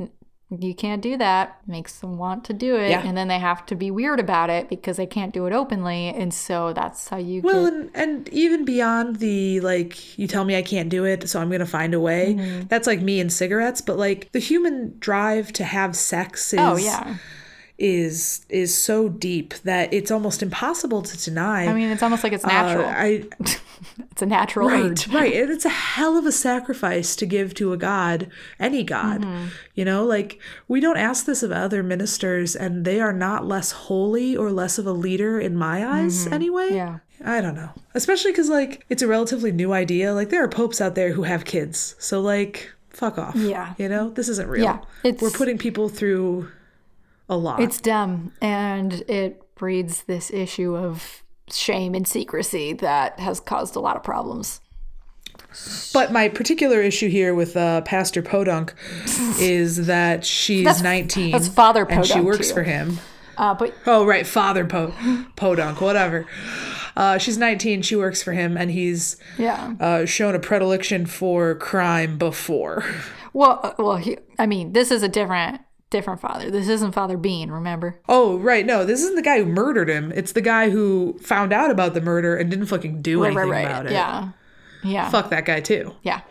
you 0.57 0.73
can't 0.73 1.01
do 1.01 1.15
that 1.15 1.59
makes 1.67 1.99
them 1.99 2.17
want 2.17 2.43
to 2.45 2.53
do 2.53 2.75
it 2.75 2.89
Yeah. 2.89 3.05
and 3.05 3.15
then 3.15 3.27
they 3.27 3.37
have 3.37 3.65
to 3.67 3.75
be 3.75 3.91
weird 3.91 4.19
about 4.19 4.49
it 4.49 4.67
because 4.67 4.97
they 4.97 5.05
can't 5.05 5.31
do 5.31 5.45
it 5.45 5.53
openly 5.53 6.07
and 6.09 6.33
so 6.33 6.73
that's 6.73 7.07
how 7.07 7.17
you 7.17 7.41
well, 7.41 7.65
get 7.65 7.73
and, 7.73 7.89
and 7.93 8.29
even 8.29 8.65
beyond 8.65 9.17
the 9.17 9.59
like, 9.59 10.17
you 10.17 10.27
tell 10.27 10.45
me 10.45 10.55
I 10.57 10.61
can't 10.63 10.89
do 10.89 11.05
it, 11.05 11.29
so 11.29 11.39
I'm 11.39 11.51
gonna 11.51 11.65
find 11.65 11.93
a 11.93 11.99
way. 11.99 12.35
Mm-hmm. 12.37 12.67
That's 12.67 12.87
like 12.87 13.01
me 13.01 13.19
and 13.19 13.31
cigarettes, 13.31 13.81
but 13.81 13.97
like 13.97 14.31
the 14.31 14.39
human 14.39 14.95
drive 14.99 15.53
to 15.53 15.63
have 15.63 15.95
sex 15.95 16.53
is 16.53 16.59
Oh 16.59 16.77
yeah. 16.77 17.17
Is 17.79 18.45
is 18.49 18.75
so 18.77 19.07
deep 19.09 19.53
that 19.63 19.93
it's 19.93 20.11
almost 20.11 20.43
impossible 20.43 21.01
to 21.01 21.17
deny. 21.17 21.65
I 21.65 21.73
mean, 21.73 21.89
it's 21.89 22.03
almost 22.03 22.23
like 22.23 22.33
it's 22.33 22.43
Uh, 22.45 22.49
natural. 22.49 22.85
I 22.87 23.23
it's 24.11 24.21
a 24.21 24.25
natural 24.25 24.67
right, 24.67 24.83
urge. 24.91 25.07
right. 25.07 25.33
And 25.33 25.49
it's 25.49 25.65
a 25.65 25.69
hell 25.69 26.17
of 26.17 26.25
a 26.25 26.31
sacrifice 26.31 27.15
to 27.15 27.25
give 27.25 27.53
to 27.55 27.71
a 27.73 27.77
god, 27.77 28.29
any 28.59 28.83
god. 28.83 29.21
Mm-hmm. 29.21 29.45
You 29.75 29.85
know, 29.85 30.03
like 30.05 30.39
we 30.67 30.79
don't 30.81 30.97
ask 30.97 31.25
this 31.25 31.41
of 31.41 31.51
other 31.51 31.81
ministers, 31.81 32.55
and 32.55 32.83
they 32.85 32.99
are 32.99 33.13
not 33.13 33.45
less 33.45 33.71
holy 33.71 34.35
or 34.35 34.51
less 34.51 34.77
of 34.77 34.85
a 34.85 34.91
leader 34.91 35.39
in 35.39 35.55
my 35.55 35.85
eyes, 35.87 36.27
anyway. 36.27 36.67
Mm-hmm. 36.67 36.75
Yeah. 36.75 36.97
I 37.25 37.41
don't 37.41 37.55
know. 37.55 37.71
Especially 37.93 38.31
because, 38.31 38.47
like, 38.49 38.85
it's 38.87 39.01
a 39.01 39.07
relatively 39.07 39.51
new 39.51 39.73
idea. 39.73 40.13
Like, 40.13 40.29
there 40.29 40.41
are 40.41 40.47
popes 40.47 40.79
out 40.79 40.95
there 40.95 41.11
who 41.11 41.23
have 41.23 41.43
kids. 41.43 41.95
So, 41.99 42.21
like, 42.21 42.71
fuck 42.91 43.17
off. 43.17 43.35
Yeah. 43.35 43.73
You 43.77 43.89
know, 43.89 44.09
this 44.11 44.29
isn't 44.29 44.47
real. 44.47 44.63
Yeah, 44.63 44.79
it's- 45.03 45.21
We're 45.21 45.29
putting 45.37 45.57
people 45.57 45.89
through 45.89 46.47
a 47.29 47.37
lot. 47.37 47.59
It's 47.61 47.79
dumb 47.79 48.33
and 48.41 48.93
it 49.07 49.55
breeds 49.55 50.03
this 50.03 50.31
issue 50.31 50.75
of 50.75 51.23
shame 51.51 51.95
and 51.95 52.07
secrecy 52.07 52.73
that 52.73 53.19
has 53.19 53.39
caused 53.39 53.75
a 53.75 53.79
lot 53.79 53.95
of 53.95 54.03
problems. 54.03 54.61
But 55.93 56.11
my 56.11 56.29
particular 56.29 56.81
issue 56.81 57.09
here 57.09 57.33
with 57.33 57.57
uh, 57.57 57.81
Pastor 57.81 58.21
Podunk 58.21 58.73
is 59.39 59.87
that 59.87 60.25
she's 60.25 60.81
19 60.81 61.31
that's 61.31 61.47
Father 61.47 61.85
and 61.89 62.05
she 62.05 62.19
works 62.19 62.49
too. 62.49 62.53
for 62.53 62.63
him. 62.63 62.99
Uh, 63.37 63.53
but 63.53 63.73
Oh, 63.85 64.05
right, 64.05 64.27
Father 64.27 64.65
Po 64.65 64.93
Podunk, 65.35 65.79
whatever. 65.81 66.27
Uh, 66.95 67.17
she's 67.17 67.37
19, 67.37 67.81
she 67.81 67.95
works 67.95 68.21
for 68.21 68.33
him, 68.33 68.57
and 68.57 68.69
he's 68.69 69.15
yeah, 69.37 69.73
uh, 69.79 70.05
shown 70.05 70.35
a 70.35 70.39
predilection 70.39 71.05
for 71.05 71.55
crime 71.55 72.17
before. 72.17 72.83
well, 73.33 73.61
uh, 73.63 73.73
well, 73.79 73.95
he, 73.95 74.17
I 74.37 74.45
mean, 74.45 74.73
this 74.73 74.91
is 74.91 75.01
a 75.01 75.07
different, 75.07 75.61
different 75.89 76.21
father. 76.21 76.49
This 76.51 76.67
isn't 76.69 76.91
Father 76.93 77.17
Bean. 77.17 77.51
Remember? 77.51 77.99
Oh, 78.07 78.37
right, 78.37 78.65
no, 78.65 78.85
this 78.85 79.01
isn't 79.01 79.15
the 79.15 79.21
guy 79.21 79.39
who 79.39 79.45
murdered 79.45 79.89
him. 79.89 80.11
It's 80.15 80.31
the 80.33 80.41
guy 80.41 80.69
who 80.69 81.17
found 81.21 81.51
out 81.53 81.71
about 81.71 81.93
the 81.93 82.01
murder 82.01 82.35
and 82.35 82.49
didn't 82.49 82.67
fucking 82.67 83.01
do 83.01 83.21
Right, 83.23 83.27
anything 83.31 83.49
right, 83.49 83.65
right. 83.65 83.71
about 83.71 83.85
it. 83.87 83.91
Yeah, 83.93 84.29
yeah, 84.83 85.09
Fuck 85.09 85.29
that 85.31 85.45
guy, 85.45 85.59
too. 85.61 85.95
yeah. 86.03 86.21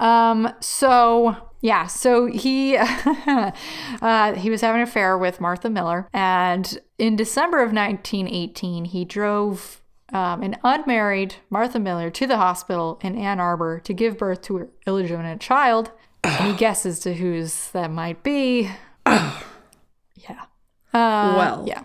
Um. 0.00 0.52
So 0.60 1.36
yeah. 1.60 1.86
So 1.88 2.26
he, 2.26 2.76
uh, 2.76 4.34
he 4.34 4.50
was 4.50 4.60
having 4.60 4.80
an 4.82 4.86
affair 4.88 5.18
with 5.18 5.40
Martha 5.40 5.68
Miller, 5.70 6.08
and 6.12 6.78
in 6.98 7.16
December 7.16 7.58
of 7.58 7.72
1918, 7.72 8.86
he 8.86 9.04
drove. 9.04 9.82
Um, 10.10 10.42
an 10.42 10.56
unmarried 10.64 11.34
Martha 11.50 11.78
Miller 11.78 12.08
to 12.08 12.26
the 12.26 12.38
hospital 12.38 12.98
in 13.02 13.14
Ann 13.18 13.40
Arbor 13.40 13.78
to 13.80 13.92
give 13.92 14.16
birth 14.16 14.40
to 14.44 14.56
her 14.56 14.68
illegitimate 14.86 15.38
child. 15.38 15.90
Any 16.24 16.54
guesses 16.56 16.98
to 17.00 17.12
whose 17.12 17.68
that 17.72 17.90
might 17.90 18.22
be? 18.22 18.70
yeah. 20.16 20.42
Uh, 20.92 21.34
well, 21.36 21.64
Yeah. 21.66 21.82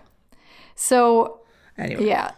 So 0.74 1.40
anyway. 1.78 2.06
yeah, 2.06 2.32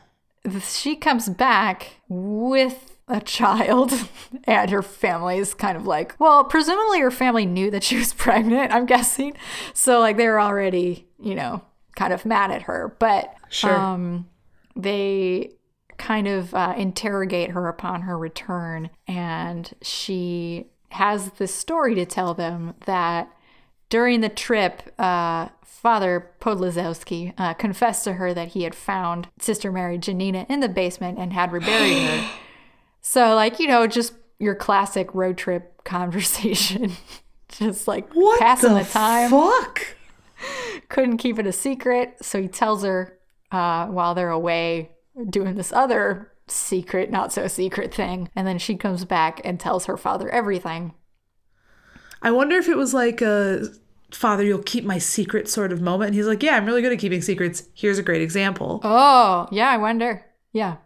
she 0.60 0.94
comes 0.96 1.28
back 1.28 2.00
with 2.08 2.96
a 3.08 3.20
child, 3.20 3.92
and 4.44 4.70
her 4.70 4.82
family 4.82 5.38
is 5.38 5.54
kind 5.54 5.76
of 5.76 5.86
like, 5.86 6.14
well, 6.18 6.44
presumably 6.44 7.00
her 7.00 7.10
family 7.10 7.46
knew 7.46 7.70
that 7.70 7.82
she 7.84 7.96
was 7.96 8.12
pregnant. 8.26 8.72
I'm 8.72 8.86
guessing, 8.86 9.36
so 9.74 10.00
like 10.00 10.16
they 10.16 10.26
were 10.28 10.40
already, 10.40 11.06
you 11.20 11.34
know, 11.34 11.62
kind 11.94 12.12
of 12.12 12.24
mad 12.26 12.50
at 12.50 12.62
her, 12.62 12.94
but 12.98 13.32
Sure. 13.48 13.76
um, 13.76 14.28
they 14.74 15.52
kind 15.98 16.26
of 16.28 16.52
uh, 16.52 16.74
interrogate 16.76 17.50
her 17.52 17.68
upon 17.68 18.02
her 18.02 18.18
return, 18.18 18.90
and 19.08 19.72
she 19.82 20.66
has 20.90 21.30
this 21.32 21.54
story 21.54 21.94
to 21.94 22.04
tell 22.04 22.34
them 22.34 22.74
that 22.86 23.28
during 23.88 24.20
the 24.20 24.28
trip, 24.28 24.82
uh, 24.98 25.48
Father 25.62 26.30
Podlazowski 26.40 27.32
uh, 27.38 27.54
confessed 27.54 28.04
to 28.04 28.14
her 28.14 28.34
that 28.34 28.48
he 28.48 28.64
had 28.64 28.74
found 28.74 29.28
Sister 29.38 29.70
Mary 29.70 29.98
Janina 29.98 30.46
in 30.48 30.60
the 30.60 30.68
basement 30.68 31.18
and 31.18 31.32
had 31.32 31.52
reburied 31.52 32.02
her. 32.02 32.30
So, 33.02 33.36
like, 33.36 33.60
you 33.60 33.68
know, 33.68 33.86
just 33.86 34.14
your 34.40 34.56
classic 34.56 35.14
road 35.14 35.38
trip 35.38 35.80
conversation. 35.84 36.90
just 37.48 37.86
like 37.86 38.12
what 38.14 38.40
passing 38.40 38.74
the, 38.74 38.80
the 38.80 38.90
time 38.90 39.30
fuck? 39.30 39.96
couldn't 40.88 41.18
keep 41.18 41.38
it 41.38 41.46
a 41.46 41.52
secret. 41.52 42.16
So 42.20 42.42
he 42.42 42.48
tells 42.48 42.82
her 42.82 43.16
uh, 43.52 43.86
while 43.86 44.16
they're 44.16 44.30
away 44.30 44.90
doing 45.30 45.54
this 45.54 45.72
other 45.72 46.32
secret, 46.48 47.10
not 47.10 47.32
so 47.32 47.46
secret 47.46 47.94
thing. 47.94 48.28
And 48.34 48.46
then 48.46 48.58
she 48.58 48.76
comes 48.76 49.04
back 49.04 49.40
and 49.44 49.58
tells 49.58 49.86
her 49.86 49.96
father 49.96 50.28
everything. 50.28 50.94
I 52.22 52.30
wonder 52.30 52.56
if 52.56 52.68
it 52.68 52.76
was 52.76 52.94
like 52.94 53.20
a 53.22 53.68
father, 54.12 54.42
you'll 54.42 54.62
keep 54.62 54.84
my 54.84 54.98
secret 54.98 55.48
sort 55.48 55.72
of 55.72 55.80
moment. 55.80 56.08
And 56.08 56.14
he's 56.14 56.26
like, 56.26 56.42
yeah, 56.42 56.56
I'm 56.56 56.66
really 56.66 56.82
good 56.82 56.92
at 56.92 56.98
keeping 56.98 57.22
secrets. 57.22 57.64
Here's 57.74 57.98
a 57.98 58.02
great 58.02 58.22
example. 58.22 58.80
Oh, 58.82 59.48
yeah, 59.50 59.68
I 59.68 59.76
wonder. 59.76 60.24
Yeah. 60.52 60.76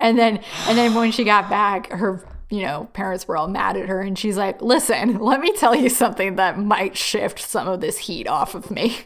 And 0.00 0.18
then 0.18 0.40
and 0.66 0.76
then 0.76 0.94
when 0.94 1.12
she 1.12 1.22
got 1.22 1.48
back, 1.48 1.90
her 1.92 2.26
you 2.50 2.60
know, 2.60 2.86
parents 2.92 3.26
were 3.26 3.36
all 3.36 3.48
mad 3.48 3.78
at 3.78 3.88
her 3.88 4.02
and 4.02 4.18
she's 4.18 4.36
like, 4.36 4.60
"Listen, 4.60 5.18
let 5.18 5.40
me 5.40 5.52
tell 5.56 5.74
you 5.74 5.88
something 5.88 6.36
that 6.36 6.58
might 6.58 6.96
shift 6.96 7.38
some 7.38 7.66
of 7.66 7.80
this 7.80 7.98
heat 7.98 8.28
off 8.28 8.54
of 8.54 8.70
me." 8.70 8.98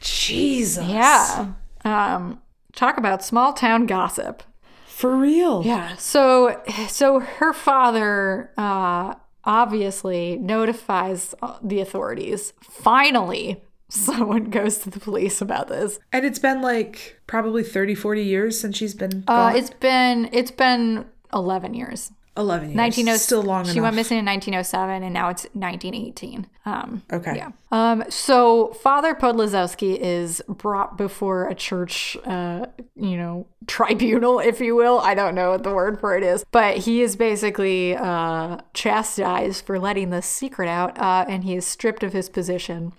Jesus. 0.00 0.86
Yeah. 0.88 1.52
Um 1.84 2.40
talk 2.74 2.96
about 2.96 3.22
small 3.22 3.52
town 3.52 3.86
gossip. 3.86 4.42
For 4.86 5.14
real. 5.16 5.62
Yeah. 5.64 5.94
So 5.96 6.60
so 6.88 7.20
her 7.20 7.52
father 7.52 8.50
uh 8.56 9.14
obviously 9.48 10.36
notifies 10.36 11.34
the 11.62 11.80
authorities. 11.80 12.52
Finally, 12.60 13.64
someone 13.88 14.50
goes 14.50 14.78
to 14.78 14.90
the 14.90 15.00
police 15.00 15.40
about 15.40 15.68
this. 15.68 15.98
And 16.12 16.24
it's 16.24 16.38
been 16.38 16.60
like 16.60 17.18
probably 17.26 17.64
30, 17.64 17.94
40 17.94 18.22
years 18.22 18.60
since 18.60 18.76
she's 18.76 18.94
been 18.94 19.24
Uh 19.26 19.54
it's 19.56 19.70
been 19.70 20.28
it's 20.32 20.50
been 20.52 21.06
11 21.32 21.74
years. 21.74 22.12
11 22.38 22.68
years. 22.70 22.76
1907 22.76 23.18
Still 23.18 23.42
long 23.42 23.64
She 23.64 23.72
enough. 23.72 23.82
went 23.82 23.96
missing 23.96 24.18
in 24.18 24.24
1907 24.24 25.02
and 25.02 25.12
now 25.12 25.28
it's 25.28 25.44
1918. 25.52 26.46
Um 26.64 27.02
Okay. 27.12 27.36
Yeah. 27.36 27.50
Um, 27.70 28.04
so 28.08 28.68
Father 28.68 29.14
Podlazowski 29.14 29.98
is 29.98 30.42
brought 30.48 30.96
before 30.96 31.48
a 31.48 31.54
church, 31.54 32.16
uh, 32.24 32.66
you 32.96 33.16
know, 33.16 33.46
tribunal, 33.66 34.38
if 34.50 34.60
you 34.60 34.74
will. 34.74 34.98
I 35.00 35.14
don't 35.14 35.34
know 35.34 35.50
what 35.50 35.64
the 35.64 35.74
word 35.74 36.00
for 36.00 36.16
it 36.16 36.22
is, 36.22 36.44
but 36.50 36.78
he 36.78 37.02
is 37.02 37.16
basically 37.16 37.94
uh, 37.96 38.58
chastised 38.72 39.66
for 39.66 39.78
letting 39.78 40.10
this 40.10 40.26
secret 40.26 40.68
out, 40.68 40.98
uh, 40.98 41.26
and 41.28 41.44
he 41.44 41.56
is 41.56 41.66
stripped 41.66 42.02
of 42.02 42.12
his 42.14 42.28
position. 42.30 42.92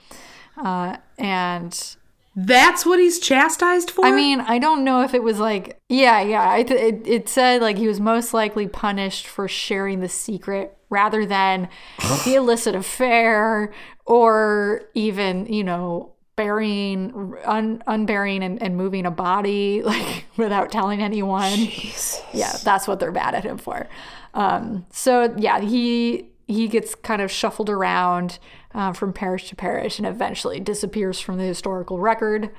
Uh, 0.57 0.97
and 1.17 1.95
That's 2.45 2.85
what 2.85 2.99
he's 2.99 3.19
chastised 3.19 3.91
for? 3.91 4.05
I 4.05 4.11
mean, 4.11 4.39
I 4.39 4.59
don't 4.59 4.83
know 4.85 5.01
if 5.01 5.13
it 5.13 5.23
was 5.23 5.39
like, 5.39 5.79
yeah, 5.89 6.21
yeah. 6.21 6.49
I 6.49 6.63
th- 6.63 6.79
it, 6.79 7.07
it 7.07 7.29
said 7.29 7.61
like 7.61 7.77
he 7.77 7.87
was 7.87 7.99
most 7.99 8.33
likely 8.33 8.67
punished 8.67 9.27
for 9.27 9.47
sharing 9.47 9.99
the 9.99 10.07
secret 10.07 10.77
rather 10.89 11.25
than 11.25 11.67
the 12.25 12.35
illicit 12.35 12.75
affair 12.75 13.73
or 14.05 14.83
even, 14.93 15.47
you 15.47 15.63
know, 15.63 16.13
burying, 16.37 17.35
un- 17.43 17.83
unburying 17.87 18.41
and, 18.41 18.61
and 18.63 18.77
moving 18.77 19.05
a 19.05 19.11
body 19.11 19.81
like 19.83 20.25
without 20.37 20.71
telling 20.71 21.01
anyone. 21.01 21.67
Yeah, 22.33 22.55
that's 22.63 22.87
what 22.87 23.01
they're 23.01 23.11
mad 23.11 23.35
at 23.35 23.43
him 23.43 23.57
for. 23.57 23.89
Um, 24.33 24.85
so 24.91 25.33
yeah, 25.37 25.59
he 25.59 26.29
he 26.47 26.67
gets 26.67 26.95
kind 26.95 27.21
of 27.21 27.29
shuffled 27.29 27.69
around 27.69 28.39
uh, 28.73 28.93
from 28.93 29.13
parish 29.13 29.49
to 29.49 29.55
parish 29.55 29.97
and 29.97 30.07
eventually 30.07 30.59
disappears 30.59 31.19
from 31.19 31.37
the 31.37 31.43
historical 31.43 31.99
record. 31.99 32.49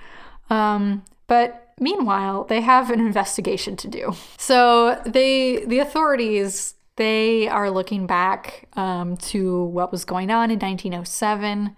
Um, 0.49 1.05
but 1.27 1.73
meanwhile, 1.79 2.45
they 2.45 2.61
have 2.61 2.91
an 2.91 3.01
investigation 3.01 3.77
to 3.77 3.89
do. 3.89 4.15
So 4.37 5.01
they, 5.07 5.65
the 5.65 5.79
authorities, 5.79 6.75
they 6.97 7.49
are 7.49 7.71
looking 7.71 8.07
back 8.07 8.69
um, 8.75 9.17
to 9.19 9.65
what 9.65 9.93
was 9.93 10.05
going 10.05 10.31
on 10.31 10.51
in 10.51 10.59
1907, 10.59 11.77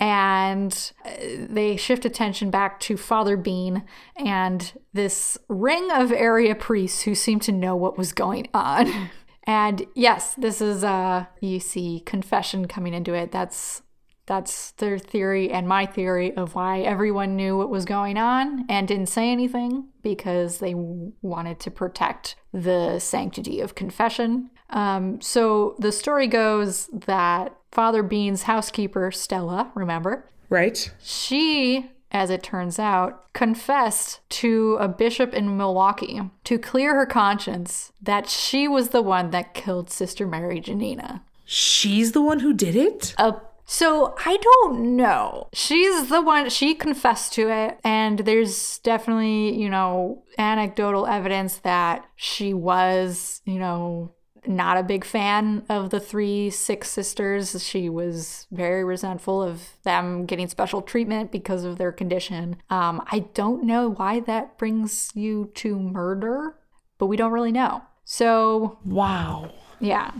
and 0.00 0.92
uh, 1.04 1.10
they 1.48 1.76
shift 1.76 2.04
attention 2.04 2.50
back 2.50 2.80
to 2.80 2.96
Father 2.96 3.36
Bean 3.36 3.84
and 4.16 4.72
this 4.92 5.36
ring 5.48 5.90
of 5.92 6.12
area 6.12 6.54
priests 6.54 7.02
who 7.02 7.14
seem 7.14 7.40
to 7.40 7.52
know 7.52 7.76
what 7.76 7.98
was 7.98 8.12
going 8.12 8.48
on. 8.54 9.10
And 9.48 9.86
yes, 9.94 10.34
this 10.34 10.60
is 10.60 10.84
uh 10.84 11.24
you 11.40 11.58
see 11.58 12.00
confession 12.06 12.68
coming 12.68 12.94
into 12.94 13.14
it. 13.14 13.32
That's 13.32 13.82
that's 14.26 14.72
their 14.72 14.98
theory 14.98 15.50
and 15.50 15.66
my 15.66 15.86
theory 15.86 16.36
of 16.36 16.54
why 16.54 16.80
everyone 16.80 17.34
knew 17.34 17.56
what 17.56 17.70
was 17.70 17.86
going 17.86 18.18
on 18.18 18.66
and 18.68 18.86
didn't 18.86 19.08
say 19.08 19.30
anything 19.32 19.88
because 20.02 20.58
they 20.58 20.74
wanted 20.76 21.58
to 21.60 21.70
protect 21.70 22.36
the 22.52 22.98
sanctity 22.98 23.60
of 23.60 23.74
confession. 23.74 24.50
Um, 24.68 25.18
so 25.22 25.76
the 25.78 25.92
story 25.92 26.26
goes 26.26 26.88
that 26.92 27.56
Father 27.72 28.02
Bean's 28.02 28.42
housekeeper, 28.42 29.10
Stella, 29.10 29.72
remember? 29.74 30.28
Right. 30.50 30.90
She, 31.02 31.90
as 32.10 32.30
it 32.30 32.42
turns 32.42 32.78
out, 32.78 33.32
confessed 33.32 34.20
to 34.30 34.76
a 34.80 34.88
bishop 34.88 35.34
in 35.34 35.56
Milwaukee 35.56 36.20
to 36.44 36.58
clear 36.58 36.94
her 36.94 37.06
conscience 37.06 37.92
that 38.00 38.28
she 38.28 38.66
was 38.66 38.90
the 38.90 39.02
one 39.02 39.30
that 39.30 39.54
killed 39.54 39.90
Sister 39.90 40.26
Mary 40.26 40.60
Janina. 40.60 41.22
She's 41.44 42.12
the 42.12 42.22
one 42.22 42.40
who 42.40 42.52
did 42.52 42.76
it? 42.76 43.14
Uh, 43.16 43.32
so 43.64 44.14
I 44.24 44.38
don't 44.38 44.96
know. 44.96 45.48
She's 45.52 46.08
the 46.08 46.22
one, 46.22 46.48
she 46.48 46.74
confessed 46.74 47.34
to 47.34 47.50
it, 47.50 47.78
and 47.84 48.20
there's 48.20 48.78
definitely, 48.78 49.60
you 49.60 49.68
know, 49.68 50.22
anecdotal 50.38 51.06
evidence 51.06 51.58
that 51.58 52.06
she 52.16 52.54
was, 52.54 53.42
you 53.44 53.58
know, 53.58 54.12
not 54.48 54.78
a 54.78 54.82
big 54.82 55.04
fan 55.04 55.64
of 55.68 55.90
the 55.90 56.00
three 56.00 56.50
six 56.50 56.88
sisters. 56.90 57.62
She 57.62 57.88
was 57.88 58.46
very 58.50 58.82
resentful 58.82 59.42
of 59.42 59.74
them 59.84 60.24
getting 60.26 60.48
special 60.48 60.82
treatment 60.82 61.30
because 61.30 61.64
of 61.64 61.78
their 61.78 61.92
condition. 61.92 62.56
Um, 62.70 63.02
I 63.12 63.20
don't 63.34 63.64
know 63.64 63.90
why 63.90 64.20
that 64.20 64.56
brings 64.58 65.10
you 65.14 65.52
to 65.56 65.78
murder, 65.78 66.56
but 66.98 67.06
we 67.06 67.16
don't 67.16 67.32
really 67.32 67.52
know. 67.52 67.82
So, 68.04 68.78
wow. 68.84 69.52
Yeah. 69.80 70.12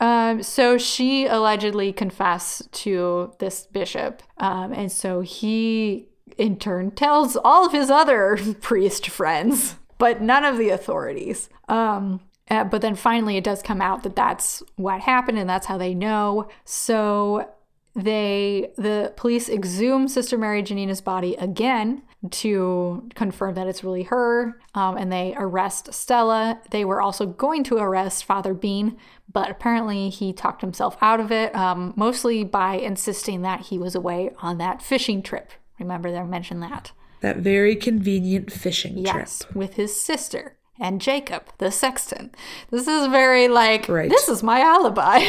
Um, 0.00 0.42
so 0.42 0.78
she 0.78 1.26
allegedly 1.26 1.92
confessed 1.92 2.72
to 2.72 3.32
this 3.38 3.66
bishop. 3.66 4.22
Um, 4.38 4.72
and 4.72 4.90
so 4.90 5.20
he, 5.20 6.08
in 6.36 6.58
turn, 6.58 6.90
tells 6.90 7.36
all 7.36 7.66
of 7.66 7.72
his 7.72 7.90
other 7.90 8.38
priest 8.60 9.08
friends, 9.08 9.76
but 9.98 10.20
none 10.20 10.44
of 10.44 10.58
the 10.58 10.70
authorities. 10.70 11.48
Um, 11.68 12.20
uh, 12.50 12.64
but 12.64 12.82
then 12.82 12.94
finally, 12.94 13.36
it 13.36 13.44
does 13.44 13.62
come 13.62 13.80
out 13.80 14.02
that 14.02 14.16
that's 14.16 14.62
what 14.76 15.00
happened 15.00 15.38
and 15.38 15.48
that's 15.48 15.66
how 15.66 15.78
they 15.78 15.94
know. 15.94 16.48
So 16.64 17.48
they 17.94 18.72
the 18.76 19.12
police 19.16 19.48
exhume 19.48 20.08
sister 20.08 20.36
mary 20.36 20.64
janina's 20.64 21.00
body 21.00 21.36
again 21.36 22.02
to 22.30 23.08
confirm 23.14 23.54
that 23.54 23.68
it's 23.68 23.84
really 23.84 24.02
her 24.02 24.58
um, 24.74 24.96
and 24.96 25.12
they 25.12 25.32
arrest 25.36 25.94
stella. 25.94 26.60
They 26.70 26.84
were 26.84 27.00
also 27.00 27.24
going 27.24 27.62
to 27.64 27.76
arrest 27.76 28.24
father 28.24 28.52
bean 28.52 28.96
but 29.32 29.48
apparently 29.48 30.08
he 30.08 30.32
talked 30.32 30.60
himself 30.60 30.96
out 31.00 31.20
of 31.20 31.30
it 31.30 31.54
um, 31.54 31.92
mostly 31.96 32.42
by 32.42 32.74
insisting 32.74 33.42
that 33.42 33.66
he 33.66 33.78
was 33.78 33.94
away 33.94 34.30
on 34.38 34.58
that 34.58 34.82
fishing 34.82 35.22
trip. 35.22 35.52
Remember 35.78 36.10
they 36.10 36.22
mentioned 36.22 36.62
that. 36.62 36.92
That 37.20 37.38
very 37.38 37.76
convenient 37.76 38.52
fishing 38.52 38.98
yes, 38.98 39.38
trip. 39.38 39.54
with 39.54 39.74
his 39.74 39.98
sister 40.00 40.56
and 40.80 41.00
jacob 41.00 41.44
the 41.58 41.70
sexton 41.70 42.30
this 42.70 42.86
is 42.88 43.06
very 43.08 43.48
like 43.48 43.88
Right. 43.88 44.08
this 44.10 44.28
is 44.28 44.42
my 44.42 44.60
alibi 44.60 45.20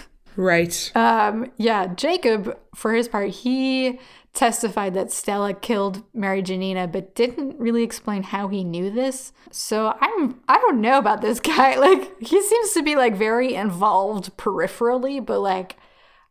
right 0.36 0.90
Um, 0.94 1.52
yeah, 1.58 1.88
Jacob, 1.94 2.58
for 2.74 2.94
his 2.94 3.06
part, 3.08 3.28
he 3.30 3.98
testified 4.32 4.94
that 4.94 5.12
Stella 5.12 5.52
killed 5.52 6.02
Mary 6.14 6.40
Janina, 6.40 6.88
but 6.88 7.14
didn't 7.14 7.58
really 7.58 7.82
explain 7.82 8.22
how 8.22 8.48
he 8.48 8.64
knew 8.64 8.90
this. 8.90 9.32
So 9.50 9.94
I'm 10.00 10.40
I 10.48 10.56
don't 10.58 10.80
know 10.80 10.96
about 10.96 11.20
this 11.20 11.38
guy. 11.54 11.76
Like 11.76 12.18
he 12.22 12.40
seems 12.40 12.72
to 12.72 12.82
be 12.82 12.96
like 12.96 13.14
very 13.14 13.54
involved 13.54 14.34
peripherally, 14.38 15.24
but 15.24 15.40
like 15.40 15.76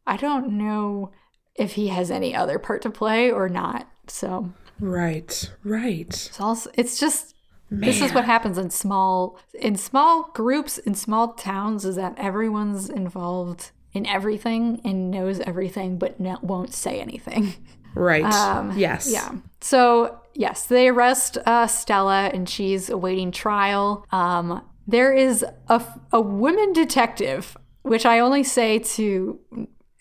I 0.07 0.18
don't 0.18 0.57
know 0.57 1.11
if 1.56 1.73
he 1.73 1.89
has 1.89 2.10
any 2.10 2.34
other 2.35 2.57
part 2.57 2.81
to 2.81 2.89
play 2.89 3.30
or 3.30 3.49
not. 3.49 3.88
So 4.07 4.52
right 4.80 5.52
right 5.64 6.07
it's 6.10 6.41
also 6.41 6.72
it's 6.73 6.99
just 6.99 7.31
this 7.72 8.02
is 8.02 8.14
what 8.14 8.26
happens 8.26 8.57
in 8.57 8.69
small 8.69 9.39
in 9.53 9.76
small 9.76 10.30
groups 10.34 10.77
in 10.77 10.93
small 10.93 11.34
towns 11.34 11.85
is 11.85 11.95
that 11.95 12.14
everyone's 12.18 12.89
involved 12.89 13.72
in 13.93 14.06
everything 14.06 14.81
and 14.84 15.10
knows 15.10 15.39
everything 15.41 15.98
but 15.98 16.19
no, 16.19 16.38
won't 16.41 16.73
say 16.73 16.99
anything. 16.99 17.53
right 17.95 18.23
yes 18.23 18.34
Um, 18.34 18.77
Yeah. 19.11 19.31
So 19.61 20.19
yes, 20.34 20.65
they 20.65 20.88
arrest 20.89 21.38
uh, 21.45 21.68
Stella 21.68 22.30
and 22.34 22.48
she's 22.48 22.89
awaiting 22.89 23.31
trial. 23.31 24.06
Um, 24.11 24.64
there 24.88 25.14
is 25.14 25.45
a, 25.68 25.84
a 26.11 26.22
woman 26.22 26.73
detective, 26.73 27.56
which 27.84 28.06
I 28.06 28.19
only 28.19 28.43
say 28.43 28.80
to 28.80 29.39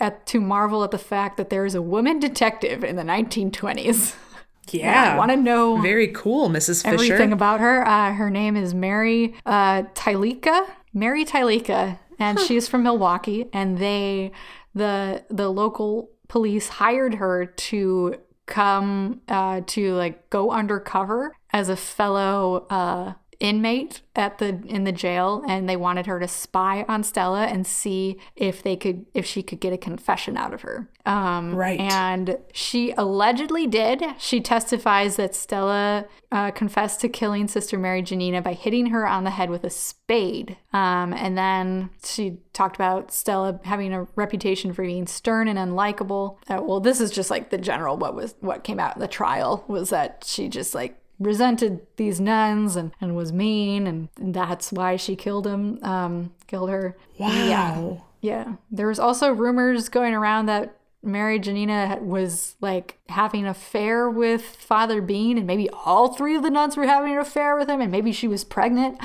at 0.00 0.26
to 0.26 0.40
marvel 0.40 0.82
at 0.82 0.90
the 0.90 0.98
fact 0.98 1.36
that 1.36 1.50
there 1.50 1.64
is 1.64 1.74
a 1.74 1.82
woman 1.82 2.18
detective 2.18 2.82
in 2.82 2.96
the 2.96 3.02
1920s. 3.02 4.14
yeah 4.70 5.14
I 5.14 5.18
want 5.18 5.30
to 5.30 5.36
know 5.36 5.80
very 5.80 6.08
cool 6.08 6.48
mrs 6.48 6.82
fisher 6.82 6.94
everything 6.94 7.32
about 7.32 7.60
her. 7.60 7.86
Uh, 7.86 8.12
her 8.12 8.30
name 8.30 8.56
is 8.56 8.74
Mary 8.74 9.34
uh, 9.46 9.82
Tyleka. 9.94 10.66
Mary 10.92 11.24
Tyleka, 11.24 11.98
and 12.18 12.38
she's 12.40 12.68
from 12.68 12.82
Milwaukee. 12.82 13.48
And 13.52 13.78
they, 13.78 14.32
the 14.74 15.24
the 15.30 15.48
local 15.48 16.10
police, 16.28 16.68
hired 16.68 17.14
her 17.14 17.46
to 17.46 18.16
come 18.46 19.20
uh, 19.28 19.60
to 19.68 19.94
like 19.94 20.28
go 20.30 20.50
undercover 20.50 21.36
as 21.52 21.68
a 21.68 21.76
fellow 21.76 22.66
uh, 22.70 23.14
inmate 23.40 24.02
at 24.14 24.38
the 24.38 24.60
in 24.66 24.84
the 24.84 24.92
jail, 24.92 25.42
and 25.48 25.68
they 25.68 25.76
wanted 25.76 26.06
her 26.06 26.20
to 26.20 26.28
spy 26.28 26.84
on 26.88 27.02
Stella 27.02 27.46
and 27.46 27.66
see 27.66 28.18
if 28.36 28.62
they 28.62 28.76
could 28.76 29.06
if 29.14 29.24
she 29.24 29.42
could 29.42 29.60
get 29.60 29.72
a 29.72 29.78
confession 29.78 30.36
out 30.36 30.52
of 30.54 30.60
her. 30.62 30.88
Um, 31.06 31.54
Right. 31.56 31.80
and 31.80 32.36
she 32.52 32.92
allegedly 32.98 33.66
did. 33.66 34.04
She 34.18 34.40
testifies 34.40 35.16
that 35.16 35.34
Stella 35.34 36.04
uh, 36.30 36.50
confessed 36.50 37.00
to 37.00 37.08
killing 37.08 37.48
Sister 37.48 37.78
Mary 37.78 38.02
Janina 38.02 38.42
by 38.42 38.52
hitting 38.52 38.86
her 38.86 39.06
on 39.08 39.24
the 39.24 39.30
head 39.30 39.48
with 39.48 39.64
a 39.64 39.70
spade. 39.70 40.58
Um, 40.74 41.14
and 41.14 41.38
then 41.38 41.90
she 42.04 42.36
talked 42.52 42.76
about 42.76 43.10
Stella 43.12 43.58
having 43.64 43.94
a 43.94 44.06
reputation 44.14 44.74
for 44.74 44.84
being 44.84 45.06
stern 45.06 45.48
and 45.48 45.58
unlikable. 45.58 46.36
Uh, 46.48 46.60
well, 46.62 46.80
this 46.80 47.00
is 47.00 47.10
just 47.10 47.30
like 47.30 47.48
the 47.48 47.58
general 47.58 47.96
what 47.96 48.14
was 48.14 48.34
what 48.40 48.62
came 48.64 48.78
out 48.78 48.94
in 48.94 49.00
the 49.00 49.08
trial 49.08 49.64
was 49.66 49.88
that 49.90 50.22
she 50.26 50.48
just 50.48 50.74
like 50.74 50.99
resented 51.20 51.86
these 51.96 52.18
nuns 52.18 52.74
and, 52.74 52.92
and 53.00 53.14
was 53.14 53.32
mean 53.32 53.86
and 53.86 54.08
that's 54.34 54.72
why 54.72 54.96
she 54.96 55.14
killed 55.14 55.46
him 55.46 55.78
um 55.84 56.32
killed 56.48 56.70
her 56.70 56.96
wow 57.18 58.02
yeah. 58.20 58.54
There 58.70 58.88
was 58.88 58.98
also 58.98 59.32
rumors 59.32 59.88
going 59.88 60.14
around 60.14 60.46
that 60.46 60.76
Mary 61.02 61.38
Janina 61.38 61.98
was 62.02 62.56
like 62.60 62.98
having 63.08 63.42
an 63.42 63.46
affair 63.48 64.10
with 64.10 64.42
Father 64.42 65.00
Bean, 65.00 65.38
and 65.38 65.46
maybe 65.46 65.70
all 65.70 66.12
three 66.12 66.36
of 66.36 66.42
the 66.42 66.50
nuns 66.50 66.76
were 66.76 66.86
having 66.86 67.12
an 67.12 67.18
affair 67.18 67.56
with 67.56 67.70
him, 67.70 67.80
and 67.80 67.90
maybe 67.90 68.12
she 68.12 68.28
was 68.28 68.44
pregnant. 68.44 68.98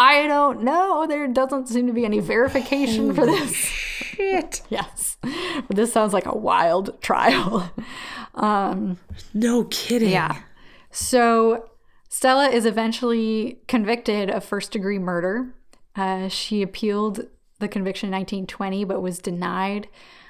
I 0.00 0.26
don't 0.26 0.62
know. 0.62 1.06
There 1.06 1.26
doesn't 1.28 1.68
seem 1.68 1.86
to 1.86 1.92
be 1.92 2.04
any 2.04 2.20
verification 2.20 3.14
for 3.14 3.26
this. 3.26 3.52
shit 3.54 4.62
Yes. 4.68 5.16
But 5.22 5.76
this 5.76 5.92
sounds 5.92 6.12
like 6.12 6.26
a 6.26 6.36
wild 6.36 7.00
trial. 7.00 7.72
no 9.34 9.64
kidding 9.64 10.10
Yeah. 10.10 10.40
So 10.90 11.70
Stella 12.08 12.48
is 12.48 12.66
eventually 12.66 13.60
convicted 13.68 14.30
of 14.30 14.44
first 14.44 14.72
degree 14.72 14.98
murder. 14.98 15.54
Uh, 15.94 16.28
she 16.28 16.62
appealed 16.62 17.26
the 17.58 17.68
conviction 17.68 18.08
in 18.08 18.12
1920 18.12 18.84
but 18.84 19.02
was 19.02 19.18
denied. 19.18 19.88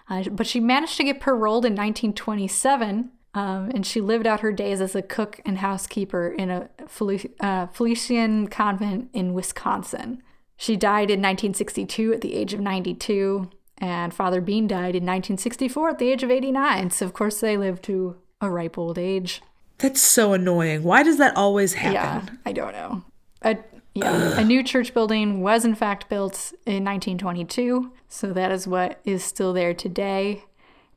Uh, 0.09 0.25
but 0.31 0.47
she 0.47 0.61
managed 0.61 0.97
to 0.97 1.05
get 1.05 1.21
paroled 1.21 1.65
in 1.65 1.73
1927. 1.73 3.11
Um, 3.35 3.71
and 3.75 3.87
she 3.87 4.01
lived 4.01 4.27
out 4.27 4.41
her 4.41 4.53
days 4.53 4.81
as 4.81 4.97
a 4.97 5.03
cook 5.03 5.41
and 5.45 5.59
housekeeper 5.59 6.29
in 6.29 6.51
a 6.51 6.71
Fel- 6.87 7.19
uh, 7.41 7.67
Felician 7.67 8.49
convent 8.49 9.11
in 9.13 9.35
Wisconsin. 9.35 10.23
She 10.57 10.77
died 10.77 11.11
in 11.11 11.21
1962 11.21 12.15
at 12.15 12.21
the 12.21 12.35
age 12.35 12.53
of 12.53 12.59
92, 12.59 13.49
and 13.77 14.13
Father 14.13 14.41
Bean 14.41 14.67
died 14.67 14.97
in 14.97 15.05
1964 15.05 15.91
at 15.91 15.99
the 15.99 16.11
age 16.11 16.25
of 16.25 16.33
89. 16.33 16.91
So, 16.91 17.07
of 17.07 17.13
course, 17.13 17.39
they 17.39 17.57
lived 17.57 17.85
to 17.85 18.17
a 18.41 18.51
ripe 18.51 18.77
old 18.77 18.99
age. 18.99 19.41
That's 19.79 20.01
so 20.01 20.33
annoying 20.33 20.83
why 20.83 21.03
does 21.03 21.19
that 21.19 21.37
always 21.37 21.75
happen 21.75 21.95
Yeah, 21.95 22.37
I 22.45 22.53
don't 22.53 22.73
know. 22.73 23.05
A, 23.43 23.57
yeah, 23.95 24.39
a 24.39 24.45
new 24.45 24.63
church 24.63 24.95
building 24.95 25.41
was 25.41 25.65
in 25.65 25.75
fact 25.75 26.09
built 26.09 26.53
in 26.67 26.85
1922, 26.85 27.93
so 28.09 28.33
that 28.33 28.51
is 28.53 28.67
what 28.67 29.01
is 29.05 29.25
still 29.25 29.53
there 29.53 29.75
today. 29.75 30.45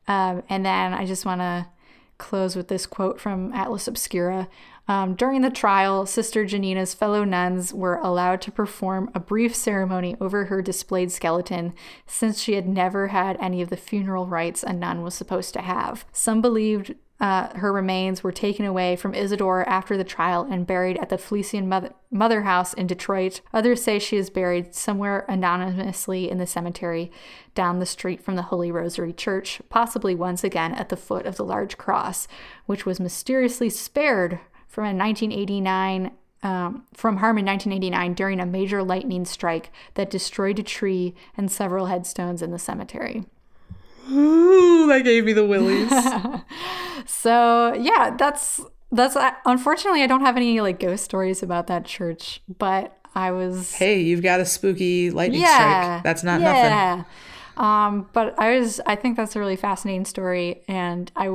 Um, 0.08 0.42
and 0.48 0.64
then 0.66 0.92
I 0.92 1.06
just 1.06 1.24
want 1.24 1.40
to 1.40 1.66
close 2.18 2.54
with 2.54 2.68
this 2.68 2.86
quote 2.86 3.20
from 3.20 3.52
Atlas 3.52 3.88
Obscura. 3.88 4.48
Um, 4.88 5.14
during 5.14 5.42
the 5.42 5.50
trial, 5.50 6.06
Sister 6.06 6.44
Janina's 6.44 6.94
fellow 6.94 7.24
nuns 7.24 7.72
were 7.72 7.96
allowed 7.96 8.40
to 8.42 8.52
perform 8.52 9.10
a 9.14 9.20
brief 9.20 9.54
ceremony 9.54 10.16
over 10.20 10.46
her 10.46 10.60
displayed 10.60 11.12
skeleton 11.12 11.72
since 12.06 12.40
she 12.40 12.54
had 12.54 12.68
never 12.68 13.08
had 13.08 13.36
any 13.40 13.62
of 13.62 13.70
the 13.70 13.76
funeral 13.76 14.26
rites 14.26 14.62
a 14.62 14.72
nun 14.72 15.02
was 15.02 15.14
supposed 15.14 15.54
to 15.54 15.62
have. 15.62 16.04
Some 16.12 16.40
believed 16.40 16.94
uh, 17.22 17.56
her 17.56 17.72
remains 17.72 18.24
were 18.24 18.32
taken 18.32 18.66
away 18.66 18.96
from 18.96 19.14
Isadore 19.14 19.66
after 19.68 19.96
the 19.96 20.02
trial 20.02 20.44
and 20.50 20.66
buried 20.66 20.98
at 20.98 21.08
the 21.08 21.16
Felician 21.16 21.68
Mother, 21.68 21.94
Mother 22.10 22.42
House 22.42 22.74
in 22.74 22.88
Detroit. 22.88 23.40
Others 23.54 23.80
say 23.80 24.00
she 24.00 24.16
is 24.16 24.28
buried 24.28 24.74
somewhere 24.74 25.24
anonymously 25.28 26.28
in 26.28 26.38
the 26.38 26.48
cemetery 26.48 27.12
down 27.54 27.78
the 27.78 27.86
street 27.86 28.20
from 28.20 28.34
the 28.34 28.42
Holy 28.42 28.72
Rosary 28.72 29.12
Church, 29.12 29.62
possibly 29.70 30.16
once 30.16 30.42
again 30.42 30.74
at 30.74 30.88
the 30.88 30.96
foot 30.96 31.24
of 31.24 31.36
the 31.36 31.44
large 31.44 31.78
cross, 31.78 32.26
which 32.66 32.84
was 32.84 32.98
mysteriously 32.98 33.70
spared 33.70 34.40
from 34.66 34.84
a 34.84 34.88
1989 34.88 36.10
um, 36.44 36.86
from 36.92 37.18
harm 37.18 37.38
in 37.38 37.46
1989 37.46 38.14
during 38.14 38.40
a 38.40 38.46
major 38.46 38.82
lightning 38.82 39.24
strike 39.24 39.70
that 39.94 40.10
destroyed 40.10 40.58
a 40.58 40.64
tree 40.64 41.14
and 41.36 41.52
several 41.52 41.86
headstones 41.86 42.42
in 42.42 42.50
the 42.50 42.58
cemetery. 42.58 43.24
Ooh, 44.10 44.86
that 44.88 45.04
gave 45.04 45.24
me 45.24 45.32
the 45.32 45.46
willies. 45.46 45.90
so 47.06 47.74
yeah, 47.74 48.14
that's 48.16 48.60
that's 48.90 49.16
uh, 49.16 49.32
unfortunately 49.44 50.02
I 50.02 50.06
don't 50.06 50.20
have 50.20 50.36
any 50.36 50.60
like 50.60 50.78
ghost 50.80 51.04
stories 51.04 51.42
about 51.42 51.66
that 51.68 51.84
church, 51.84 52.42
but 52.58 52.96
I 53.14 53.30
was 53.30 53.74
hey, 53.74 54.00
you've 54.00 54.22
got 54.22 54.40
a 54.40 54.44
spooky 54.44 55.10
lightning 55.10 55.40
yeah, 55.40 55.98
strike. 55.98 56.02
That's 56.04 56.24
not 56.24 56.40
yeah. 56.40 56.96
nothing. 56.96 57.04
Um, 57.56 58.08
but 58.12 58.38
I 58.38 58.58
was 58.58 58.80
I 58.86 58.96
think 58.96 59.16
that's 59.16 59.36
a 59.36 59.38
really 59.38 59.56
fascinating 59.56 60.04
story, 60.04 60.62
and 60.68 61.10
I 61.16 61.28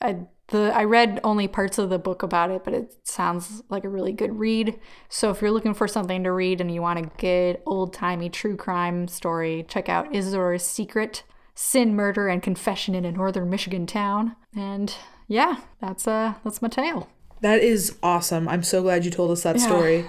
I 0.00 0.18
the 0.48 0.72
I 0.74 0.84
read 0.84 1.20
only 1.24 1.48
parts 1.48 1.78
of 1.78 1.90
the 1.90 1.98
book 1.98 2.22
about 2.22 2.50
it, 2.50 2.64
but 2.64 2.74
it 2.74 2.94
sounds 3.04 3.62
like 3.70 3.84
a 3.84 3.88
really 3.88 4.12
good 4.12 4.38
read. 4.38 4.78
So 5.08 5.30
if 5.30 5.40
you're 5.40 5.50
looking 5.50 5.74
for 5.74 5.88
something 5.88 6.22
to 6.24 6.32
read 6.32 6.60
and 6.60 6.72
you 6.72 6.82
want 6.82 6.98
a 6.98 7.10
good 7.18 7.60
old 7.66 7.92
timey 7.92 8.28
true 8.28 8.56
crime 8.56 9.08
story, 9.08 9.64
check 9.68 9.88
out 9.88 10.14
Isadore's 10.14 10.62
Secret 10.62 11.22
sin, 11.54 11.94
murder, 11.94 12.28
and 12.28 12.42
confession 12.42 12.94
in 12.94 13.04
a 13.04 13.12
northern 13.12 13.48
Michigan 13.50 13.86
town. 13.86 14.36
And 14.56 14.94
yeah, 15.28 15.56
that's 15.80 16.06
uh 16.06 16.34
that's 16.44 16.60
my 16.62 16.68
tale. 16.68 17.08
That 17.40 17.62
is 17.62 17.96
awesome. 18.02 18.48
I'm 18.48 18.62
so 18.62 18.82
glad 18.82 19.04
you 19.04 19.10
told 19.10 19.30
us 19.30 19.42
that 19.42 19.56
Yeah. 19.56 19.66
story. 19.66 20.04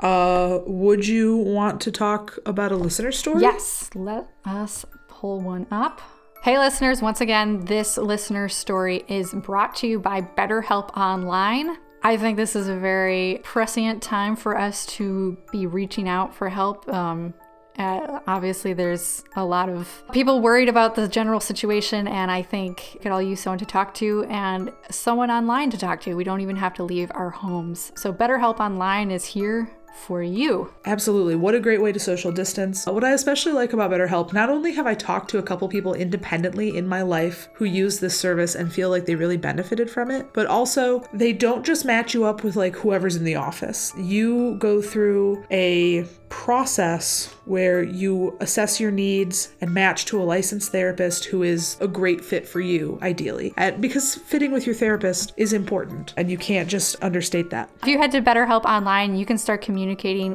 Uh, 0.00 0.58
would 0.66 1.06
you 1.06 1.36
want 1.36 1.80
to 1.82 1.92
talk 1.92 2.36
about 2.44 2.72
a 2.72 2.76
listener 2.76 3.12
story? 3.12 3.42
Yes, 3.42 3.88
let 3.94 4.26
us 4.44 4.84
pull 5.08 5.40
one 5.40 5.66
up. 5.70 6.00
Hey, 6.42 6.58
listeners, 6.58 7.00
once 7.00 7.20
again, 7.20 7.64
this 7.66 7.96
listener 7.96 8.48
story 8.48 9.04
is 9.06 9.32
brought 9.32 9.76
to 9.76 9.86
you 9.86 10.00
by 10.00 10.22
BetterHelp 10.22 10.96
Online. 10.96 11.76
I 12.02 12.16
think 12.16 12.36
this 12.36 12.56
is 12.56 12.66
a 12.66 12.74
very 12.74 13.40
prescient 13.44 14.02
time 14.02 14.34
for 14.34 14.58
us 14.58 14.84
to 14.86 15.36
be 15.52 15.66
reaching 15.66 16.08
out 16.08 16.34
for 16.34 16.48
help. 16.48 16.88
Um, 16.92 17.32
uh, 17.78 18.20
obviously, 18.26 18.72
there's 18.72 19.24
a 19.34 19.44
lot 19.44 19.68
of 19.68 20.02
people 20.12 20.40
worried 20.40 20.68
about 20.68 20.94
the 20.94 21.08
general 21.08 21.40
situation, 21.40 22.06
and 22.06 22.30
I 22.30 22.42
think 22.42 22.98
could 23.00 23.12
all 23.12 23.22
use 23.22 23.40
someone 23.40 23.58
to 23.58 23.64
talk 23.64 23.94
to 23.94 24.24
and 24.24 24.72
someone 24.90 25.30
online 25.30 25.70
to 25.70 25.78
talk 25.78 26.00
to. 26.02 26.14
We 26.14 26.24
don't 26.24 26.40
even 26.40 26.56
have 26.56 26.74
to 26.74 26.84
leave 26.84 27.10
our 27.14 27.30
homes. 27.30 27.92
So, 27.94 28.12
BetterHelp 28.12 28.60
Online 28.60 29.10
is 29.10 29.24
here 29.24 29.70
for 29.92 30.22
you. 30.22 30.72
Absolutely. 30.84 31.36
What 31.36 31.54
a 31.54 31.60
great 31.60 31.80
way 31.82 31.92
to 31.92 32.00
social 32.00 32.32
distance. 32.32 32.86
Uh, 32.86 32.92
what 32.92 33.04
I 33.04 33.12
especially 33.12 33.52
like 33.52 33.72
about 33.72 33.90
BetterHelp, 33.90 34.32
not 34.32 34.50
only 34.50 34.72
have 34.72 34.86
I 34.86 34.94
talked 34.94 35.30
to 35.30 35.38
a 35.38 35.42
couple 35.42 35.68
people 35.68 35.94
independently 35.94 36.76
in 36.76 36.88
my 36.88 37.02
life 37.02 37.48
who 37.54 37.64
use 37.64 38.00
this 38.00 38.18
service 38.18 38.54
and 38.54 38.72
feel 38.72 38.90
like 38.90 39.06
they 39.06 39.14
really 39.14 39.36
benefited 39.36 39.90
from 39.90 40.10
it, 40.10 40.32
but 40.32 40.46
also 40.46 41.04
they 41.12 41.32
don't 41.32 41.64
just 41.64 41.84
match 41.84 42.14
you 42.14 42.24
up 42.24 42.42
with 42.42 42.56
like 42.56 42.76
whoever's 42.76 43.16
in 43.16 43.24
the 43.24 43.36
office. 43.36 43.92
You 43.96 44.56
go 44.58 44.82
through 44.82 45.44
a 45.50 46.04
process 46.28 47.34
where 47.44 47.82
you 47.82 48.34
assess 48.40 48.80
your 48.80 48.90
needs 48.90 49.52
and 49.60 49.72
match 49.74 50.06
to 50.06 50.20
a 50.20 50.24
licensed 50.24 50.72
therapist 50.72 51.26
who 51.26 51.42
is 51.42 51.76
a 51.80 51.86
great 51.86 52.24
fit 52.24 52.48
for 52.48 52.60
you, 52.60 52.98
ideally. 53.02 53.52
And 53.58 53.82
because 53.82 54.14
fitting 54.14 54.50
with 54.50 54.64
your 54.64 54.74
therapist 54.74 55.34
is 55.36 55.52
important, 55.52 56.14
and 56.16 56.30
you 56.30 56.38
can't 56.38 56.68
just 56.68 56.96
understate 57.02 57.50
that. 57.50 57.68
If 57.82 57.88
you 57.88 57.98
head 57.98 58.12
to 58.12 58.22
BetterHelp 58.22 58.64
Online, 58.64 59.14
you 59.14 59.26
can 59.26 59.36
start 59.36 59.60
communicating 59.60 59.81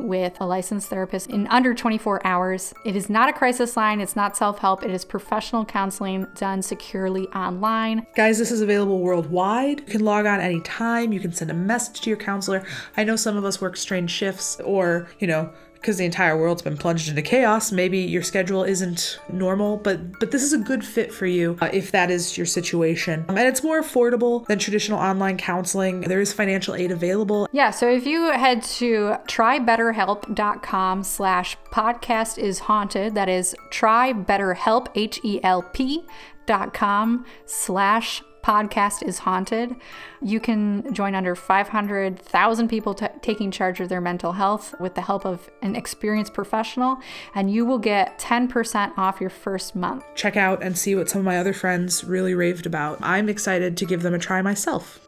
with 0.07 0.39
a 0.39 0.45
licensed 0.45 0.89
therapist 0.89 1.29
in 1.29 1.47
under 1.47 1.73
24 1.73 2.25
hours. 2.25 2.73
It 2.85 2.95
is 2.95 3.09
not 3.09 3.29
a 3.29 3.33
crisis 3.33 3.77
line, 3.77 4.01
it's 4.01 4.15
not 4.15 4.35
self 4.35 4.59
help, 4.59 4.83
it 4.83 4.91
is 4.91 5.05
professional 5.05 5.65
counseling 5.65 6.27
done 6.35 6.61
securely 6.61 7.27
online. 7.29 8.05
Guys, 8.15 8.37
this 8.37 8.51
is 8.51 8.61
available 8.61 8.99
worldwide. 8.99 9.79
You 9.81 9.85
can 9.85 10.03
log 10.05 10.25
on 10.25 10.39
anytime. 10.39 11.13
You 11.13 11.19
can 11.19 11.33
send 11.33 11.51
a 11.51 11.53
message 11.53 12.01
to 12.01 12.09
your 12.09 12.17
counselor. 12.17 12.65
I 12.95 13.03
know 13.03 13.15
some 13.15 13.37
of 13.37 13.45
us 13.45 13.61
work 13.61 13.77
strange 13.77 14.11
shifts, 14.11 14.59
or, 14.63 15.09
you 15.19 15.27
know, 15.27 15.51
because 15.87 15.99
the 15.99 16.03
entire 16.03 16.37
world's 16.37 16.61
been 16.61 16.75
plunged 16.75 17.07
into 17.07 17.21
chaos, 17.21 17.71
maybe 17.71 17.99
your 17.99 18.21
schedule 18.21 18.61
isn't 18.61 19.17
normal, 19.31 19.77
but 19.77 20.19
but 20.19 20.31
this 20.31 20.43
is 20.43 20.51
a 20.51 20.57
good 20.57 20.83
fit 20.83 21.13
for 21.13 21.25
you 21.25 21.57
uh, 21.61 21.69
if 21.71 21.93
that 21.93 22.11
is 22.11 22.35
your 22.35 22.45
situation. 22.45 23.23
Um, 23.29 23.37
and 23.37 23.47
it's 23.47 23.63
more 23.63 23.81
affordable 23.81 24.45
than 24.47 24.59
traditional 24.59 24.99
online 24.99 25.37
counseling. 25.37 26.01
There 26.01 26.19
is 26.19 26.33
financial 26.33 26.75
aid 26.75 26.91
available. 26.91 27.47
Yeah, 27.53 27.71
so 27.71 27.89
if 27.89 28.05
you 28.05 28.33
head 28.33 28.63
to 28.63 29.15
trybetterhelp.com 29.29 31.03
slash 31.03 31.57
podcast 31.71 32.37
is 32.37 32.59
haunted, 32.59 33.15
that 33.15 33.29
is 33.29 33.55
trybetterhelp, 33.71 34.87
H-E-L-P 34.93 36.03
dot 36.47 36.73
com 36.73 37.25
slash 37.45 38.23
podcast 38.47 39.03
is 39.03 39.19
haunted. 39.19 39.75
You 40.21 40.39
can 40.39 40.93
join 40.93 41.15
under 41.15 41.35
500,000 41.35 42.67
people 42.69 42.93
t- 42.93 43.07
taking 43.21 43.51
charge 43.51 43.81
of 43.81 43.89
their 43.89 43.99
mental 43.99 44.31
health 44.31 44.73
with 44.79 44.95
the 44.95 45.01
help 45.01 45.25
of 45.25 45.49
an 45.61 45.75
experienced 45.75 46.33
professional, 46.33 46.99
and 47.35 47.51
you 47.51 47.65
will 47.65 47.77
get 47.77 48.17
10% 48.19 48.97
off 48.97 49.19
your 49.19 49.29
first 49.29 49.75
month. 49.75 50.05
Check 50.15 50.37
out 50.37 50.63
and 50.63 50.77
see 50.77 50.95
what 50.95 51.09
some 51.09 51.19
of 51.19 51.25
my 51.25 51.37
other 51.37 51.51
friends 51.51 52.05
really 52.05 52.33
raved 52.33 52.65
about. 52.65 52.99
I'm 53.01 53.27
excited 53.27 53.75
to 53.75 53.85
give 53.85 54.01
them 54.01 54.13
a 54.13 54.19
try 54.19 54.41
myself. 54.41 55.05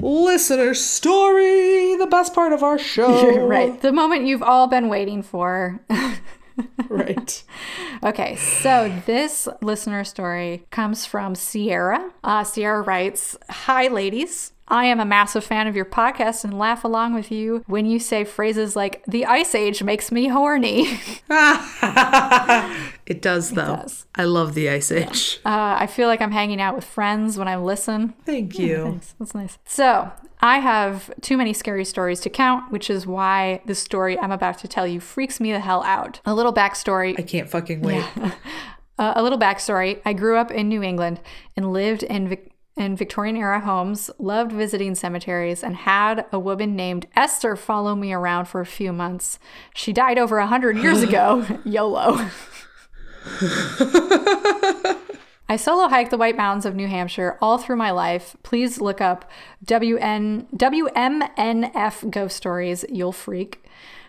Listener 0.00 0.74
story, 0.74 1.96
the 1.96 2.08
best 2.10 2.34
part 2.34 2.52
of 2.52 2.62
our 2.62 2.76
show. 2.94 3.46
right. 3.46 3.80
The 3.80 3.92
moment 3.92 4.26
you've 4.26 4.42
all 4.42 4.66
been 4.66 4.90
waiting 4.90 5.22
for. 5.22 5.80
right. 6.88 7.42
Okay, 8.04 8.36
so 8.36 8.92
this 9.06 9.48
listener 9.62 10.04
story 10.04 10.66
comes 10.70 11.06
from 11.06 11.34
Sierra. 11.34 12.10
Uh, 12.22 12.44
Sierra 12.44 12.82
writes 12.82 13.36
Hi, 13.48 13.88
ladies. 13.88 14.52
I 14.68 14.86
am 14.86 14.98
a 14.98 15.04
massive 15.04 15.44
fan 15.44 15.66
of 15.66 15.76
your 15.76 15.84
podcast 15.84 16.44
and 16.44 16.58
laugh 16.58 16.82
along 16.84 17.14
with 17.14 17.30
you 17.30 17.62
when 17.66 17.86
you 17.86 17.98
say 17.98 18.24
phrases 18.24 18.74
like, 18.74 19.04
the 19.06 19.24
ice 19.24 19.54
age 19.54 19.82
makes 19.82 20.10
me 20.10 20.28
horny. 20.28 20.82
it 23.06 23.22
does, 23.22 23.52
though. 23.52 23.76
does. 23.76 24.06
I 24.14 24.24
love 24.24 24.54
the 24.54 24.68
Ice 24.68 24.90
Age. 24.90 25.40
Uh, 25.44 25.76
I 25.78 25.86
feel 25.86 26.08
like 26.08 26.20
I'm 26.20 26.32
hanging 26.32 26.60
out 26.60 26.74
with 26.74 26.84
friends 26.84 27.38
when 27.38 27.48
I 27.48 27.56
listen. 27.56 28.14
Thank 28.24 28.58
you. 28.58 28.84
Thanks. 28.84 29.14
That's 29.18 29.34
nice. 29.34 29.58
So, 29.64 30.10
I 30.40 30.58
have 30.58 31.10
too 31.20 31.36
many 31.36 31.52
scary 31.52 31.84
stories 31.84 32.20
to 32.20 32.30
count, 32.30 32.70
which 32.72 32.90
is 32.90 33.06
why 33.06 33.62
the 33.66 33.74
story 33.74 34.18
I'm 34.18 34.32
about 34.32 34.58
to 34.58 34.68
tell 34.68 34.86
you 34.86 35.00
freaks 35.00 35.40
me 35.40 35.52
the 35.52 35.60
hell 35.60 35.82
out. 35.84 36.20
A 36.24 36.34
little 36.34 36.52
backstory 36.52 37.18
I 37.18 37.22
can't 37.22 37.48
fucking 37.48 37.82
wait. 37.82 38.04
Uh, 38.98 39.12
a 39.14 39.22
little 39.22 39.38
backstory 39.38 40.00
I 40.06 40.14
grew 40.14 40.38
up 40.38 40.50
in 40.50 40.70
New 40.70 40.82
England 40.82 41.20
and 41.54 41.70
lived 41.70 42.02
in, 42.02 42.28
Vic- 42.28 42.50
in 42.76 42.94
Victorian 42.94 43.36
era 43.36 43.60
homes, 43.60 44.10
loved 44.18 44.52
visiting 44.52 44.94
cemeteries, 44.94 45.64
and 45.64 45.76
had 45.76 46.26
a 46.30 46.38
woman 46.38 46.76
named 46.76 47.06
Esther 47.16 47.56
follow 47.56 47.94
me 47.94 48.12
around 48.12 48.46
for 48.46 48.60
a 48.60 48.66
few 48.66 48.92
months. 48.92 49.38
She 49.74 49.92
died 49.92 50.18
over 50.18 50.38
a 50.38 50.42
100 50.42 50.76
years 50.76 51.02
ago. 51.02 51.46
YOLO. 51.64 52.28
I 55.48 55.56
solo 55.56 55.88
hiked 55.88 56.10
the 56.10 56.18
White 56.18 56.36
Mountains 56.36 56.66
of 56.66 56.74
New 56.74 56.88
Hampshire 56.88 57.38
all 57.40 57.56
through 57.56 57.76
my 57.76 57.92
life. 57.92 58.36
Please 58.42 58.80
look 58.80 59.00
up 59.00 59.30
WN, 59.64 60.46
WMNF 60.54 62.10
Ghost 62.10 62.36
Stories. 62.36 62.84
You'll 62.90 63.12
freak. 63.12 63.64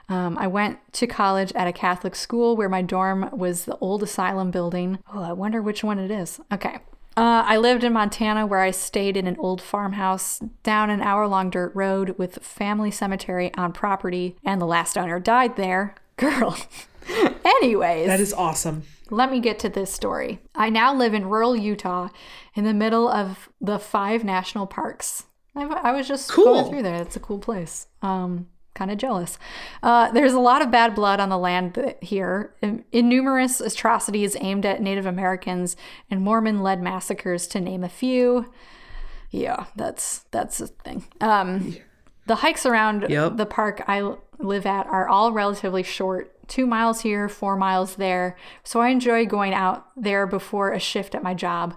Um, 0.10 0.38
I 0.38 0.48
went 0.48 0.80
to 0.94 1.06
college 1.06 1.52
at 1.54 1.68
a 1.68 1.74
Catholic 1.74 2.16
school 2.16 2.56
where 2.56 2.70
my 2.70 2.82
dorm 2.82 3.30
was 3.32 3.66
the 3.66 3.78
old 3.78 4.02
asylum 4.04 4.52
building. 4.52 5.00
Oh, 5.14 5.22
I 5.22 5.34
wonder 5.34 5.62
which 5.62 5.84
one 5.84 6.00
it 6.00 6.12
is. 6.12 6.40
Okay. 6.52 6.80
Uh, 7.18 7.44
I 7.48 7.58
lived 7.58 7.84
in 7.84 7.94
Montana 7.94 8.46
where 8.46 8.60
I 8.60 8.70
stayed 8.70 9.18
in 9.18 9.26
an 9.26 9.38
old 9.40 9.60
farmhouse 9.60 10.40
down 10.62 10.92
an 10.92 11.02
hour 11.02 11.28
long 11.28 11.50
dirt 11.50 11.72
road 11.74 12.16
with 12.20 12.44
family 12.44 12.92
cemetery 12.92 13.52
on 13.56 13.74
property, 13.74 14.36
and 14.46 14.62
the 14.62 14.68
last 14.68 14.98
owner 15.00 15.20
died 15.20 15.56
there. 15.56 15.96
Girl. 16.18 16.56
Anyways. 17.46 18.06
That 18.08 18.20
is 18.20 18.34
awesome. 18.34 18.84
Let 19.10 19.32
me 19.32 19.40
get 19.40 19.58
to 19.60 19.70
this 19.70 19.92
story. 19.92 20.42
I 20.54 20.70
now 20.70 20.94
live 20.94 21.14
in 21.16 21.28
rural 21.28 21.56
Utah 21.56 22.10
in 22.54 22.66
the 22.66 22.74
middle 22.74 23.08
of 23.08 23.50
the 23.60 23.80
five 23.80 24.24
national 24.24 24.68
parks. 24.68 25.24
I, 25.56 25.64
I 25.64 25.92
was 25.94 26.08
just 26.08 26.30
Cool. 26.30 26.46
going 26.46 26.70
through 26.70 26.84
there. 26.84 27.02
It's 27.02 27.16
a 27.16 27.20
cool 27.20 27.40
place. 27.40 27.88
Um, 28.04 28.48
kind 28.78 28.92
of 28.92 28.98
jealous. 28.98 29.38
Uh, 29.82 30.12
there's 30.12 30.34
a 30.34 30.40
lot 30.40 30.62
of 30.62 30.72
bad 30.72 30.96
blood 30.96 31.20
on 31.20 31.30
the 31.30 31.38
land 31.38 31.96
here, 32.02 32.54
in, 32.62 32.84
numerous 32.94 33.60
atrocities 33.60 34.38
aimed 34.40 34.66
at 34.66 34.82
Native 34.82 35.06
Americans 35.06 35.76
and 36.10 36.22
Mormon-led 36.22 36.82
massacres, 36.82 37.48
to 37.48 37.60
name 37.60 37.84
a 37.84 37.90
few. 37.90 38.52
Yeah, 39.32 39.66
that's 39.76 40.20
that's 40.32 40.60
the 40.60 40.68
thing. 40.68 41.04
Um, 41.20 41.76
the 42.28 42.36
hikes 42.36 42.66
around 42.66 43.06
Yep. 43.10 43.38
the 43.38 43.46
park 43.46 43.84
I 43.88 44.16
live 44.40 44.66
at 44.66 44.86
are 44.88 45.08
all 45.08 45.32
relatively 45.32 45.84
short. 45.84 46.32
Two 46.48 46.66
miles 46.66 47.02
here, 47.02 47.28
four 47.28 47.58
miles 47.58 47.96
there. 47.96 48.38
So 48.64 48.80
I 48.80 48.90
enjoy 48.90 49.26
going 49.26 49.54
out 49.54 49.88
there 49.98 50.26
before 50.28 50.72
a 50.72 50.80
shift 50.80 51.14
at 51.16 51.24
my 51.24 51.34
job. 51.34 51.74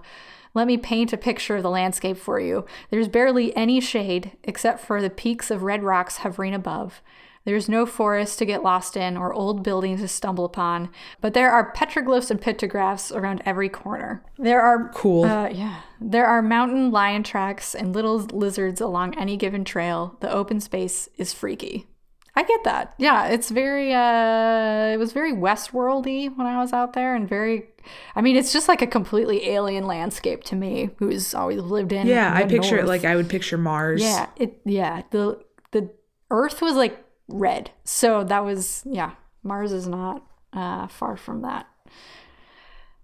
Let 0.53 0.67
me 0.67 0.77
paint 0.77 1.13
a 1.13 1.17
picture 1.17 1.55
of 1.55 1.63
the 1.63 1.69
landscape 1.69 2.17
for 2.17 2.39
you. 2.39 2.65
There's 2.89 3.07
barely 3.07 3.55
any 3.55 3.79
shade 3.79 4.31
except 4.43 4.79
for 4.81 5.01
the 5.01 5.09
peaks 5.09 5.49
of 5.49 5.63
red 5.63 5.83
rocks 5.83 6.17
hovering 6.17 6.53
above. 6.53 7.01
There's 7.43 7.67
no 7.67 7.87
forest 7.87 8.37
to 8.37 8.45
get 8.45 8.61
lost 8.61 8.95
in 8.95 9.17
or 9.17 9.33
old 9.33 9.63
buildings 9.63 10.01
to 10.01 10.07
stumble 10.07 10.45
upon, 10.45 10.89
but 11.21 11.33
there 11.33 11.49
are 11.51 11.73
petroglyphs 11.73 12.29
and 12.29 12.39
pictographs 12.39 13.11
around 13.11 13.41
every 13.45 13.67
corner. 13.67 14.23
There 14.37 14.61
are 14.61 14.89
Cool. 14.93 15.23
uh, 15.25 15.49
yeah. 15.49 15.81
There 15.99 16.27
are 16.27 16.43
mountain 16.43 16.91
lion 16.91 17.23
tracks 17.23 17.73
and 17.73 17.93
little 17.95 18.17
lizards 18.19 18.79
along 18.79 19.17
any 19.17 19.37
given 19.37 19.65
trail. 19.65 20.17
The 20.19 20.31
open 20.31 20.59
space 20.59 21.09
is 21.17 21.33
freaky. 21.33 21.87
I 22.35 22.43
get 22.43 22.63
that. 22.63 22.93
Yeah, 22.97 23.27
it's 23.27 23.49
very 23.49 23.91
uh 23.93 24.93
it 24.93 24.97
was 24.97 25.11
very 25.11 25.33
Westworldy 25.33 26.37
when 26.37 26.45
I 26.47 26.59
was 26.61 26.71
out 26.73 26.93
there 26.93 27.15
and 27.15 27.27
very 27.27 27.69
I 28.15 28.21
mean, 28.21 28.35
it's 28.35 28.53
just 28.53 28.67
like 28.67 28.81
a 28.81 28.87
completely 28.87 29.49
alien 29.49 29.85
landscape 29.85 30.43
to 30.45 30.55
me 30.55 30.89
who's 30.97 31.33
always 31.33 31.61
lived 31.61 31.91
in 31.91 32.07
yeah, 32.07 32.33
I 32.33 32.45
picture 32.45 32.77
it 32.77 32.85
like 32.85 33.05
I 33.05 33.15
would 33.15 33.29
picture 33.29 33.57
Mars. 33.57 34.01
Yeah, 34.01 34.27
it 34.35 34.61
yeah, 34.65 35.03
the 35.11 35.39
the 35.71 35.91
earth 36.29 36.61
was 36.61 36.75
like 36.75 37.03
red. 37.27 37.71
So 37.83 38.23
that 38.23 38.43
was 38.43 38.83
yeah, 38.85 39.11
Mars 39.43 39.71
is 39.71 39.87
not 39.87 40.23
uh 40.53 40.87
far 40.87 41.17
from 41.17 41.41
that. 41.41 41.67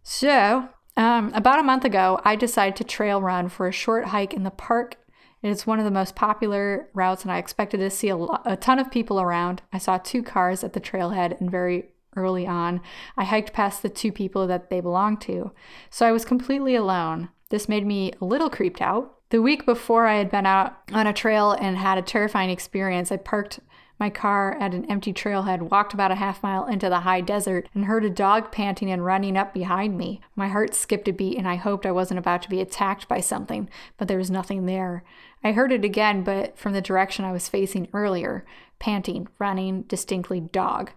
So, 0.03 0.69
um, 0.95 1.33
about 1.33 1.59
a 1.59 1.63
month 1.63 1.83
ago, 1.83 2.21
I 2.23 2.37
decided 2.37 2.77
to 2.77 2.83
trail 2.85 3.21
run 3.21 3.49
for 3.49 3.67
a 3.67 3.73
short 3.73 4.05
hike 4.05 4.33
in 4.33 4.43
the 4.43 4.51
park. 4.51 4.95
It's 5.43 5.67
one 5.67 5.79
of 5.79 5.85
the 5.85 5.91
most 5.91 6.15
popular 6.15 6.89
routes, 6.93 7.23
and 7.23 7.31
I 7.31 7.37
expected 7.37 7.77
to 7.77 7.89
see 7.89 8.09
a, 8.09 8.17
lo- 8.17 8.39
a 8.45 8.57
ton 8.57 8.79
of 8.79 8.89
people 8.89 9.19
around. 9.21 9.61
I 9.71 9.77
saw 9.77 9.97
two 9.97 10.23
cars 10.23 10.63
at 10.63 10.73
the 10.73 10.81
trailhead, 10.81 11.39
and 11.39 11.51
very 11.51 11.89
early 12.17 12.47
on, 12.47 12.81
I 13.15 13.23
hiked 13.23 13.53
past 13.53 13.81
the 13.81 13.89
two 13.89 14.11
people 14.11 14.47
that 14.47 14.69
they 14.69 14.81
belonged 14.81 15.21
to. 15.21 15.51
So 15.89 16.05
I 16.05 16.11
was 16.11 16.25
completely 16.25 16.75
alone. 16.75 17.29
This 17.49 17.69
made 17.69 17.85
me 17.85 18.13
a 18.19 18.25
little 18.25 18.49
creeped 18.49 18.81
out. 18.81 19.13
The 19.29 19.41
week 19.41 19.65
before 19.65 20.07
I 20.07 20.15
had 20.15 20.31
been 20.31 20.45
out 20.45 20.77
on 20.91 21.07
a 21.07 21.13
trail 21.13 21.51
and 21.51 21.77
had 21.77 21.97
a 21.97 22.01
terrifying 22.01 22.49
experience, 22.49 23.11
I 23.11 23.17
parked 23.17 23.59
my 23.99 24.09
car 24.09 24.55
at 24.59 24.73
an 24.73 24.85
empty 24.91 25.11
trailhead, 25.11 25.69
walked 25.69 25.93
about 25.93 26.11
a 26.11 26.15
half 26.15 26.43
mile 26.43 26.65
into 26.65 26.87
the 26.87 26.99
high 26.99 27.21
desert, 27.21 27.67
and 27.73 27.85
heard 27.85 28.05
a 28.05 28.09
dog 28.09 28.51
panting 28.51 28.91
and 28.91 29.03
running 29.03 29.35
up 29.35 29.53
behind 29.53 29.97
me. 29.97 30.21
My 30.35 30.47
heart 30.49 30.75
skipped 30.75 31.07
a 31.07 31.13
beat, 31.13 31.37
and 31.37 31.47
I 31.47 31.55
hoped 31.55 31.85
I 31.85 31.91
wasn't 31.91 32.19
about 32.19 32.41
to 32.43 32.49
be 32.49 32.61
attacked 32.61 33.07
by 33.07 33.21
something, 33.21 33.69
but 33.97 34.07
there 34.07 34.19
was 34.19 34.29
nothing 34.29 34.65
there. 34.65 35.03
I 35.43 35.51
heard 35.51 35.71
it 35.71 35.83
again, 35.83 36.23
but 36.23 36.57
from 36.57 36.73
the 36.73 36.81
direction 36.81 37.25
I 37.25 37.31
was 37.31 37.49
facing 37.49 37.87
earlier 37.93 38.45
panting, 38.79 39.27
running, 39.39 39.81
distinctly 39.83 40.39
dog. 40.39 40.91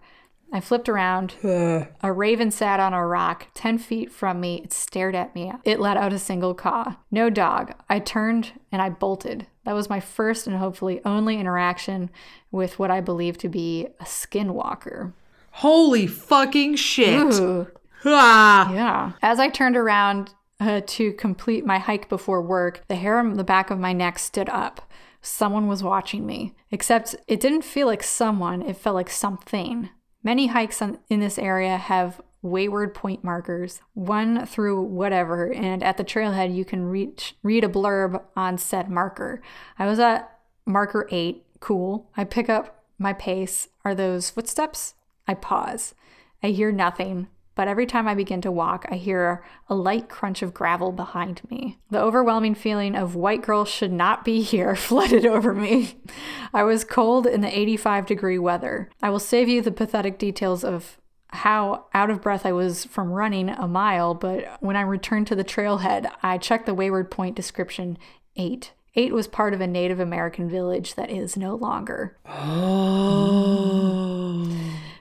I 0.51 0.59
flipped 0.59 0.89
around. 0.89 1.35
A 1.43 2.11
raven 2.11 2.51
sat 2.51 2.79
on 2.79 2.93
a 2.93 3.05
rock 3.05 3.47
10 3.53 3.77
feet 3.77 4.11
from 4.11 4.39
me. 4.41 4.61
It 4.63 4.73
stared 4.73 5.15
at 5.15 5.33
me. 5.33 5.51
It 5.63 5.79
let 5.79 5.95
out 5.97 6.11
a 6.13 6.19
single 6.19 6.53
caw. 6.53 6.97
No 7.09 7.29
dog. 7.29 7.73
I 7.89 7.99
turned 7.99 8.51
and 8.71 8.81
I 8.81 8.89
bolted. 8.89 9.47
That 9.63 9.75
was 9.75 9.89
my 9.89 9.99
first 9.99 10.47
and 10.47 10.57
hopefully 10.57 10.99
only 11.05 11.39
interaction 11.39 12.09
with 12.51 12.79
what 12.79 12.91
I 12.91 12.99
believe 12.99 13.37
to 13.39 13.49
be 13.49 13.87
a 13.99 14.03
skinwalker. 14.03 15.13
Holy 15.51 16.07
fucking 16.07 16.75
shit. 16.75 17.33
Ooh, 17.39 17.67
Ah. 18.05 18.73
yeah. 18.73 19.11
As 19.21 19.39
I 19.39 19.47
turned 19.49 19.77
around 19.77 20.33
uh, 20.59 20.81
to 20.85 21.13
complete 21.13 21.65
my 21.65 21.77
hike 21.77 22.09
before 22.09 22.41
work, 22.41 22.83
the 22.87 22.95
hair 22.95 23.19
on 23.19 23.35
the 23.35 23.43
back 23.43 23.69
of 23.69 23.79
my 23.79 23.93
neck 23.93 24.19
stood 24.19 24.49
up. 24.49 24.81
Someone 25.21 25.67
was 25.67 25.83
watching 25.83 26.25
me. 26.25 26.55
Except 26.71 27.15
it 27.27 27.39
didn't 27.39 27.63
feel 27.63 27.85
like 27.87 28.01
someone, 28.03 28.61
it 28.61 28.75
felt 28.77 28.95
like 28.95 29.09
something. 29.09 29.89
Many 30.23 30.47
hikes 30.47 30.81
on, 30.81 30.99
in 31.09 31.19
this 31.19 31.39
area 31.39 31.77
have 31.77 32.21
wayward 32.41 32.93
point 32.93 33.23
markers, 33.23 33.81
one 33.93 34.45
through 34.45 34.81
whatever, 34.81 35.51
and 35.51 35.83
at 35.83 35.97
the 35.97 36.03
trailhead 36.03 36.55
you 36.55 36.65
can 36.65 36.85
reach 36.85 37.35
read 37.43 37.63
a 37.63 37.69
blurb 37.69 38.21
on 38.35 38.57
said 38.57 38.89
marker. 38.89 39.41
I 39.77 39.85
was 39.85 39.99
at 39.99 40.39
marker 40.65 41.07
8, 41.11 41.43
cool. 41.59 42.09
I 42.17 42.23
pick 42.23 42.49
up 42.49 42.83
my 42.97 43.13
pace. 43.13 43.67
Are 43.83 43.95
those 43.95 44.29
footsteps? 44.29 44.95
I 45.27 45.33
pause. 45.33 45.93
I 46.43 46.47
hear 46.47 46.71
nothing, 46.71 47.27
but 47.55 47.67
every 47.67 47.85
time 47.85 48.07
I 48.07 48.15
begin 48.15 48.41
to 48.41 48.51
walk, 48.51 48.85
I 48.89 48.95
hear 48.95 49.43
a 49.67 49.75
light 49.75 50.09
crunch 50.09 50.41
of 50.41 50.53
gravel 50.53 50.91
behind 50.91 51.41
me. 51.49 51.77
The 51.89 52.01
overwhelming 52.01 52.55
feeling 52.55 52.95
of 52.95 53.15
white 53.15 53.41
girl 53.41 53.65
should 53.65 53.91
not 53.91 54.23
be 54.23 54.41
here 54.41 54.75
flooded 54.75 55.25
over 55.25 55.53
me. 55.53 55.95
I 56.53 56.63
was 56.63 56.83
cold 56.83 57.27
in 57.27 57.41
the 57.41 57.59
85 57.59 58.05
degree 58.05 58.39
weather. 58.39 58.89
I 59.01 59.09
will 59.09 59.19
save 59.19 59.49
you 59.49 59.61
the 59.61 59.71
pathetic 59.71 60.17
details 60.17 60.63
of 60.63 60.97
how 61.29 61.85
out 61.93 62.09
of 62.09 62.21
breath 62.21 62.45
I 62.45 62.51
was 62.51 62.85
from 62.85 63.11
running 63.11 63.49
a 63.49 63.67
mile, 63.67 64.13
but 64.13 64.57
when 64.59 64.75
I 64.75 64.81
returned 64.81 65.27
to 65.27 65.35
the 65.35 65.43
trailhead, 65.43 66.11
I 66.21 66.37
checked 66.37 66.65
the 66.65 66.73
Wayward 66.73 67.09
Point 67.11 67.35
description 67.35 67.97
8. 68.35 68.71
8 68.95 69.13
was 69.13 69.27
part 69.27 69.53
of 69.53 69.61
a 69.61 69.67
Native 69.67 70.01
American 70.01 70.49
village 70.49 70.95
that 70.95 71.09
is 71.09 71.37
no 71.37 71.55
longer. 71.55 72.17
Oh. 72.25 73.71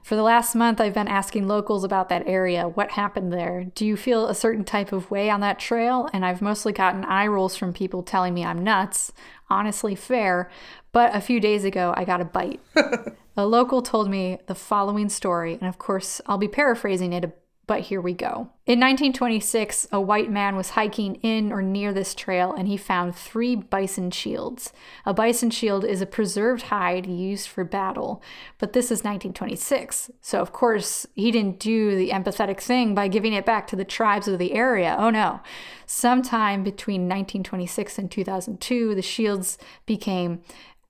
For 0.03 0.17
the 0.17 0.23
last 0.23 0.55
month, 0.55 0.81
I've 0.81 0.95
been 0.95 1.09
asking 1.09 1.47
locals 1.47 1.85
about 1.85 2.09
that 2.09 2.27
area. 2.27 2.69
What 2.69 2.93
happened 2.93 3.33
there? 3.33 3.65
Do 3.75 3.85
you 3.87 3.97
feel 3.97 4.27
a 4.27 4.35
certain 4.35 4.65
type 4.65 4.93
of 4.93 5.11
way 5.11 5.31
on 5.31 5.41
that 5.41 5.59
trail? 5.59 6.09
And 6.13 6.25
I've 6.25 6.43
mostly 6.43 6.73
gotten 6.73 7.05
eye 7.05 7.27
rolls 7.27 7.55
from 7.55 7.73
people 7.73 8.03
telling 8.03 8.35
me 8.35 8.45
I'm 8.45 8.65
nuts. 8.65 9.13
Honestly, 9.49 9.95
fair. 9.95 10.51
But 10.93 11.15
a 11.15 11.21
few 11.21 11.39
days 11.39 11.65
ago, 11.65 11.95
I 11.97 12.05
got 12.05 12.21
a 12.21 12.25
bite. 12.25 12.61
a 13.37 13.47
local 13.47 13.83
told 13.83 14.11
me 14.11 14.39
the 14.47 14.55
following 14.55 15.09
story, 15.09 15.55
and 15.55 15.69
of 15.69 15.79
course, 15.79 16.21
I'll 16.27 16.39
be 16.39 16.49
paraphrasing 16.49 17.13
it, 17.13 17.39
but 17.71 17.83
here 17.83 18.01
we 18.01 18.13
go. 18.13 18.51
In 18.67 18.81
1926, 18.81 19.87
a 19.93 20.01
white 20.01 20.29
man 20.29 20.57
was 20.57 20.71
hiking 20.71 21.15
in 21.23 21.53
or 21.53 21.63
near 21.63 21.93
this 21.93 22.17
trail 22.17 22.53
and 22.53 22.67
he 22.67 22.77
found 22.77 23.15
three 23.15 23.55
bison 23.55 24.11
shields. 24.11 24.73
A 25.07 25.15
bison 25.15 25.51
shield 25.51 25.85
is 25.85 26.01
a 26.01 26.07
preserved 26.07 26.63
hide 26.63 27.07
used 27.07 27.47
for 27.47 27.63
battle, 27.63 28.25
but 28.59 28.73
this 28.73 28.87
is 28.87 29.05
1926. 29.05 30.11
So, 30.21 30.41
of 30.41 30.53
course, 30.53 31.07
he 31.15 31.31
didn't 31.31 31.61
do 31.61 31.95
the 31.95 32.11
empathetic 32.11 32.61
thing 32.61 32.93
by 32.93 33.07
giving 33.07 33.35
it 33.35 33.47
back 33.47 33.69
to 33.69 33.77
the 33.77 33.85
tribes 33.85 34.27
of 34.27 34.41
the 34.41 34.53
area. 34.55 34.97
Oh 34.99 35.11
no. 35.11 35.39
Sometime 35.87 36.65
between 36.65 37.03
1926 37.03 38.01
and 38.01 38.11
2002, 38.11 38.97
the 38.97 39.01
shields 39.01 39.59
became 39.87 40.43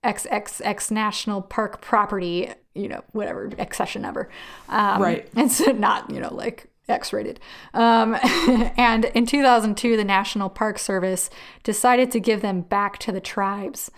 XXX 0.03 0.89
National 0.89 1.43
Park 1.43 1.79
property, 1.79 2.49
you 2.73 2.87
know, 2.87 3.03
whatever, 3.11 3.51
accession 3.59 4.01
number. 4.01 4.29
Um, 4.67 4.99
Right. 4.99 5.29
And 5.35 5.51
so 5.51 5.71
not, 5.73 6.09
you 6.09 6.19
know, 6.19 6.33
like 6.33 6.70
X 6.91 7.11
rated. 7.11 7.39
Um, 7.73 8.17
and 8.77 9.05
in 9.05 9.25
2002, 9.25 9.97
the 9.97 10.03
National 10.03 10.49
Park 10.49 10.77
Service 10.77 11.29
decided 11.63 12.11
to 12.11 12.19
give 12.19 12.41
them 12.41 12.61
back 12.61 12.97
to 12.99 13.11
the 13.11 13.21
tribes. 13.21 13.89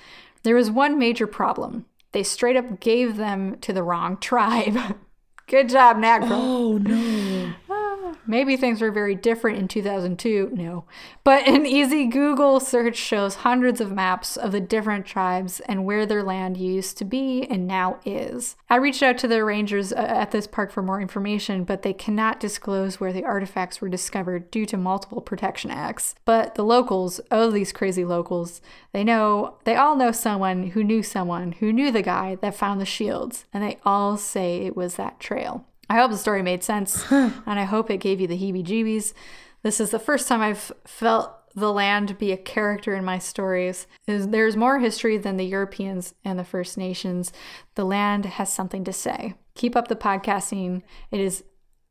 There 0.43 0.55
was 0.55 0.71
one 0.71 0.97
major 0.97 1.27
problem 1.27 1.85
they 2.13 2.23
straight 2.23 2.55
up 2.55 2.79
gave 2.79 3.17
them 3.17 3.57
to 3.59 3.73
the 3.73 3.83
wrong 3.83 4.17
tribe. 4.17 4.77
Good 5.47 5.69
job, 5.69 5.97
NAGPRA. 5.97 6.29
Oh 6.31 6.77
no. 6.77 7.53
Maybe 8.25 8.55
things 8.55 8.81
were 8.81 8.91
very 8.91 9.15
different 9.15 9.59
in 9.59 9.67
2002. 9.67 10.51
No. 10.53 10.85
But 11.23 11.47
an 11.47 11.65
easy 11.65 12.07
Google 12.07 12.59
search 12.59 12.95
shows 12.95 13.35
hundreds 13.35 13.81
of 13.81 13.91
maps 13.91 14.37
of 14.37 14.51
the 14.51 14.61
different 14.61 15.05
tribes 15.05 15.59
and 15.61 15.85
where 15.85 16.05
their 16.05 16.23
land 16.23 16.57
used 16.57 16.97
to 16.97 17.05
be 17.05 17.45
and 17.49 17.67
now 17.67 17.99
is. 18.05 18.55
I 18.69 18.77
reached 18.77 19.03
out 19.03 19.17
to 19.19 19.27
the 19.27 19.43
rangers 19.43 19.91
uh, 19.91 19.97
at 19.97 20.31
this 20.31 20.47
park 20.47 20.71
for 20.71 20.81
more 20.81 21.01
information, 21.01 21.63
but 21.63 21.81
they 21.81 21.93
cannot 21.93 22.39
disclose 22.39 22.99
where 22.99 23.13
the 23.13 23.25
artifacts 23.25 23.81
were 23.81 23.89
discovered 23.89 24.51
due 24.51 24.65
to 24.67 24.77
multiple 24.77 25.21
protection 25.21 25.71
acts. 25.71 26.15
But 26.25 26.55
the 26.55 26.63
locals, 26.63 27.19
oh, 27.31 27.51
these 27.51 27.71
crazy 27.71 28.05
locals, 28.05 28.61
they 28.91 29.03
know, 29.03 29.57
they 29.65 29.75
all 29.75 29.95
know 29.95 30.11
someone 30.11 30.71
who 30.71 30.83
knew 30.83 31.03
someone 31.03 31.53
who 31.53 31.73
knew 31.73 31.91
the 31.91 32.01
guy 32.01 32.35
that 32.35 32.55
found 32.55 32.79
the 32.79 32.85
shields, 32.85 33.45
and 33.53 33.63
they 33.63 33.79
all 33.85 34.17
say 34.17 34.57
it 34.57 34.75
was 34.75 34.95
that 34.95 35.19
trail. 35.19 35.65
I 35.93 35.97
hope 35.97 36.09
the 36.09 36.17
story 36.17 36.41
made 36.41 36.63
sense, 36.63 37.05
and 37.11 37.43
I 37.45 37.65
hope 37.65 37.91
it 37.91 37.97
gave 37.97 38.19
you 38.19 38.25
the 38.25 38.35
heebie 38.35 38.65
jeebies. 38.65 39.13
This 39.61 39.79
is 39.79 39.91
the 39.91 39.99
first 39.99 40.27
time 40.27 40.41
I've 40.41 40.71
felt 40.87 41.31
the 41.53 41.71
land 41.71 42.17
be 42.17 42.31
a 42.31 42.37
character 42.37 42.95
in 42.95 43.05
my 43.05 43.19
stories. 43.19 43.85
There's 44.07 44.57
more 44.57 44.79
history 44.79 45.19
than 45.19 45.37
the 45.37 45.45
Europeans 45.45 46.15
and 46.25 46.39
the 46.39 46.43
First 46.43 46.79
Nations. 46.79 47.31
The 47.75 47.85
land 47.85 48.25
has 48.25 48.51
something 48.51 48.83
to 48.85 48.91
say. 48.91 49.35
Keep 49.53 49.75
up 49.75 49.87
the 49.87 49.95
podcasting. 49.95 50.81
It 51.11 51.19
is, 51.19 51.43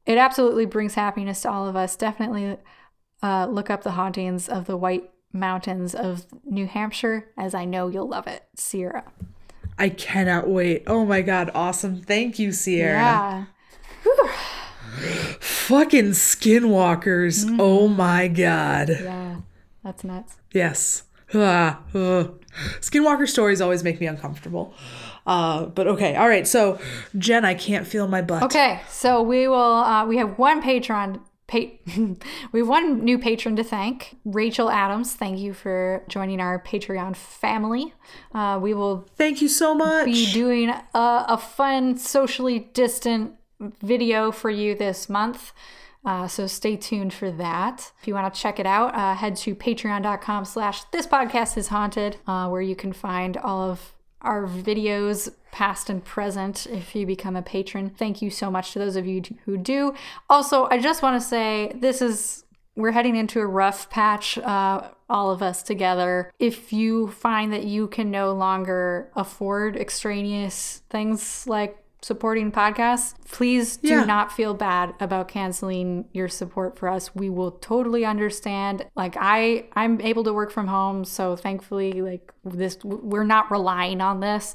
it 0.05 0.19
absolutely 0.19 0.67
brings 0.67 0.95
happiness 0.95 1.43
to 1.43 1.53
all 1.53 1.69
of 1.69 1.77
us. 1.77 1.95
Definitely 1.95 2.57
uh, 3.23 3.47
look 3.47 3.71
up 3.71 3.85
the 3.85 3.93
hauntings 3.93 4.49
of 4.49 4.67
the 4.67 4.77
White 4.77 5.13
Mountains 5.33 5.95
of 5.95 6.27
New 6.45 6.67
Hampshire, 6.67 7.31
as 7.39 7.55
I 7.55 7.67
know 7.67 7.87
you'll 7.87 8.09
love 8.09 8.27
it. 8.27 8.43
Sierra. 8.57 9.05
I 9.79 9.91
cannot 9.91 10.49
wait. 10.49 10.83
Oh 10.89 11.05
my 11.07 11.23
god, 11.23 11.53
awesome. 11.55 12.03
Thank 12.03 12.41
you, 12.41 12.51
Sierra. 12.51 12.99
Yeah. 12.99 13.45
Fucking 15.41 16.11
skinwalkers. 16.11 17.57
Oh 17.59 17.89
my 17.89 18.29
god. 18.29 18.91
Yeah. 18.91 19.37
That's 19.83 20.05
nuts. 20.05 20.37
Yes. 20.53 21.05
Ah. 21.35 21.81
Skinwalker 22.81 23.29
stories 23.29 23.61
always 23.61 23.83
make 23.83 24.01
me 24.01 24.07
uncomfortable. 24.07 24.75
Uh, 25.27 25.67
but 25.67 25.87
okay, 25.87 26.17
all 26.17 26.29
right. 26.29 26.47
So, 26.47 26.79
Jen, 27.17 27.45
I 27.45 27.55
can't 27.55 27.87
feel 27.87 28.07
my 28.09 28.23
butt. 28.23 28.43
Okay, 28.45 28.81
so 28.89 29.23
we 29.23 29.49
will. 29.49 29.57
Uh, 29.57 30.05
we 30.07 30.17
have 30.19 30.39
one 30.39 30.61
patron. 30.63 31.21
Pa- 31.47 31.59
we 32.53 32.61
have 32.61 32.69
one 32.69 33.05
new 33.05 33.19
patron 33.19 33.57
to 33.57 33.65
thank, 33.65 34.17
Rachel 34.25 34.71
Adams. 34.71 35.15
Thank 35.15 35.39
you 35.39 35.55
for 35.55 36.05
joining 36.09 36.41
our 36.41 36.63
Patreon 36.63 37.17
family. 37.17 37.95
Uh, 38.35 38.59
we 38.61 38.75
will 38.75 39.07
Thank 39.17 39.41
you 39.43 39.49
so 39.49 39.75
much. 39.75 40.07
be 40.07 40.31
doing 40.33 40.71
a, 40.71 40.83
a 40.95 41.39
fun, 41.39 41.97
socially 41.97 42.71
distant 42.75 43.35
video 43.81 44.31
for 44.33 44.51
you 44.51 44.75
this 44.75 45.09
month. 45.09 45.53
Uh, 46.05 46.27
so 46.27 46.47
stay 46.47 46.77
tuned 46.77 47.13
for 47.13 47.31
that. 47.31 47.93
If 48.01 48.09
you 48.09 48.15
want 48.15 48.33
to 48.33 48.41
check 48.41 48.59
it 48.59 48.67
out, 48.67 48.95
uh, 48.95 49.15
head 49.15 49.37
to 49.37 49.55
patreon.com 49.55 50.45
slash 50.45 50.83
this 50.85 51.07
podcast 51.07 51.57
is 51.57 51.69
haunted, 51.69 52.17
uh, 52.27 52.49
where 52.49 52.63
you 52.63 52.75
can 52.75 52.93
find 52.93 53.37
all 53.37 53.71
of 53.71 53.93
our 54.21 54.47
videos, 54.47 55.33
past 55.51 55.91
and 55.91 56.05
present, 56.05 56.67
if 56.67 56.95
you 56.95 57.07
become 57.07 57.37
a 57.37 57.43
patron. 57.43 57.91
Thank 57.91 58.23
you 58.23 58.31
so 58.31 58.51
much 58.51 58.73
to 58.73 58.79
those 58.79 58.97
of 58.97 59.07
you 59.07 59.23
who 59.45 59.57
do. 59.57 59.95
Also, 60.31 60.69
I 60.71 60.79
just 60.79 61.03
want 61.03 61.21
to 61.21 61.27
say 61.27 61.73
this 61.75 62.01
is 62.03 62.45
we're 62.75 62.93
heading 62.93 63.17
into 63.17 63.39
a 63.41 63.47
rough 63.47 63.91
patch, 63.91 64.39
uh, 64.39 64.89
all 65.09 65.31
of 65.31 65.43
us 65.43 65.63
together. 65.63 66.33
If 66.39 66.73
you 66.73 67.09
find 67.09 67.53
that 67.53 67.65
you 67.65 67.87
can 67.87 68.11
no 68.11 68.33
longer 68.33 69.11
afford 69.15 69.77
extraneous 69.77 70.83
things 70.89 71.47
like 71.47 71.77
supporting 72.03 72.51
podcasts, 72.51 73.15
please 73.31 73.77
do 73.77 73.89
Yeah. 73.89 74.05
not 74.05 74.33
feel 74.33 74.55
bad 74.55 74.93
about 75.01 75.29
canceling 75.29 76.07
your 76.13 76.29
support 76.29 76.77
for 76.77 76.89
us. 76.89 77.15
We 77.15 77.31
will 77.31 77.53
totally 77.53 78.05
understand. 78.05 78.85
Like 78.97 79.17
I, 79.19 79.67
I'm 79.75 80.01
able 80.01 80.25
to 80.25 80.33
work 80.33 80.51
from 80.51 80.67
home, 80.67 81.05
so 81.05 81.37
thankfully, 81.37 81.93
like 82.03 82.33
this, 82.45 82.77
we're 82.85 83.23
not 83.25 83.51
relying 83.53 84.01
on 84.01 84.19
this. 84.21 84.55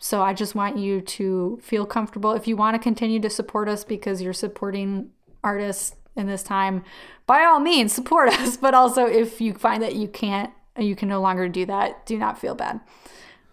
So 0.00 0.22
I 0.22 0.32
just 0.32 0.54
want 0.54 0.78
you 0.78 1.00
to 1.02 1.58
feel 1.62 1.84
comfortable. 1.84 2.32
If 2.32 2.48
you 2.48 2.56
want 2.56 2.74
to 2.74 2.78
continue 2.78 3.20
to 3.20 3.30
support 3.30 3.68
us 3.68 3.84
because 3.84 4.22
you're 4.22 4.32
supporting 4.32 5.10
artists 5.44 5.94
in 6.16 6.26
this 6.26 6.42
time, 6.42 6.84
by 7.26 7.44
all 7.44 7.60
means 7.60 7.92
support 7.92 8.28
us. 8.40 8.56
But 8.56 8.72
also 8.74 9.06
if 9.06 9.40
you 9.42 9.52
find 9.52 9.82
that 9.82 9.94
you 9.94 10.08
can't, 10.08 10.52
you 10.78 10.96
can 10.96 11.08
no 11.08 11.20
longer 11.20 11.48
do 11.48 11.66
that, 11.66 12.06
do 12.06 12.16
not 12.16 12.38
feel 12.38 12.54
bad. 12.54 12.80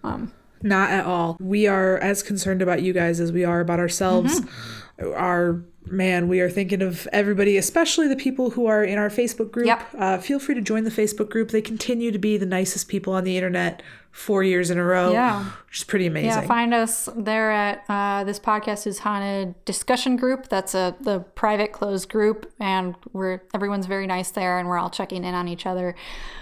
Um, 0.03 0.31
Not 0.65 0.89
at 0.89 1.05
all. 1.05 1.37
We 1.39 1.67
are 1.67 1.99
as 1.99 2.23
concerned 2.23 2.63
about 2.63 2.81
you 2.81 2.91
guys 2.91 3.19
as 3.19 3.31
we 3.31 3.45
are 3.45 3.59
about 3.59 3.79
ourselves. 3.79 4.41
Mm-hmm. 4.41 5.13
Our 5.13 5.63
man, 5.85 6.27
we 6.27 6.41
are 6.41 6.49
thinking 6.49 6.81
of 6.81 7.07
everybody, 7.13 7.55
especially 7.55 8.07
the 8.07 8.15
people 8.15 8.49
who 8.49 8.65
are 8.65 8.83
in 8.83 8.97
our 8.97 9.09
Facebook 9.09 9.51
group. 9.51 9.67
Yep. 9.67 9.87
Uh, 9.95 10.17
feel 10.17 10.39
free 10.39 10.55
to 10.55 10.61
join 10.61 10.83
the 10.83 10.89
Facebook 10.89 11.29
group. 11.29 11.51
They 11.51 11.61
continue 11.61 12.11
to 12.11 12.17
be 12.17 12.35
the 12.37 12.47
nicest 12.47 12.87
people 12.87 13.13
on 13.13 13.23
the 13.25 13.37
internet 13.37 13.83
four 14.15 14.43
years 14.43 14.71
in 14.71 14.77
a 14.77 14.83
row. 14.83 15.11
Yeah. 15.11 15.43
Which 15.67 15.79
is 15.79 15.83
pretty 15.83 16.05
amazing. 16.05 16.29
Yeah, 16.29 16.47
find 16.47 16.73
us 16.73 17.09
there 17.17 17.51
at 17.51 17.83
uh, 17.89 18.23
this 18.23 18.39
podcast 18.39 18.87
is 18.87 18.99
haunted 18.99 19.53
discussion 19.65 20.15
group. 20.15 20.47
That's 20.47 20.73
a 20.73 20.95
the 21.01 21.19
private 21.19 21.73
closed 21.73 22.07
group, 22.07 22.49
and 22.57 22.95
we're 23.11 23.41
everyone's 23.53 23.87
very 23.87 24.07
nice 24.07 24.31
there, 24.31 24.57
and 24.57 24.69
we're 24.69 24.77
all 24.77 24.89
checking 24.89 25.25
in 25.25 25.35
on 25.35 25.49
each 25.49 25.65
other. 25.65 25.95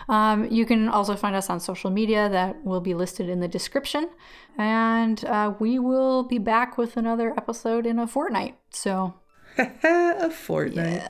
Um, 0.07 0.51
you 0.51 0.67
can 0.67 0.87
also 0.87 1.15
find 1.15 1.35
us 1.35 1.49
on 1.49 1.59
social 1.59 1.89
media 1.89 2.29
that 2.29 2.63
will 2.63 2.79
be 2.79 2.93
listed 2.93 3.27
in 3.27 3.39
the 3.39 3.47
description, 3.47 4.07
and 4.55 5.25
uh, 5.25 5.55
we 5.59 5.79
will 5.79 6.21
be 6.21 6.37
back 6.37 6.77
with 6.77 6.95
another 6.95 7.33
episode 7.35 7.87
in 7.87 7.97
a 7.97 8.05
fortnight. 8.05 8.55
So 8.69 9.15
a 9.83 10.29
fortnight. 10.29 11.09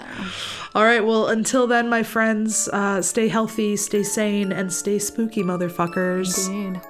All 0.76 0.84
right. 0.84 1.06
Well, 1.06 1.28
until 1.28 1.68
then, 1.68 1.90
my 1.90 2.04
friends, 2.04 2.68
uh, 2.70 3.02
stay 3.02 3.28
healthy, 3.28 3.76
stay 3.76 4.04
sane, 4.04 4.52
and 4.52 4.72
stay 4.72 5.00
spooky, 5.00 5.44
motherfuckers. 5.44 6.48
indeed. 6.50 6.82